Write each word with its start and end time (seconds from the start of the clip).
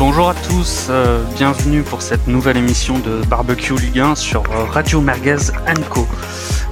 Bonjour 0.00 0.30
à 0.30 0.34
tous, 0.34 0.86
euh, 0.88 1.22
bienvenue 1.36 1.82
pour 1.82 2.00
cette 2.00 2.26
nouvelle 2.26 2.56
émission 2.56 2.98
de 3.00 3.22
Barbecue 3.26 3.74
Ligue 3.74 4.00
1 4.00 4.14
sur 4.14 4.42
euh, 4.44 4.64
Radio 4.64 5.02
Merguez 5.02 5.52
Co. 5.90 6.08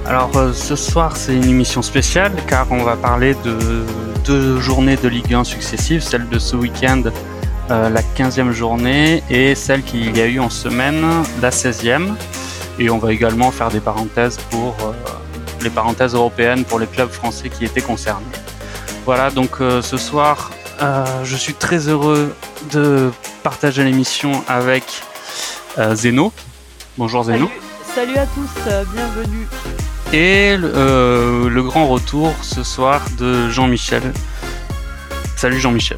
Alors 0.07 0.35
euh, 0.35 0.51
ce 0.51 0.75
soir 0.75 1.15
c'est 1.15 1.35
une 1.35 1.47
émission 1.47 1.83
spéciale 1.83 2.31
car 2.47 2.65
on 2.71 2.81
va 2.81 2.95
parler 2.95 3.35
de 3.43 3.85
deux 4.25 4.59
journées 4.59 4.95
de 4.95 5.07
Ligue 5.07 5.31
1 5.31 5.43
successives, 5.43 6.01
celle 6.01 6.27
de 6.27 6.39
ce 6.39 6.55
week-end, 6.55 7.03
la 7.69 8.01
15e 8.17 8.49
journée 8.49 9.21
et 9.29 9.53
celle 9.53 9.83
qu'il 9.83 10.17
y 10.17 10.21
a 10.21 10.25
eu 10.25 10.39
en 10.39 10.49
semaine, 10.49 11.05
la 11.39 11.51
16e. 11.51 12.15
Et 12.79 12.89
on 12.89 12.97
va 12.97 13.13
également 13.13 13.51
faire 13.51 13.69
des 13.69 13.79
parenthèses 13.79 14.37
pour 14.49 14.75
les 15.61 15.69
parenthèses 15.69 16.15
européennes 16.15 16.63
pour 16.63 16.79
les 16.79 16.87
clubs 16.87 17.11
français 17.11 17.49
qui 17.49 17.63
étaient 17.63 17.81
concernés. 17.81 18.25
Voilà, 19.05 19.29
donc 19.29 19.57
ce 19.59 19.97
soir 19.97 20.49
je 20.79 21.35
suis 21.35 21.53
très 21.53 21.87
heureux 21.87 22.35
de 22.71 23.11
partager 23.43 23.83
l'émission 23.83 24.43
avec 24.47 24.83
euh, 25.77 25.95
Zeno. 25.95 26.33
Bonjour 26.97 27.23
Zeno. 27.23 27.49
Salut, 27.95 28.17
à 28.17 28.25
tous, 28.25 28.49
euh, 28.67 28.83
bienvenue. 28.93 29.47
Et 30.11 30.57
euh, 30.61 31.49
le 31.49 31.63
grand 31.63 31.87
retour 31.87 32.33
ce 32.41 32.63
soir 32.63 33.01
de 33.17 33.49
Jean-Michel. 33.49 34.13
Salut 35.35 35.59
Jean-Michel. 35.59 35.97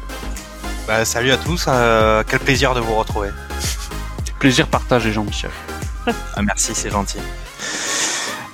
Bah, 0.86 1.04
salut 1.04 1.32
à 1.32 1.36
tous, 1.36 1.66
quel 2.28 2.40
plaisir 2.40 2.74
de 2.74 2.80
vous 2.80 2.94
retrouver. 2.94 3.30
Plaisir 4.38 4.66
partagé 4.66 5.12
Jean-Michel. 5.12 5.50
Ah, 6.34 6.42
merci, 6.42 6.72
c'est 6.74 6.90
gentil. 6.90 7.18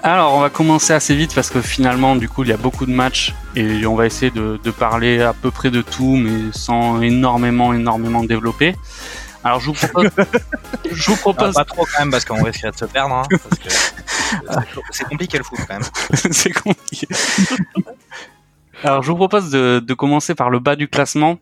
Alors, 0.09 0.35
on 0.35 0.41
va 0.41 0.49
commencer 0.49 0.95
assez 0.95 1.15
vite 1.15 1.35
parce 1.35 1.51
que 1.51 1.61
finalement, 1.61 2.17
du 2.17 2.31
coup, 2.31 2.43
il 2.43 2.49
y 2.49 2.53
a 2.53 2.57
beaucoup 2.57 2.87
de 2.87 2.91
matchs 2.91 3.35
et 3.55 3.85
on 3.85 3.95
va 3.95 4.07
essayer 4.07 4.31
de, 4.31 4.71
parler 4.71 5.21
à 5.21 5.35
peu 5.35 5.51
près 5.51 5.71
de 5.71 5.83
tout, 5.83 6.17
mais 6.17 6.51
sans 6.53 7.03
énormément, 7.03 7.75
énormément 7.75 8.25
développer. 8.25 8.75
Alors, 9.45 9.61
je 9.61 9.67
vous 9.67 9.75
propose. 9.75 10.11
je 10.91 11.11
vous 11.11 11.17
propose. 11.17 11.55
pas 11.55 11.67
trop 11.67 11.85
quand 11.85 11.99
même 11.99 12.11
parce 12.11 12.25
qu'on 12.25 12.43
risquerait 12.43 12.71
de 12.71 12.77
se 12.79 12.87
perdre. 12.87 13.17
Hein, 13.17 13.23
c'est 14.91 15.05
compliqué 15.05 15.37
le 15.37 15.45
foot 15.45 15.59
quand 15.69 15.75
même. 15.75 15.89
c'est 16.33 16.53
compliqué. 16.53 17.07
Alors, 18.83 19.03
je 19.03 19.11
vous 19.11 19.17
propose 19.17 19.51
de, 19.51 19.93
commencer 19.93 20.35
par 20.35 20.49
le 20.49 20.59
bas 20.59 20.75
du 20.75 20.89
classement 20.89 21.39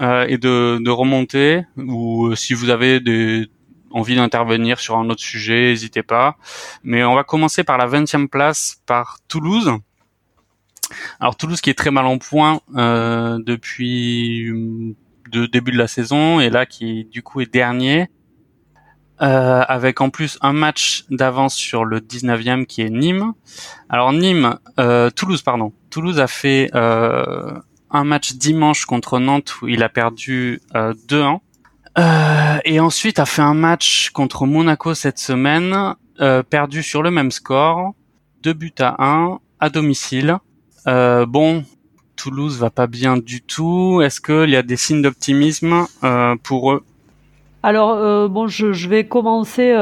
euh, 0.00 0.24
et 0.26 0.38
de, 0.38 0.78
de 0.80 0.90
remonter. 0.90 1.64
Ou 1.76 2.28
euh, 2.28 2.34
si 2.34 2.54
vous 2.54 2.70
avez 2.70 2.98
des 2.98 3.46
envie 3.90 4.16
d'intervenir 4.16 4.78
sur 4.78 4.96
un 4.96 5.08
autre 5.10 5.22
sujet, 5.22 5.68
n'hésitez 5.68 6.02
pas. 6.02 6.36
Mais 6.82 7.04
on 7.04 7.14
va 7.14 7.24
commencer 7.24 7.64
par 7.64 7.78
la 7.78 7.86
20e 7.86 8.28
place, 8.28 8.82
par 8.86 9.18
Toulouse. 9.28 9.72
Alors 11.20 11.36
Toulouse 11.36 11.60
qui 11.60 11.70
est 11.70 11.74
très 11.74 11.90
mal 11.90 12.06
en 12.06 12.18
point 12.18 12.60
euh, 12.76 13.38
depuis 13.44 14.52
le 15.32 15.48
début 15.48 15.72
de 15.72 15.78
la 15.78 15.88
saison 15.88 16.40
et 16.40 16.50
là 16.50 16.66
qui 16.66 17.04
du 17.04 17.22
coup 17.22 17.40
est 17.40 17.52
dernier. 17.52 18.08
Euh, 19.22 19.62
avec 19.66 20.02
en 20.02 20.10
plus 20.10 20.38
un 20.42 20.52
match 20.52 21.06
d'avance 21.08 21.54
sur 21.54 21.86
le 21.86 22.00
19e 22.00 22.66
qui 22.66 22.82
est 22.82 22.90
Nîmes. 22.90 23.32
Alors 23.88 24.12
Nîmes, 24.12 24.58
euh, 24.78 25.08
Toulouse 25.08 25.40
pardon, 25.40 25.72
Toulouse 25.88 26.20
a 26.20 26.26
fait 26.26 26.70
un 26.74 28.04
match 28.04 28.34
dimanche 28.34 28.84
contre 28.84 29.18
Nantes 29.18 29.62
où 29.62 29.68
il 29.68 29.82
a 29.82 29.88
perdu 29.88 30.60
2-1. 30.74 31.40
Euh, 31.98 32.58
et 32.64 32.78
ensuite 32.80 33.18
a 33.18 33.26
fait 33.26 33.42
un 33.42 33.54
match 33.54 34.10
contre 34.10 34.46
Monaco 34.46 34.94
cette 34.94 35.18
semaine, 35.18 35.94
euh, 36.20 36.42
perdu 36.42 36.82
sur 36.82 37.02
le 37.02 37.10
même 37.10 37.30
score, 37.30 37.94
2 38.42 38.52
buts 38.52 38.74
à 38.80 39.02
1 39.02 39.38
à 39.60 39.70
domicile. 39.70 40.36
Euh, 40.86 41.24
bon, 41.24 41.64
Toulouse 42.16 42.58
va 42.58 42.70
pas 42.70 42.86
bien 42.86 43.16
du 43.16 43.40
tout. 43.40 44.00
Est-ce 44.02 44.20
qu'il 44.20 44.50
y 44.50 44.56
a 44.56 44.62
des 44.62 44.76
signes 44.76 45.02
d'optimisme 45.02 45.86
pour 46.42 46.72
eux? 46.72 46.84
Alors 47.62 48.28
bon, 48.28 48.46
je, 48.46 48.72
je, 48.72 48.88
vais 48.88 49.06
commencer 49.06 49.74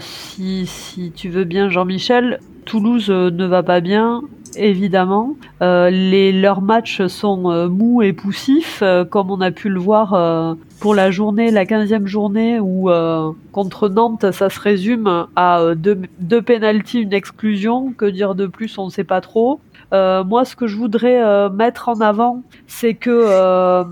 si, 0.00 0.66
si 0.66 1.12
tu 1.12 1.28
veux 1.28 1.44
bien, 1.44 1.68
Jean-Michel. 1.68 2.40
Toulouse 2.64 3.10
ne 3.10 3.44
va 3.44 3.62
pas 3.62 3.80
bien 3.80 4.22
évidemment. 4.56 5.36
Euh, 5.60 5.90
leurs 6.32 6.62
matchs 6.62 7.06
sont 7.06 7.50
euh, 7.50 7.68
mous 7.68 8.02
et 8.02 8.12
poussifs, 8.12 8.80
euh, 8.82 9.04
comme 9.04 9.30
on 9.30 9.40
a 9.40 9.50
pu 9.50 9.68
le 9.68 9.80
voir 9.80 10.56
pour 10.80 10.94
la 10.94 11.10
journée, 11.10 11.50
la 11.50 11.64
15e 11.64 12.06
journée, 12.06 12.58
où 12.60 12.90
contre 13.52 13.88
Nantes, 13.88 14.30
ça 14.32 14.50
se 14.50 14.60
résume 14.60 15.26
à 15.36 15.74
deux, 15.76 16.02
deux 16.18 16.42
pénalties, 16.42 17.00
une 17.00 17.12
exclusion. 17.12 17.92
Que 17.92 18.06
dire 18.06 18.34
de 18.34 18.46
plus, 18.46 18.78
on 18.78 18.86
ne 18.86 18.90
sait 18.90 19.04
pas 19.04 19.20
trop. 19.20 19.60
Moi, 19.92 20.44
ce 20.44 20.56
que 20.56 20.66
je 20.66 20.76
voudrais 20.76 21.50
mettre 21.50 21.88
en 21.88 22.00
avant, 22.00 22.42
c'est 22.66 22.94
que 22.94 23.84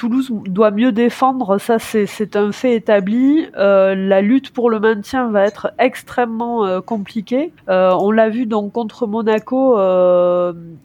Toulouse 0.00 0.32
doit 0.46 0.70
mieux 0.70 0.92
défendre, 0.92 1.58
ça 1.58 1.78
c'est 1.78 2.34
un 2.34 2.52
fait 2.52 2.74
établi. 2.74 3.46
Euh, 3.58 3.94
la 3.94 4.22
lutte 4.22 4.50
pour 4.50 4.70
le 4.70 4.80
maintien 4.80 5.28
va 5.28 5.44
être 5.44 5.72
extrêmement 5.78 6.64
euh, 6.64 6.80
compliquée. 6.80 7.52
Euh, 7.68 7.92
on 8.00 8.10
l'a 8.10 8.30
vu 8.30 8.46
donc 8.46 8.72
contre 8.72 9.06
Monaco, 9.06 9.76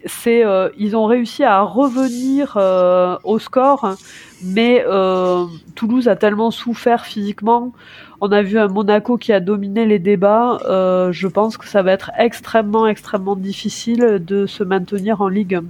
c'est 0.05 0.43
ils 0.77 0.97
ont 0.97 1.05
réussi 1.05 1.45
à 1.45 1.61
revenir 1.61 2.57
au 3.23 3.39
score, 3.39 3.95
mais 4.43 4.83
Toulouse 5.75 6.07
a 6.07 6.15
tellement 6.15 6.51
souffert 6.51 7.05
physiquement. 7.05 7.73
On 8.21 8.31
a 8.31 8.41
vu 8.41 8.57
un 8.57 8.67
Monaco 8.67 9.17
qui 9.17 9.33
a 9.33 9.39
dominé 9.39 9.85
les 9.85 9.99
débats. 9.99 10.57
je 11.11 11.27
pense 11.27 11.57
que 11.57 11.67
ça 11.67 11.81
va 11.81 11.91
être 11.91 12.11
extrêmement, 12.17 12.87
extrêmement 12.87 13.35
difficile 13.35 14.21
de 14.23 14.45
se 14.45 14.63
maintenir 14.63 15.21
en 15.21 15.27
Ligue 15.27 15.61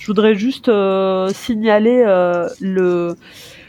je 0.00 0.06
voudrais 0.06 0.34
juste 0.34 0.68
euh, 0.68 1.28
signaler 1.28 2.02
euh, 2.06 2.48
le, 2.60 3.16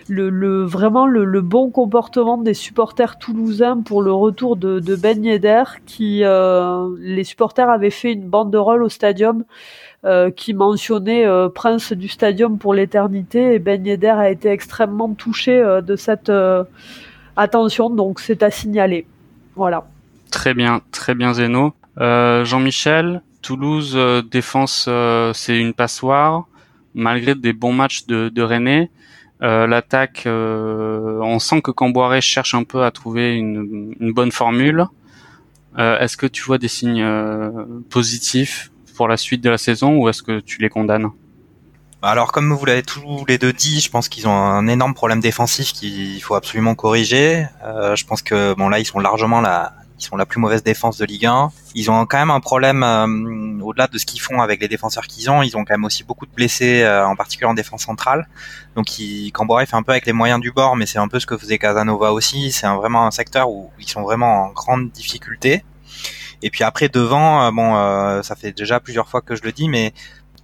le, 0.08 0.64
vraiment 0.64 1.06
le, 1.06 1.42
bon 1.42 1.70
comportement 1.70 2.38
des 2.38 2.54
supporters 2.54 3.20
toulousains 3.20 3.82
pour 3.82 4.02
le 4.02 4.14
retour 4.14 4.56
de, 4.56 4.80
de 4.80 4.96
Ben 4.96 5.24
Yedder, 5.24 5.64
qui 5.86 6.24
euh, 6.24 6.88
les 7.00 7.24
supporters 7.26 7.70
avaient 7.70 7.92
fait 7.92 8.14
une 8.14 8.28
banderole 8.28 8.82
au 8.82 8.90
stadium 8.90 9.44
qui 10.36 10.54
mentionnait 10.54 11.26
Prince 11.54 11.94
du 11.94 12.08
stadium 12.08 12.58
pour 12.58 12.74
l'éternité 12.74 13.54
et 13.54 13.60
Ben 13.60 13.86
Yedder 13.86 14.08
a 14.08 14.30
été 14.30 14.50
extrêmement 14.50 15.14
touché 15.14 15.62
de 15.62 15.96
cette 15.96 16.32
attention, 17.36 17.90
donc 17.90 18.20
c'est 18.20 18.42
à 18.42 18.50
signaler. 18.50 19.06
Voilà. 19.56 19.86
Très 20.32 20.54
bien, 20.54 20.82
très 20.92 21.14
bien 21.14 21.34
Zeno. 21.34 21.74
Jean-Michel, 21.98 23.22
Toulouse 23.42 23.94
euh, 23.96 24.22
défense, 24.22 24.86
euh, 24.88 25.34
c'est 25.34 25.58
une 25.58 25.74
passoire 25.74 26.46
malgré 26.94 27.36
des 27.36 27.54
bons 27.54 27.74
matchs 27.74 28.06
de, 28.06 28.30
de 28.30 28.42
René. 28.42 28.92
Euh, 29.42 29.66
l'attaque, 29.66 30.24
on 30.28 31.40
sent 31.40 31.62
que 31.62 31.72
Camboiré 31.72 32.22
cherche 32.22 32.54
un 32.54 32.64
peu 32.64 32.84
à 32.84 32.92
trouver 32.92 33.36
une, 33.36 33.96
une 34.00 34.12
bonne 34.12 34.32
formule. 34.32 34.86
est-ce 35.78 36.18
que 36.18 36.28
tu 36.28 36.44
vois 36.44 36.58
des 36.58 36.68
signes 36.68 37.08
positifs 37.90 38.71
pour 38.94 39.08
la 39.08 39.18
suite 39.18 39.42
de 39.42 39.50
la 39.50 39.58
saison 39.58 39.98
ou 39.98 40.10
est-ce 40.10 40.24
que 40.24 40.40
tu 40.40 40.60
les 40.62 40.70
condamnes 40.70 41.10
alors 42.04 42.32
comme 42.32 42.52
vous 42.52 42.66
l'avez 42.66 42.82
tous 42.82 43.26
les 43.28 43.38
deux 43.38 43.54
dit, 43.54 43.80
je 43.80 43.92
pense 43.92 44.10
qu'ils 44.10 44.28
ont 44.28 44.36
un 44.36 44.66
énorme 44.66 44.96
problème 44.96 45.20
défensif 45.20 45.72
qu'il 45.72 46.20
faut 46.24 46.34
absolument 46.34 46.74
corriger. 46.74 47.46
je 47.64 48.04
pense 48.06 48.24
que 48.24 48.56
bon 48.56 48.70
là 48.70 48.80
ils 48.80 48.86
sont 48.86 48.98
largement 48.98 49.40
la, 49.40 49.76
ils 50.02 50.06
sont 50.06 50.18
la 50.18 50.26
plus 50.26 50.40
mauvaise 50.40 50.64
défense 50.64 50.98
de 50.98 51.06
Ligue 51.06 51.28
1. 51.28 51.52
Ils 51.76 51.92
ont 51.92 52.06
quand 52.08 52.18
même 52.18 52.32
un 52.32 52.40
problème 52.40 52.82
euh, 52.84 53.64
au-delà 53.64 53.88
de 53.88 53.98
ce 54.00 54.06
qu'ils 54.06 54.20
font 54.20 54.42
avec 54.42 54.60
les 54.60 54.68
défenseurs 54.68 55.06
qu'ils 55.06 55.30
ont. 55.30 55.44
Ils 55.44 55.56
ont 55.56 55.64
quand 55.64 55.76
même 55.76 55.86
aussi 55.86 56.04
beaucoup 56.04 56.26
de 56.26 56.32
blessés, 56.32 56.82
euh, 56.82 57.06
en 57.06 57.16
particulier 57.16 57.48
en 57.48 57.54
défense 57.54 57.84
centrale. 57.84 58.28
Donc, 58.76 58.98
ils, 58.98 59.32
Camboré 59.32 59.66
fait 59.68 59.76
un 59.76 59.84
peu 59.84 59.92
avec 59.92 60.08
les 60.08 60.14
moyens 60.14 60.42
du 60.42 60.52
bord, 60.52 60.76
mais 60.76 60.88
c'est 60.88 60.98
un 60.98 61.08
peu 61.08 61.20
ce 61.20 61.28
que 61.28 61.38
faisait 61.38 61.60
Casanova 61.60 62.14
aussi. 62.14 62.52
C'est 62.52 62.68
vraiment 62.68 63.06
un 63.06 63.12
secteur 63.12 63.50
où 63.50 63.70
ils 63.80 63.88
sont 63.88 64.02
vraiment 64.02 64.46
en 64.46 64.50
grande 64.50 64.90
difficulté. 64.90 65.64
Et 66.42 66.50
puis 66.50 66.64
après 66.64 66.90
devant, 66.90 67.44
euh, 67.44 67.52
bon, 67.52 68.24
ça 68.24 68.36
fait 68.36 68.52
déjà 68.52 68.80
plusieurs 68.80 69.08
fois 69.08 69.22
que 69.22 69.36
je 69.36 69.44
le 69.44 69.52
dis, 69.52 69.70
mais 69.70 69.94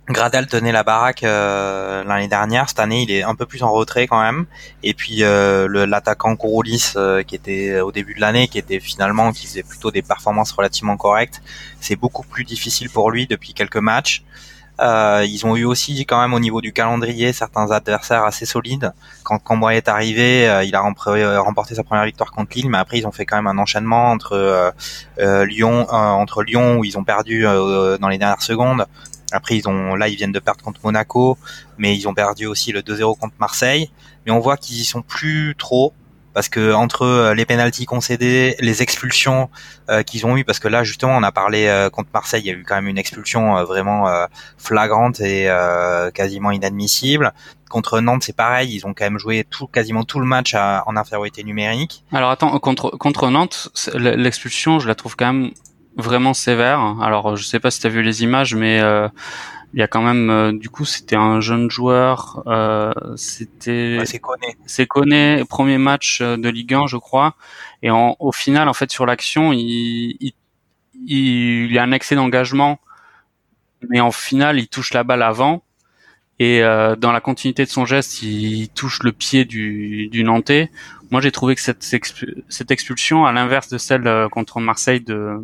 Gradel 0.10 0.48
tenait 0.48 0.72
la 0.72 0.84
baraque 0.84 1.24
euh, 1.24 2.04
l'année 2.06 2.30
dernière. 2.30 2.70
Cette 2.70 2.80
année, 2.80 3.04
il 3.04 3.12
est 3.12 3.24
un 3.24 3.36
peu 3.36 3.46
plus 3.46 3.62
en 3.64 3.72
retrait 3.72 4.08
quand 4.08 4.22
même. 4.22 4.46
Et 4.82 4.94
puis 4.94 5.24
euh, 5.24 5.86
l'attaquant 5.86 6.36
Kouroulis, 6.38 6.94
euh, 6.96 7.24
qui 7.24 7.36
était 7.36 7.82
au 7.82 7.92
début 7.92 8.14
de 8.14 8.22
l'année, 8.22 8.48
qui 8.48 8.58
était 8.58 8.80
finalement, 8.80 9.34
qui 9.34 9.48
faisait 9.48 9.64
plutôt 9.64 9.92
des 9.92 10.02
performances 10.02 10.54
relativement 10.54 10.96
correctes, 10.96 11.42
c'est 11.82 11.98
beaucoup 11.98 12.24
plus 12.24 12.46
difficile 12.46 12.90
pour 12.90 13.12
lui 13.12 13.28
depuis 13.28 13.54
quelques 13.54 13.78
matchs. 13.78 14.24
Ils 14.80 15.42
ont 15.46 15.56
eu 15.56 15.66
aussi 15.66 16.06
quand 16.06 16.22
même 16.22 16.34
au 16.34 16.40
niveau 16.40 16.62
du 16.62 16.74
calendrier 16.74 17.34
certains 17.34 17.72
adversaires 17.72 18.24
assez 18.24 18.46
solides. 18.46 18.94
Quand 19.24 19.40
Cambrai 19.40 19.78
est 19.78 19.88
arrivé, 19.88 20.44
il 20.66 20.76
a 20.76 20.82
remporté 20.82 21.76
sa 21.76 21.84
première 21.84 22.06
victoire 22.06 22.32
contre 22.32 22.56
Lille, 22.56 22.70
mais 22.70 22.78
après 22.78 23.00
ils 23.00 23.08
ont 23.08 23.12
fait 23.12 23.26
quand 23.26 23.38
même 23.38 23.48
un 23.48 23.58
enchaînement 23.58 24.12
entre 24.12 24.74
Lyon, 25.18 25.88
entre 25.90 26.44
Lyon 26.44 26.78
où 26.78 26.84
ils 26.84 26.98
ont 26.98 27.04
perdu 27.04 27.44
dans 27.44 28.10
les 28.10 28.18
dernières 28.18 28.42
secondes, 28.42 28.86
après, 29.34 29.58
ils 29.58 29.68
ont, 29.68 29.96
là, 29.96 30.08
ils 30.08 30.16
viennent 30.16 30.32
de 30.32 30.40
perdre 30.40 30.64
contre 30.64 30.80
Monaco, 30.86 31.38
mais 31.78 31.94
ils 31.98 32.08
ont 32.08 32.14
perdu 32.14 32.46
aussi 32.46 32.72
le 32.72 32.82
2-0 32.82 33.18
contre 33.18 33.34
Marseille. 33.40 33.92
Mais 34.26 34.32
on 34.32 34.40
voit 34.40 34.56
qu'ils 34.56 34.78
y 34.78 34.86
sont 34.86 35.02
plus 35.02 35.54
trop 35.58 35.94
parce 36.38 36.50
que 36.50 36.72
entre 36.72 37.34
les 37.36 37.46
pénalties 37.48 37.86
concédés, 37.86 38.56
les 38.60 38.84
expulsions 38.84 39.50
qu'ils 40.06 40.28
ont 40.28 40.38
eu, 40.38 40.44
parce 40.44 40.60
que 40.60 40.68
là 40.68 40.84
justement 40.84 41.18
on 41.18 41.24
a 41.24 41.32
parlé 41.32 41.90
contre 41.92 42.10
Marseille, 42.14 42.44
il 42.46 42.48
y 42.48 42.52
a 42.52 42.54
eu 42.54 42.64
quand 42.64 42.76
même 42.76 42.86
une 42.86 43.00
expulsion 43.00 43.64
vraiment 43.64 44.06
flagrante 44.60 45.20
et 45.20 45.50
quasiment 46.14 46.52
inadmissible. 46.52 47.34
Contre 47.72 48.02
Nantes, 48.02 48.22
c'est 48.24 48.36
pareil, 48.36 48.72
ils 48.72 48.86
ont 48.86 48.94
quand 48.94 49.06
même 49.06 49.18
joué 49.18 49.46
tout, 49.50 49.66
quasiment 49.66 50.04
tout 50.04 50.20
le 50.20 50.28
match 50.28 50.54
en 50.54 50.96
infériorité 50.96 51.44
numérique. 51.44 52.04
Alors 52.14 52.30
attends, 52.30 52.60
contre 52.60 52.92
contre 52.92 53.32
Nantes, 53.32 53.70
l'expulsion, 53.96 54.78
je 54.78 54.88
la 54.88 54.94
trouve 54.94 55.16
quand 55.16 55.34
même 55.34 55.52
vraiment 55.96 56.36
sévère. 56.36 56.80
Alors 57.02 57.36
je 57.36 57.44
sais 57.44 57.60
pas 57.60 57.72
si 57.72 57.80
tu 57.80 57.88
as 57.88 57.90
vu 57.90 58.04
les 58.04 58.22
images, 58.22 58.54
mais 58.54 58.80
euh, 58.80 59.10
il 59.74 59.80
y 59.80 59.84
a 59.84 59.88
quand 59.88 60.02
même 60.02 60.30
euh, 60.30 60.52
du 60.52 60.70
coup 60.70 60.86
c'était 60.86 61.16
un 61.16 61.42
jeune 61.42 61.70
joueur, 61.70 62.44
euh, 62.48 62.94
c'était 63.16 64.00
c'est 64.06 64.20
Koné. 64.20 64.58
C'est 64.66 64.88
Koné, 64.88 65.44
premier 65.50 65.78
match 65.78 66.22
de 66.22 66.50
Ligue 66.50 66.74
1 66.74 66.88
je 66.88 66.98
crois, 66.98 67.36
et 67.84 67.92
en, 67.92 68.16
au 68.20 68.32
final 68.32 68.70
en 68.70 68.74
fait 68.74 68.92
sur 68.92 69.06
l'action 69.06 69.54
il, 69.54 70.18
il, 70.20 70.34
il, 71.06 71.72
y 71.72 71.78
a 71.78 71.84
un 71.84 71.92
excès 71.92 72.16
d'engagement, 72.16 72.80
mais 73.90 74.00
en 74.00 74.12
final 74.12 74.58
il 74.60 74.68
touche 74.68 74.94
la 74.94 75.04
balle 75.04 75.22
avant 75.22 75.64
et 76.40 76.62
euh, 76.62 76.96
dans 76.96 77.12
la 77.12 77.20
continuité 77.20 77.66
de 77.66 77.70
son 77.70 77.86
geste, 77.86 78.22
il 78.22 78.70
touche 78.70 79.02
le 79.02 79.12
pied 79.12 79.46
du, 79.46 80.08
du 80.10 80.24
Nantais. 80.24 80.70
Moi, 81.10 81.22
j'ai 81.22 81.32
trouvé 81.32 81.56
que 81.56 81.62
cette, 81.62 81.84
cette 81.84 82.72
expulsion, 82.72 83.26
à 83.26 83.32
l'inverse 83.32 83.70
de 83.70 83.78
celle 83.78 84.06
euh, 84.08 84.30
contre 84.30 84.60
Marseille 84.60 85.02
de, 85.02 85.38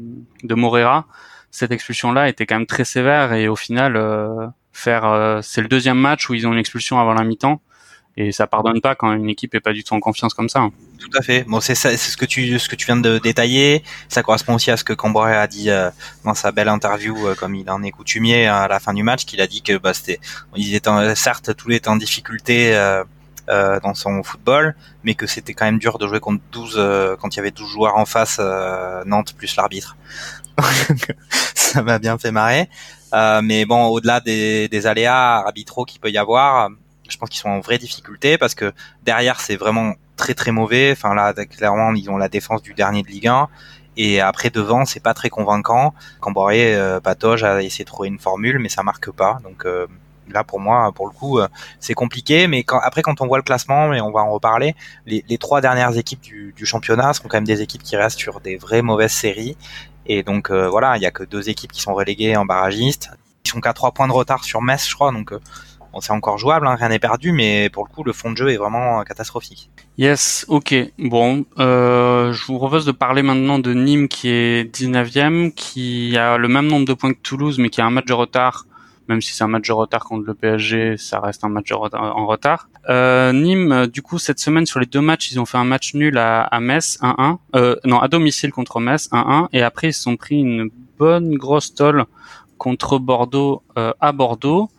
de 0.44 0.56
Morera, 0.56 1.08
cette 1.54 1.72
expulsion-là 1.72 2.28
était 2.28 2.46
quand 2.46 2.56
même 2.56 2.66
très 2.66 2.84
sévère 2.84 3.32
et 3.32 3.48
au 3.48 3.56
final, 3.56 3.96
euh, 3.96 4.48
faire, 4.74 5.40
c'est 5.42 5.62
le 5.62 5.70
deuxième 5.70 5.98
match 5.98 6.30
où 6.30 6.34
ils 6.34 6.46
ont 6.46 6.52
une 6.52 6.60
expulsion 6.60 7.00
avant 7.00 7.14
la 7.14 7.24
mi-temps 7.24 7.62
et 8.16 8.32
ça 8.32 8.48
pardonne 8.48 8.80
pas 8.80 8.96
quand 8.96 9.12
une 9.14 9.30
équipe 9.30 9.56
est 9.56 9.60
pas 9.60 9.74
du 9.74 9.84
tout 9.84 9.94
en 9.94 10.00
confiance 10.00 10.34
comme 10.34 10.50
ça. 10.50 10.60
Hein. 10.60 10.72
Tout 11.00 11.10
à 11.18 11.22
fait. 11.22 11.44
Bon, 11.48 11.60
c'est 11.60 11.76
c'est 11.76 11.98
ce 11.98 12.16
que 12.16 12.26
tu 12.26 12.60
ce 12.60 12.70
que 12.70 12.76
tu 12.76 12.86
viens 12.86 12.98
de 12.98 13.18
détailler. 13.18 13.84
Ça 14.08 14.22
correspond 14.22 14.56
aussi 14.56 14.70
à 14.72 14.78
ce 14.78 14.84
que 14.84 14.94
Cambrai 14.94 15.36
a 15.36 15.48
dit 15.48 15.70
euh, 15.70 15.90
dans 16.24 16.36
sa 16.36 16.52
belle 16.52 16.70
interview, 16.70 17.28
euh, 17.28 17.36
comme 17.36 17.56
il 17.56 17.70
en 17.70 17.82
est 17.82 17.92
coutumier 17.92 18.46
à 18.46 18.68
la 18.68 18.80
fin 18.80 18.94
du 18.94 19.04
match, 19.04 19.26
qu'il 19.26 19.42
a 19.42 19.48
dit 19.48 19.62
que 19.62 19.78
bah 19.78 19.94
c'était, 19.94 20.20
ils 20.56 20.76
étaient 20.76 21.16
certes 21.16 21.56
tous 21.56 21.70
les 21.70 21.78
étaient 21.78 21.90
en 21.90 21.98
difficulté. 21.98 22.76
Euh, 22.76 23.04
euh, 23.50 23.78
dans 23.82 23.94
son 23.94 24.24
football, 24.24 24.74
mais 25.04 25.16
que 25.16 25.28
c'était 25.28 25.54
quand 25.54 25.66
même 25.66 25.78
dur 25.78 25.98
de 25.98 26.08
jouer 26.08 26.22
contre 26.22 26.42
12 26.54 27.18
quand 27.20 27.36
il 27.36 27.36
y 27.36 27.40
avait 27.42 27.52
12 27.52 27.70
joueurs 27.70 27.98
en 27.98 28.06
face, 28.06 28.40
Nantes 29.06 29.34
plus 29.38 29.58
l'arbitre. 29.58 29.98
ça 31.56 31.82
m'a 31.82 32.00
bien 32.00 32.18
fait 32.18 32.32
marrer. 32.32 32.70
mais 33.42 33.66
bon, 33.66 33.86
au-delà 33.88 34.20
des, 34.20 34.68
des 34.68 34.88
aléas 34.88 35.38
arbitraux 35.46 35.86
qu'il 35.86 36.00
peut 36.00 36.12
y 36.12 36.18
avoir, 36.18 36.70
je 37.10 37.18
pense 37.18 37.30
qu'ils 37.30 37.40
sont 37.40 37.50
en 37.50 37.60
vraie 37.60 37.78
difficulté 37.78 38.38
parce 38.38 38.56
que 38.56 38.74
derrière 39.04 39.40
c'est 39.40 39.56
vraiment 39.56 39.94
très 40.16 40.34
très 40.34 40.52
mauvais. 40.52 40.92
Enfin 40.92 41.14
là 41.14 41.34
clairement 41.34 41.94
ils 41.94 42.10
ont 42.10 42.18
la 42.18 42.30
défense 42.30 42.62
du 42.62 42.74
dernier 42.74 43.04
de 43.04 43.08
Ligue 43.08 43.28
1 43.28 43.48
et 43.96 44.22
après 44.22 44.50
devant 44.50 44.86
c'est 44.86 45.02
pas 45.02 45.14
très 45.14 45.30
convaincant. 45.30 45.94
Camboré, 46.20 46.76
euh, 46.76 47.00
Patoge 47.00 47.44
a 47.44 47.62
essayé 47.62 47.86
de 47.86 47.90
trouver 47.90 48.10
une 48.10 48.20
formule 48.20 48.60
mais 48.60 48.70
ça 48.70 48.84
marque 48.84 49.12
pas. 49.12 49.40
Donc 49.44 49.66
euh, 49.66 49.88
là 50.30 50.44
pour 50.44 50.60
moi 50.60 50.92
pour 50.94 51.08
le 51.08 51.14
coup 51.14 51.40
euh, 51.40 51.48
c'est 51.80 51.94
compliqué 51.94 52.48
mais 52.48 52.64
quand, 52.64 52.80
après 52.80 53.02
quand 53.02 53.22
on 53.22 53.28
voit 53.28 53.38
le 53.38 53.44
classement 53.44 53.94
et 53.94 54.02
on 54.02 54.12
va 54.12 54.22
en 54.22 54.32
reparler 54.32 54.74
les, 55.06 55.24
les 55.28 55.38
trois 55.38 55.60
dernières 55.60 55.98
équipes 55.98 56.22
du, 56.22 56.54
du, 56.56 56.66
championnat 56.66 57.12
sont 57.12 57.24
quand 57.24 57.36
même 57.38 57.44
des 57.44 57.62
équipes 57.62 57.84
qui 57.84 57.98
restent 57.98 58.20
sur 58.20 58.40
des 58.40 58.56
vraies 58.56 58.82
mauvaises 58.82 59.12
séries 59.12 59.58
et 60.06 60.24
donc 60.24 60.50
euh, 60.50 60.70
voilà 60.70 60.98
il 60.98 61.04
y 61.04 61.06
a 61.06 61.12
que 61.12 61.24
deux 61.24 61.50
équipes 61.50 61.72
qui 61.72 61.82
sont 61.82 61.94
reléguées 61.94 62.36
en 62.36 62.46
barragiste 62.46 63.12
ils 63.46 63.50
sont 63.50 63.62
qu'à 63.62 63.74
trois 63.74 63.92
points 63.92 64.08
de 64.08 64.14
retard 64.14 64.44
sur 64.44 64.62
Metz 64.62 64.88
je 64.88 64.96
crois 64.96 65.12
donc 65.12 65.34
Bon, 65.94 66.02
c'est 66.02 66.12
encore 66.12 66.40
jouable, 66.40 66.66
hein, 66.66 66.74
rien 66.74 66.90
n'est 66.90 66.98
perdu, 66.98 67.34
mais 67.34 67.70
pour 67.70 67.86
le 67.86 67.94
coup, 67.94 68.04
le 68.04 68.14
fond 68.14 68.32
de 68.32 68.38
jeu 68.38 68.50
est 68.50 68.58
vraiment 68.58 69.04
catastrophique. 69.04 69.70
Yes, 70.00 70.44
ok. 70.48 70.74
Bon, 70.98 71.46
euh, 71.60 72.34
je 72.34 72.46
vous 72.48 72.58
propose 72.58 72.84
de 72.84 72.92
parler 72.92 73.22
maintenant 73.22 73.60
de 73.60 73.76
Nîmes 73.76 74.08
qui 74.08 74.28
est 74.30 74.76
19e, 74.76 75.54
qui 75.54 76.18
a 76.18 76.38
le 76.38 76.48
même 76.48 76.66
nombre 76.66 76.88
de 76.88 76.96
points 76.96 77.14
que 77.14 77.20
Toulouse, 77.22 77.60
mais 77.60 77.70
qui 77.70 77.80
a 77.80 77.86
un 77.86 77.92
match 77.92 78.06
de 78.06 78.14
retard. 78.14 78.66
Même 79.08 79.22
si 79.22 79.36
c'est 79.36 79.44
un 79.44 79.48
match 79.48 79.68
de 79.68 79.74
retard 79.74 80.04
contre 80.04 80.26
le 80.26 80.34
PSG, 80.34 80.98
ça 80.98 81.20
reste 81.20 81.44
un 81.44 81.50
match 81.50 81.72
en 81.72 82.26
retard. 82.26 82.70
Euh, 82.90 83.32
Nîmes, 83.32 83.88
du 83.88 84.02
coup, 84.02 84.20
cette 84.20 84.40
semaine, 84.40 84.66
sur 84.66 84.80
les 84.80 84.86
deux 84.86 85.02
matchs, 85.02 85.32
ils 85.32 85.40
ont 85.40 85.46
fait 85.46 85.58
un 85.58 85.64
match 85.64 85.94
nul 85.94 86.18
à, 86.18 86.60
Metz, 86.60 87.00
1-1. 87.02 87.38
Euh, 87.56 87.76
non, 87.86 88.00
à 88.00 88.08
domicile 88.08 88.52
contre 88.52 88.80
Metz, 88.80 89.10
1-1. 89.12 89.48
Et 89.54 89.62
après, 89.62 89.90
ils 89.90 89.94
se 89.94 90.02
sont 90.02 90.18
pris 90.18 90.40
une 90.40 90.70
bonne 90.98 91.36
grosse 91.36 91.74
tolle 91.74 92.06
contre 92.58 93.00
Bordeaux 93.00 93.64
euh, 93.78 93.94
à 94.00 94.12
Bordeaux. 94.12 94.70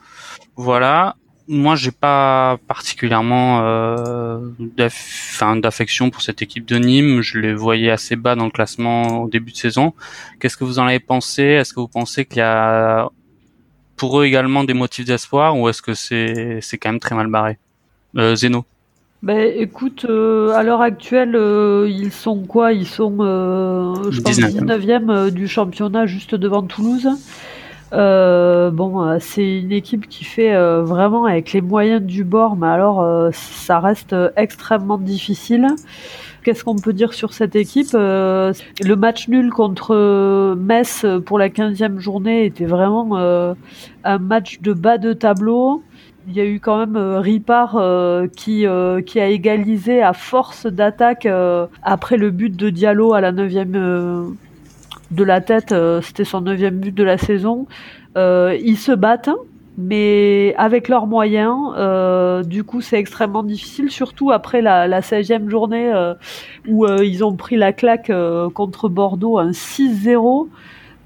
Voilà. 0.56 1.16
Moi, 1.46 1.76
j'ai 1.76 1.90
pas 1.90 2.56
particulièrement 2.68 3.60
euh, 3.62 4.38
d'affection 5.60 6.08
pour 6.08 6.22
cette 6.22 6.40
équipe 6.40 6.64
de 6.64 6.76
Nîmes. 6.76 7.20
Je 7.20 7.38
les 7.38 7.52
voyais 7.52 7.90
assez 7.90 8.16
bas 8.16 8.34
dans 8.34 8.46
le 8.46 8.50
classement 8.50 9.24
au 9.24 9.28
début 9.28 9.52
de 9.52 9.56
saison. 9.56 9.92
Qu'est-ce 10.40 10.56
que 10.56 10.64
vous 10.64 10.78
en 10.78 10.86
avez 10.86 11.00
pensé? 11.00 11.42
Est-ce 11.42 11.74
que 11.74 11.80
vous 11.80 11.88
pensez 11.88 12.24
qu'il 12.24 12.38
y 12.38 12.40
a 12.40 13.10
pour 13.96 14.20
eux 14.20 14.24
également 14.24 14.64
des 14.64 14.74
motifs 14.74 15.04
d'espoir 15.04 15.56
ou 15.58 15.68
est-ce 15.68 15.82
que 15.82 15.94
c'est 15.94 16.58
c'est 16.62 16.78
quand 16.78 16.90
même 16.90 16.98
très 16.98 17.14
mal 17.14 17.28
barré? 17.28 17.58
euh, 17.58 17.63
Zeno 18.34 18.64
ben, 19.22 19.50
écoute, 19.56 20.04
euh, 20.06 20.50
à 20.50 20.62
l'heure 20.62 20.82
actuelle, 20.82 21.34
euh, 21.34 21.88
ils 21.88 22.12
sont 22.12 22.42
quoi? 22.42 22.74
Ils 22.74 22.86
sont, 22.86 23.16
euh, 23.20 24.10
je 24.10 24.20
pense, 24.20 24.38
19e 24.38 25.30
du 25.30 25.48
championnat, 25.48 26.04
juste 26.04 26.34
devant 26.34 26.62
Toulouse. 26.62 27.08
Euh, 27.94 28.70
bon, 28.70 29.02
euh, 29.02 29.18
c'est 29.20 29.60
une 29.60 29.72
équipe 29.72 30.08
qui 30.08 30.24
fait 30.24 30.54
euh, 30.54 30.82
vraiment 30.82 31.26
avec 31.26 31.52
les 31.52 31.60
moyens 31.60 32.02
du 32.02 32.24
bord, 32.24 32.56
mais 32.56 32.66
alors 32.66 33.06
ça 33.32 33.80
reste 33.80 34.14
extrêmement 34.36 34.98
difficile. 34.98 35.68
Qu'est-ce 36.42 36.64
qu'on 36.64 36.76
peut 36.76 36.92
dire 36.92 37.14
sur 37.14 37.32
cette 37.32 37.56
équipe? 37.56 37.94
Le 37.94 38.52
match 38.94 39.28
nul 39.28 39.50
contre 39.50 40.54
Metz 40.54 41.06
pour 41.24 41.38
la 41.38 41.48
15e 41.48 41.98
journée 41.98 42.44
était 42.44 42.66
vraiment 42.66 43.16
un 43.16 44.18
match 44.18 44.60
de 44.60 44.74
bas 44.74 44.98
de 44.98 45.14
tableau. 45.14 45.82
Il 46.26 46.34
y 46.34 46.40
a 46.40 46.44
eu 46.46 46.58
quand 46.58 46.78
même 46.78 46.96
Ripard 46.96 47.78
qui, 48.34 48.66
qui 49.06 49.20
a 49.20 49.28
égalisé 49.28 50.02
à 50.02 50.12
force 50.12 50.66
d'attaque 50.66 51.28
après 51.82 52.16
le 52.16 52.30
but 52.30 52.56
de 52.56 52.70
Diallo 52.70 53.12
à 53.12 53.20
la 53.20 53.32
9e 53.32 54.34
de 55.10 55.24
la 55.24 55.40
tête, 55.40 55.72
euh, 55.72 56.00
c'était 56.00 56.24
son 56.24 56.40
neuvième 56.40 56.78
but 56.78 56.94
de 56.94 57.04
la 57.04 57.18
saison. 57.18 57.66
Euh, 58.16 58.56
ils 58.62 58.76
se 58.76 58.92
battent, 58.92 59.30
mais 59.78 60.54
avec 60.56 60.88
leurs 60.88 61.06
moyens. 61.06 61.56
Euh, 61.76 62.42
du 62.42 62.64
coup, 62.64 62.80
c'est 62.80 62.98
extrêmement 62.98 63.42
difficile, 63.42 63.90
surtout 63.90 64.30
après 64.30 64.62
la, 64.62 64.86
la 64.86 65.00
16e 65.00 65.48
journée 65.48 65.92
où 66.68 66.86
ils 66.86 67.24
ont 67.24 67.34
pris 67.34 67.56
la 67.56 67.72
claque 67.72 68.12
contre 68.54 68.88
Bordeaux, 68.88 69.38
un 69.38 69.50
6-0. 69.50 70.48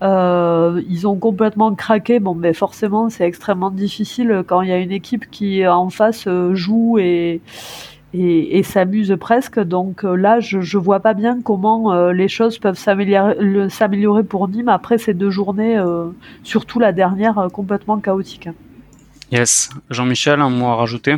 Ils 0.02 1.06
ont 1.06 1.16
complètement 1.16 1.74
craqué. 1.74 2.20
Bon, 2.20 2.34
mais 2.34 2.52
forcément, 2.52 3.10
c'est 3.10 3.24
extrêmement 3.24 3.70
difficile 3.70 4.42
quand 4.46 4.62
il 4.62 4.68
y 4.68 4.72
a 4.72 4.78
une 4.78 4.92
équipe 4.92 5.30
qui 5.30 5.66
en 5.66 5.90
face 5.90 6.28
joue 6.52 6.98
et, 6.98 7.40
et, 8.14 8.58
et 8.58 8.62
s'amuse 8.62 9.16
presque. 9.20 9.60
Donc 9.60 10.04
euh, 10.04 10.14
là, 10.14 10.40
je, 10.40 10.60
je 10.60 10.78
vois 10.78 11.00
pas 11.00 11.14
bien 11.14 11.40
comment 11.42 11.92
euh, 11.92 12.12
les 12.12 12.28
choses 12.28 12.58
peuvent 12.58 12.78
s'améliorer 12.78 14.24
pour 14.24 14.48
Nîmes 14.48 14.68
après 14.68 14.98
ces 14.98 15.14
deux 15.14 15.30
journées, 15.30 15.76
euh, 15.76 16.06
surtout 16.42 16.78
la 16.78 16.92
dernière 16.92 17.48
complètement 17.52 17.98
chaotique. 17.98 18.48
Yes, 19.30 19.70
Jean-Michel, 19.90 20.40
un 20.40 20.48
mot 20.48 20.66
à 20.66 20.76
rajouter? 20.76 21.16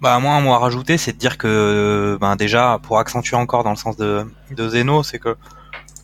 Bah 0.00 0.18
moi 0.18 0.34
un 0.34 0.40
mot 0.40 0.52
à 0.52 0.58
rajouter, 0.58 0.98
c'est 0.98 1.12
de 1.12 1.18
dire 1.18 1.38
que 1.38 2.18
ben 2.20 2.34
déjà 2.36 2.78
pour 2.82 2.98
accentuer 2.98 3.36
encore 3.36 3.62
dans 3.62 3.70
le 3.70 3.76
sens 3.76 3.96
de, 3.96 4.24
de 4.54 4.68
Zeno, 4.68 5.02
c'est 5.02 5.18
que 5.20 5.36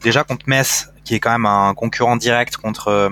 déjà 0.03 0.23
contre 0.23 0.45
Metz, 0.49 0.91
qui 1.11 1.17
est 1.17 1.19
quand 1.19 1.33
même 1.33 1.47
un 1.47 1.75
concurrent 1.75 2.17
direct 2.17 2.57
contre 2.57 3.11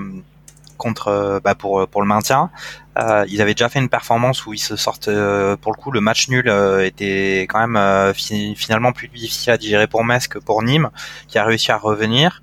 contre 0.77 1.41
bah, 1.43 1.57
pour 1.57 1.89
pour 1.89 2.01
le 2.01 2.07
maintien, 2.07 2.49
euh, 2.97 3.25
ils 3.29 3.43
avaient 3.43 3.55
déjà 3.55 3.69
fait 3.69 3.81
une 3.81 3.89
performance 3.89 4.47
où 4.47 4.55
ils 4.55 4.61
se 4.61 4.77
sortent, 4.77 5.09
euh, 5.09 5.57
pour 5.57 5.73
le 5.73 5.77
coup, 5.77 5.91
le 5.91 6.01
match 6.01 6.29
nul 6.29 6.49
euh, 6.49 6.87
était 6.87 7.41
quand 7.49 7.67
même 7.67 8.15
finalement 8.15 8.93
plus 8.93 9.09
difficile 9.09 9.51
à 9.53 9.57
digérer 9.59 9.89
pour 9.89 10.05
Metz 10.05 10.29
que 10.29 10.39
pour 10.39 10.63
Nîmes, 10.63 10.91
qui 11.27 11.39
a 11.39 11.45
réussi 11.45 11.73
à 11.73 11.77
revenir. 11.77 12.41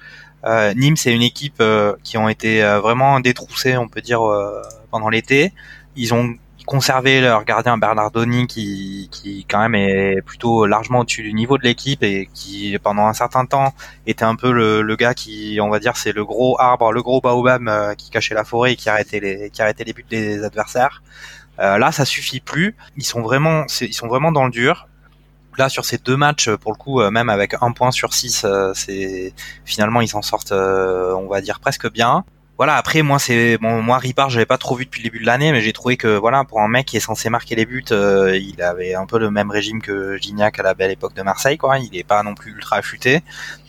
Nîmes, 0.76 0.98
c'est 0.98 1.14
une 1.14 1.24
équipe 1.24 1.64
qui 2.04 2.18
ont 2.18 2.28
été 2.28 2.62
vraiment 2.84 3.22
détroussées, 3.22 3.78
on 3.78 3.88
peut 3.88 4.02
dire, 4.02 4.22
pendant 4.92 5.10
l'été. 5.10 5.54
Ils 5.96 6.14
ont 6.14 6.36
conserver 6.66 7.22
leur 7.22 7.46
gardien 7.46 7.78
Bernardoni 7.78 8.48
qui, 8.48 9.10
qui 9.12 9.46
quand 9.50 9.60
même 9.60 9.76
est 9.76 10.22
plutôt 10.22 10.66
largement 10.66 11.00
au-dessus 11.00 11.24
du 11.24 11.34
niveau 11.34 11.58
de 11.58 11.64
l'équipe 11.64 12.04
et 12.04 12.28
qui 12.34 12.78
pendant 12.84 13.06
un 13.06 13.14
certain 13.14 13.46
temps 13.46 13.74
était 14.08 14.26
un 14.26 14.36
peu 14.36 14.52
le, 14.52 14.82
le 14.82 14.96
gars 14.96 15.14
qui 15.14 15.60
on 15.62 15.70
va 15.70 15.80
dire 15.80 15.96
c'est 15.98 16.12
le 16.12 16.26
gros 16.26 16.60
arbre 16.60 16.92
le 16.92 17.02
gros 17.02 17.22
baobab 17.22 17.68
euh, 17.68 17.94
qui 17.96 18.10
cachait 18.10 18.36
la 18.36 18.44
forêt 18.44 18.74
et 18.74 18.76
qui 18.76 18.90
arrêtait 18.90 19.20
les 19.20 19.50
qui 19.52 19.62
arrêtait 19.62 19.84
les 19.84 19.94
buts 19.94 20.06
des 20.10 20.44
adversaires. 20.44 21.04
Euh, 21.60 21.78
là 21.78 21.92
ça 21.92 22.06
suffit 22.06 22.40
plus. 22.42 22.76
Ils 22.98 23.06
sont 23.06 23.22
vraiment 23.22 23.66
ils 23.82 23.94
sont 23.94 24.08
vraiment 24.08 24.32
dans 24.32 24.46
le 24.46 24.52
dur. 24.52 24.88
Là 25.58 25.70
sur 25.70 25.86
ces 25.86 25.98
deux 25.98 26.18
matchs 26.18 26.50
pour 26.50 26.72
le 26.72 26.78
coup 26.78 27.00
euh, 27.00 27.12
même 27.12 27.30
avec 27.30 27.56
un 27.62 27.72
point 27.72 27.92
sur 27.92 28.14
six 28.14 28.46
c'est 28.74 29.34
finalement 29.66 30.02
ils 30.02 30.10
s'en 30.10 30.22
sortent 30.22 30.52
on 30.52 31.28
va 31.28 31.42
dire 31.42 31.60
presque 31.60 31.90
bien 31.92 32.26
voilà, 32.58 32.78
après 32.78 33.02
moi 33.02 33.20
c'est 33.20 33.58
bon 33.58 33.82
moi 33.82 33.98
Ripard 33.98 34.30
je 34.30 34.38
l'avais 34.38 34.46
pas 34.46 34.58
trop 34.58 34.76
vu 34.76 34.86
depuis 34.86 35.02
le 35.02 35.10
début 35.10 35.20
de 35.20 35.26
l'année, 35.26 35.52
mais 35.52 35.60
j'ai 35.60 35.74
trouvé 35.74 35.98
que 35.98 36.16
voilà 36.16 36.46
pour 36.46 36.62
un 36.62 36.70
mec 36.70 36.86
qui 36.86 36.96
est 36.96 37.02
censé 37.02 37.30
marquer 37.30 37.54
les 37.56 37.66
buts, 37.66 37.84
euh, 37.92 38.38
il 38.38 38.62
avait 38.62 38.96
un 38.96 39.06
peu 39.06 39.20
le 39.20 39.30
même 39.30 39.52
régime 39.52 39.82
que 39.82 40.16
Gignac 40.18 40.58
à 40.58 40.64
la 40.64 40.74
belle 40.74 40.92
époque 40.92 41.14
de 41.14 41.22
Marseille 41.22 41.58
quoi. 41.58 41.80
Il 41.80 41.96
est 41.98 42.06
pas 42.06 42.24
non 42.24 42.34
plus 42.34 42.54
ultra 42.54 42.78
affûté. 42.78 43.24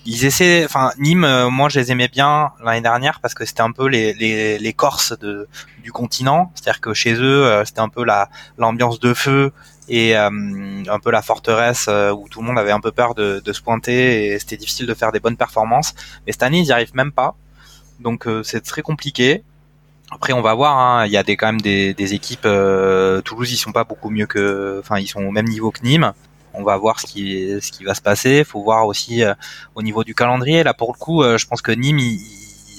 Ils 0.04 0.24
essaient, 0.24 0.64
enfin 0.64 0.92
Nîmes, 0.98 1.24
euh, 1.24 1.50
moi 1.50 1.68
je 1.68 1.80
les 1.80 1.90
aimais 1.90 2.06
bien 2.06 2.52
l'année 2.62 2.80
dernière 2.80 3.18
parce 3.18 3.34
que 3.34 3.44
c'était 3.44 3.62
un 3.62 3.72
peu 3.72 3.88
les, 3.88 4.14
les, 4.14 4.58
les 4.60 4.72
Corses 4.72 5.18
de 5.18 5.48
du 5.82 5.90
continent, 5.90 6.52
c'est-à-dire 6.54 6.80
que 6.80 6.94
chez 6.94 7.14
eux 7.14 7.44
euh, 7.44 7.64
c'était 7.64 7.80
un 7.80 7.88
peu 7.88 8.04
la 8.04 8.28
l'ambiance 8.56 9.00
de 9.00 9.14
feu 9.14 9.50
et 9.88 10.16
un 10.16 10.98
peu 11.02 11.10
la 11.12 11.22
forteresse 11.22 11.88
où 11.88 12.28
tout 12.28 12.40
le 12.40 12.46
monde 12.46 12.58
avait 12.58 12.72
un 12.72 12.80
peu 12.80 12.90
peur 12.90 13.14
de, 13.14 13.40
de 13.44 13.52
se 13.52 13.62
pointer 13.62 14.26
et 14.26 14.38
c'était 14.40 14.56
difficile 14.56 14.86
de 14.86 14.94
faire 14.94 15.12
des 15.12 15.20
bonnes 15.20 15.36
performances. 15.36 15.94
Mais 16.26 16.32
cette 16.32 16.42
année 16.42 16.58
ils 16.58 16.66
y 16.66 16.72
arrivent 16.72 16.94
même 16.94 17.12
pas 17.12 17.36
donc 18.00 18.26
euh, 18.26 18.42
c'est 18.42 18.60
très 18.60 18.82
compliqué. 18.82 19.42
Après, 20.10 20.32
on 20.32 20.40
va 20.40 20.54
voir. 20.54 20.78
Hein. 20.78 21.06
Il 21.06 21.12
y 21.12 21.16
a 21.16 21.22
des 21.22 21.36
quand 21.36 21.46
même 21.46 21.60
des, 21.60 22.14
équipes. 22.14 22.46
Euh, 22.46 23.20
Toulouse, 23.22 23.52
ils 23.52 23.56
sont 23.56 23.72
pas 23.72 23.84
beaucoup 23.84 24.10
mieux 24.10 24.26
que. 24.26 24.78
Enfin, 24.80 24.98
ils 24.98 25.08
sont 25.08 25.22
au 25.22 25.30
même 25.30 25.48
niveau 25.48 25.70
que 25.70 25.82
Nîmes. 25.82 26.12
On 26.54 26.62
va 26.62 26.76
voir 26.76 27.00
ce 27.00 27.06
qui 27.06 27.58
ce 27.60 27.72
qui 27.72 27.84
va 27.84 27.94
se 27.94 28.00
passer. 28.00 28.44
Faut 28.44 28.62
voir 28.62 28.86
aussi 28.86 29.24
euh, 29.24 29.34
au 29.74 29.82
niveau 29.82 30.04
du 30.04 30.14
calendrier. 30.14 30.62
Là, 30.62 30.74
pour 30.74 30.92
le 30.92 30.98
coup, 30.98 31.22
je 31.22 31.44
pense 31.46 31.60
que 31.62 31.72
Nîmes, 31.72 31.98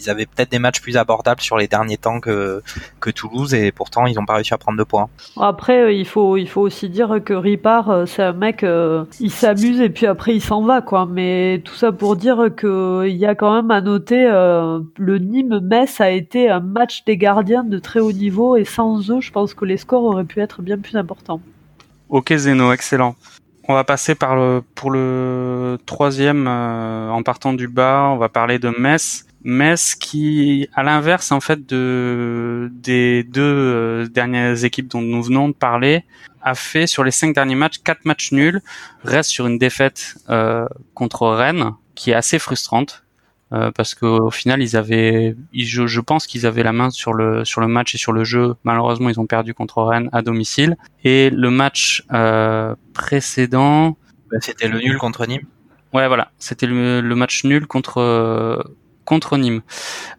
ils 0.07 0.09
avaient 0.09 0.25
peut-être 0.25 0.51
des 0.51 0.59
matchs 0.59 0.81
plus 0.81 0.97
abordables 0.97 1.41
sur 1.41 1.57
les 1.57 1.67
derniers 1.67 1.97
temps 1.97 2.19
que, 2.19 2.61
que 2.99 3.09
Toulouse 3.09 3.53
et 3.53 3.71
pourtant 3.71 4.05
ils 4.05 4.15
n'ont 4.15 4.25
pas 4.25 4.35
réussi 4.35 4.53
à 4.53 4.57
prendre 4.57 4.77
de 4.77 4.83
points. 4.83 5.09
Après, 5.39 5.81
euh, 5.83 5.91
il 5.91 6.07
faut, 6.07 6.37
il 6.37 6.47
faut 6.47 6.61
aussi 6.61 6.89
dire 6.89 7.19
que 7.23 7.33
Ripard, 7.33 7.89
euh, 7.89 8.05
c'est 8.05 8.23
un 8.23 8.33
mec, 8.33 8.63
euh, 8.63 9.03
il 9.19 9.31
s'amuse 9.31 9.81
et 9.81 9.89
puis 9.89 10.05
après 10.05 10.33
il 10.33 10.41
s'en 10.41 10.61
va, 10.61 10.81
quoi. 10.81 11.05
Mais 11.05 11.61
tout 11.63 11.75
ça 11.75 11.91
pour 11.91 12.15
dire 12.15 12.49
qu'il 12.57 13.15
y 13.17 13.25
a 13.25 13.35
quand 13.35 13.53
même 13.53 13.71
à 13.71 13.81
noter, 13.81 14.25
le 14.27 15.17
Nîmes-Metz 15.17 15.99
a 16.01 16.09
été 16.09 16.49
un 16.49 16.59
match 16.59 17.03
des 17.05 17.17
gardiens 17.17 17.63
de 17.63 17.79
très 17.79 17.99
haut 17.99 18.11
niveau 18.11 18.55
et 18.55 18.65
sans 18.65 19.11
eux, 19.11 19.21
je 19.21 19.31
pense 19.31 19.53
que 19.53 19.65
les 19.65 19.77
scores 19.77 20.03
auraient 20.03 20.23
pu 20.23 20.39
être 20.39 20.61
bien 20.61 20.77
plus 20.77 20.95
importants. 20.95 21.41
Ok 22.09 22.33
Zeno, 22.33 22.71
excellent. 22.71 23.15
On 23.67 23.73
va 23.73 23.83
passer 23.83 24.15
par 24.15 24.37
le, 24.37 24.63
pour 24.75 24.91
le 24.91 25.77
troisième 25.85 26.47
en 26.47 27.21
partant 27.23 27.53
du 27.53 27.67
bas. 27.67 28.09
On 28.13 28.17
va 28.17 28.29
parler 28.29 28.59
de 28.59 28.69
Metz. 28.69 29.26
Metz 29.43 29.95
qui, 29.95 30.67
à 30.73 30.83
l'inverse 30.83 31.31
en 31.31 31.39
fait 31.39 31.65
de 31.65 32.69
des 32.73 33.23
deux 33.23 33.41
euh, 33.41 34.07
dernières 34.07 34.65
équipes 34.65 34.87
dont 34.87 35.01
nous 35.01 35.23
venons 35.23 35.49
de 35.49 35.53
parler, 35.53 36.03
a 36.41 36.55
fait 36.55 36.87
sur 36.87 37.03
les 37.03 37.11
cinq 37.11 37.33
derniers 37.33 37.55
matchs 37.55 37.79
quatre 37.83 38.05
matchs 38.05 38.31
nuls, 38.31 38.61
reste 39.03 39.29
sur 39.29 39.47
une 39.47 39.57
défaite 39.57 40.15
euh, 40.29 40.67
contre 40.93 41.27
Rennes 41.27 41.73
qui 41.95 42.11
est 42.11 42.15
assez 42.15 42.39
frustrante 42.39 43.03
euh, 43.53 43.71
parce 43.71 43.95
qu'au 43.95 44.29
final 44.29 44.61
ils 44.61 44.75
avaient, 44.75 45.35
je, 45.53 45.87
je 45.87 46.01
pense 46.01 46.27
qu'ils 46.27 46.45
avaient 46.45 46.63
la 46.63 46.73
main 46.73 46.89
sur 46.89 47.13
le 47.13 47.45
sur 47.45 47.61
le 47.61 47.67
match 47.67 47.95
et 47.95 47.97
sur 47.97 48.11
le 48.11 48.23
jeu. 48.25 48.55
Malheureusement 48.63 49.09
ils 49.09 49.19
ont 49.19 49.25
perdu 49.25 49.53
contre 49.53 49.81
Rennes 49.83 50.09
à 50.11 50.21
domicile 50.21 50.77
et 51.03 51.29
le 51.29 51.49
match 51.49 52.03
euh, 52.11 52.75
précédent, 52.93 53.97
bah, 54.29 54.37
c'était 54.41 54.67
le 54.67 54.79
nul 54.79 54.97
contre 54.97 55.25
Nîmes. 55.25 55.45
Ouais 55.93 56.07
voilà, 56.07 56.31
c'était 56.37 56.67
le, 56.67 56.99
le, 56.99 57.15
match 57.15 57.45
nul 57.45 57.65
contre 57.65 58.65
contre 59.07 59.37
Nîmes. 59.37 59.61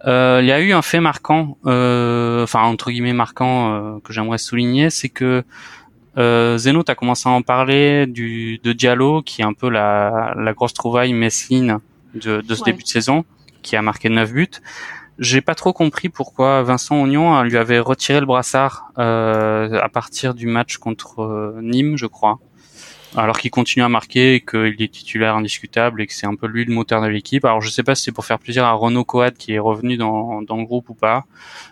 Euh, 0.07 0.41
il 0.43 0.49
y 0.49 0.53
a 0.53 0.61
eu 0.61 0.73
un 0.73 0.83
fait 0.83 0.99
marquant, 0.99 1.59
euh, 1.67 2.43
enfin 2.43 2.63
entre 2.63 2.91
guillemets 2.91 3.13
marquant 3.13 3.75
euh, 3.75 3.99
que 4.03 4.13
j'aimerais 4.15 4.39
souligner, 4.39 4.89
c'est 4.91 5.11
que 5.11 5.45
euh, 6.17 6.57
Zeno, 6.59 6.83
a 6.89 6.95
commencé 6.95 7.29
à 7.29 7.33
en 7.33 7.43
parler 7.43 8.07
du, 8.07 8.59
de 8.65 8.73
Diallo, 8.73 9.23
qui 9.23 9.43
est 9.43 9.45
un 9.45 9.53
peu 9.53 9.69
la, 9.69 10.35
la 10.37 10.53
grosse 10.55 10.73
trouvaille 10.73 11.13
messine 11.13 11.79
de, 12.15 12.41
de 12.41 12.55
ce 12.55 12.65
début 12.65 12.83
de 12.83 12.89
saison, 12.89 13.25
qui 13.63 13.77
a 13.77 13.83
marqué 13.83 14.09
9 14.09 14.33
buts. 14.33 14.49
J'ai 15.19 15.43
pas 15.43 15.55
trop 15.55 15.73
compris 15.73 16.09
pourquoi 16.09 16.63
Vincent 16.63 17.01
Ognon 17.03 17.43
lui 17.43 17.59
avait 17.59 17.79
retiré 17.81 18.21
le 18.21 18.27
brassard 18.27 18.91
euh, 18.99 19.79
à 19.81 19.89
partir 19.89 20.33
du 20.33 20.47
match 20.47 20.79
contre 20.79 21.55
Nîmes, 21.61 21.99
je 21.99 22.07
crois 22.07 22.39
alors 23.17 23.39
qu'il 23.39 23.51
continue 23.51 23.85
à 23.85 23.89
marquer 23.89 24.35
et 24.35 24.41
qu'il 24.41 24.83
est 24.83 24.93
titulaire 24.93 25.37
indiscutable 25.37 26.03
et 26.03 26.07
que 26.07 26.13
c'est 26.13 26.27
un 26.27 26.35
peu 26.35 26.47
lui 26.47 26.65
le 26.65 26.75
moteur 26.75 27.01
de 27.01 27.07
l'équipe. 27.07 27.45
Alors 27.45 27.61
je 27.61 27.71
sais 27.71 27.83
pas 27.83 27.95
si 27.95 28.05
c'est 28.05 28.13
pour 28.13 28.25
faire 28.25 28.39
plaisir 28.39 28.65
à 28.65 28.73
Renaud 28.73 29.05
Coad 29.05 29.35
qui 29.35 29.55
est 29.55 29.59
revenu 29.59 29.97
dans, 29.97 30.43
dans 30.43 30.57
le 30.57 30.65
groupe 30.65 30.91
ou 30.91 30.95
pas, 30.95 31.25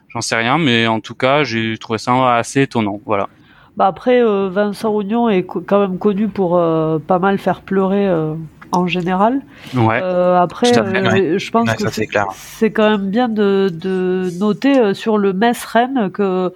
j'en 0.08 0.20
sais 0.20 0.36
rien, 0.36 0.58
mais 0.58 0.86
en 0.86 1.00
tout 1.00 1.14
cas 1.14 1.44
j'ai 1.44 1.76
trouvé 1.78 1.98
ça 1.98 2.36
assez 2.36 2.62
étonnant. 2.62 3.00
Voilà. 3.04 3.28
Bah 3.76 3.86
après 3.86 4.22
euh, 4.22 4.48
Vincent 4.50 4.90
Oignon 4.90 5.28
est 5.28 5.42
quand 5.42 5.80
même 5.80 5.98
connu 5.98 6.28
pour 6.28 6.56
euh, 6.56 6.98
pas 6.98 7.18
mal 7.18 7.36
faire 7.38 7.60
pleurer 7.60 8.08
euh, 8.08 8.34
en 8.72 8.86
général. 8.86 9.42
Ouais. 9.74 9.98
après, 9.98 10.72
je 10.72 11.50
pense 11.50 11.72
que 11.74 11.88
c'est 12.32 12.70
quand 12.70 12.90
même 12.90 13.10
bien 13.10 13.28
de, 13.28 13.70
de 13.72 14.30
noter 14.38 14.94
sur 14.94 15.18
le 15.18 15.32
Metz 15.32 15.62
Rennes 15.64 16.10
que 16.12 16.52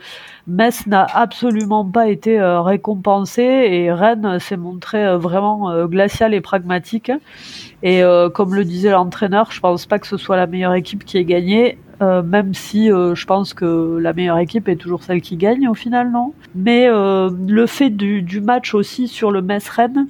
Metz 0.51 0.89
n'a 0.89 1.07
absolument 1.15 1.85
pas 1.85 2.09
été 2.09 2.41
euh, 2.41 2.61
récompensé 2.61 3.43
et 3.43 3.93
Rennes 3.93 4.41
s'est 4.41 4.57
montré 4.57 5.07
euh, 5.07 5.17
vraiment 5.17 5.71
euh, 5.71 5.87
glacial 5.87 6.35
et 6.35 6.41
pragmatique. 6.41 7.13
Et 7.85 8.03
comme 8.35 8.55
le 8.55 8.65
disait 8.67 8.91
l'entraîneur, 8.91 9.53
je 9.53 9.61
pense 9.61 9.87
pas 9.87 9.99
que 9.99 10.07
ce 10.07 10.19
soit 10.19 10.37
la 10.37 10.47
meilleure 10.47 10.75
équipe 10.75 11.03
qui 11.07 11.17
ait 11.17 11.25
gagné, 11.25 11.79
même 12.03 12.53
si 12.53 12.89
je 12.89 13.25
pense 13.25 13.55
que 13.55 13.97
la 13.97 14.13
meilleure 14.13 14.37
équipe 14.37 14.69
est 14.69 14.77
toujours 14.77 15.03
celle 15.03 15.23
qui 15.23 15.39
gagne 15.39 15.67
au 15.67 15.73
final, 15.73 16.11
non? 16.11 16.35
Mais 16.55 16.87
le 16.91 17.67
fait 17.67 17.89
du, 17.89 18.21
du, 18.21 18.43
match 18.43 18.75
aussi 18.75 19.09
sur 19.09 19.31
le 19.31 19.41
Metz-Rennes, 19.41 20.09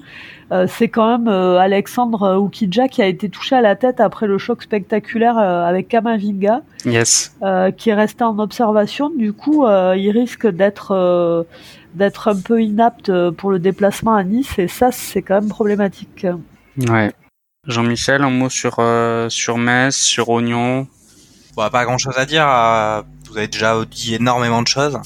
euh, 0.52 0.66
c'est 0.68 0.88
quand 0.88 1.18
même 1.18 1.28
euh, 1.28 1.58
Alexandre 1.58 2.36
Oukidja 2.36 2.88
qui 2.88 3.02
a 3.02 3.06
été 3.06 3.28
touché 3.28 3.54
à 3.54 3.60
la 3.60 3.76
tête 3.76 4.00
après 4.00 4.26
le 4.26 4.36
choc 4.36 4.62
spectaculaire 4.62 5.38
euh, 5.38 5.64
avec 5.64 5.88
Kamavinga, 5.88 6.62
yes. 6.84 7.36
qui 7.76 7.90
est 7.90 7.94
resté 7.94 8.24
en 8.24 8.38
observation. 8.38 9.10
Du 9.10 9.32
coup, 9.32 9.66
il 9.66 10.10
risque 10.10 10.46
d'être 10.46 11.46
d'être 11.94 12.28
un 12.28 12.40
peu 12.40 12.62
inapte 12.62 13.12
pour 13.32 13.50
le 13.50 13.58
déplacement 13.58 14.14
à 14.14 14.22
Nice 14.22 14.58
et 14.58 14.68
ça, 14.68 14.92
c'est 14.92 15.22
quand 15.22 15.40
même 15.40 15.48
problématique. 15.48 16.26
Ouais. 16.88 17.12
Jean-Michel, 17.66 18.22
un 18.22 18.30
mot 18.30 18.48
sur 18.48 18.80
sur 19.28 19.58
Metz, 19.58 19.94
sur 19.94 20.28
Oignon? 20.30 20.86
Bon, 21.56 21.68
pas 21.68 21.84
grand 21.84 21.98
chose 21.98 22.16
à 22.16 22.26
dire. 22.26 22.46
Vous 23.28 23.36
avez 23.36 23.48
déjà 23.48 23.76
dit 23.84 24.14
énormément 24.14 24.62
de 24.62 24.68
choses. 24.68 24.98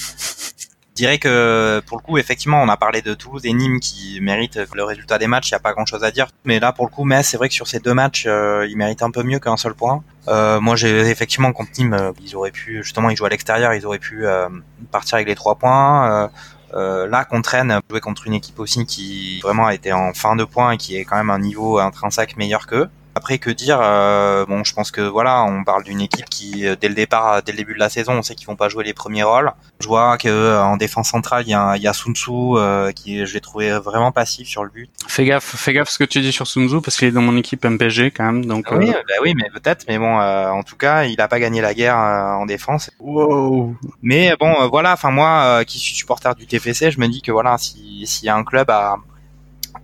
Je 0.96 1.02
dirais 1.02 1.18
que 1.18 1.82
pour 1.86 1.96
le 1.96 2.02
coup, 2.04 2.18
effectivement, 2.18 2.62
on 2.62 2.68
a 2.68 2.76
parlé 2.76 3.02
de 3.02 3.14
Toulouse 3.14 3.44
et 3.44 3.52
Nîmes 3.52 3.80
qui 3.80 4.20
méritent 4.20 4.60
le 4.72 4.84
résultat 4.84 5.18
des 5.18 5.26
matchs. 5.26 5.50
Il 5.50 5.54
n'y 5.54 5.56
a 5.56 5.60
pas 5.60 5.72
grand-chose 5.72 6.04
à 6.04 6.12
dire. 6.12 6.28
Mais 6.44 6.60
là, 6.60 6.70
pour 6.70 6.86
le 6.86 6.90
coup, 6.90 7.02
Metz, 7.02 7.26
c'est 7.26 7.36
vrai 7.36 7.48
que 7.48 7.54
sur 7.54 7.66
ces 7.66 7.80
deux 7.80 7.94
matchs, 7.94 8.26
euh, 8.28 8.64
ils 8.70 8.76
méritent 8.76 9.02
un 9.02 9.10
peu 9.10 9.24
mieux 9.24 9.40
qu'un 9.40 9.56
seul 9.56 9.74
point. 9.74 10.04
Euh, 10.28 10.60
moi, 10.60 10.76
j'ai 10.76 11.00
effectivement 11.10 11.52
contre 11.52 11.72
Nîmes, 11.78 11.94
euh, 11.94 12.12
ils 12.22 12.36
auraient 12.36 12.52
pu 12.52 12.84
justement, 12.84 13.10
ils 13.10 13.16
jouent 13.16 13.24
à 13.24 13.28
l'extérieur, 13.28 13.74
ils 13.74 13.84
auraient 13.84 13.98
pu 13.98 14.24
euh, 14.24 14.48
partir 14.92 15.16
avec 15.16 15.26
les 15.26 15.34
trois 15.34 15.56
points. 15.56 16.30
Euh, 16.74 17.08
là, 17.08 17.24
contre 17.24 17.50
Rennes, 17.50 17.80
jouer 17.90 18.00
contre 18.00 18.26
une 18.28 18.34
équipe 18.34 18.58
aussi 18.60 18.86
qui 18.86 19.40
vraiment 19.40 19.66
a 19.66 19.74
été 19.74 19.92
en 19.92 20.12
fin 20.12 20.36
de 20.36 20.44
points 20.44 20.72
et 20.72 20.76
qui 20.76 20.96
est 20.96 21.04
quand 21.04 21.16
même 21.16 21.30
un 21.30 21.38
niveau 21.38 21.78
intrinsèque 21.78 22.36
meilleur 22.36 22.66
qu'eux. 22.66 22.88
Après, 23.14 23.38
que 23.38 23.50
dire 23.50 23.78
euh, 23.80 24.44
Bon, 24.46 24.64
je 24.64 24.74
pense 24.74 24.90
que 24.90 25.00
voilà, 25.00 25.44
on 25.44 25.64
parle 25.64 25.84
d'une 25.84 26.00
équipe 26.00 26.28
qui, 26.28 26.66
euh, 26.66 26.76
dès 26.80 26.88
le 26.88 26.94
départ, 26.94 27.42
dès 27.42 27.52
le 27.52 27.58
début 27.58 27.74
de 27.74 27.78
la 27.78 27.88
saison, 27.88 28.12
on 28.14 28.22
sait 28.22 28.34
qu'ils 28.34 28.46
vont 28.46 28.56
pas 28.56 28.68
jouer 28.68 28.84
les 28.84 28.94
premiers 28.94 29.22
rôles. 29.22 29.52
Je 29.80 29.86
vois 29.86 30.18
que 30.18 30.28
euh, 30.28 30.62
en 30.62 30.76
défense 30.76 31.10
centrale, 31.10 31.44
il 31.46 31.50
y 31.50 31.54
a, 31.54 31.76
y 31.76 31.86
a 31.86 31.92
Sun 31.92 32.14
Tzu 32.14 32.30
euh, 32.32 32.92
qui, 32.92 33.24
je 33.24 33.34
l'ai 33.34 33.40
trouvé 33.40 33.70
vraiment 33.72 34.12
passif 34.12 34.48
sur 34.48 34.64
le 34.64 34.70
but. 34.70 34.90
Fais 35.06 35.24
gaffe, 35.24 35.56
fais 35.56 35.72
gaffe 35.72 35.88
ce 35.88 35.98
que 35.98 36.04
tu 36.04 36.20
dis 36.20 36.32
sur 36.32 36.46
Sun 36.46 36.68
Tzu 36.68 36.80
parce 36.80 36.96
qu'il 36.96 37.08
est 37.08 37.12
dans 37.12 37.22
mon 37.22 37.36
équipe 37.36 37.64
MPG 37.64 38.10
quand 38.10 38.24
même. 38.24 38.44
Donc. 38.44 38.66
Oui, 38.72 38.90
bah 38.90 39.14
oui, 39.22 39.34
mais 39.36 39.48
peut-être. 39.50 39.84
Mais 39.88 39.98
bon, 39.98 40.18
en 40.18 40.62
tout 40.62 40.76
cas, 40.76 41.04
il 41.04 41.20
a 41.20 41.28
pas 41.28 41.38
gagné 41.38 41.60
la 41.60 41.74
guerre 41.74 41.96
en 41.96 42.46
défense. 42.46 42.90
Wow. 42.98 43.76
Mais 44.02 44.34
bon, 44.38 44.68
voilà. 44.68 44.92
Enfin 44.92 45.10
moi, 45.10 45.64
qui 45.64 45.78
suis 45.78 45.94
supporter 45.94 46.34
du 46.34 46.46
TFC, 46.46 46.90
je 46.90 46.98
me 46.98 47.06
dis 47.08 47.22
que 47.22 47.32
voilà, 47.32 47.58
si 47.58 48.06
s'il 48.06 48.26
y 48.26 48.28
a 48.28 48.36
un 48.36 48.44
club 48.44 48.70
à 48.70 48.96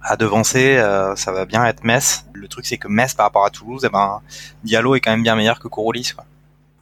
à 0.02 0.16
devancer, 0.16 0.76
euh, 0.76 1.14
ça 1.16 1.32
va 1.32 1.44
bien 1.44 1.64
être 1.66 1.84
Metz. 1.84 2.26
Le 2.32 2.48
truc 2.48 2.66
c'est 2.66 2.78
que 2.78 2.88
Metz 2.88 3.14
par 3.14 3.26
rapport 3.26 3.44
à 3.44 3.50
Toulouse, 3.50 3.82
eh 3.86 3.88
ben 3.88 4.20
Diallo 4.64 4.94
est 4.94 5.00
quand 5.00 5.10
même 5.10 5.22
bien 5.22 5.36
meilleur 5.36 5.58
que 5.60 5.68
Kouroulis. 5.68 6.12
Quoi. 6.14 6.24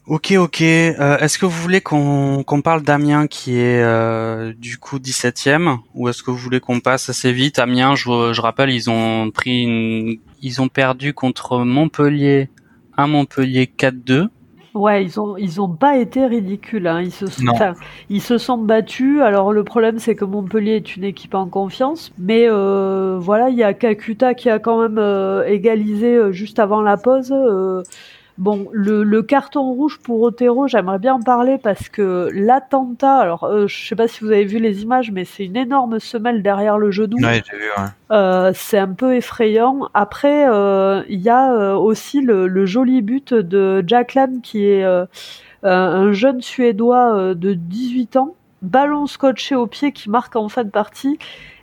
Ok, 0.07 0.33
ok. 0.39 0.63
Euh, 0.63 1.19
est-ce 1.19 1.39
que 1.39 1.45
vous 1.45 1.61
voulez 1.61 1.83
qu'on 1.83 2.43
qu'on 2.43 2.63
parle 2.63 2.83
d'Amiens 2.83 3.27
qui 3.27 3.59
est 3.59 3.83
euh, 3.83 4.55
du 4.57 4.79
coup 4.79 4.99
17e 4.99 5.79
ou 5.95 6.09
est-ce 6.09 6.23
que 6.23 6.31
vous 6.31 6.39
voulez 6.39 6.61
qu'on 6.61 6.81
passe 6.81 7.11
assez 7.11 7.33
vite? 7.33 7.59
Amiens, 7.59 7.95
je, 7.95 8.33
je 8.33 8.41
rappelle, 8.41 8.71
ils 8.71 8.89
ont 8.89 9.31
pris 9.31 9.65
une... 9.65 10.19
ils 10.41 10.63
ont 10.63 10.69
perdu 10.69 11.13
contre 11.13 11.59
Montpellier 11.59 12.49
à 12.97 13.07
Montpellier 13.07 13.71
4-2. 13.79 14.29
Ouais, 14.79 15.05
ils 15.05 15.19
ont 15.19 15.37
ils 15.37 15.61
ont 15.61 15.69
pas 15.69 15.97
été 15.97 16.25
ridicules. 16.27 16.87
Hein. 16.87 17.03
Ils 17.03 17.11
se 17.11 17.27
sont 17.27 17.75
ils 18.09 18.23
se 18.23 18.39
sont 18.39 18.59
battus. 18.59 19.21
Alors 19.23 19.53
le 19.53 19.65
problème 19.65 19.99
c'est 19.99 20.15
que 20.15 20.25
Montpellier 20.25 20.77
est 20.77 20.95
une 20.97 21.03
équipe 21.03 21.35
en 21.35 21.47
confiance, 21.47 22.13
mais 22.17 22.47
euh, 22.49 23.19
voilà, 23.21 23.49
il 23.49 23.57
y 23.57 23.65
a 23.65 23.75
Kakuta 23.75 24.35
qui 24.35 24.49
a 24.49 24.61
quand 24.61 24.81
même 24.81 24.99
euh, 24.99 25.45
égalisé 25.49 26.15
euh, 26.15 26.31
juste 26.31 26.61
avant 26.61 26.81
la 26.81 26.97
pause. 26.97 27.35
Bon, 28.39 28.69
le, 28.73 29.03
le, 29.03 29.23
carton 29.23 29.73
rouge 29.73 29.99
pour 29.99 30.23
Otero, 30.23 30.69
j'aimerais 30.69 31.01
bien 31.01 31.15
en 31.15 31.21
parler 31.21 31.59
parce 31.59 31.89
que 31.89 32.31
l'attentat, 32.33 33.17
alors 33.17 33.43
euh, 33.43 33.67
je 33.67 33.85
sais 33.89 33.97
pas 33.97 34.07
si 34.07 34.23
vous 34.23 34.31
avez 34.31 34.45
vu 34.45 34.61
les 34.61 34.83
images, 34.83 35.11
mais 35.11 35.25
c'est 35.25 35.45
une 35.45 35.57
énorme 35.57 35.99
semelle 35.99 36.41
derrière 36.41 36.79
le 36.79 36.93
genou. 36.93 37.17
Ouais, 37.17 37.43
j'ai 37.51 37.57
vu. 37.57 37.65
Ouais. 37.77 37.89
Euh, 38.13 38.53
c'est 38.55 38.79
un 38.79 38.93
peu 38.93 39.17
effrayant. 39.17 39.89
Après, 39.93 40.49
euh, 40.49 41.03
il 41.09 41.21
y 41.21 41.29
a 41.29 41.53
euh, 41.53 41.75
aussi 41.75 42.21
le, 42.21 42.47
le, 42.47 42.65
joli 42.65 43.03
but 43.03 43.35
de 43.35 43.83
Jackland 43.85 44.41
qui 44.41 44.65
est 44.65 44.85
un 45.65 46.13
jeune 46.13 46.41
Suédois 46.41 47.35
de 47.35 47.55
18 47.55 48.17
ans, 48.19 48.37
ballon 48.63 49.09
scotché 49.09 49.57
au 49.57 49.67
pied 49.67 49.91
qui 49.91 50.11
marque 50.11 50.37
en 50.37 50.49
fin 50.49 50.63
de 50.63 50.71
partie 50.71 51.19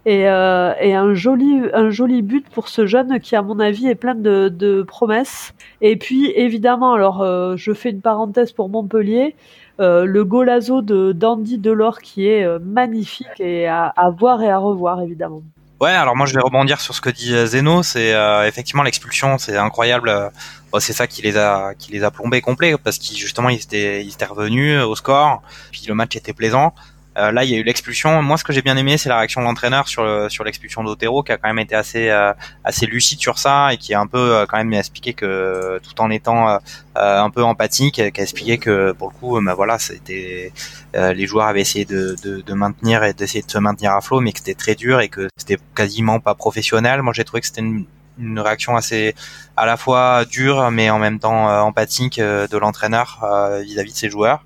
et, 0.05 0.29
euh, 0.29 0.73
et, 0.79 0.93
un 0.93 1.15
joli 1.15 1.61
un 1.73 1.89
joli 1.89 2.21
but 2.21 2.47
pour 2.49 2.67
ce 2.67 2.85
jeune 2.85 3.19
qui 3.19 3.35
à 3.35 3.41
mon 3.41 3.59
avis 3.59 3.87
est 3.87 3.95
plein 3.95 4.13
de, 4.13 4.49
de 4.49 4.83
promesses. 4.83 5.53
Et 5.81 5.97
puis 5.97 6.31
évidemment 6.35 6.93
alors 6.93 7.21
euh, 7.21 7.55
je 7.57 7.73
fais 7.73 7.89
une 7.89 8.01
parenthèse 8.01 8.51
pour 8.51 8.69
Montpellier. 8.69 9.35
Euh, 9.79 10.05
le 10.05 10.23
golazo 10.23 10.81
de 10.81 11.11
d'Andy 11.11 11.57
Delors 11.57 11.99
qui 11.99 12.27
est 12.27 12.45
euh, 12.45 12.59
magnifique 12.63 13.39
et 13.39 13.67
à, 13.67 13.87
à, 13.87 14.09
voir 14.09 14.41
et 14.41 14.49
à 14.49 14.59
revoir 14.59 15.01
évidemment. 15.01 15.41
Ouais 15.81 15.89
alors 15.89 16.15
moi 16.15 16.27
je 16.27 16.35
vais 16.35 16.41
rebondir 16.41 16.79
sur 16.81 16.93
ce 16.93 17.01
que 17.01 17.09
dit 17.09 17.33
Zeno. 17.47 17.81
C'est 17.81 18.13
effectivement 18.47 18.83
l'expulsion 18.83 19.39
c'est 19.39 19.57
incroyable. 19.57 20.31
C'est 20.77 20.93
ça 20.93 21.07
qui 21.07 21.21
les 21.21 21.37
a 21.37 21.73
qui 21.73 21.91
les 21.91 22.03
a 22.03 22.11
plombés 22.11 22.41
complets 22.41 22.75
parce 22.77 22.99
qu'ils 22.99 23.17
justement 23.17 23.49
ils 23.49 23.61
étaient 23.61 24.05
ils 24.05 24.13
étaient 24.13 24.25
revenus 24.25 24.81
au 24.83 24.95
score. 24.95 25.41
Puis 25.71 25.83
le 25.87 25.95
match 25.95 26.15
était 26.15 26.33
plaisant 26.33 26.73
euh, 27.17 27.31
là, 27.31 27.45
il 27.45 27.49
y 27.49 27.55
a 27.55 27.57
eu 27.57 27.63
l'expulsion. 27.63 28.21
Moi, 28.21 28.37
ce 28.37 28.43
que 28.43 28.51
j'ai 28.51 28.61
bien 28.61 28.75
aimé, 28.75 28.97
c'est 28.97 29.07
la 29.07 29.17
réaction 29.17 29.41
de 29.41 29.45
l'entraîneur 29.45 29.87
sur 29.87 30.29
sur 30.29 30.43
l'expulsion 30.43 30.83
d'Otero, 30.83 31.23
qui 31.23 31.31
a 31.31 31.37
quand 31.37 31.47
même 31.47 31.59
été 31.59 31.75
assez 31.75 32.09
euh, 32.09 32.33
assez 32.63 32.85
lucide 32.85 33.19
sur 33.19 33.37
ça 33.37 33.73
et 33.73 33.77
qui 33.77 33.93
a 33.93 34.01
un 34.01 34.07
peu 34.07 34.17
euh, 34.17 34.45
quand 34.45 34.57
même 34.57 34.73
expliqué 34.73 35.13
que 35.13 35.79
tout 35.81 36.01
en 36.01 36.09
étant 36.09 36.59
un 36.95 37.29
peu 37.29 37.43
empathique, 37.43 37.95
qui 37.95 38.01
a 38.01 38.23
expliqué 38.23 38.57
que 38.57 38.91
pour 38.93 39.09
le 39.09 39.13
coup, 39.13 39.39
bah, 39.41 39.53
voilà, 39.53 39.79
c'était 39.79 40.51
les 40.93 41.27
joueurs 41.27 41.47
avaient 41.47 41.61
essayé 41.61 41.85
de, 41.85 42.15
de, 42.23 42.53
maintenir 42.53 43.03
et 43.03 43.13
d'essayer 43.13 43.43
de 43.43 43.51
se 43.51 43.57
maintenir 43.57 43.93
à 43.93 44.01
flot, 44.01 44.21
mais 44.21 44.31
que 44.31 44.39
c'était 44.39 44.55
très 44.55 44.75
dur 44.75 45.01
et 45.01 45.09
que 45.09 45.27
c'était 45.37 45.57
quasiment 45.75 46.19
pas 46.19 46.35
professionnel. 46.35 47.01
Moi, 47.01 47.13
j'ai 47.13 47.25
trouvé 47.25 47.41
que 47.41 47.47
c'était 47.47 47.61
une, 47.61 47.85
une 48.17 48.39
réaction 48.39 48.75
assez 48.77 49.13
à 49.57 49.65
la 49.65 49.77
fois 49.77 50.25
dure 50.25 50.71
mais 50.71 50.89
en 50.89 50.99
même 50.99 51.19
temps 51.19 51.47
empathique 51.65 52.19
de 52.19 52.57
l'entraîneur 52.57 53.25
vis-à-vis 53.63 53.93
de 53.93 53.97
ses 53.97 54.09
joueurs. 54.09 54.43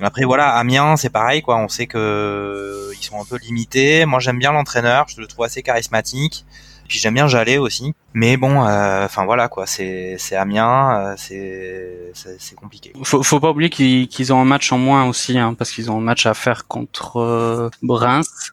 Après 0.00 0.24
voilà, 0.24 0.50
Amiens, 0.54 0.96
c'est 0.96 1.10
pareil 1.10 1.42
quoi. 1.42 1.56
On 1.58 1.68
sait 1.68 1.86
que 1.86 2.90
ils 2.92 3.04
sont 3.04 3.20
un 3.20 3.24
peu 3.24 3.38
limités. 3.38 4.04
Moi, 4.04 4.20
j'aime 4.20 4.38
bien 4.38 4.52
l'entraîneur. 4.52 5.06
Je 5.08 5.20
le 5.20 5.26
trouve 5.26 5.44
assez 5.44 5.62
charismatique. 5.62 6.44
Puis 6.88 6.98
j'aime 6.98 7.14
bien 7.14 7.28
Jallet 7.28 7.58
aussi. 7.58 7.94
Mais 8.14 8.38
bon, 8.38 8.64
euh, 8.64 9.04
enfin 9.04 9.26
voilà 9.26 9.48
quoi. 9.48 9.66
C'est 9.66 10.16
c'est 10.18 10.36
Amiens, 10.36 10.98
euh, 10.98 11.14
c'est 11.18 12.12
c'est 12.14 12.54
compliqué. 12.54 12.92
Faut 13.02 13.22
faut 13.22 13.40
pas 13.40 13.50
oublier 13.50 13.68
qu'ils 13.68 14.32
ont 14.32 14.40
un 14.40 14.46
match 14.46 14.72
en 14.72 14.78
moins 14.78 15.06
aussi, 15.06 15.38
hein, 15.38 15.54
parce 15.54 15.70
qu'ils 15.70 15.90
ont 15.90 15.98
un 15.98 16.02
match 16.02 16.24
à 16.24 16.32
faire 16.32 16.66
contre 16.66 17.18
euh, 17.18 17.70
Reims. 17.88 18.52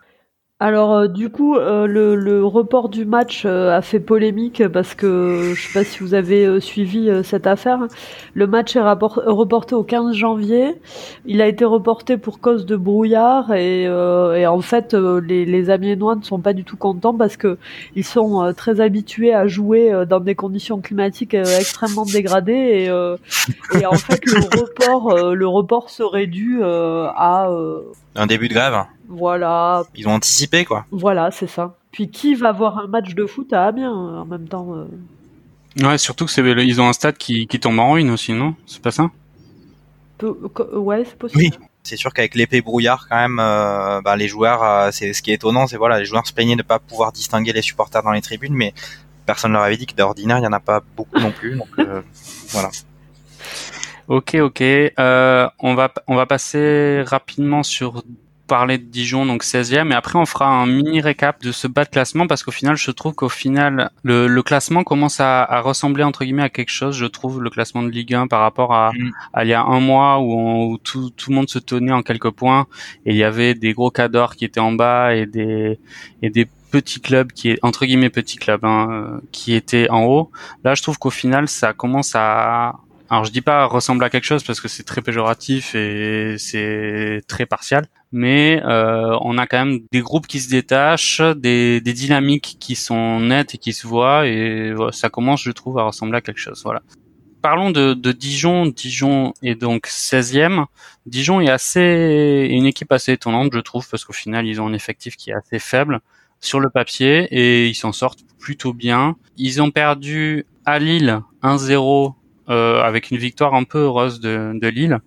Alors 0.61 0.93
euh, 0.93 1.07
du 1.09 1.29
coup, 1.29 1.57
euh, 1.57 1.85
le, 1.85 2.45
report 2.45 2.87
du 2.87 3.03
match 3.03 3.43
euh, 3.45 3.75
a 3.75 3.81
fait 3.81 3.99
polémique 3.99 4.65
parce 4.69 4.95
que 4.95 5.51
je 5.53 5.61
sais 5.61 5.73
pas 5.73 5.83
si 5.83 5.99
vous 5.99 6.13
avez 6.13 6.61
suivi 6.61 7.11
cette 7.25 7.45
affaire. 7.45 7.79
Le 8.33 8.47
match 8.47 8.77
est 8.77 8.81
reporté 8.81 9.75
au 9.75 9.83
15 9.83 10.15
janvier. 10.15 10.75
Il 11.25 11.41
a 11.41 11.47
été 11.47 11.65
reporté 11.65 12.15
pour 12.15 12.39
cause 12.39 12.65
de 12.65 12.77
brouillard 12.77 13.53
et, 13.53 13.89
en 13.89 14.61
fait 14.61 14.93
les, 14.93 15.43
les 15.43 15.69
Amiénois 15.69 16.15
ne 16.15 16.23
sont 16.23 16.39
pas 16.39 16.53
du 16.53 16.63
tout 16.63 16.77
contents 16.77 17.15
parce 17.15 17.35
que 17.35 17.57
ils 17.97 18.05
sont 18.05 18.53
très 18.55 18.79
habitués 18.79 19.33
à 19.33 19.47
jouer 19.47 20.05
dans 20.07 20.21
des 20.21 20.35
conditions 20.35 20.79
climatiques 20.79 21.33
extrêmement 21.33 22.05
dégradées 22.05 22.53
et, 22.53 23.77
et 23.77 23.85
en 23.85 23.93
fait 23.95 24.21
le 24.25 24.61
report 24.61 25.33
le 25.33 25.47
report 25.47 25.89
serait 25.89 26.27
dû 26.27 26.63
à 26.63 27.49
un 28.15 28.27
début 28.27 28.47
de 28.47 28.53
grève. 28.53 28.85
Voilà. 29.07 29.83
Ils 29.95 30.07
ont 30.07 30.13
anticipé, 30.13 30.65
quoi. 30.65 30.85
Voilà, 30.91 31.31
c'est 31.31 31.47
ça. 31.47 31.75
Puis 31.91 32.09
qui 32.09 32.35
va 32.35 32.51
voir 32.51 32.77
un 32.77 32.87
match 32.87 33.13
de 33.13 33.25
foot 33.25 33.51
à 33.53 33.65
Amiens 33.65 33.91
euh, 33.91 34.21
en 34.21 34.25
même 34.25 34.47
temps 34.47 34.75
euh 34.75 34.85
Ouais, 35.81 35.97
surtout 35.97 36.25
que 36.25 36.31
c'est 36.31 36.41
ils 36.41 36.79
ont 36.79 36.87
un 36.87 36.93
stade 36.93 37.17
qui, 37.17 37.47
qui 37.47 37.59
tombe 37.59 37.79
en 37.79 37.91
ruine 37.91 38.09
aussi, 38.09 38.31
non? 38.31 38.55
C'est 38.65 38.81
pas 38.81 38.91
ça? 38.91 39.11
Ouais, 40.71 41.03
c'est 41.03 41.17
possible. 41.17 41.41
Oui. 41.41 41.51
C'est 41.83 41.97
sûr 41.97 42.13
qu'avec 42.13 42.33
l'épée 42.33 42.61
brouillard, 42.61 43.07
quand 43.09 43.17
même, 43.17 43.39
euh, 43.39 44.01
bah, 44.01 44.15
les 44.15 44.29
joueurs, 44.29 44.91
c'est 44.93 45.11
ce 45.13 45.21
qui 45.21 45.31
est 45.31 45.35
étonnant, 45.35 45.67
c'est 45.67 45.77
voilà, 45.77 45.99
les 45.99 46.05
joueurs 46.05 46.25
se 46.25 46.33
plaignaient 46.33 46.55
de 46.55 46.63
pas 46.63 46.79
pouvoir 46.79 47.11
distinguer 47.11 47.51
les 47.51 47.61
supporters 47.61 48.01
dans 48.01 48.13
les 48.13 48.21
tribunes, 48.21 48.55
mais 48.55 48.73
personne 49.25 49.51
leur 49.51 49.63
avait 49.63 49.77
dit 49.77 49.85
que 49.85 49.93
d'ordinaire, 49.93 50.39
il 50.39 50.43
y 50.43 50.47
en 50.47 50.53
a 50.53 50.59
pas 50.61 50.81
beaucoup 50.95 51.19
non 51.19 51.31
plus, 51.31 51.57
donc 51.57 51.67
voilà. 52.49 52.69
Ok, 54.07 54.35
ok. 54.35 54.61
Euh, 54.61 55.49
on 55.59 55.73
va 55.73 55.91
on 56.07 56.15
va 56.15 56.25
passer 56.27 57.01
rapidement 57.07 57.63
sur 57.63 58.03
parler 58.47 58.77
de 58.77 58.83
Dijon, 58.83 59.25
donc 59.25 59.43
16e, 59.43 59.91
et 59.91 59.95
après 59.95 60.17
on 60.19 60.25
fera 60.25 60.47
un 60.47 60.65
mini 60.65 61.01
récap 61.01 61.41
de 61.41 61.51
ce 61.51 61.67
bas 61.67 61.83
de 61.83 61.89
classement 61.89 62.27
parce 62.27 62.43
qu'au 62.43 62.51
final, 62.51 62.77
je 62.77 62.91
trouve 62.91 63.13
qu'au 63.13 63.29
final, 63.29 63.91
le, 64.03 64.27
le, 64.27 64.43
classement 64.43 64.83
commence 64.83 65.19
à, 65.19 65.43
à, 65.43 65.61
ressembler 65.61 66.03
entre 66.03 66.23
guillemets 66.23 66.43
à 66.43 66.49
quelque 66.49 66.69
chose. 66.69 66.95
Je 66.95 67.05
trouve 67.05 67.41
le 67.41 67.49
classement 67.49 67.83
de 67.83 67.89
Ligue 67.89 68.13
1 68.13 68.27
par 68.27 68.41
rapport 68.41 68.73
à, 68.73 68.91
mm. 68.93 69.11
à 69.33 69.45
il 69.45 69.49
y 69.49 69.53
a 69.53 69.63
un 69.63 69.79
mois 69.79 70.19
où, 70.19 70.33
on, 70.33 70.65
où 70.65 70.77
tout, 70.77 71.09
tout, 71.09 71.31
le 71.31 71.35
monde 71.35 71.49
se 71.49 71.59
tenait 71.59 71.91
en 71.91 72.03
quelques 72.03 72.31
points 72.31 72.67
et 73.05 73.11
il 73.11 73.17
y 73.17 73.23
avait 73.23 73.53
des 73.53 73.73
gros 73.73 73.91
cadors 73.91 74.35
qui 74.35 74.45
étaient 74.45 74.59
en 74.59 74.71
bas 74.71 75.15
et 75.15 75.25
des 75.25 75.79
et 76.21 76.29
des 76.29 76.47
petits 76.71 76.99
clubs 76.99 77.31
qui 77.31 77.51
est 77.51 77.59
entre 77.63 77.85
guillemets 77.85 78.09
petits 78.09 78.37
clubs 78.37 78.63
hein, 78.63 79.21
qui 79.31 79.53
étaient 79.53 79.89
en 79.89 80.03
haut. 80.03 80.31
Là, 80.63 80.75
je 80.75 80.83
trouve 80.83 80.97
qu'au 80.99 81.09
final, 81.09 81.47
ça 81.47 81.73
commence 81.73 82.13
à 82.15 82.75
alors 83.09 83.23
je 83.23 83.31
dis 83.31 83.41
pas 83.41 83.65
ressemble 83.65 84.03
à 84.03 84.09
quelque 84.09 84.23
chose 84.25 84.43
parce 84.43 84.59
que 84.59 84.67
c'est 84.67 84.83
très 84.83 85.01
péjoratif 85.01 85.75
et 85.75 86.35
c'est 86.39 87.21
très 87.27 87.45
partial, 87.45 87.87
mais 88.15 88.63
euh, 88.63 89.17
on 89.19 89.37
a 89.37 89.45
quand 89.45 89.65
même 89.65 89.81
des 89.91 89.99
groupes 89.99 90.25
qui 90.25 90.39
se 90.39 90.49
détachent, 90.49 91.19
des, 91.19 91.81
des, 91.81 91.91
dynamiques 91.91 92.55
qui 92.61 92.75
sont 92.75 93.19
nettes 93.19 93.55
et 93.55 93.57
qui 93.57 93.73
se 93.73 93.85
voient 93.85 94.25
et 94.25 94.73
ça 94.91 95.09
commence 95.09 95.43
je 95.43 95.51
trouve 95.51 95.77
à 95.79 95.83
ressembler 95.83 96.19
à 96.19 96.21
quelque 96.21 96.39
chose. 96.39 96.61
Voilà. 96.63 96.81
Parlons 97.41 97.71
de, 97.71 97.93
de 97.93 98.11
Dijon. 98.13 98.67
Dijon 98.67 99.33
est 99.43 99.55
donc 99.55 99.87
16e. 99.87 100.63
Dijon 101.05 101.41
est 101.41 101.49
assez 101.49 102.47
une 102.49 102.65
équipe 102.65 102.93
assez 102.93 103.11
étonnante 103.11 103.51
je 103.53 103.59
trouve 103.59 103.85
parce 103.89 104.05
qu'au 104.05 104.13
final 104.13 104.47
ils 104.47 104.61
ont 104.61 104.67
un 104.67 104.73
effectif 104.73 105.17
qui 105.17 105.31
est 105.31 105.33
assez 105.33 105.59
faible 105.59 105.99
sur 106.39 106.61
le 106.61 106.69
papier 106.69 107.27
et 107.31 107.67
ils 107.67 107.75
s'en 107.75 107.91
sortent 107.91 108.23
plutôt 108.39 108.71
bien. 108.71 109.17
Ils 109.35 109.61
ont 109.61 109.71
perdu 109.71 110.45
à 110.63 110.79
Lille 110.79 111.19
1-0 111.43 112.13
euh, 112.47 112.81
avec 112.81 113.09
une 113.09 113.17
victoire 113.17 113.55
un 113.55 113.63
peu 113.63 113.79
heureuse 113.79 114.19
de, 114.19 114.51
de, 114.53 114.67
Lille. 114.67 114.99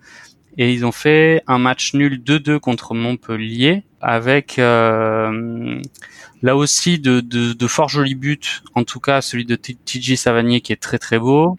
Et 0.59 0.73
ils 0.73 0.85
ont 0.85 0.93
fait 0.93 1.43
un 1.47 1.59
match 1.59 1.95
nul 1.95 2.21
2-2 2.21 2.59
contre 2.59 2.93
Montpellier 2.93 3.85
avec 4.01 4.59
euh, 4.59 5.81
là 6.43 6.57
aussi 6.57 6.99
de, 6.99 7.21
de, 7.21 7.53
de, 7.53 7.67
fort 7.67 7.89
jolis 7.89 8.17
buts, 8.17 8.41
en 8.75 8.83
tout 8.85 9.01
cas 9.01 9.21
celui 9.21 9.45
de 9.45 9.55
TJ 9.55 10.17
Savanier 10.17 10.61
qui 10.61 10.73
est 10.73 10.83
très 10.83 10.99
très 10.99 11.19
beau. 11.19 11.59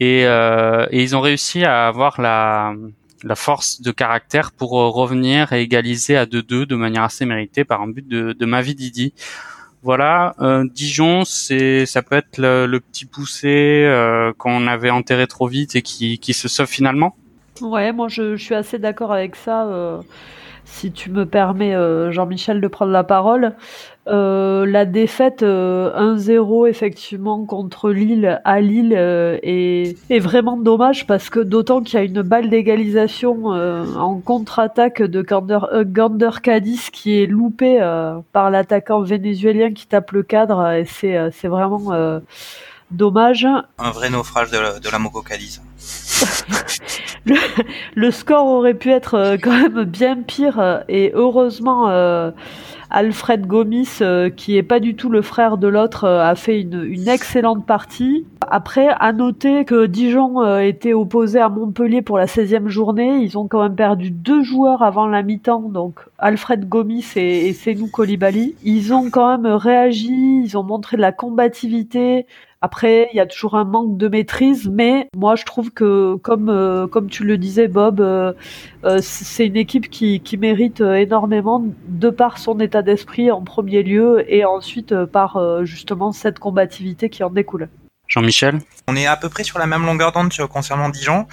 Et, 0.00 0.26
euh, 0.26 0.86
et, 0.90 1.02
ils 1.02 1.14
ont 1.14 1.20
réussi 1.20 1.64
à 1.64 1.86
avoir 1.86 2.20
la, 2.20 2.74
la 3.22 3.36
force 3.36 3.80
de 3.80 3.92
caractère 3.92 4.50
pour 4.50 4.72
revenir 4.72 5.52
et 5.52 5.62
égaliser 5.62 6.16
à 6.16 6.26
2-2 6.26 6.66
de 6.66 6.74
manière 6.74 7.04
assez 7.04 7.24
méritée 7.24 7.64
par 7.64 7.80
un 7.82 7.88
but 7.88 8.06
de, 8.06 8.32
de 8.32 8.46
Mavi 8.46 8.74
Didi. 8.74 9.14
Voilà, 9.84 10.34
euh, 10.40 10.64
Dijon, 10.72 11.24
c'est 11.24 11.86
ça 11.86 12.02
peut 12.02 12.16
être 12.16 12.38
le, 12.38 12.80
petit 12.80 13.04
poussé 13.04 13.84
euh, 13.86 14.32
qu'on 14.36 14.66
avait 14.66 14.90
enterré 14.90 15.26
trop 15.26 15.46
vite 15.46 15.76
et 15.76 15.82
qui, 15.82 16.18
qui 16.18 16.32
se 16.32 16.48
sauve 16.48 16.66
finalement. 16.66 17.14
Ouais, 17.60 17.92
moi 17.92 18.08
je, 18.08 18.36
je 18.36 18.44
suis 18.44 18.54
assez 18.54 18.78
d'accord 18.78 19.12
avec 19.12 19.36
ça. 19.36 19.66
Euh, 19.66 20.00
si 20.64 20.92
tu 20.92 21.10
me 21.10 21.26
permets, 21.26 21.74
euh, 21.74 22.10
Jean-Michel, 22.10 22.60
de 22.60 22.68
prendre 22.68 22.92
la 22.92 23.04
parole. 23.04 23.52
Euh, 24.06 24.66
la 24.66 24.84
défaite 24.84 25.42
1-0 25.42 25.44
euh, 25.44 26.66
effectivement 26.66 27.44
contre 27.46 27.90
Lille 27.90 28.40
à 28.44 28.60
Lille 28.60 28.92
est, 28.92 29.96
est, 30.10 30.18
vraiment 30.18 30.58
dommage 30.58 31.06
parce 31.06 31.30
que 31.30 31.40
d'autant 31.40 31.80
qu'il 31.80 31.98
y 31.98 32.02
a 32.02 32.04
une 32.04 32.20
balle 32.20 32.50
d'égalisation 32.50 33.46
en 33.46 34.20
contre-attaque 34.20 35.00
de 35.00 35.22
Gander, 35.22 35.60
Gander 35.86 36.30
Cadiz 36.42 36.90
qui 36.90 37.22
est 37.22 37.26
loupée 37.26 37.78
par 38.32 38.50
l'attaquant 38.50 39.00
vénézuélien 39.00 39.72
qui 39.72 39.86
tape 39.86 40.12
le 40.12 40.22
cadre 40.22 40.70
et 40.72 40.84
c'est 40.84 41.48
vraiment 41.48 42.20
dommage. 42.90 43.46
Un 43.78 43.90
vrai 43.90 44.10
naufrage 44.10 44.50
de 44.50 44.78
de 44.78 44.90
la 44.90 44.98
Cadiz. 45.28 45.60
le, 47.94 48.10
score 48.10 48.46
aurait 48.46 48.74
pu 48.74 48.90
être 48.90 49.14
euh, 49.14 49.36
quand 49.40 49.52
même 49.52 49.84
bien 49.84 50.16
pire 50.22 50.58
euh, 50.60 50.80
et 50.88 51.12
heureusement 51.14 51.88
euh, 51.88 52.30
Alfred 52.90 53.46
Gomis, 53.46 53.98
qui 54.36 54.56
est 54.56 54.62
pas 54.62 54.78
du 54.78 54.94
tout 54.94 55.08
le 55.08 55.20
frère 55.20 55.58
de 55.58 55.66
l'autre, 55.66 56.06
a 56.06 56.36
fait 56.36 56.60
une, 56.60 56.84
une, 56.84 57.08
excellente 57.08 57.66
partie. 57.66 58.24
Après, 58.48 58.86
à 59.00 59.12
noter 59.12 59.64
que 59.64 59.86
Dijon 59.86 60.60
était 60.60 60.92
opposé 60.92 61.40
à 61.40 61.48
Montpellier 61.48 62.02
pour 62.02 62.18
la 62.18 62.26
16e 62.26 62.68
journée. 62.68 63.16
Ils 63.16 63.36
ont 63.36 63.48
quand 63.48 63.64
même 63.64 63.74
perdu 63.74 64.12
deux 64.12 64.44
joueurs 64.44 64.82
avant 64.82 65.08
la 65.08 65.24
mi-temps, 65.24 65.70
donc 65.70 65.98
Alfred 66.18 66.68
Gomis 66.68 67.04
et, 67.16 67.48
et 67.48 67.52
Senou 67.52 67.88
Kolibali. 67.88 68.54
Ils 68.62 68.94
ont 68.94 69.10
quand 69.10 69.38
même 69.38 69.52
réagi, 69.52 70.42
ils 70.44 70.56
ont 70.56 70.62
montré 70.62 70.96
de 70.96 71.02
la 71.02 71.10
combativité. 71.10 72.26
Après, 72.64 73.10
il 73.12 73.16
y 73.18 73.20
a 73.20 73.26
toujours 73.26 73.56
un 73.56 73.64
manque 73.64 73.98
de 73.98 74.08
maîtrise, 74.08 74.70
mais 74.72 75.10
moi 75.14 75.36
je 75.36 75.44
trouve 75.44 75.70
que, 75.70 76.14
comme 76.22 76.48
euh, 76.48 76.86
comme 76.86 77.10
tu 77.10 77.22
le 77.22 77.36
disais, 77.36 77.68
Bob, 77.68 78.00
euh, 78.00 78.32
euh, 78.86 79.00
c'est 79.02 79.46
une 79.46 79.58
équipe 79.58 79.90
qui, 79.90 80.20
qui 80.20 80.38
mérite 80.38 80.80
énormément 80.80 81.62
de 81.86 82.08
par 82.08 82.38
son 82.38 82.58
état 82.60 82.80
d'esprit 82.80 83.30
en 83.30 83.42
premier 83.42 83.82
lieu 83.82 84.24
et 84.32 84.46
ensuite 84.46 85.04
par 85.04 85.38
justement 85.66 86.12
cette 86.12 86.38
combativité 86.38 87.10
qui 87.10 87.22
en 87.22 87.28
découle. 87.28 87.68
Jean-Michel? 88.08 88.60
On 88.88 88.96
est 88.96 89.06
à 89.06 89.18
peu 89.18 89.28
près 89.28 89.44
sur 89.44 89.58
la 89.58 89.66
même 89.66 89.84
longueur 89.84 90.12
d'onde 90.12 90.32
concernant 90.50 90.88
Dijon. 90.88 91.26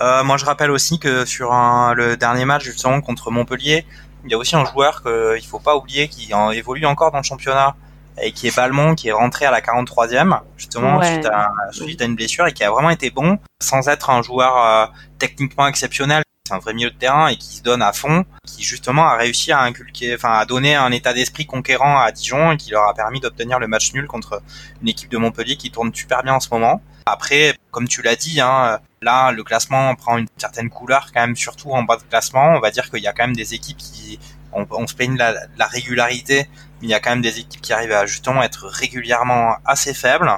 Euh, 0.00 0.24
moi, 0.24 0.36
je 0.36 0.44
rappelle 0.44 0.72
aussi 0.72 0.98
que 0.98 1.24
sur 1.24 1.52
un, 1.52 1.94
le 1.94 2.16
dernier 2.16 2.44
match 2.44 2.64
justement 2.64 3.00
contre 3.00 3.30
Montpellier, 3.30 3.86
il 4.24 4.32
y 4.32 4.34
a 4.34 4.36
aussi 4.36 4.56
un 4.56 4.64
joueur 4.64 5.04
qu'il 5.04 5.46
faut 5.46 5.60
pas 5.60 5.76
oublier 5.76 6.08
qui 6.08 6.34
en, 6.34 6.50
évolue 6.50 6.86
encore 6.86 7.12
dans 7.12 7.18
le 7.18 7.22
championnat 7.22 7.76
et 8.20 8.32
qui 8.32 8.46
est 8.46 8.56
Balmont, 8.56 8.94
qui 8.94 9.08
est 9.08 9.12
rentré 9.12 9.46
à 9.46 9.50
la 9.50 9.60
43e 9.60 10.40
justement 10.56 11.02
suite, 11.02 11.26
à, 11.26 11.52
suite, 11.70 12.02
à, 12.02 12.04
une 12.04 12.16
blessure 12.16 12.46
et 12.46 12.52
qui 12.52 12.64
a 12.64 12.70
vraiment 12.70 12.90
été 12.90 13.10
bon 13.10 13.38
sans 13.62 13.88
être 13.88 14.10
un 14.10 14.22
joueur 14.22 14.56
euh, 14.58 14.86
techniquement 15.18 15.66
exceptionnel. 15.66 16.22
C'est 16.46 16.54
un 16.54 16.58
vrai 16.58 16.74
milieu 16.74 16.90
de 16.90 16.96
terrain 16.96 17.28
et 17.28 17.36
qui 17.36 17.56
se 17.56 17.62
donne 17.62 17.82
à 17.82 17.92
fond, 17.92 18.24
qui 18.44 18.64
justement 18.64 19.06
a 19.06 19.16
réussi 19.16 19.52
à 19.52 19.60
inculquer, 19.60 20.14
enfin 20.14 20.32
à 20.32 20.44
donner 20.44 20.74
un 20.74 20.90
état 20.90 21.14
d'esprit 21.14 21.46
conquérant 21.46 22.00
à 22.00 22.10
Dijon 22.10 22.52
et 22.52 22.56
qui 22.56 22.70
leur 22.70 22.88
a 22.88 22.94
permis 22.94 23.20
d'obtenir 23.20 23.60
le 23.60 23.68
match 23.68 23.92
nul 23.92 24.06
contre 24.08 24.42
une 24.82 24.88
équipe 24.88 25.08
de 25.08 25.18
Montpellier 25.18 25.56
qui 25.56 25.70
tourne 25.70 25.94
super 25.94 26.24
bien 26.24 26.34
en 26.34 26.40
ce 26.40 26.48
moment. 26.50 26.82
Après, 27.06 27.54
comme 27.70 27.86
tu 27.86 28.02
l'as 28.02 28.16
dit, 28.16 28.40
hein, 28.40 28.80
là 29.02 29.30
le 29.30 29.44
classement 29.44 29.94
prend 29.94 30.18
une 30.18 30.26
certaine 30.36 30.68
couleur 30.68 31.10
quand 31.14 31.20
même, 31.20 31.36
surtout 31.36 31.70
en 31.70 31.84
bas 31.84 31.96
de 31.96 32.02
classement. 32.02 32.54
On 32.56 32.60
va 32.60 32.72
dire 32.72 32.90
qu'il 32.90 33.02
y 33.02 33.06
a 33.06 33.12
quand 33.12 33.24
même 33.24 33.36
des 33.36 33.54
équipes 33.54 33.78
qui 33.78 34.18
on, 34.52 34.86
se 34.86 34.94
plaigne 34.94 35.14
de 35.14 35.18
la, 35.18 35.34
la, 35.56 35.66
régularité, 35.66 36.48
il 36.82 36.88
y 36.88 36.94
a 36.94 37.00
quand 37.00 37.10
même 37.10 37.22
des 37.22 37.38
équipes 37.38 37.60
qui 37.60 37.72
arrivent 37.72 37.92
à 37.92 38.06
justement 38.06 38.42
être 38.42 38.66
régulièrement 38.66 39.56
assez 39.64 39.94
faibles. 39.94 40.30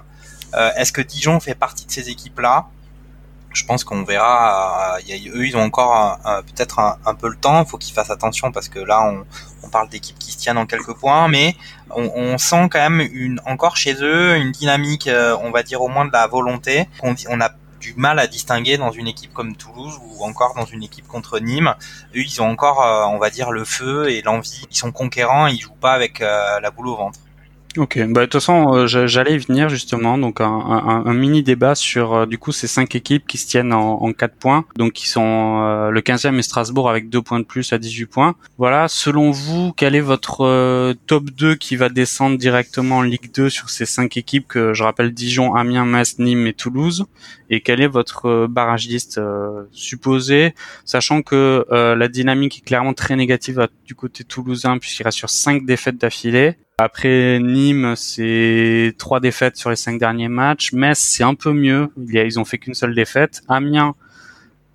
Euh, 0.54 0.70
Est-ce 0.76 0.92
que 0.92 1.00
Dijon 1.00 1.40
fait 1.40 1.54
partie 1.54 1.86
de 1.86 1.90
ces 1.90 2.10
équipes-là? 2.10 2.66
Je 3.52 3.64
pense 3.64 3.84
qu'on 3.84 4.02
verra. 4.02 4.98
Euh, 4.98 5.32
eux, 5.34 5.46
ils 5.46 5.56
ont 5.56 5.62
encore 5.62 6.18
peut-être 6.46 6.80
un, 6.80 7.14
peu 7.14 7.28
le 7.28 7.36
temps. 7.36 7.62
Il 7.62 7.68
faut 7.68 7.78
qu'ils 7.78 7.94
fassent 7.94 8.10
attention 8.10 8.50
parce 8.50 8.68
que 8.68 8.80
là, 8.80 9.02
on, 9.02 9.24
parle 9.68 9.88
d'équipes 9.88 10.18
qui 10.18 10.30
se 10.30 10.38
tiennent 10.38 10.58
en 10.58 10.66
quelques 10.66 10.94
points, 10.94 11.26
mais 11.26 11.56
on, 11.90 12.38
sent 12.38 12.68
quand 12.70 12.90
même 12.90 13.40
encore 13.46 13.76
chez 13.76 13.96
eux 14.02 14.36
une 14.36 14.52
dynamique, 14.52 15.08
euh, 15.08 15.36
on 15.40 15.50
va 15.50 15.64
dire 15.64 15.82
au 15.82 15.88
moins 15.88 16.04
de 16.04 16.12
la 16.12 16.26
volonté. 16.28 16.88
On, 17.02 17.14
on 17.28 17.40
a 17.40 17.50
du 17.84 17.94
mal 17.96 18.18
à 18.18 18.26
distinguer 18.26 18.78
dans 18.78 18.92
une 18.92 19.06
équipe 19.06 19.34
comme 19.34 19.56
Toulouse 19.56 20.00
ou 20.02 20.24
encore 20.24 20.54
dans 20.54 20.64
une 20.64 20.82
équipe 20.82 21.06
contre 21.06 21.38
Nîmes. 21.38 21.74
Eux, 22.14 22.20
ils 22.20 22.40
ont 22.40 22.48
encore, 22.48 22.82
euh, 22.82 23.04
on 23.04 23.18
va 23.18 23.28
dire, 23.28 23.52
le 23.52 23.64
feu 23.64 24.08
et 24.10 24.22
l'envie. 24.22 24.66
Ils 24.70 24.76
sont 24.76 24.90
conquérants, 24.90 25.46
ils 25.48 25.60
jouent 25.60 25.74
pas 25.74 25.92
avec 25.92 26.22
euh, 26.22 26.60
la 26.60 26.70
boule 26.70 26.88
au 26.88 26.96
ventre. 26.96 27.18
Ok, 27.76 27.98
bah 28.10 28.20
de 28.20 28.26
toute 28.26 28.34
façon, 28.34 28.72
euh, 28.72 28.86
j'allais 28.86 29.34
y 29.34 29.38
venir 29.38 29.68
justement, 29.68 30.16
donc 30.16 30.40
un, 30.40 30.46
un, 30.46 31.06
un 31.06 31.12
mini 31.12 31.42
débat 31.42 31.74
sur 31.74 32.14
euh, 32.14 32.24
du 32.26 32.38
coup 32.38 32.52
ces 32.52 32.68
cinq 32.68 32.94
équipes 32.94 33.26
qui 33.26 33.36
se 33.36 33.48
tiennent 33.48 33.72
en, 33.72 34.00
en 34.00 34.12
4 34.12 34.36
points, 34.36 34.64
donc 34.76 34.92
qui 34.92 35.08
sont 35.08 35.60
euh, 35.60 35.90
le 35.90 36.00
15e 36.00 36.38
et 36.38 36.42
Strasbourg 36.42 36.88
avec 36.88 37.08
2 37.08 37.20
points 37.20 37.40
de 37.40 37.44
plus 37.44 37.72
à 37.72 37.78
18 37.78 38.06
points. 38.06 38.36
Voilà, 38.58 38.86
selon 38.86 39.32
vous, 39.32 39.72
quel 39.72 39.96
est 39.96 40.00
votre 40.00 40.94
top 41.08 41.30
2 41.30 41.56
qui 41.56 41.74
va 41.74 41.88
descendre 41.88 42.38
directement 42.38 42.98
en 42.98 43.02
Ligue 43.02 43.32
2 43.34 43.50
sur 43.50 43.68
ces 43.70 43.86
cinq 43.86 44.16
équipes 44.16 44.46
que 44.46 44.72
je 44.72 44.84
rappelle 44.84 45.12
Dijon, 45.12 45.56
Amiens, 45.56 45.84
Metz, 45.84 46.20
Nîmes 46.20 46.46
et 46.46 46.52
Toulouse? 46.52 47.06
Et 47.50 47.60
quel 47.60 47.80
est 47.80 47.88
votre 47.88 48.46
barragiste 48.46 49.20
supposé, 49.72 50.54
sachant 50.84 51.22
que 51.22 51.66
la 51.70 52.08
dynamique 52.08 52.58
est 52.58 52.64
clairement 52.64 52.94
très 52.94 53.16
négative 53.16 53.66
du 53.84 53.96
côté 53.96 54.22
toulousain 54.22 54.78
puisqu'il 54.78 55.02
reste 55.02 55.18
sur 55.18 55.30
5 55.30 55.66
défaites 55.66 55.98
d'affilée 55.98 56.56
après 56.78 57.38
Nîmes, 57.38 57.94
c'est 57.96 58.94
trois 58.98 59.20
défaites 59.20 59.56
sur 59.56 59.70
les 59.70 59.76
cinq 59.76 59.98
derniers 59.98 60.28
matchs. 60.28 60.72
Metz, 60.72 60.98
c'est 60.98 61.22
un 61.22 61.34
peu 61.34 61.52
mieux. 61.52 61.88
Ils 61.96 62.40
ont 62.40 62.44
fait 62.44 62.58
qu'une 62.58 62.74
seule 62.74 62.94
défaite. 62.94 63.42
Amiens, 63.48 63.94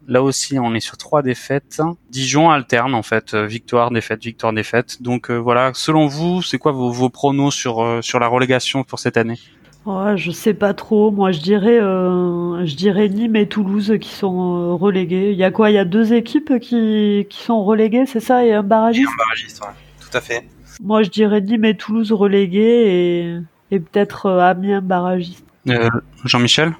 là 0.08 0.24
aussi, 0.24 0.58
on 0.60 0.74
est 0.74 0.80
sur 0.80 0.98
trois 0.98 1.22
défaites. 1.22 1.82
Dijon 2.10 2.50
alterne 2.50 2.96
en 2.96 3.04
fait, 3.04 3.36
victoire, 3.36 3.92
défaite, 3.92 4.24
victoire, 4.24 4.54
défaite. 4.54 5.02
Donc 5.02 5.30
euh, 5.30 5.38
voilà. 5.38 5.72
Selon 5.74 6.08
vous, 6.08 6.42
c'est 6.42 6.58
quoi 6.58 6.72
vos, 6.72 6.90
vos 6.92 7.10
pronos 7.10 7.54
sur 7.54 7.84
euh, 7.84 8.02
sur 8.02 8.20
la 8.20 8.28
relégation 8.28 8.84
pour 8.84 9.00
cette 9.00 9.18
année? 9.18 9.40
Ouais, 9.86 10.18
je 10.18 10.32
sais 10.32 10.54
pas 10.54 10.74
trop. 10.74 11.12
Moi, 11.12 11.32
je 11.32 11.40
dirais, 11.40 11.80
euh, 11.80 12.66
je 12.66 12.76
dirais 12.76 13.10
Nîmes 13.10 13.36
et 13.36 13.48
Toulouse 13.48 13.98
qui 14.00 14.10
sont 14.10 14.78
relégués. 14.78 15.32
Il 15.32 15.38
y 15.38 15.44
a 15.44 15.52
quoi? 15.52 15.70
Il 15.70 15.74
y 15.74 15.80
a 15.80 15.86
deux 15.86 16.14
équipes 16.14 16.60
qui, 16.60 17.28
qui 17.30 17.44
sont 17.44 17.64
reléguées, 17.64 18.06
c'est 18.06 18.20
ça? 18.20 18.46
Et 18.46 18.54
un 18.54 18.64
barragiste? 18.64 19.10
un 19.12 19.18
barragiste, 19.18 19.62
ouais. 19.62 19.74
Tout 20.00 20.18
à 20.18 20.22
fait. 20.22 20.46
Moi, 20.82 21.04
je 21.04 21.10
dirais 21.10 21.42
Nîmes 21.42 21.66
et 21.66 21.76
Toulouse 21.76 22.14
relégués 22.14 22.62
et, 22.62 23.76
et 23.76 23.80
peut-être 23.80 24.28
euh, 24.28 24.40
Amiens 24.40 24.82
barragiste. 24.82 25.44
Euh, 25.68 25.90
Jean-Michel? 26.24 26.74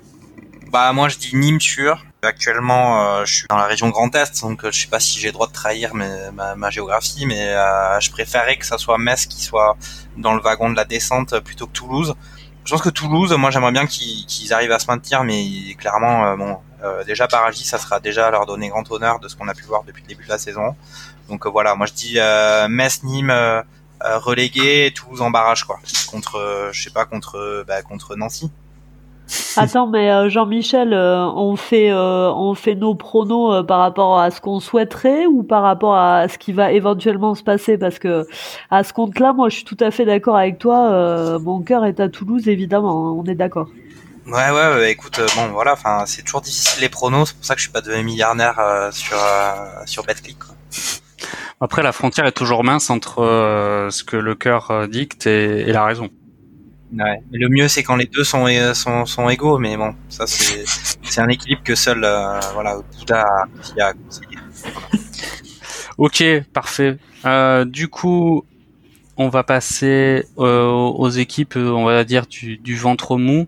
Bah 0.72 0.94
moi, 0.94 1.10
je 1.10 1.18
dis 1.18 1.36
Nîmes 1.36 1.60
sûr. 1.60 2.06
Actuellement, 2.22 3.02
euh, 3.02 3.26
je 3.26 3.34
suis 3.34 3.48
dans 3.50 3.58
la 3.58 3.66
région 3.66 3.90
Grand 3.90 4.14
Est, 4.16 4.42
donc 4.42 4.62
je 4.66 4.72
sais 4.72 4.88
pas 4.88 5.00
si 5.00 5.20
j'ai 5.20 5.28
le 5.28 5.34
droit 5.34 5.48
de 5.48 5.54
trahir 5.54 5.94
ma, 5.96 6.56
ma, 6.56 6.70
géographie, 6.70 7.26
mais 7.26 7.54
je 8.02 8.12
préférais 8.12 8.58
que 8.58 8.66
ça 8.66 8.78
soit 8.78 8.98
Metz 8.98 9.26
qui 9.26 9.42
soit 9.42 9.78
dans 10.18 10.34
le 10.34 10.42
wagon 10.42 10.70
de 10.70 10.76
la 10.76 10.84
descente 10.84 11.40
plutôt 11.40 11.66
que 11.66 11.72
Toulouse. 11.72 12.16
Je 12.66 12.72
pense 12.72 12.82
que 12.82 12.90
Toulouse, 12.90 13.34
moi 13.38 13.52
j'aimerais 13.52 13.72
bien 13.72 13.86
qu'ils 13.86 14.54
arrivent 14.54 14.74
à 14.74 14.80
se 14.80 14.88
maintenir, 14.88 15.24
mais 15.24 15.46
clairement, 15.78 16.36
bon, 16.36 16.58
déjà 17.06 17.28
barragiste, 17.28 17.70
ça 17.70 17.78
sera 17.78 18.02
déjà 18.02 18.30
leur 18.32 18.46
donner 18.46 18.68
grand 18.68 18.92
honneur 18.92 19.22
de 19.22 19.30
ce 19.30 19.38
qu'on 19.38 19.48
a 19.48 19.54
pu 19.54 19.64
voir 19.64 19.84
depuis 19.86 20.02
le 20.02 20.10
début 20.10 20.26
de 20.26 20.30
la 20.30 20.38
saison. 20.38 20.76
Donc 21.30 21.48
voilà, 21.48 21.76
moi 21.76 21.86
je 21.86 21.94
dis 21.94 22.18
Metz, 22.68 23.02
Nîmes, 23.04 23.64
euh, 24.06 24.18
relégué 24.18 24.94
Toulouse 24.96 25.22
en 25.22 25.30
barrage 25.30 25.66
quoi 25.66 25.80
contre 26.10 26.36
euh, 26.36 26.70
je 26.72 26.84
sais 26.84 26.90
pas 26.90 27.06
contre 27.06 27.38
euh, 27.38 27.64
bah, 27.68 27.82
contre 27.82 28.16
Nancy 28.16 28.50
Attends, 29.58 29.86
mais 29.86 30.28
Jean-Michel, 30.32 30.92
on 30.92 31.56
fait 31.56 31.94
on 31.94 32.56
fait 32.56 32.74
nos 32.74 32.96
pronos 32.96 33.64
par 33.64 33.78
rapport 33.78 34.20
à 34.20 34.32
ce 34.32 34.42
qu'on 34.42 34.60
souhaiterait 34.60 35.28
ou 35.28 35.44
par 35.44 35.62
rapport 35.62 35.96
à 35.96 36.28
ce 36.28 36.40
qui 36.40 36.52
va 36.52 36.72
éventuellement 36.72 37.36
se 37.36 37.44
passer? 37.44 37.78
Parce 37.78 38.00
que 38.00 38.26
à 38.72 38.84
ce 38.84 38.92
compte-là, 38.92 39.34
moi, 39.34 39.50
je 39.50 39.58
suis 39.58 39.66
tout 39.66 39.78
à 39.82 39.92
fait 39.92 40.06
d'accord 40.06 40.36
avec 40.36 40.58
toi. 40.58 41.38
mon 41.38 41.62
cœur 41.62 41.86
est 41.86 42.00
à 42.00 42.10
Toulouse, 42.10 42.48
évidemment. 42.48 43.08
Hein, 43.08 43.22
on 43.24 43.24
est 43.26 43.36
d'accord. 43.36 43.68
Ouais, 44.26 44.50
ouais, 44.50 44.92
écoute, 44.92 45.22
bon, 45.36 45.50
voilà, 45.50 45.74
enfin, 45.74 46.06
c'est 46.08 46.24
toujours 46.24 46.42
difficile 46.42 46.82
les 46.82 46.90
pronos. 46.90 47.30
C'est 47.30 47.36
pour 47.36 47.46
ça 47.46 47.54
que 47.54 47.60
je 47.60 47.66
suis 47.66 47.74
pas 47.74 47.82
devenu 47.82 48.04
milliardaire 48.06 48.90
sur 48.92 49.20
sur 49.86 50.04
BetClick. 50.06 50.40
Quoi. 50.40 50.56
Après, 51.62 51.84
la 51.84 51.92
frontière 51.92 52.26
est 52.26 52.32
toujours 52.32 52.64
mince 52.64 52.90
entre 52.90 53.22
euh, 53.22 53.90
ce 53.90 54.04
que 54.04 54.16
le 54.16 54.36
cœur 54.36 54.72
euh, 54.72 54.88
dicte 54.88 55.28
et, 55.28 55.62
et, 55.62 55.74
la 55.74 55.84
raison. 55.84 56.10
Ouais. 56.94 57.22
Le 57.32 57.50
mieux, 57.50 57.68
c'est 57.68 57.84
quand 57.84 57.98
les 57.98 58.06
deux 58.06 58.24
sont, 58.24 58.48
euh, 58.48 58.74
sont, 58.74 59.06
sont 59.06 59.30
égaux, 59.30 59.60
mais 59.60 59.78
bon, 59.78 59.94
ça, 60.08 60.26
c'est, 60.26 60.64
un 61.20 61.28
équilibre 61.28 61.62
que 61.64 61.76
seul, 61.76 62.04
euh, 62.04 62.40
voilà, 62.54 62.78
Bouddha 62.98 63.26
a 63.80 63.94
conseillé. 63.94 64.38
ok, 65.98 66.24
parfait. 66.54 66.98
Euh, 67.26 67.66
du 67.66 67.90
coup, 67.90 68.46
on 69.18 69.28
va 69.30 69.44
passer 69.44 70.26
aux 70.38 71.10
équipes, 71.10 71.58
on 71.58 71.84
va 71.84 72.04
dire, 72.06 72.26
du, 72.26 72.58
du 72.58 72.76
ventre 72.78 73.18
mou. 73.18 73.48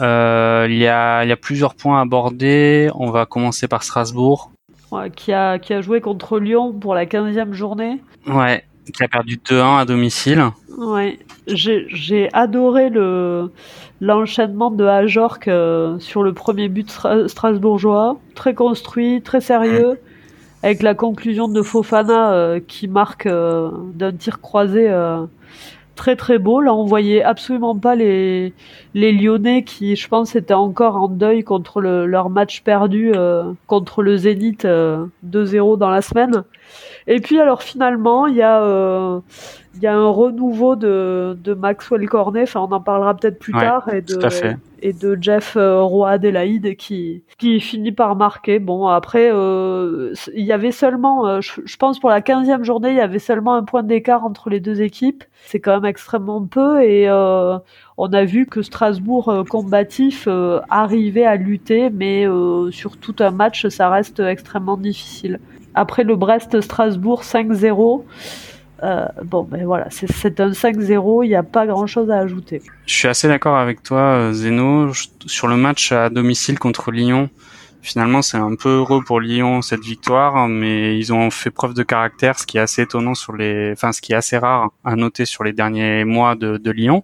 Euh, 0.00 0.66
il, 0.68 0.76
y 0.76 0.86
a, 0.86 1.24
il 1.24 1.28
y 1.28 1.32
a 1.32 1.36
plusieurs 1.36 1.74
points 1.74 1.98
à 1.98 2.02
aborder. 2.02 2.90
On 2.94 3.10
va 3.10 3.26
commencer 3.26 3.68
par 3.68 3.82
Strasbourg 3.82 4.50
qui, 5.14 5.32
a, 5.32 5.58
qui 5.58 5.72
a 5.72 5.80
joué 5.80 6.00
contre 6.00 6.38
Lyon 6.38 6.72
pour 6.72 6.94
la 6.94 7.06
15e 7.06 7.52
journée. 7.52 8.00
Ouais, 8.26 8.64
qui 8.92 9.02
a 9.02 9.08
perdu 9.08 9.36
2-1 9.36 9.78
à 9.78 9.84
domicile. 9.84 10.44
Ouais, 10.76 11.18
j'ai 11.46 12.28
adoré 12.32 12.88
le 12.88 13.50
l'enchaînement 14.00 14.70
de 14.70 14.84
Ajorc 14.84 15.48
euh, 15.48 15.98
sur 15.98 16.22
le 16.22 16.32
premier 16.32 16.68
but 16.68 16.88
strasbourgeois, 17.26 18.18
très 18.34 18.54
construit, 18.54 19.22
très 19.22 19.40
sérieux, 19.40 19.98
avec 20.62 20.82
la 20.82 20.94
conclusion 20.94 21.48
de 21.48 21.62
Fofana 21.62 22.32
euh, 22.32 22.60
qui 22.66 22.86
marque 22.86 23.26
euh, 23.26 23.70
d'un 23.94 24.12
tir 24.12 24.40
croisé 24.40 24.88
très 25.98 26.16
très 26.16 26.38
beau. 26.38 26.60
Là, 26.62 26.72
on 26.72 26.84
voyait 26.84 27.22
absolument 27.22 27.76
pas 27.76 27.96
les, 27.96 28.54
les 28.94 29.12
Lyonnais 29.12 29.64
qui, 29.64 29.96
je 29.96 30.08
pense, 30.08 30.36
étaient 30.36 30.54
encore 30.54 30.96
en 30.96 31.08
deuil 31.08 31.42
contre 31.44 31.80
le, 31.80 32.06
leur 32.06 32.30
match 32.30 32.62
perdu 32.62 33.12
euh, 33.14 33.52
contre 33.66 34.02
le 34.02 34.16
Zénith 34.16 34.64
2-0 34.64 34.64
euh, 34.64 35.76
dans 35.76 35.90
la 35.90 36.00
semaine. 36.00 36.44
Et 37.08 37.20
puis 37.20 37.40
alors 37.40 37.62
finalement, 37.62 38.26
il 38.26 38.36
y 38.36 38.42
a 38.42 38.62
euh, 38.62 39.20
il 39.78 39.84
y 39.84 39.86
a 39.86 39.94
un 39.94 40.08
renouveau 40.08 40.74
de, 40.74 41.38
de 41.40 41.54
Maxwell 41.54 42.08
Cornet, 42.08 42.42
enfin 42.42 42.60
on 42.60 42.72
en 42.72 42.80
parlera 42.80 43.14
peut-être 43.14 43.38
plus 43.38 43.52
tard, 43.52 43.88
et 43.94 44.02
de, 44.02 44.18
et 44.82 44.92
de 44.92 45.16
Jeff 45.20 45.56
euh, 45.56 45.80
Roy 45.82 46.10
Adelaide 46.10 46.74
qui, 46.76 47.22
qui 47.38 47.60
finit 47.60 47.92
par 47.92 48.16
marquer. 48.16 48.58
Bon, 48.58 48.88
après, 48.88 49.30
euh, 49.32 50.12
il 50.34 50.44
y 50.44 50.52
avait 50.52 50.72
seulement, 50.72 51.28
euh, 51.28 51.40
je, 51.40 51.76
pense 51.76 52.00
pour 52.00 52.10
la 52.10 52.20
15e 52.20 52.64
journée, 52.64 52.90
il 52.90 52.96
y 52.96 53.00
avait 53.00 53.20
seulement 53.20 53.54
un 53.54 53.62
point 53.62 53.84
d'écart 53.84 54.24
entre 54.24 54.50
les 54.50 54.58
deux 54.58 54.82
équipes. 54.82 55.22
C'est 55.46 55.60
quand 55.60 55.74
même 55.74 55.84
extrêmement 55.84 56.44
peu, 56.44 56.82
et 56.82 57.08
on 57.10 58.12
a 58.12 58.24
vu 58.24 58.46
que 58.46 58.62
Strasbourg 58.62 59.44
combatif 59.48 60.26
arrivait 60.68 61.24
à 61.24 61.36
lutter, 61.36 61.88
mais 61.90 62.26
sur 62.70 62.96
tout 62.96 63.14
un 63.20 63.30
match, 63.30 63.68
ça 63.68 63.88
reste 63.88 64.18
extrêmement 64.18 64.76
difficile. 64.76 65.38
Après 65.74 66.02
le 66.02 66.16
Brest-Strasbourg 66.16 67.22
5-0, 67.22 68.02
euh, 68.82 69.06
bon, 69.24 69.42
ben 69.42 69.64
voilà, 69.64 69.88
c'est 69.90 70.40
un 70.40 70.50
5-0, 70.50 71.24
il 71.24 71.28
n'y 71.28 71.34
a 71.34 71.42
pas 71.42 71.66
grand-chose 71.66 72.10
à 72.10 72.18
ajouter. 72.18 72.62
Je 72.86 72.94
suis 72.94 73.08
assez 73.08 73.26
d'accord 73.26 73.56
avec 73.56 73.82
toi, 73.82 74.00
euh, 74.00 74.32
Zeno. 74.32 74.92
Sur 75.26 75.48
le 75.48 75.56
match 75.56 75.90
à 75.90 76.10
domicile 76.10 76.58
contre 76.58 76.92
Lyon, 76.92 77.28
finalement, 77.82 78.22
c'est 78.22 78.36
un 78.36 78.54
peu 78.54 78.68
heureux 78.68 79.02
pour 79.04 79.20
Lyon 79.20 79.62
cette 79.62 79.82
victoire, 79.82 80.48
mais 80.48 80.96
ils 80.96 81.12
ont 81.12 81.30
fait 81.30 81.50
preuve 81.50 81.74
de 81.74 81.82
caractère, 81.82 82.38
ce 82.38 82.46
qui 82.46 82.58
est 82.58 82.60
assez 82.60 82.82
étonnant 82.82 83.14
sur 83.14 83.34
les, 83.34 83.72
enfin, 83.72 83.90
ce 83.90 84.00
qui 84.00 84.12
est 84.12 84.16
assez 84.16 84.38
rare 84.38 84.70
à 84.84 84.94
noter 84.94 85.24
sur 85.24 85.42
les 85.42 85.52
derniers 85.52 86.04
mois 86.04 86.36
de, 86.36 86.70
Lyon. 86.70 87.02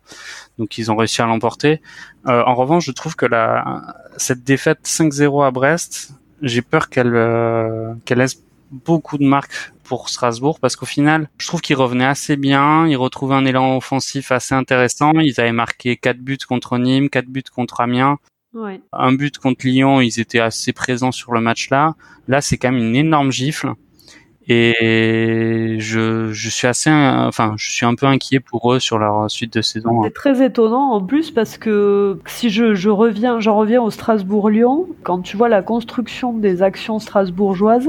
Donc, 0.58 0.78
ils 0.78 0.92
ont 0.92 0.96
réussi 0.96 1.22
à 1.22 1.26
l'emporter. 1.26 1.80
Euh, 2.28 2.42
en 2.44 2.54
revanche, 2.54 2.84
je 2.84 2.92
trouve 2.92 3.16
que 3.16 3.26
cette 4.16 4.44
défaite 4.44 4.80
5-0 4.84 5.44
à 5.44 5.50
Brest, 5.50 6.12
j'ai 6.40 6.62
peur 6.62 6.88
qu'elle 6.88 7.96
qu'elle 8.04 8.18
laisse 8.18 8.44
beaucoup 8.84 9.18
de 9.18 9.24
marques 9.24 9.72
pour 9.84 10.08
Strasbourg 10.08 10.58
parce 10.60 10.76
qu'au 10.76 10.86
final, 10.86 11.28
je 11.38 11.46
trouve 11.46 11.60
qu'ils 11.60 11.76
revenaient 11.76 12.04
assez 12.04 12.36
bien, 12.36 12.86
ils 12.86 12.96
retrouvaient 12.96 13.34
un 13.34 13.44
élan 13.44 13.76
offensif 13.76 14.32
assez 14.32 14.54
intéressant, 14.54 15.12
ils 15.14 15.40
avaient 15.40 15.52
marqué 15.52 15.96
quatre 15.96 16.18
buts 16.18 16.38
contre 16.48 16.78
Nîmes, 16.78 17.08
quatre 17.08 17.28
buts 17.28 17.42
contre 17.54 17.80
Amiens. 17.80 18.18
Un 18.92 19.12
but 19.12 19.38
contre 19.38 19.66
Lyon, 19.66 20.00
ils 20.00 20.20
étaient 20.20 20.40
assez 20.40 20.72
présents 20.72 21.12
sur 21.12 21.32
le 21.32 21.40
match 21.40 21.70
là. 21.70 21.94
Là, 22.28 22.40
c'est 22.40 22.56
quand 22.56 22.70
même 22.70 22.82
une 22.82 22.96
énorme 22.96 23.32
gifle. 23.32 23.72
Et 24.46 25.76
je, 25.78 26.32
je 26.32 26.50
suis 26.50 26.66
assez, 26.66 26.90
enfin, 26.90 27.54
je 27.56 27.70
suis 27.70 27.86
un 27.86 27.94
peu 27.94 28.06
inquiet 28.06 28.40
pour 28.40 28.74
eux 28.74 28.78
sur 28.78 28.98
leur 28.98 29.30
suite 29.30 29.54
de 29.54 29.62
saison. 29.62 30.02
C'est 30.04 30.12
très 30.12 30.44
étonnant 30.44 30.92
en 30.92 31.00
plus 31.00 31.30
parce 31.30 31.56
que 31.56 32.18
si 32.26 32.50
je, 32.50 32.74
je 32.74 32.90
reviens, 32.90 33.40
j'en 33.40 33.56
reviens 33.56 33.82
au 33.82 33.90
Strasbourg-Lyon, 33.90 34.86
quand 35.02 35.20
tu 35.20 35.36
vois 35.36 35.48
la 35.48 35.62
construction 35.62 36.34
des 36.34 36.62
actions 36.62 36.98
strasbourgeoises, 36.98 37.88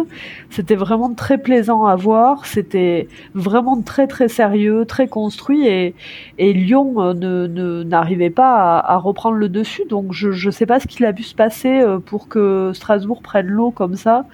c'était 0.49 0.75
vraiment 0.75 1.13
très 1.13 1.37
plaisant 1.37 1.85
à 1.85 1.95
voir. 1.95 2.45
C'était 2.45 3.07
vraiment 3.33 3.81
très 3.81 4.07
très 4.07 4.29
sérieux, 4.29 4.85
très 4.85 5.07
construit 5.07 5.67
et, 5.67 5.93
et 6.37 6.53
Lyon 6.53 6.95
euh, 7.01 7.13
ne 7.13 7.83
n'arrivait 7.83 8.29
pas 8.29 8.79
à, 8.79 8.97
reprendre 8.97 9.35
le 9.35 9.49
dessus. 9.49 9.83
Donc 9.89 10.13
je 10.13 10.31
je 10.31 10.49
sais 10.49 10.65
pas 10.65 10.79
ce 10.79 10.87
qu'il 10.87 11.05
a 11.05 11.13
pu 11.13 11.23
se 11.23 11.35
passer 11.35 11.81
euh, 11.81 11.99
pour 11.99 12.27
que 12.27 12.71
Strasbourg 12.73 13.21
prenne 13.21 13.47
l'eau 13.47 13.71
comme 13.71 13.95
ça. 13.95 14.25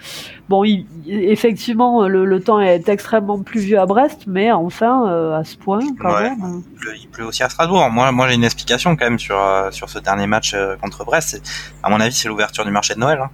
Bon, 0.49 0.63
effectivement 1.07 2.10
le, 2.11 2.43
temps 2.43 2.59
est 2.59 2.87
extrêmement 2.89 3.41
pluvieux 3.41 3.79
à 3.79 3.85
Brest, 3.85 4.23
mais 4.27 4.51
enfin, 4.51 5.09
euh, 5.09 5.39
à 5.39 5.43
ce 5.43 5.57
point, 5.57 5.81
quand 5.99 6.19
même. 6.19 6.63
Il 6.95 7.07
pleut, 7.09 7.25
aussi 7.25 7.43
à 7.43 7.49
Strasbourg. 7.49 7.89
Moi, 7.89 8.11
moi 8.11 8.27
j'ai 8.27 8.35
une 8.35 8.43
explication 8.43 8.95
quand 8.95 9.05
même 9.05 9.19
sur, 9.19 9.39
euh, 9.39 9.71
sur 9.71 9.89
ce 9.89 9.99
dernier 9.99 10.27
match 10.27 10.53
euh, 10.53 10.75
contre 10.77 11.05
Brest. 11.05 11.41
À 11.83 11.89
mon 11.89 11.99
avis, 11.99 12.13
c'est 12.13 12.27
l'ouverture 12.27 12.65
du 12.65 12.71
marché 12.71 12.93
de 12.93 12.99
Noël. 12.99 13.19
Hein. 13.19 13.29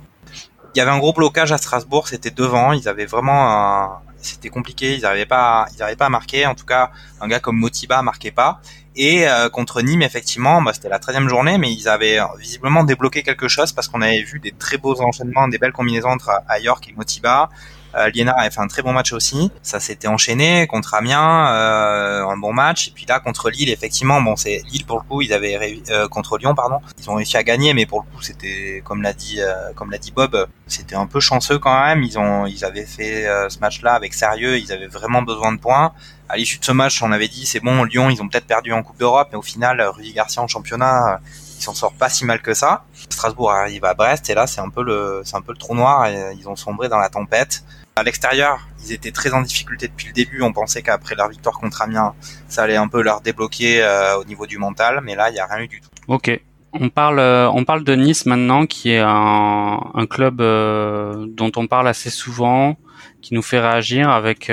Il 0.75 0.77
y 0.77 0.81
avait 0.81 0.91
un 0.91 0.99
gros 0.99 1.13
blocage 1.13 1.51
à 1.51 1.57
Strasbourg, 1.57 2.07
c'était 2.07 2.31
devant. 2.31 2.71
Ils 2.71 2.87
avaient 2.87 3.05
vraiment 3.05 3.99
C'était 4.21 4.49
compliqué, 4.49 4.95
ils 4.95 5.01
n'arrivaient 5.01 5.25
pas, 5.25 5.67
ils 5.71 5.97
pas 5.97 6.05
à 6.05 6.09
marquer. 6.09 6.45
En 6.45 6.53
tout 6.53 6.65
cas, 6.65 6.91
un 7.19 7.27
gars 7.27 7.39
comme 7.39 7.57
Motiba 7.57 8.01
marquait 8.03 8.31
pas. 8.31 8.61
Et 8.95 9.25
contre 9.53 9.81
Nîmes, 9.81 10.01
effectivement, 10.01 10.61
bah, 10.61 10.73
c'était 10.73 10.89
la 10.89 10.99
13e 10.99 11.29
journée, 11.29 11.57
mais 11.57 11.71
ils 11.71 11.87
avaient 11.87 12.19
visiblement 12.37 12.83
débloqué 12.83 13.23
quelque 13.23 13.47
chose 13.47 13.71
parce 13.71 13.87
qu'on 13.87 14.01
avait 14.01 14.21
vu 14.21 14.39
des 14.39 14.51
très 14.51 14.77
beaux 14.77 15.01
enchaînements, 15.01 15.47
des 15.47 15.57
belles 15.57 15.71
combinaisons 15.71 16.09
entre 16.09 16.31
York 16.61 16.87
et 16.89 16.93
Motiba. 16.93 17.49
Euh, 17.95 18.09
Liena 18.13 18.33
a 18.37 18.49
fait 18.49 18.59
un 18.59 18.67
très 18.67 18.81
bon 18.81 18.93
match 18.93 19.13
aussi. 19.13 19.51
Ça 19.61 19.79
s'était 19.79 20.07
enchaîné 20.07 20.67
contre 20.67 20.93
Amiens, 20.93 21.51
euh, 21.51 22.27
un 22.27 22.37
bon 22.37 22.53
match. 22.53 22.89
Et 22.89 22.91
puis 22.91 23.05
là 23.05 23.19
contre 23.19 23.49
Lille, 23.49 23.69
effectivement, 23.69 24.21
bon 24.21 24.35
c'est 24.35 24.61
Lille 24.71 24.85
pour 24.85 24.99
le 24.99 25.03
coup, 25.03 25.21
ils 25.21 25.33
avaient 25.33 25.79
euh, 25.89 26.07
contre 26.07 26.37
Lyon, 26.37 26.55
pardon, 26.55 26.79
ils 26.99 27.09
ont 27.09 27.15
réussi 27.15 27.37
à 27.37 27.43
gagner, 27.43 27.73
mais 27.73 27.85
pour 27.85 28.01
le 28.01 28.15
coup 28.15 28.21
c'était 28.21 28.81
comme 28.85 29.01
l'a 29.01 29.13
dit 29.13 29.39
comme 29.75 29.91
l'a 29.91 29.97
dit 29.97 30.11
Bob, 30.11 30.47
c'était 30.67 30.95
un 30.95 31.07
peu 31.07 31.19
chanceux 31.19 31.59
quand 31.59 31.85
même. 31.85 32.03
Ils 32.03 32.19
ont 32.19 32.45
ils 32.45 32.65
avaient 32.65 32.85
fait 32.85 33.27
ce 33.49 33.59
match-là 33.59 33.93
avec 33.93 34.13
sérieux, 34.13 34.57
ils 34.57 34.71
avaient 34.71 34.87
vraiment 34.87 35.21
besoin 35.21 35.53
de 35.53 35.59
points 35.59 35.93
à 36.29 36.35
l'issue 36.35 36.59
de 36.59 36.65
ce 36.65 36.71
match, 36.71 37.01
on 37.01 37.11
avait 37.11 37.27
dit 37.27 37.45
c'est 37.45 37.59
bon, 37.61 37.83
Lyon, 37.83 38.09
ils 38.09 38.21
ont 38.21 38.27
peut-être 38.27 38.47
perdu 38.47 38.73
en 38.73 38.83
Coupe 38.83 38.99
d'Europe, 38.99 39.29
mais 39.31 39.37
au 39.37 39.41
final, 39.41 39.81
Rudy 39.81 40.13
Garcia 40.13 40.41
en 40.41 40.47
championnat, 40.47 41.21
il 41.57 41.61
s'en 41.61 41.73
sort 41.73 41.93
pas 41.93 42.09
si 42.09 42.25
mal 42.25 42.41
que 42.41 42.53
ça. 42.53 42.83
Strasbourg 43.09 43.51
arrive 43.51 43.83
à 43.85 43.93
Brest 43.93 44.29
et 44.29 44.33
là 44.33 44.47
c'est 44.47 44.61
un 44.61 44.69
peu 44.69 44.83
le 44.83 45.21
c'est 45.25 45.35
un 45.35 45.41
peu 45.41 45.51
le 45.51 45.57
trou 45.57 45.75
noir 45.75 46.07
et 46.07 46.33
ils 46.39 46.47
ont 46.47 46.55
sombré 46.55 46.87
dans 46.87 46.99
la 46.99 47.09
tempête. 47.09 47.63
À 47.95 48.03
l'extérieur, 48.03 48.59
ils 48.85 48.93
étaient 48.93 49.11
très 49.11 49.33
en 49.33 49.41
difficulté 49.41 49.87
depuis 49.87 50.07
le 50.07 50.13
début. 50.13 50.43
On 50.43 50.53
pensait 50.53 50.83
qu'après 50.83 51.15
leur 51.15 51.29
victoire 51.29 51.57
contre 51.57 51.81
Amiens, 51.81 52.13
ça 52.47 52.61
allait 52.61 52.75
un 52.75 52.87
peu 52.87 53.01
leur 53.01 53.21
débloquer 53.21 53.81
euh, 53.81 54.19
au 54.19 54.23
niveau 54.23 54.45
du 54.45 54.59
mental, 54.59 55.01
mais 55.03 55.15
là, 55.15 55.31
il 55.31 55.33
n'y 55.33 55.39
a 55.39 55.47
rien 55.47 55.63
eu 55.63 55.67
du 55.67 55.81
tout. 55.81 55.89
Ok. 56.07 56.39
On 56.73 56.89
parle, 56.89 57.17
euh, 57.17 57.49
on 57.49 57.63
parle 57.63 57.83
de 57.83 57.95
Nice 57.95 58.27
maintenant, 58.27 58.67
qui 58.67 58.91
est 58.91 58.99
un, 58.99 59.79
un 59.95 60.05
club 60.05 60.41
euh, 60.41 61.25
dont 61.27 61.51
on 61.55 61.65
parle 61.65 61.87
assez 61.87 62.11
souvent, 62.11 62.77
qui 63.23 63.33
nous 63.33 63.41
fait 63.41 63.59
réagir 63.59 64.11
avec. 64.11 64.51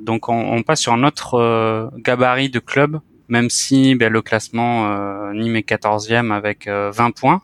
donc, 0.00 0.28
on, 0.28 0.52
on, 0.52 0.62
passe 0.62 0.80
sur 0.80 0.92
un 0.92 1.02
autre 1.02 1.90
gabarit 1.96 2.50
de 2.50 2.58
club, 2.58 3.00
même 3.28 3.50
si 3.50 3.94
ben, 3.94 4.12
le 4.12 4.22
classement 4.22 5.32
Nîmes 5.32 5.56
est 5.56 5.68
14e 5.68 6.32
avec 6.32 6.68
20 6.68 7.10
points. 7.12 7.42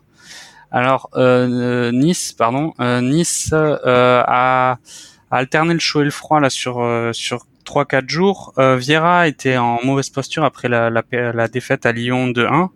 Alors, 0.71 1.09
Nice, 1.17 2.33
pardon, 2.33 2.73
Nice 2.79 3.53
a 3.53 4.77
alterner 5.33 5.73
le 5.73 5.79
chaud 5.79 6.01
et 6.01 6.05
le 6.05 6.11
froid 6.11 6.39
là 6.39 6.49
sur 6.49 6.81
euh, 6.81 7.11
sur 7.13 7.45
trois 7.65 7.85
quatre 7.85 8.09
jours. 8.09 8.53
Euh, 8.57 8.77
Vieira 8.77 9.27
était 9.27 9.57
en 9.57 9.79
mauvaise 9.83 10.09
posture 10.09 10.43
après 10.43 10.67
la, 10.69 10.89
la, 10.89 11.03
la 11.11 11.47
défaite 11.47 11.85
à 11.85 11.91
Lyon 11.91 12.27
2-1. 12.29 12.69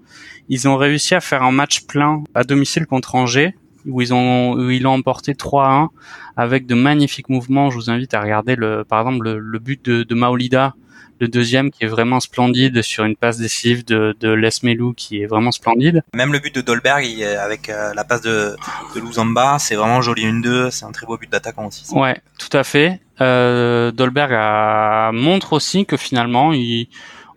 Ils 0.50 0.68
ont 0.68 0.78
réussi 0.78 1.14
à 1.14 1.22
faire 1.22 1.44
un 1.44 1.52
match 1.52 1.86
plein 1.86 2.24
à 2.34 2.44
domicile 2.44 2.86
contre 2.86 3.16
Angers 3.16 3.56
où 3.86 4.02
ils 4.02 4.14
ont 4.14 4.54
où 4.54 4.70
ils 4.70 4.84
l'ont 4.84 4.94
emporté 4.94 5.34
3-1 5.34 5.90
avec 6.36 6.66
de 6.66 6.76
magnifiques 6.76 7.30
mouvements. 7.30 7.70
Je 7.70 7.76
vous 7.76 7.90
invite 7.90 8.14
à 8.14 8.22
regarder 8.22 8.56
le 8.56 8.84
par 8.84 9.02
exemple 9.02 9.24
le, 9.24 9.40
le 9.40 9.60
but 9.60 9.84
de, 9.86 10.04
de 10.04 10.16
Maolida 10.16 10.76
le 11.20 11.28
deuxième 11.28 11.72
qui 11.72 11.84
est 11.84 11.88
vraiment 11.88 12.20
splendide 12.20 12.82
sur 12.82 13.04
une 13.04 13.16
passe 13.16 13.38
décisive 13.38 13.86
de, 13.86 14.16
de 14.20 14.30
Lesmelou 14.30 14.94
qui 14.94 15.22
est 15.22 15.26
vraiment 15.26 15.52
splendide. 15.52 16.04
Même 16.14 16.34
le 16.34 16.40
but 16.40 16.54
de 16.54 16.62
Dolberg 16.62 17.06
avec 17.40 17.70
euh, 17.70 17.94
la 17.94 18.04
passe 18.04 18.22
de, 18.22 18.56
de 18.96 19.00
Luzamba, 19.00 19.58
c'est 19.60 19.76
vraiment 19.76 20.02
joli 20.02 20.24
une 20.24 20.42
deux, 20.42 20.72
c'est 20.72 20.86
un 20.86 20.92
très 20.92 21.06
beau 21.06 21.18
but 21.18 21.32
d'attaquant 21.32 21.68
aussi. 21.68 21.86
Ouais, 21.94 22.20
tout 22.40 22.56
à 22.56 22.64
fait. 22.64 23.00
Euh, 23.20 23.92
Dolberg 23.92 24.32
a, 24.34 25.12
montre 25.12 25.54
aussi 25.54 25.86
que 25.86 25.98
finalement 25.98 26.54
il 26.54 26.88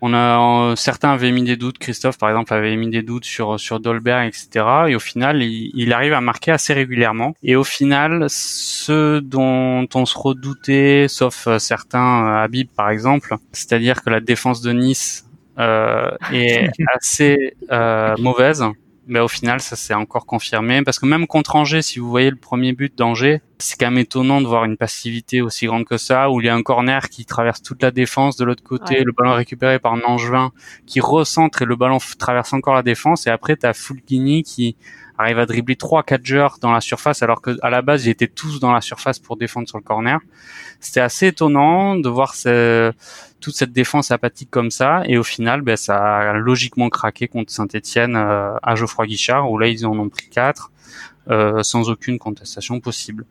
on 0.02 0.14
a 0.14 0.74
certains 0.76 1.10
avaient 1.10 1.32
mis 1.32 1.42
des 1.42 1.56
doutes. 1.56 1.78
Christophe, 1.78 2.18
par 2.18 2.28
exemple, 2.30 2.52
avait 2.54 2.76
mis 2.76 2.88
des 2.88 3.02
doutes 3.02 3.24
sur 3.24 3.58
sur 3.58 3.80
Dolberg, 3.80 4.26
etc. 4.28 4.66
Et 4.88 4.94
au 4.94 5.00
final, 5.00 5.42
il, 5.42 5.92
arrive 5.92 6.12
à 6.12 6.20
marquer 6.20 6.52
assez 6.52 6.72
régulièrement. 6.72 7.34
Et 7.42 7.56
au 7.56 7.64
final, 7.64 8.26
ceux 8.28 9.20
dont 9.20 9.86
on 9.94 10.06
se 10.06 10.18
redoutait, 10.18 11.06
sauf 11.08 11.46
euh, 11.46 11.58
certains, 11.58 12.26
euh, 12.26 12.44
Habib 12.44 12.68
par 12.76 12.90
exemple, 12.90 13.36
c'est-à-dire 13.52 14.02
que 14.02 14.10
la 14.10 14.20
défense 14.20 14.60
de 14.62 14.72
Nice 14.72 15.26
euh, 15.58 16.10
est 16.32 16.70
assez 16.94 17.54
euh, 17.70 18.14
mauvaise 18.18 18.64
mais 19.10 19.20
au 19.20 19.28
final, 19.28 19.60
ça 19.60 19.76
s'est 19.76 19.92
encore 19.92 20.24
confirmé. 20.24 20.82
Parce 20.82 20.98
que 20.98 21.04
même 21.04 21.26
contre 21.26 21.56
Angers, 21.56 21.82
si 21.82 21.98
vous 21.98 22.08
voyez 22.08 22.30
le 22.30 22.36
premier 22.36 22.72
but 22.72 22.96
d'Angers, 22.96 23.42
c'est 23.58 23.78
quand 23.78 23.90
même 23.90 23.98
étonnant 23.98 24.40
de 24.40 24.46
voir 24.46 24.64
une 24.64 24.76
passivité 24.76 25.42
aussi 25.42 25.66
grande 25.66 25.84
que 25.84 25.98
ça, 25.98 26.30
où 26.30 26.40
il 26.40 26.46
y 26.46 26.48
a 26.48 26.54
un 26.54 26.62
corner 26.62 27.08
qui 27.08 27.24
traverse 27.26 27.60
toute 27.60 27.82
la 27.82 27.90
défense 27.90 28.36
de 28.36 28.44
l'autre 28.44 28.62
côté, 28.62 29.02
le 29.04 29.12
ballon 29.12 29.34
récupéré 29.34 29.78
par 29.78 29.92
un 29.92 30.00
Angevin 30.02 30.52
qui 30.86 31.00
recentre 31.00 31.62
et 31.62 31.64
le 31.64 31.76
ballon 31.76 31.98
traverse 32.18 32.52
encore 32.52 32.74
la 32.74 32.82
défense, 32.82 33.26
et 33.26 33.30
après 33.30 33.56
t'as 33.56 33.72
Fulgini 33.72 34.42
qui 34.44 34.76
arrive 35.20 35.38
à 35.38 35.46
dribbler 35.46 35.76
trois 35.76 36.02
quatre 36.02 36.24
joueurs 36.24 36.58
dans 36.60 36.72
la 36.72 36.80
surface 36.80 37.22
alors 37.22 37.40
que 37.40 37.56
à 37.62 37.70
la 37.70 37.82
base 37.82 38.06
ils 38.06 38.10
étaient 38.10 38.28
tous 38.28 38.60
dans 38.60 38.72
la 38.72 38.80
surface 38.80 39.18
pour 39.18 39.36
défendre 39.36 39.68
sur 39.68 39.78
le 39.78 39.82
corner. 39.82 40.18
C'était 40.80 41.00
assez 41.00 41.28
étonnant 41.28 41.96
de 41.96 42.08
voir 42.08 42.34
ce, 42.34 42.92
toute 43.40 43.54
cette 43.54 43.72
défense 43.72 44.10
apathique 44.10 44.50
comme 44.50 44.70
ça 44.70 45.02
et 45.06 45.18
au 45.18 45.22
final 45.22 45.60
ben, 45.62 45.76
ça 45.76 46.18
a 46.18 46.32
logiquement 46.34 46.88
craqué 46.88 47.28
contre 47.28 47.52
Saint-Etienne 47.52 48.16
euh, 48.16 48.54
à 48.62 48.74
Geoffroy 48.74 49.06
Guichard 49.06 49.50
où 49.50 49.58
là 49.58 49.68
ils 49.68 49.86
en 49.86 49.98
ont 49.98 50.08
pris 50.08 50.28
quatre 50.28 50.70
euh, 51.28 51.62
sans 51.62 51.90
aucune 51.90 52.18
contestation 52.18 52.80
possible. 52.80 53.26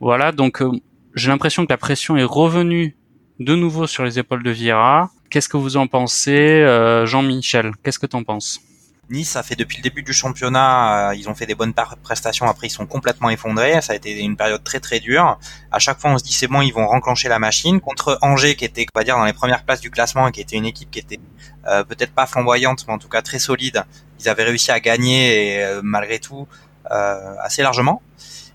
Voilà 0.00 0.32
donc 0.32 0.62
euh, 0.62 0.70
j'ai 1.14 1.28
l'impression 1.28 1.64
que 1.64 1.72
la 1.72 1.78
pression 1.78 2.16
est 2.16 2.24
revenue 2.24 2.96
de 3.38 3.54
nouveau 3.54 3.86
sur 3.86 4.04
les 4.04 4.18
épaules 4.18 4.42
de 4.42 4.50
Vieira. 4.50 5.10
Qu'est-ce 5.30 5.48
que 5.48 5.56
vous 5.56 5.76
en 5.76 5.86
pensez, 5.86 6.64
Jean-Michel? 7.06 7.72
Qu'est-ce 7.82 7.98
que 7.98 8.06
tu 8.06 8.16
en 8.16 8.24
penses? 8.24 8.60
Nice, 9.10 9.30
ça 9.30 9.42
fait 9.42 9.56
depuis 9.56 9.78
le 9.78 9.82
début 9.82 10.04
du 10.04 10.12
championnat, 10.12 11.10
euh, 11.10 11.14
ils 11.16 11.28
ont 11.28 11.34
fait 11.34 11.46
des 11.46 11.56
bonnes 11.56 11.74
prestations. 12.04 12.46
Après, 12.46 12.68
ils 12.68 12.70
sont 12.70 12.86
complètement 12.86 13.28
effondrés. 13.28 13.82
Ça 13.82 13.92
a 13.92 13.96
été 13.96 14.16
une 14.20 14.36
période 14.36 14.62
très 14.62 14.78
très 14.78 15.00
dure. 15.00 15.36
À 15.72 15.80
chaque 15.80 15.98
fois, 15.98 16.12
on 16.12 16.18
se 16.18 16.22
dit 16.22 16.32
c'est 16.32 16.46
bon, 16.46 16.60
ils 16.62 16.70
vont 16.70 16.86
renclencher 16.86 17.28
la 17.28 17.40
machine 17.40 17.80
contre 17.80 18.18
Angers, 18.22 18.54
qui 18.54 18.64
était, 18.64 18.86
on 18.94 18.98
va 18.98 19.02
dire, 19.02 19.16
dans 19.16 19.24
les 19.24 19.32
premières 19.32 19.64
places 19.64 19.80
du 19.80 19.90
classement, 19.90 20.28
et 20.28 20.32
qui 20.32 20.40
était 20.40 20.54
une 20.54 20.64
équipe 20.64 20.92
qui 20.92 21.00
était 21.00 21.18
euh, 21.66 21.82
peut-être 21.82 22.12
pas 22.12 22.26
flamboyante, 22.26 22.84
mais 22.86 22.94
en 22.94 22.98
tout 22.98 23.08
cas 23.08 23.20
très 23.20 23.40
solide. 23.40 23.84
Ils 24.20 24.28
avaient 24.28 24.44
réussi 24.44 24.70
à 24.70 24.78
gagner 24.78 25.60
euh, 25.64 25.80
malgré 25.82 26.18
tout 26.20 26.46
assez 27.42 27.62
largement. 27.62 28.02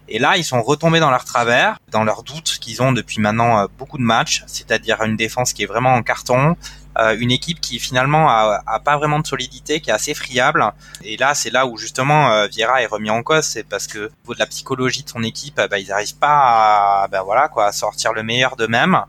Et 0.09 0.19
là, 0.19 0.35
ils 0.35 0.43
sont 0.43 0.61
retombés 0.61 0.99
dans 0.99 1.09
leur 1.09 1.23
travers, 1.23 1.79
dans 1.89 2.03
leurs 2.03 2.23
doutes 2.23 2.57
qu'ils 2.59 2.81
ont 2.81 2.91
depuis 2.91 3.21
maintenant 3.21 3.65
beaucoup 3.77 3.97
de 3.97 4.03
matchs, 4.03 4.43
c'est-à-dire 4.45 5.01
une 5.03 5.15
défense 5.15 5.53
qui 5.53 5.63
est 5.63 5.65
vraiment 5.65 5.93
en 5.93 6.03
carton, 6.03 6.57
euh, 6.97 7.15
une 7.19 7.31
équipe 7.31 7.59
qui 7.59 7.79
finalement 7.79 8.29
a, 8.29 8.61
a, 8.65 8.79
pas 8.79 8.97
vraiment 8.97 9.19
de 9.19 9.27
solidité, 9.27 9.81
qui 9.81 9.89
est 9.89 9.93
assez 9.93 10.13
friable. 10.13 10.63
Et 11.03 11.17
là, 11.17 11.33
c'est 11.33 11.49
là 11.49 11.65
où 11.65 11.77
justement 11.77 12.31
euh, 12.31 12.47
Vieira 12.47 12.81
est 12.81 12.85
remis 12.85 13.09
en 13.09 13.21
cause, 13.21 13.43
c'est 13.43 13.63
parce 13.63 13.87
que 13.87 13.99
au 13.99 14.11
niveau 14.23 14.33
de 14.33 14.39
la 14.39 14.45
psychologie 14.45 15.03
de 15.03 15.09
son 15.09 15.23
équipe, 15.23 15.59
bah, 15.69 15.77
ils 15.77 15.89
n'arrivent 15.89 16.17
pas 16.17 17.03
à, 17.03 17.07
bah, 17.09 17.23
voilà 17.23 17.49
quoi, 17.49 17.67
à 17.67 17.71
sortir 17.71 18.13
le 18.13 18.23
meilleur 18.23 18.55
d'eux-mêmes. 18.55 19.01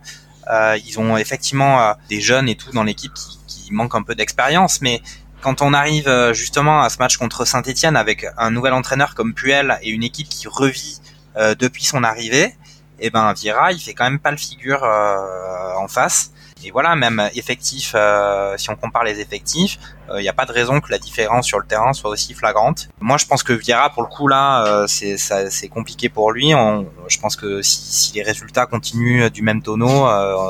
Euh, 0.50 0.76
ils 0.84 0.98
ont 0.98 1.16
effectivement 1.16 1.80
euh, 1.80 1.92
des 2.08 2.20
jeunes 2.20 2.48
et 2.48 2.56
tout 2.56 2.70
dans 2.72 2.82
l'équipe 2.82 3.12
qui, 3.14 3.38
qui 3.46 3.72
manquent 3.72 3.94
un 3.94 4.02
peu 4.02 4.14
d'expérience, 4.14 4.80
mais 4.80 5.00
quand 5.40 5.62
on 5.62 5.72
arrive 5.72 6.10
justement 6.32 6.82
à 6.82 6.88
ce 6.88 6.98
match 6.98 7.18
contre 7.18 7.44
Saint-Etienne 7.44 7.94
avec 7.94 8.26
un 8.36 8.50
nouvel 8.50 8.72
entraîneur 8.72 9.14
comme 9.14 9.32
Puel 9.32 9.78
et 9.82 9.90
une 9.90 10.02
équipe 10.02 10.28
qui 10.28 10.48
revit 10.48 10.98
depuis 11.36 11.84
son 11.84 12.02
arrivée, 12.02 12.56
eh 12.98 13.10
ben 13.10 13.32
Vieira 13.32 13.70
il 13.70 13.78
fait 13.78 13.94
quand 13.94 14.04
même 14.04 14.18
pas 14.18 14.32
le 14.32 14.38
figure 14.38 14.82
en 14.82 15.86
face 15.86 16.32
Et 16.64 16.70
voilà, 16.70 16.96
même 16.96 17.28
effectif, 17.34 17.92
euh, 17.94 18.56
si 18.56 18.70
on 18.70 18.76
compare 18.76 19.04
les 19.04 19.20
effectifs, 19.20 19.78
il 20.08 20.12
euh, 20.12 20.20
n'y 20.22 20.28
a 20.28 20.32
pas 20.32 20.46
de 20.46 20.52
raison 20.52 20.80
que 20.80 20.90
la 20.90 20.98
différence 20.98 21.46
sur 21.46 21.58
le 21.58 21.66
terrain 21.66 21.92
soit 21.92 22.08
aussi 22.08 22.32
flagrante. 22.32 22.88
Moi, 22.98 23.18
je 23.18 23.26
pense 23.26 23.42
que 23.42 23.52
Vieira, 23.52 23.90
pour 23.90 24.02
le 24.02 24.08
coup, 24.08 24.26
là, 24.26 24.64
euh, 24.64 24.86
c'est 24.86 25.68
compliqué 25.68 26.08
pour 26.08 26.32
lui. 26.32 26.54
On, 26.54 26.86
je 27.08 27.18
pense 27.18 27.36
que 27.36 27.60
si, 27.60 27.82
si, 27.82 28.14
les 28.14 28.22
résultats 28.22 28.64
continuent 28.64 29.28
du 29.28 29.42
même 29.42 29.60
tonneau, 29.62 30.06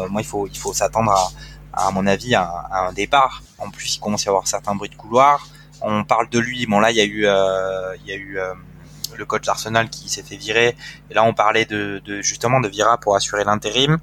moi, 0.08 0.20
il 0.20 0.26
faut 0.26 0.46
il 0.46 0.56
faut 0.56 0.72
s'attendre 0.72 1.10
à, 1.10 1.88
à 1.88 1.90
mon 1.90 2.06
avis, 2.06 2.36
à, 2.36 2.44
à, 2.44 2.86
un 2.86 2.92
départ. 2.92 3.42
En 3.58 3.70
plus, 3.70 3.96
il 3.96 4.00
commence 4.00 4.22
à 4.22 4.26
y 4.26 4.28
avoir 4.28 4.46
certains 4.46 4.76
bruits 4.76 4.90
de 4.90 4.94
couloir. 4.94 5.48
On 5.80 6.04
parle 6.04 6.28
de 6.28 6.38
lui. 6.38 6.66
Bon, 6.66 6.78
là, 6.78 6.92
il 6.92 6.96
y 6.96 7.00
a 7.00 7.04
eu 7.04 7.22
il 7.24 8.06
y 8.08 8.12
a 8.12 8.16
eu 8.16 8.38
le 9.16 9.24
coach 9.24 9.44
d'Arsenal 9.44 9.88
qui 9.90 10.08
s'est 10.08 10.22
fait 10.22 10.36
virer. 10.36 10.76
Et 11.10 11.14
là, 11.14 11.24
on 11.24 11.34
parlait 11.34 11.64
de, 11.64 12.00
de 12.04 12.22
justement 12.22 12.60
de 12.60 12.68
Vieira 12.68 12.96
pour 12.98 13.16
assurer 13.16 13.42
l'intérim. 13.42 13.98